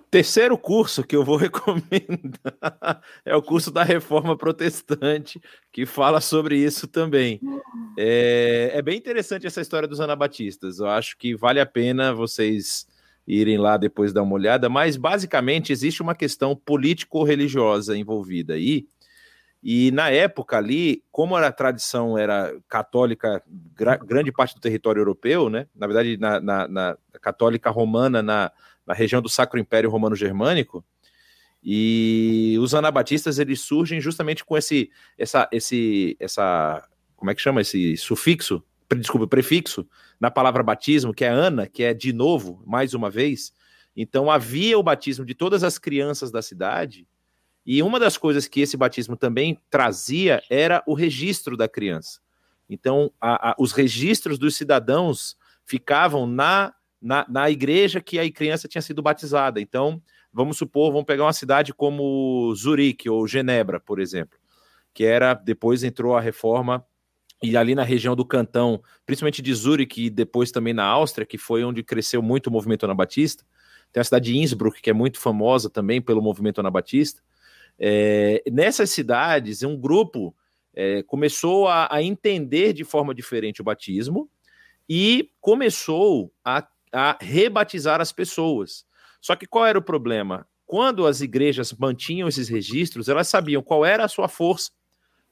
terceiro 0.09 0.57
curso 0.57 1.03
que 1.03 1.15
eu 1.15 1.23
vou 1.23 1.37
recomendar 1.37 3.01
é 3.25 3.35
o 3.35 3.41
curso 3.41 3.71
da 3.71 3.83
Reforma 3.83 4.37
Protestante, 4.37 5.39
que 5.71 5.85
fala 5.85 6.19
sobre 6.19 6.57
isso 6.57 6.87
também. 6.87 7.39
É, 7.99 8.69
é, 8.75 8.81
bem 8.83 8.95
interessante 8.95 9.47
essa 9.47 9.59
história 9.59 9.87
dos 9.87 9.99
anabatistas. 9.99 10.77
Eu 10.77 10.87
acho 10.87 11.17
que 11.17 11.35
vale 11.35 11.59
a 11.59 11.65
pena 11.65 12.13
vocês 12.13 12.85
irem 13.25 13.57
lá 13.57 13.75
depois 13.75 14.13
dar 14.13 14.21
uma 14.21 14.35
olhada, 14.35 14.69
mas 14.69 14.95
basicamente 14.95 15.73
existe 15.73 16.03
uma 16.03 16.13
questão 16.13 16.55
político-religiosa 16.55 17.97
envolvida 17.97 18.53
aí. 18.53 18.87
E 19.63 19.89
na 19.91 20.11
época 20.11 20.57
ali, 20.57 21.03
como 21.11 21.35
a 21.35 21.51
tradição 21.51 22.15
era 22.15 22.55
católica, 22.69 23.41
gra 23.75 23.97
grande 23.97 24.31
parte 24.31 24.53
do 24.53 24.61
território 24.61 25.01
europeu, 25.01 25.49
né? 25.49 25.67
Na 25.75 25.87
verdade, 25.87 26.15
na, 26.17 26.39
na, 26.39 26.67
na 26.67 26.97
católica 27.19 27.71
romana 27.71 28.21
na, 28.21 28.51
na 28.85 28.93
região 28.93 29.21
do 29.23 29.27
Sacro 29.27 29.59
Império 29.59 29.89
Romano 29.89 30.15
Germânico, 30.15 30.85
e 31.63 32.55
os 32.61 32.75
anabatistas 32.75 33.39
eles 33.39 33.59
surgem 33.61 33.99
justamente 33.99 34.45
com 34.45 34.55
esse, 34.55 34.91
essa, 35.17 35.49
esse, 35.51 36.15
essa, 36.19 36.87
como 37.17 37.29
é 37.29 37.35
que 37.35 37.41
chama 37.41 37.59
esse 37.59 37.97
sufixo, 37.97 38.63
desculpa, 38.95 39.27
prefixo 39.27 39.85
na 40.17 40.31
palavra 40.31 40.63
batismo, 40.63 41.13
que 41.13 41.25
é 41.25 41.29
ana, 41.29 41.67
que 41.67 41.83
é 41.83 41.93
de 41.93 42.13
novo, 42.13 42.63
mais 42.65 42.93
uma 42.93 43.09
vez. 43.09 43.51
Então 43.93 44.31
havia 44.31 44.79
o 44.79 44.83
batismo 44.83 45.25
de 45.25 45.35
todas 45.35 45.61
as 45.63 45.77
crianças 45.77 46.31
da 46.31 46.41
cidade, 46.41 47.05
e 47.65 47.83
uma 47.83 47.99
das 47.99 48.17
coisas 48.17 48.47
que 48.47 48.61
esse 48.61 48.77
batismo 48.77 49.17
também 49.17 49.59
trazia 49.69 50.41
era 50.49 50.81
o 50.87 50.93
registro 50.93 51.57
da 51.57 51.67
criança. 51.67 52.21
Então, 52.69 53.11
a, 53.19 53.49
a, 53.49 53.55
os 53.59 53.73
registros 53.73 54.39
dos 54.39 54.55
cidadãos 54.55 55.35
ficavam 55.65 56.25
na 56.25 56.73
na, 57.01 57.25
na 57.29 57.49
igreja 57.49 58.01
que 58.01 58.19
a 58.19 58.31
criança 58.31 58.67
tinha 58.67 58.81
sido 58.81 59.01
batizada. 59.01 59.61
Então, 59.61 60.01
vamos 60.33 60.57
supor, 60.57 60.91
vamos 60.91 61.05
pegar 61.05 61.25
uma 61.25 61.33
cidade 61.33 61.73
como 61.73 62.53
Zurique 62.55 63.09
ou 63.09 63.27
Genebra, 63.27 63.79
por 63.79 63.99
exemplo, 63.99 64.37
que 64.93 65.03
era 65.03 65.33
depois 65.33 65.83
entrou 65.83 66.15
a 66.15 66.21
reforma 66.21 66.85
e 67.41 67.55
ali 67.55 67.75
na 67.75 67.83
região 67.83 68.15
do 68.15 68.25
Cantão, 68.25 68.81
principalmente 69.05 69.41
de 69.41 69.53
Zurique 69.53 70.05
e 70.05 70.09
depois 70.09 70.51
também 70.51 70.73
na 70.73 70.83
Áustria, 70.83 71.25
que 71.25 71.37
foi 71.37 71.63
onde 71.63 71.83
cresceu 71.83 72.21
muito 72.21 72.47
o 72.47 72.51
movimento 72.51 72.83
anabatista. 72.83 73.45
Tem 73.91 74.01
a 74.01 74.03
cidade 74.03 74.31
de 74.31 74.37
Innsbruck, 74.37 74.81
que 74.81 74.89
é 74.89 74.93
muito 74.93 75.19
famosa 75.19 75.69
também 75.69 76.01
pelo 76.01 76.21
movimento 76.21 76.59
anabatista. 76.59 77.21
É, 77.79 78.43
nessas 78.51 78.89
cidades, 78.89 79.63
um 79.63 79.77
grupo 79.77 80.35
é, 80.73 81.03
começou 81.03 81.67
a, 81.67 81.87
a 81.91 82.01
entender 82.01 82.73
de 82.73 82.83
forma 82.83 83.13
diferente 83.13 83.61
o 83.61 83.63
batismo 83.63 84.29
e 84.89 85.29
começou 85.39 86.31
a 86.43 86.67
a 86.91 87.17
rebatizar 87.19 88.01
as 88.01 88.11
pessoas. 88.11 88.85
Só 89.21 89.35
que 89.35 89.47
qual 89.47 89.65
era 89.65 89.79
o 89.79 89.83
problema? 89.83 90.47
Quando 90.65 91.05
as 91.05 91.21
igrejas 91.21 91.73
mantinham 91.73 92.27
esses 92.27 92.49
registros, 92.49 93.07
elas 93.07 93.27
sabiam 93.27 93.61
qual 93.61 93.85
era 93.85 94.03
a 94.03 94.07
sua 94.07 94.27
força. 94.27 94.71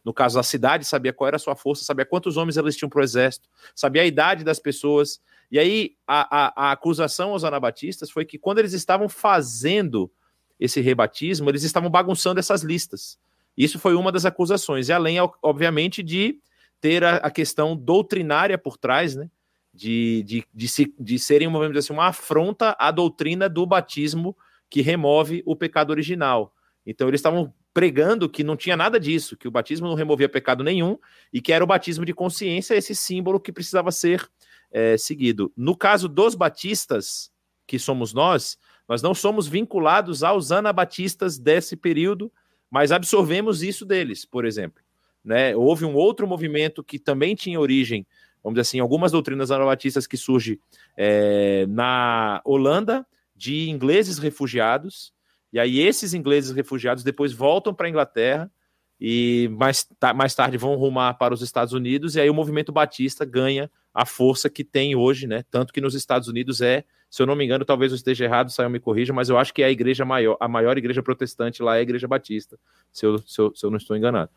No 0.05 0.13
caso, 0.13 0.39
a 0.39 0.43
cidade 0.43 0.85
sabia 0.85 1.11
qual 1.11 1.27
era 1.27 1.37
a 1.37 1.39
sua 1.39 1.55
força, 1.55 1.83
sabia 1.83 2.05
quantos 2.05 2.37
homens 2.37 2.55
elas 2.55 2.75
tinham 2.75 2.89
para 2.89 3.01
o 3.01 3.03
exército, 3.03 3.49
sabia 3.73 4.03
a 4.03 4.05
idade 4.05 4.43
das 4.43 4.59
pessoas. 4.59 5.19
E 5.51 5.57
aí, 5.57 5.95
a, 6.07 6.45
a, 6.45 6.67
a 6.67 6.71
acusação 6.71 7.31
aos 7.31 7.43
anabatistas 7.43 8.11
foi 8.11 8.23
que 8.23 8.37
quando 8.37 8.59
eles 8.59 8.73
estavam 8.73 9.09
fazendo 9.09 10.11
esse 10.59 10.79
rebatismo, 10.79 11.49
eles 11.49 11.63
estavam 11.63 11.89
bagunçando 11.89 12.39
essas 12.39 12.61
listas. 12.61 13.17
Isso 13.57 13.79
foi 13.79 13.95
uma 13.95 14.11
das 14.11 14.25
acusações. 14.25 14.89
E 14.89 14.93
além, 14.93 15.17
obviamente, 15.41 16.03
de 16.03 16.39
ter 16.79 17.03
a, 17.03 17.15
a 17.17 17.31
questão 17.31 17.75
doutrinária 17.75 18.57
por 18.57 18.77
trás, 18.77 19.15
né? 19.15 19.29
de, 19.75 20.23
de, 20.23 20.47
de, 20.53 20.67
se, 20.67 20.93
de 20.97 21.19
serem, 21.19 21.51
vamos 21.51 21.77
assim, 21.77 21.91
uma 21.91 22.07
afronta 22.07 22.75
à 22.79 22.89
doutrina 22.91 23.49
do 23.49 23.65
batismo 23.65 24.35
que 24.69 24.81
remove 24.81 25.43
o 25.45 25.55
pecado 25.55 25.89
original. 25.89 26.53
Então 26.85 27.07
eles 27.07 27.19
estavam 27.19 27.53
pregando 27.75 28.29
que 28.29 28.41
não 28.41 28.55
tinha 28.55 28.77
nada 28.77 28.97
disso, 28.97 29.35
que 29.35 29.49
o 29.49 29.51
batismo 29.51 29.85
não 29.85 29.95
removia 29.95 30.29
pecado 30.29 30.63
nenhum 30.63 30.97
e 31.33 31.41
que 31.41 31.51
era 31.51 31.61
o 31.61 31.67
batismo 31.67 32.05
de 32.05 32.13
consciência 32.13 32.73
esse 32.73 32.95
símbolo 32.95 33.37
que 33.37 33.51
precisava 33.51 33.91
ser 33.91 34.25
é, 34.71 34.95
seguido. 34.95 35.51
No 35.57 35.75
caso 35.75 36.07
dos 36.07 36.35
batistas, 36.35 37.29
que 37.67 37.77
somos 37.77 38.13
nós, 38.13 38.57
nós 38.87 39.01
não 39.01 39.13
somos 39.13 39.45
vinculados 39.45 40.23
aos 40.23 40.53
anabatistas 40.53 41.37
desse 41.37 41.75
período, 41.75 42.31
mas 42.71 42.93
absorvemos 42.93 43.61
isso 43.61 43.85
deles, 43.85 44.23
por 44.23 44.45
exemplo. 44.45 44.81
Né? 45.21 45.53
Houve 45.53 45.83
um 45.83 45.95
outro 45.95 46.25
movimento 46.25 46.81
que 46.81 46.97
também 46.97 47.35
tinha 47.35 47.59
origem 47.59 48.07
vamos 48.41 48.57
dizer 48.57 48.69
assim, 48.69 48.79
algumas 48.79 49.11
doutrinas 49.11 49.49
anabatistas 49.49 50.05
que 50.05 50.15
surgem 50.15 50.59
é, 50.95 51.65
na 51.67 52.39
Holanda 52.45 53.03
de 53.35 53.71
ingleses 53.71 54.19
refugiados, 54.19 55.14
e 55.55 55.59
aí 55.59 55.79
esses 55.79 56.13
ingleses 56.13 56.51
refugiados 56.51 57.01
depois 57.01 57.31
voltam 57.31 57.73
para 57.73 57.87
a 57.87 57.89
Inglaterra 57.89 58.51
e 58.99 59.49
mais, 59.53 59.87
mais 60.13 60.35
tarde 60.35 60.57
vão 60.57 60.75
rumar 60.75 61.17
para 61.17 61.33
os 61.33 61.41
Estados 61.41 61.71
Unidos, 61.71 62.17
e 62.17 62.19
aí 62.19 62.29
o 62.29 62.33
movimento 62.33 62.73
batista 62.73 63.23
ganha 63.23 63.71
a 63.93 64.05
força 64.05 64.49
que 64.49 64.65
tem 64.65 64.97
hoje, 64.97 65.27
né? 65.27 65.45
Tanto 65.49 65.71
que 65.71 65.79
nos 65.79 65.95
Estados 65.95 66.27
Unidos 66.27 66.59
é, 66.59 66.83
se 67.09 67.21
eu 67.21 67.25
não 67.25 67.37
me 67.37 67.45
engano, 67.45 67.63
talvez 67.63 67.93
eu 67.93 67.95
esteja 67.95 68.25
errado, 68.25 68.51
saiam 68.51 68.69
me 68.69 68.81
corrija, 68.81 69.13
mas 69.13 69.29
eu 69.29 69.37
acho 69.37 69.53
que 69.53 69.63
é 69.63 69.67
a 69.67 69.71
igreja 69.71 70.03
maior, 70.03 70.35
a 70.41 70.47
maior 70.49 70.77
igreja 70.77 71.01
protestante 71.01 71.63
lá 71.63 71.77
é 71.77 71.79
a 71.79 71.83
igreja 71.83 72.05
batista, 72.05 72.59
se 72.91 73.05
eu, 73.05 73.17
se 73.19 73.39
eu, 73.39 73.55
se 73.55 73.65
eu 73.65 73.69
não 73.69 73.77
estou 73.77 73.95
enganado. 73.95 74.29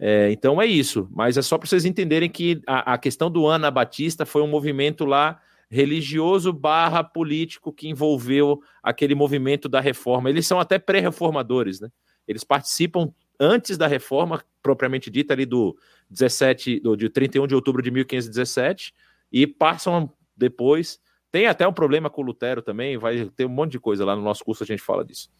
É, 0.00 0.32
então 0.32 0.60
é 0.60 0.66
isso, 0.66 1.08
mas 1.12 1.36
é 1.36 1.42
só 1.42 1.56
para 1.56 1.68
vocês 1.68 1.84
entenderem 1.84 2.28
que 2.28 2.60
a, 2.66 2.94
a, 2.94 2.98
questão 2.98 3.30
do 3.30 3.46
Ana 3.46 3.70
Batista 3.70 4.26
foi 4.26 4.42
um 4.42 4.48
movimento 4.48 5.04
lá 5.04 5.40
religioso 5.70 6.52
barra 6.52 7.02
político 7.02 7.72
que 7.72 7.88
envolveu 7.88 8.62
aquele 8.82 9.14
movimento 9.14 9.68
da 9.68 9.80
reforma. 9.80 10.30
Eles 10.30 10.46
são 10.46 10.60
até 10.60 10.78
pré-reformadores, 10.78 11.80
né? 11.80 11.90
Eles 12.26 12.44
participam 12.44 13.12
antes 13.38 13.76
da 13.76 13.86
reforma 13.86 14.42
propriamente 14.62 15.10
dita 15.10 15.34
ali 15.34 15.44
do 15.44 15.76
17, 16.10 16.80
do, 16.80 16.96
de 16.96 17.08
31 17.08 17.46
de 17.46 17.54
outubro 17.54 17.82
de 17.82 17.90
1517 17.90 18.94
e 19.32 19.46
passam 19.46 20.12
depois. 20.36 21.00
Tem 21.30 21.46
até 21.46 21.66
um 21.66 21.72
problema 21.72 22.08
com 22.08 22.22
o 22.22 22.24
Lutero 22.24 22.62
também, 22.62 22.96
vai 22.96 23.30
ter 23.36 23.44
um 23.44 23.50
monte 23.50 23.72
de 23.72 23.80
coisa 23.80 24.04
lá 24.04 24.16
no 24.16 24.22
nosso 24.22 24.44
curso 24.44 24.62
a 24.62 24.66
gente 24.66 24.82
fala 24.82 25.04
disso. 25.04 25.30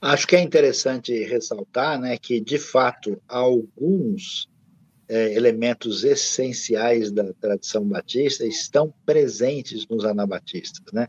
Acho 0.00 0.26
que 0.26 0.36
é 0.36 0.40
interessante 0.40 1.12
ressaltar 1.24 1.98
né, 1.98 2.18
que, 2.18 2.38
de 2.38 2.58
fato, 2.58 3.20
alguns 3.26 4.48
é, 5.08 5.34
elementos 5.34 6.04
essenciais 6.04 7.10
da 7.10 7.32
tradição 7.34 7.84
batista 7.84 8.46
estão 8.46 8.92
presentes 9.04 9.86
nos 9.88 10.04
anabatistas. 10.04 10.92
Né? 10.92 11.08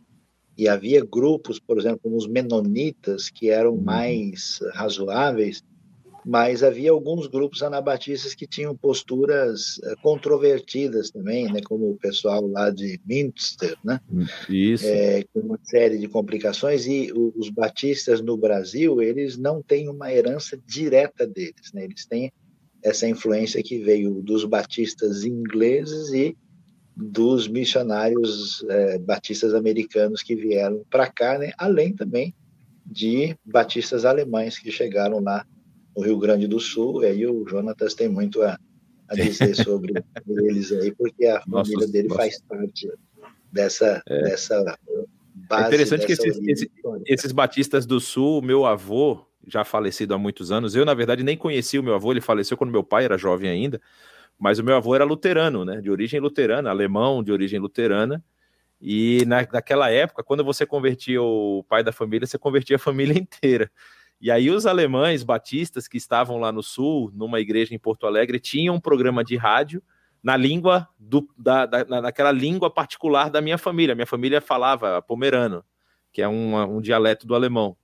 E 0.57 0.67
havia 0.67 1.03
grupos, 1.03 1.59
por 1.59 1.77
exemplo, 1.77 1.99
como 2.03 2.17
os 2.17 2.27
menonitas, 2.27 3.29
que 3.29 3.49
eram 3.49 3.73
uhum. 3.73 3.81
mais 3.81 4.59
razoáveis, 4.73 5.63
mas 6.25 6.63
havia 6.63 6.89
alguns 6.89 7.27
grupos 7.27 7.61
anabatistas 7.61 8.33
que 8.33 8.47
tinham 8.47 8.75
posturas 8.75 9.79
eh, 9.83 9.95
controvertidas 10.01 11.11
também, 11.11 11.51
né, 11.53 11.61
como 11.63 11.91
o 11.91 11.97
pessoal 11.97 12.47
lá 12.47 12.71
de 12.71 12.99
Minster, 13.05 13.77
né, 13.83 14.01
Isso. 14.49 14.87
É, 14.87 15.23
com 15.31 15.41
uma 15.41 15.59
série 15.63 15.99
de 15.99 16.07
complicações, 16.07 16.87
e 16.87 17.11
os 17.13 17.51
batistas 17.51 18.21
no 18.21 18.35
Brasil, 18.35 19.03
eles 19.03 19.37
não 19.37 19.61
têm 19.61 19.87
uma 19.87 20.11
herança 20.11 20.59
direta 20.65 21.27
deles, 21.27 21.71
né, 21.71 21.83
eles 21.83 22.07
têm 22.07 22.33
essa 22.85 23.07
influência 23.07 23.63
que 23.63 23.79
veio 23.79 24.21
dos 24.21 24.45
batistas 24.45 25.23
ingleses 25.23 26.13
e 26.13 26.37
dos 26.95 27.47
missionários 27.47 28.63
é, 28.69 28.99
batistas 28.99 29.55
americanos 29.55 30.21
que 30.21 30.35
vieram 30.35 30.85
para 30.87 31.07
cá, 31.07 31.39
né, 31.39 31.51
além 31.57 31.91
também 31.91 32.33
de 32.85 33.35
batistas 33.43 34.05
alemães 34.05 34.59
que 34.59 34.71
chegaram 34.71 35.19
lá 35.19 35.43
no 35.97 36.03
Rio 36.03 36.19
Grande 36.19 36.47
do 36.47 36.59
Sul, 36.59 37.03
e 37.03 37.07
aí 37.07 37.25
o 37.25 37.45
Jonatas 37.47 37.95
tem 37.95 38.07
muito 38.07 38.43
a, 38.43 38.57
a 39.09 39.15
dizer 39.15 39.55
sobre 39.65 39.93
eles 40.27 40.71
aí, 40.71 40.93
porque 40.93 41.25
a 41.25 41.41
nossa, 41.47 41.71
família 41.71 41.91
dele 41.91 42.07
nossa. 42.09 42.21
faz 42.21 42.39
parte 42.47 42.87
dessa, 43.51 44.03
é. 44.07 44.21
dessa 44.21 44.77
base. 45.33 45.63
É 45.63 45.67
interessante 45.67 46.05
que 46.05 46.13
esses, 46.13 46.37
esses, 46.47 46.67
esses 47.07 47.31
batistas 47.31 47.87
do 47.87 47.99
Sul, 47.99 48.43
meu 48.43 48.63
avô, 48.63 49.24
já 49.47 49.63
falecido 49.63 50.13
há 50.13 50.17
muitos 50.17 50.51
anos, 50.51 50.75
eu, 50.75 50.85
na 50.85 50.93
verdade, 50.93 51.23
nem 51.23 51.37
conheci 51.37 51.77
o 51.79 51.83
meu 51.83 51.95
avô, 51.95 52.11
ele 52.11 52.21
faleceu 52.21 52.57
quando 52.57 52.71
meu 52.71 52.83
pai 52.83 53.05
era 53.05 53.17
jovem 53.17 53.49
ainda, 53.49 53.81
mas 54.37 54.59
o 54.59 54.63
meu 54.63 54.75
avô 54.75 54.95
era 54.95 55.03
luterano, 55.03 55.63
né, 55.63 55.81
de 55.81 55.89
origem 55.89 56.19
luterana, 56.19 56.69
alemão 56.69 57.23
de 57.23 57.31
origem 57.31 57.59
luterana, 57.59 58.23
e 58.81 59.23
na, 59.25 59.47
naquela 59.51 59.89
época, 59.89 60.23
quando 60.23 60.43
você 60.43 60.65
convertia 60.65 61.21
o 61.21 61.63
pai 61.67 61.83
da 61.83 61.91
família, 61.91 62.27
você 62.27 62.37
convertia 62.37 62.75
a 62.75 62.79
família 62.79 63.17
inteira. 63.17 63.71
E 64.19 64.31
aí 64.31 64.49
os 64.49 64.65
alemães 64.65 65.23
batistas 65.23 65.87
que 65.87 65.97
estavam 65.97 66.37
lá 66.37 66.51
no 66.51 66.63
sul, 66.63 67.11
numa 67.13 67.39
igreja 67.39 67.73
em 67.73 67.79
Porto 67.79 68.07
Alegre, 68.07 68.39
tinham 68.39 68.75
um 68.75 68.79
programa 68.79 69.23
de 69.23 69.35
rádio 69.35 69.83
na 70.23 70.35
língua 70.37 70.87
do, 70.97 71.27
da, 71.37 71.65
da, 71.65 72.01
naquela 72.01 72.31
língua 72.31 72.69
particular 72.69 73.29
da 73.29 73.41
minha 73.41 73.57
família. 73.57 73.93
Minha 73.93 74.07
família 74.07 74.41
falava 74.41 75.01
pomerano, 75.01 75.63
que 76.11 76.21
é 76.21 76.27
um, 76.27 76.77
um 76.77 76.81
dialeto 76.81 77.27
do 77.27 77.35
alemão. 77.35 77.77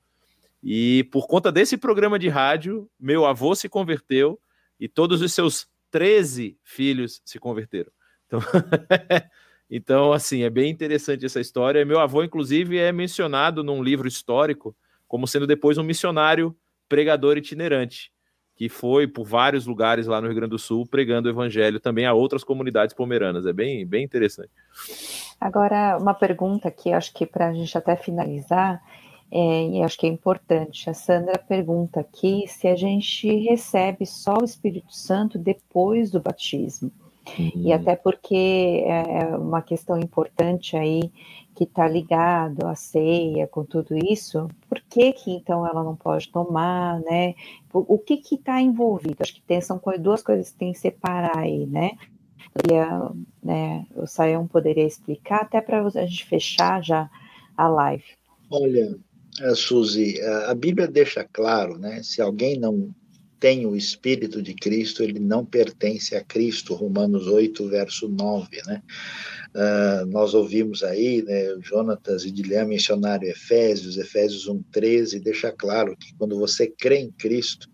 E 0.63 1.03
por 1.05 1.27
conta 1.27 1.51
desse 1.51 1.77
programa 1.77 2.19
de 2.19 2.29
rádio, 2.29 2.89
meu 2.99 3.25
avô 3.25 3.55
se 3.55 3.67
converteu 3.67 4.39
e 4.79 4.87
todos 4.87 5.21
os 5.21 5.33
seus 5.33 5.67
13 5.89 6.57
filhos 6.63 7.21
se 7.25 7.39
converteram. 7.39 7.91
Então, 8.27 8.39
Então, 9.73 10.11
assim, 10.11 10.43
é 10.43 10.49
bem 10.49 10.69
interessante 10.69 11.25
essa 11.25 11.39
história. 11.39 11.85
Meu 11.85 11.97
avô, 11.97 12.21
inclusive, 12.21 12.77
é 12.77 12.91
mencionado 12.91 13.63
num 13.63 13.81
livro 13.81 14.05
histórico 14.05 14.75
como 15.07 15.25
sendo 15.25 15.47
depois 15.47 15.77
um 15.77 15.83
missionário 15.83 16.53
pregador 16.89 17.37
itinerante, 17.37 18.11
que 18.53 18.67
foi 18.67 19.07
por 19.07 19.25
vários 19.25 19.65
lugares 19.65 20.07
lá 20.07 20.19
no 20.19 20.27
Rio 20.27 20.35
Grande 20.35 20.51
do 20.51 20.59
Sul 20.59 20.85
pregando 20.85 21.29
o 21.29 21.31
evangelho 21.31 21.79
também 21.79 22.05
a 22.05 22.13
outras 22.13 22.43
comunidades 22.43 22.93
pomeranas. 22.93 23.45
É 23.45 23.53
bem, 23.53 23.85
bem 23.85 24.03
interessante. 24.03 24.51
Agora, 25.39 25.97
uma 25.97 26.13
pergunta 26.13 26.67
aqui, 26.67 26.91
acho 26.91 27.13
que 27.13 27.25
para 27.25 27.47
a 27.47 27.53
gente 27.53 27.77
até 27.77 27.95
finalizar, 27.95 28.81
é, 29.31 29.67
e 29.69 29.81
acho 29.81 29.97
que 29.97 30.05
é 30.05 30.09
importante. 30.09 30.89
A 30.89 30.93
Sandra 30.93 31.39
pergunta 31.39 32.01
aqui 32.01 32.45
se 32.47 32.67
a 32.67 32.75
gente 32.75 33.33
recebe 33.39 34.05
só 34.05 34.37
o 34.41 34.43
Espírito 34.43 34.93
Santo 34.93 35.39
depois 35.39 36.11
do 36.11 36.19
batismo. 36.19 36.91
Uhum. 37.39 37.51
E 37.55 37.71
até 37.71 37.95
porque 37.95 38.83
é, 38.85 39.21
é 39.21 39.37
uma 39.37 39.61
questão 39.61 39.97
importante 39.97 40.75
aí 40.75 41.11
que 41.55 41.63
está 41.63 41.87
ligado 41.87 42.65
à 42.65 42.75
ceia, 42.75 43.47
com 43.47 43.63
tudo 43.63 43.95
isso, 43.97 44.47
por 44.67 44.81
que 44.89 45.13
que 45.13 45.31
então 45.31 45.65
ela 45.67 45.83
não 45.83 45.95
pode 45.95 46.29
tomar, 46.29 46.99
né? 47.01 47.35
O, 47.73 47.97
que 47.99 48.17
que 48.17 48.35
está 48.35 48.61
envolvido? 48.61 49.17
Acho 49.19 49.35
que 49.35 49.41
tem, 49.41 49.61
são 49.61 49.79
duas 49.99 50.23
coisas 50.23 50.51
que 50.51 50.57
tem 50.57 50.71
que 50.71 50.79
separar 50.79 51.37
aí, 51.37 51.65
né? 51.65 51.91
E, 52.67 53.45
né, 53.45 53.85
o 53.95 54.07
Sayão 54.07 54.47
poderia 54.47 54.85
explicar 54.85 55.41
até 55.41 55.61
para 55.61 55.85
a 55.85 56.05
gente 56.05 56.25
fechar 56.25 56.83
já 56.83 57.09
a 57.55 57.67
live. 57.67 58.03
Olha, 58.49 58.97
Suzy, 59.55 60.21
a 60.21 60.53
Bíblia 60.53 60.87
deixa 60.87 61.27
claro, 61.31 61.77
né? 61.77 62.01
Se 62.03 62.21
alguém 62.21 62.59
não 62.59 62.93
tem 63.41 63.65
o 63.65 63.75
Espírito 63.75 64.39
de 64.39 64.53
Cristo, 64.53 65.01
ele 65.01 65.19
não 65.19 65.43
pertence 65.43 66.15
a 66.15 66.23
Cristo, 66.23 66.75
Romanos 66.75 67.25
8, 67.25 67.67
verso 67.67 68.07
9, 68.07 68.47
né? 68.67 68.83
Uh, 69.53 70.05
nós 70.05 70.33
ouvimos 70.33 70.83
aí, 70.83 71.23
né, 71.23 71.57
Jonatas 71.59 72.23
e 72.23 72.31
Dilham 72.31 72.67
mencionaram 72.67 73.23
Efésios, 73.23 73.97
Efésios 73.97 74.47
1, 74.47 74.61
13, 74.71 75.19
deixa 75.19 75.51
claro 75.51 75.97
que 75.97 76.15
quando 76.15 76.37
você 76.39 76.67
crê 76.67 76.99
em 76.99 77.11
Cristo, 77.11 77.67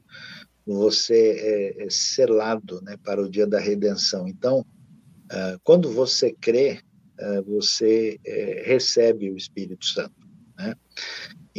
você 0.66 1.76
é, 1.78 1.86
é 1.86 1.90
selado 1.90 2.82
né, 2.82 2.98
para 3.04 3.22
o 3.22 3.30
dia 3.30 3.46
da 3.46 3.60
redenção. 3.60 4.28
Então, 4.28 4.62
uh, 4.62 5.60
quando 5.64 5.92
você 5.92 6.34
crê, 6.34 6.80
uh, 7.20 7.44
você 7.44 8.18
é, 8.26 8.64
recebe 8.66 9.30
o 9.30 9.38
Espírito 9.38 9.86
Santo. 9.86 10.16
Né? 10.58 10.74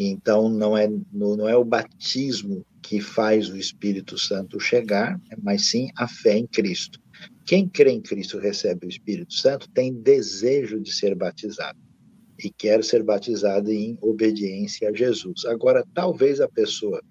Então, 0.01 0.49
não 0.49 0.79
é, 0.79 0.89
não 1.13 1.49
é 1.49 1.57
o 1.57 1.65
batismo 1.65 2.65
que 2.81 3.01
faz 3.01 3.51
o 3.51 3.57
Espírito 3.57 4.17
Santo 4.17 4.61
chegar, 4.61 5.21
mas 5.43 5.71
sim 5.71 5.89
a 5.97 6.07
fé 6.07 6.39
em 6.39 6.47
Cristo. 6.47 7.01
Quem 7.45 7.69
crê 7.69 7.91
em 7.91 8.01
Cristo 8.01 8.39
recebe 8.39 8.87
o 8.87 8.89
Espírito 8.89 9.35
Santo 9.35 9.69
tem 9.71 9.93
desejo 9.93 10.79
de 10.79 10.95
ser 10.95 11.17
batizado 11.17 11.81
e 12.39 12.49
quer 12.49 12.85
ser 12.85 13.03
batizado 13.03 13.73
em 13.73 13.99
obediência 14.01 14.89
a 14.89 14.93
Jesus. 14.95 15.45
Agora, 15.47 15.85
talvez 15.93 16.41
a 16.41 16.49
pessoa 16.49 17.03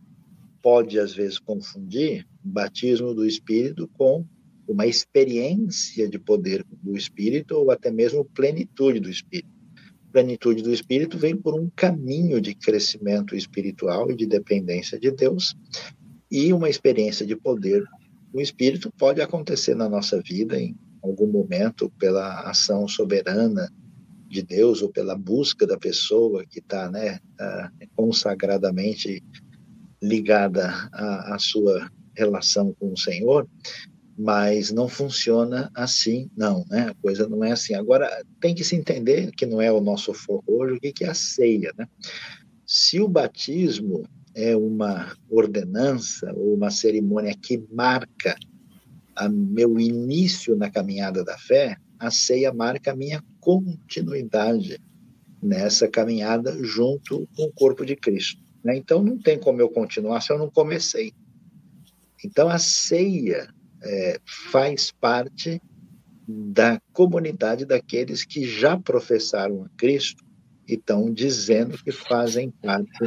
pode 0.61 0.97
às 0.97 1.13
vezes 1.13 1.39
confundir 1.39 2.25
o 2.45 2.47
batismo 2.47 3.13
do 3.13 3.25
Espírito 3.25 3.89
com 3.97 4.25
uma 4.65 4.87
experiência 4.87 6.07
de 6.07 6.17
poder 6.17 6.65
do 6.81 6.95
Espírito 6.95 7.53
ou 7.55 7.69
até 7.69 7.91
mesmo 7.91 8.23
plenitude 8.23 9.01
do 9.01 9.09
Espírito 9.09 9.56
plenitude 10.11 10.61
do 10.61 10.73
Espírito 10.73 11.17
vem 11.17 11.35
por 11.35 11.59
um 11.59 11.69
caminho 11.75 12.39
de 12.41 12.55
crescimento 12.55 13.35
espiritual 13.35 14.09
e 14.09 14.15
de 14.15 14.25
dependência 14.25 14.99
de 14.99 15.11
Deus, 15.11 15.55
e 16.31 16.51
uma 16.51 16.69
experiência 16.69 17.25
de 17.25 17.35
poder 17.35 17.83
do 18.31 18.41
Espírito 18.41 18.91
pode 18.97 19.21
acontecer 19.21 19.75
na 19.75 19.87
nossa 19.87 20.21
vida 20.21 20.59
em 20.59 20.75
algum 21.01 21.27
momento 21.27 21.89
pela 21.97 22.49
ação 22.49 22.87
soberana 22.87 23.71
de 24.27 24.41
Deus 24.41 24.81
ou 24.81 24.89
pela 24.89 25.17
busca 25.17 25.65
da 25.65 25.77
pessoa 25.77 26.45
que 26.45 26.59
está 26.59 26.89
né, 26.91 27.19
consagradamente 27.95 29.23
ligada 30.01 30.67
à, 30.91 31.35
à 31.35 31.39
sua 31.39 31.89
relação 32.15 32.73
com 32.79 32.91
o 32.91 32.97
Senhor, 32.97 33.47
mas 34.17 34.71
não 34.71 34.87
funciona 34.87 35.69
assim, 35.75 36.29
não, 36.35 36.65
né? 36.69 36.87
A 36.89 36.93
coisa 36.95 37.29
não 37.29 37.43
é 37.43 37.51
assim. 37.51 37.75
Agora, 37.75 38.09
tem 38.41 38.55
que 38.55 38.63
se 38.63 38.75
entender 38.75 39.31
que 39.31 39.45
não 39.45 39.61
é 39.61 39.71
o 39.71 39.79
nosso 39.79 40.11
foco 40.13 40.43
hoje, 40.47 40.73
o 40.73 40.79
que 40.79 41.03
é 41.03 41.09
a 41.09 41.13
ceia, 41.13 41.71
né? 41.77 41.87
Se 42.65 42.99
o 42.99 43.07
batismo 43.07 44.03
é 44.33 44.55
uma 44.55 45.15
ordenança 45.29 46.33
ou 46.33 46.55
uma 46.55 46.71
cerimônia 46.71 47.35
que 47.39 47.63
marca 47.71 48.35
a 49.15 49.29
meu 49.29 49.79
início 49.79 50.55
na 50.55 50.69
caminhada 50.69 51.23
da 51.23 51.37
fé, 51.37 51.77
a 51.99 52.09
ceia 52.09 52.51
marca 52.51 52.91
a 52.91 52.95
minha 52.95 53.23
continuidade 53.39 54.79
nessa 55.41 55.87
caminhada 55.87 56.57
junto 56.63 57.27
com 57.35 57.43
o 57.43 57.53
corpo 57.53 57.85
de 57.85 57.95
Cristo. 57.95 58.41
Né? 58.63 58.77
Então, 58.77 59.03
não 59.03 59.17
tem 59.17 59.39
como 59.39 59.61
eu 59.61 59.69
continuar 59.69 60.21
se 60.21 60.33
eu 60.33 60.39
não 60.39 60.49
comecei. 60.49 61.13
Então, 62.23 62.49
a 62.49 62.57
ceia 62.57 63.47
é, 63.83 64.19
faz 64.51 64.91
parte 64.91 65.61
da 66.27 66.81
comunidade 66.91 67.65
daqueles 67.65 68.25
que 68.25 68.45
já 68.45 68.77
professaram 68.77 69.63
a 69.63 69.69
Cristo 69.77 70.25
e 70.67 70.73
estão 70.73 71.11
dizendo 71.11 71.77
que 71.81 71.91
fazem 71.91 72.51
parte 72.51 72.99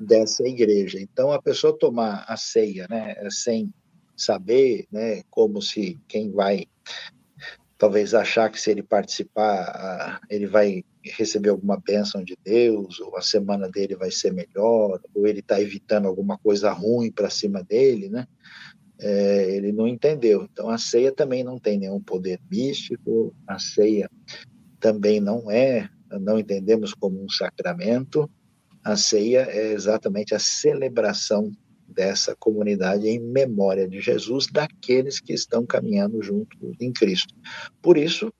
dessa 0.00 0.42
igreja. 0.46 1.00
Então, 1.00 1.32
a 1.32 1.40
pessoa 1.40 1.78
tomar 1.78 2.24
a 2.26 2.36
ceia, 2.36 2.86
né, 2.90 3.14
sem 3.30 3.72
saber, 4.16 4.86
né, 4.90 5.22
como 5.30 5.62
se 5.62 5.96
quem 6.08 6.32
vai 6.32 6.66
talvez 7.78 8.12
achar 8.12 8.50
que 8.50 8.60
se 8.60 8.72
ele 8.72 8.82
participar, 8.82 10.20
ele 10.28 10.46
vai 10.46 10.84
receber 11.04 11.50
alguma 11.50 11.78
bênção 11.78 12.24
de 12.24 12.36
Deus, 12.44 12.98
ou 12.98 13.16
a 13.16 13.22
semana 13.22 13.68
dele 13.68 13.94
vai 13.94 14.10
ser 14.10 14.32
melhor, 14.32 15.00
ou 15.14 15.26
ele 15.28 15.38
está 15.38 15.60
evitando 15.60 16.08
alguma 16.08 16.36
coisa 16.36 16.72
ruim 16.72 17.12
para 17.12 17.30
cima 17.30 17.62
dele, 17.62 18.08
né? 18.08 18.26
É, 19.00 19.54
ele 19.54 19.72
não 19.72 19.86
entendeu. 19.86 20.48
Então, 20.50 20.68
a 20.68 20.78
ceia 20.78 21.12
também 21.12 21.44
não 21.44 21.58
tem 21.58 21.78
nenhum 21.78 22.00
poder 22.00 22.40
místico, 22.50 23.34
a 23.46 23.58
ceia 23.58 24.10
também 24.80 25.20
não 25.20 25.50
é, 25.50 25.88
não 26.20 26.38
entendemos 26.38 26.94
como 26.94 27.22
um 27.22 27.28
sacramento. 27.28 28.28
A 28.82 28.96
ceia 28.96 29.46
é 29.50 29.72
exatamente 29.72 30.34
a 30.34 30.38
celebração 30.38 31.50
dessa 31.88 32.36
comunidade 32.36 33.08
em 33.08 33.18
memória 33.18 33.88
de 33.88 34.00
Jesus, 34.00 34.46
daqueles 34.46 35.20
que 35.20 35.32
estão 35.32 35.64
caminhando 35.64 36.22
junto 36.22 36.56
em 36.80 36.92
Cristo. 36.92 37.34
Por 37.80 37.96
isso 37.96 38.32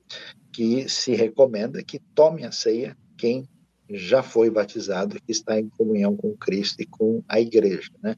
que 0.52 0.88
se 0.88 1.14
recomenda 1.14 1.82
que 1.82 1.98
tome 2.14 2.44
a 2.44 2.52
ceia 2.52 2.96
quem 3.16 3.48
já 3.90 4.22
foi 4.22 4.50
batizado, 4.50 5.16
que 5.20 5.32
está 5.32 5.58
em 5.58 5.68
comunhão 5.70 6.14
com 6.14 6.36
Cristo 6.36 6.82
e 6.82 6.86
com 6.86 7.22
a 7.26 7.40
igreja, 7.40 7.90
né? 8.02 8.16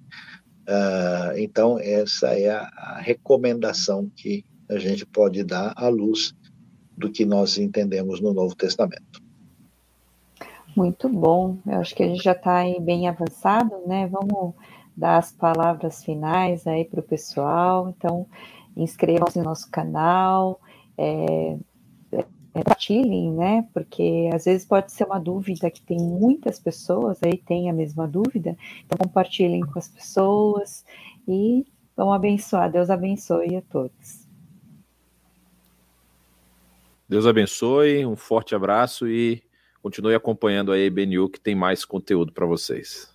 Uh, 0.70 1.36
então, 1.36 1.80
essa 1.80 2.28
é 2.28 2.48
a, 2.48 2.60
a, 2.76 3.00
recomendação 3.00 4.08
que 4.14 4.44
a 4.68 4.78
gente 4.78 5.04
pode 5.04 5.42
dar 5.42 5.72
à 5.74 5.88
luz 5.88 6.32
do 6.96 7.10
que 7.10 7.24
nós 7.24 7.58
entendemos 7.58 8.20
no 8.20 8.32
Novo 8.32 8.54
Testamento. 8.54 9.20
Muito 10.76 11.08
bom, 11.08 11.58
eu 11.66 11.80
acho 11.80 11.92
que 11.92 12.04
a 12.04 12.06
gente 12.06 12.22
já 12.22 12.30
está 12.30 12.58
aí 12.58 12.78
bem 12.78 13.08
avançado, 13.08 13.82
né? 13.84 14.06
Vamos 14.06 14.54
dar 14.96 15.18
as 15.18 15.32
palavras 15.32 16.04
finais 16.04 16.64
aí 16.68 16.84
para 16.84 17.00
o 17.00 17.02
pessoal. 17.02 17.88
Então, 17.88 18.24
inscrevam-se 18.76 19.38
no 19.38 19.46
nosso 19.46 19.68
canal, 19.72 20.60
é, 20.96 21.56
compartilhem, 22.52 23.32
né? 23.32 23.68
Porque 23.72 24.28
às 24.32 24.44
vezes 24.44 24.66
pode 24.66 24.92
ser 24.92 25.04
uma 25.04 25.18
dúvida 25.18 25.70
que 25.70 25.82
tem 25.82 25.98
muitas 25.98 26.58
pessoas 26.58 27.18
aí 27.22 27.38
tem 27.38 27.70
a 27.70 27.72
mesma 27.72 28.06
dúvida. 28.06 28.56
Então 28.84 28.98
compartilhem 28.98 29.60
com 29.60 29.78
as 29.78 29.88
pessoas 29.88 30.84
e 31.26 31.64
vão 31.96 32.12
abençoar. 32.12 32.70
Deus 32.70 32.90
abençoe 32.90 33.56
a 33.56 33.62
todos. 33.62 34.28
Deus 37.08 37.26
abençoe, 37.26 38.06
um 38.06 38.14
forte 38.14 38.54
abraço 38.54 39.08
e 39.08 39.42
continue 39.82 40.14
acompanhando 40.14 40.70
a 40.70 40.78
EBNU 40.78 41.28
que 41.28 41.40
tem 41.40 41.54
mais 41.54 41.84
conteúdo 41.84 42.32
para 42.32 42.46
vocês. 42.46 43.12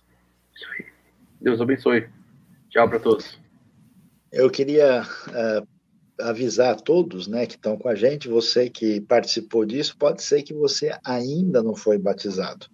Deus 1.40 1.60
abençoe. 1.60 2.08
Tchau 2.68 2.88
para 2.88 2.98
todos. 3.00 3.40
Eu 4.30 4.50
queria 4.50 5.02
uh, 5.02 5.66
avisar 6.20 6.72
a 6.72 6.76
todos 6.76 7.26
né, 7.26 7.46
que 7.46 7.54
estão 7.54 7.76
com 7.76 7.88
a 7.88 7.94
gente, 7.94 8.28
você 8.28 8.70
que 8.70 9.00
participou 9.00 9.64
disso, 9.64 9.96
pode 9.98 10.22
ser 10.22 10.42
que 10.42 10.54
você 10.54 10.96
ainda 11.04 11.62
não 11.62 11.74
foi 11.74 11.98
batizado. 11.98 12.66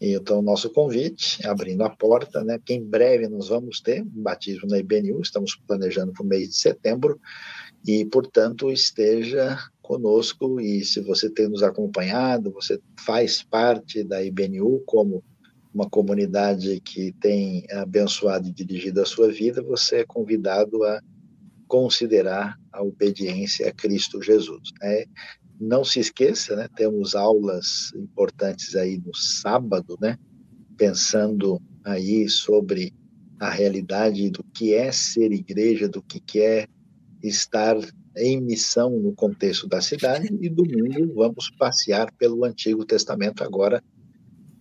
Então, 0.00 0.42
nosso 0.42 0.68
convite, 0.70 1.46
abrindo 1.46 1.82
a 1.82 1.88
porta, 1.88 2.44
né, 2.44 2.58
que 2.62 2.74
em 2.74 2.84
breve 2.84 3.26
nós 3.28 3.48
vamos 3.48 3.80
ter 3.80 4.02
um 4.02 4.22
batismo 4.22 4.68
na 4.68 4.78
IBNU, 4.78 5.20
estamos 5.20 5.56
planejando 5.66 6.12
para 6.12 6.22
o 6.22 6.26
mês 6.26 6.48
de 6.48 6.56
setembro, 6.56 7.18
e, 7.86 8.04
portanto, 8.04 8.70
esteja 8.70 9.58
conosco, 9.80 10.60
e 10.60 10.84
se 10.84 11.00
você 11.00 11.30
tem 11.30 11.48
nos 11.48 11.62
acompanhado, 11.62 12.50
você 12.50 12.80
faz 13.04 13.42
parte 13.42 14.02
da 14.02 14.22
IBNU 14.22 14.82
como 14.86 15.22
uma 15.72 15.88
comunidade 15.88 16.80
que 16.80 17.12
tem 17.20 17.66
abençoado 17.72 18.48
e 18.48 18.52
dirigido 18.52 19.02
a 19.02 19.06
sua 19.06 19.30
vida, 19.30 19.62
você 19.62 19.96
é 19.96 20.04
convidado 20.04 20.84
a 20.84 21.00
considerar 21.74 22.56
a 22.72 22.84
obediência 22.84 23.68
a 23.68 23.72
Cristo 23.72 24.22
Jesus. 24.22 24.70
Né? 24.80 25.06
Não 25.60 25.84
se 25.84 25.98
esqueça, 25.98 26.54
né? 26.54 26.68
temos 26.76 27.16
aulas 27.16 27.92
importantes 27.96 28.76
aí 28.76 29.02
no 29.04 29.12
sábado, 29.12 29.98
né? 30.00 30.16
pensando 30.76 31.60
aí 31.84 32.28
sobre 32.28 32.94
a 33.40 33.50
realidade 33.50 34.30
do 34.30 34.44
que 34.54 34.72
é 34.72 34.92
ser 34.92 35.32
igreja, 35.32 35.88
do 35.88 36.00
que 36.00 36.40
é 36.40 36.68
estar 37.20 37.76
em 38.16 38.40
missão 38.40 38.90
no 38.90 39.12
contexto 39.12 39.66
da 39.66 39.80
cidade, 39.80 40.28
e 40.40 40.48
domingo 40.48 41.12
vamos 41.12 41.50
passear 41.58 42.12
pelo 42.12 42.44
Antigo 42.44 42.84
Testamento 42.84 43.42
agora, 43.42 43.82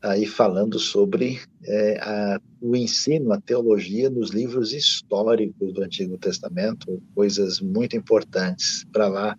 aí 0.04 0.26
falando 0.26 0.78
sobre 0.78 1.40
é, 1.64 1.98
a, 2.02 2.42
o 2.62 2.76
ensino, 2.76 3.32
a 3.32 3.40
teologia 3.40 4.10
nos 4.10 4.32
livros 4.32 4.74
históricos 4.74 5.74
do 5.74 5.82
Antigo 5.82 6.18
Testamento, 6.18 7.02
coisas 7.16 7.62
muito 7.62 7.96
importantes 7.96 8.86
para 8.92 9.08
lá, 9.08 9.38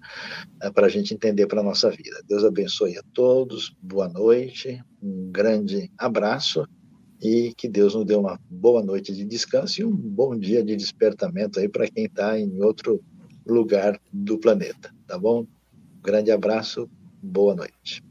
é, 0.62 0.70
para 0.70 0.86
a 0.86 0.89
gente 0.89 1.12
entender 1.12 1.47
para 1.47 1.61
a 1.61 1.65
nossa 1.65 1.91
vida. 1.91 2.23
Deus 2.27 2.45
abençoe 2.45 2.97
a 2.97 3.03
todos, 3.12 3.77
boa 3.82 4.09
noite, 4.09 4.82
um 5.03 5.31
grande 5.31 5.91
abraço 5.99 6.66
e 7.23 7.53
que 7.57 7.69
Deus 7.69 7.95
nos 7.95 8.07
dê 8.07 8.15
uma 8.15 8.41
boa 8.49 8.82
noite 8.82 9.15
de 9.15 9.24
descanso 9.24 9.82
e 9.82 9.85
um 9.85 9.95
bom 9.95 10.36
dia 10.36 10.65
de 10.65 10.74
despertamento 10.74 11.61
aí 11.61 11.69
para 11.69 11.89
quem 11.89 12.07
está 12.07 12.39
em 12.39 12.62
outro 12.62 13.03
lugar 13.47 14.01
do 14.11 14.39
planeta, 14.39 14.91
tá 15.07 15.19
bom? 15.19 15.47
grande 16.03 16.31
abraço, 16.31 16.89
boa 17.23 17.55
noite. 17.55 18.03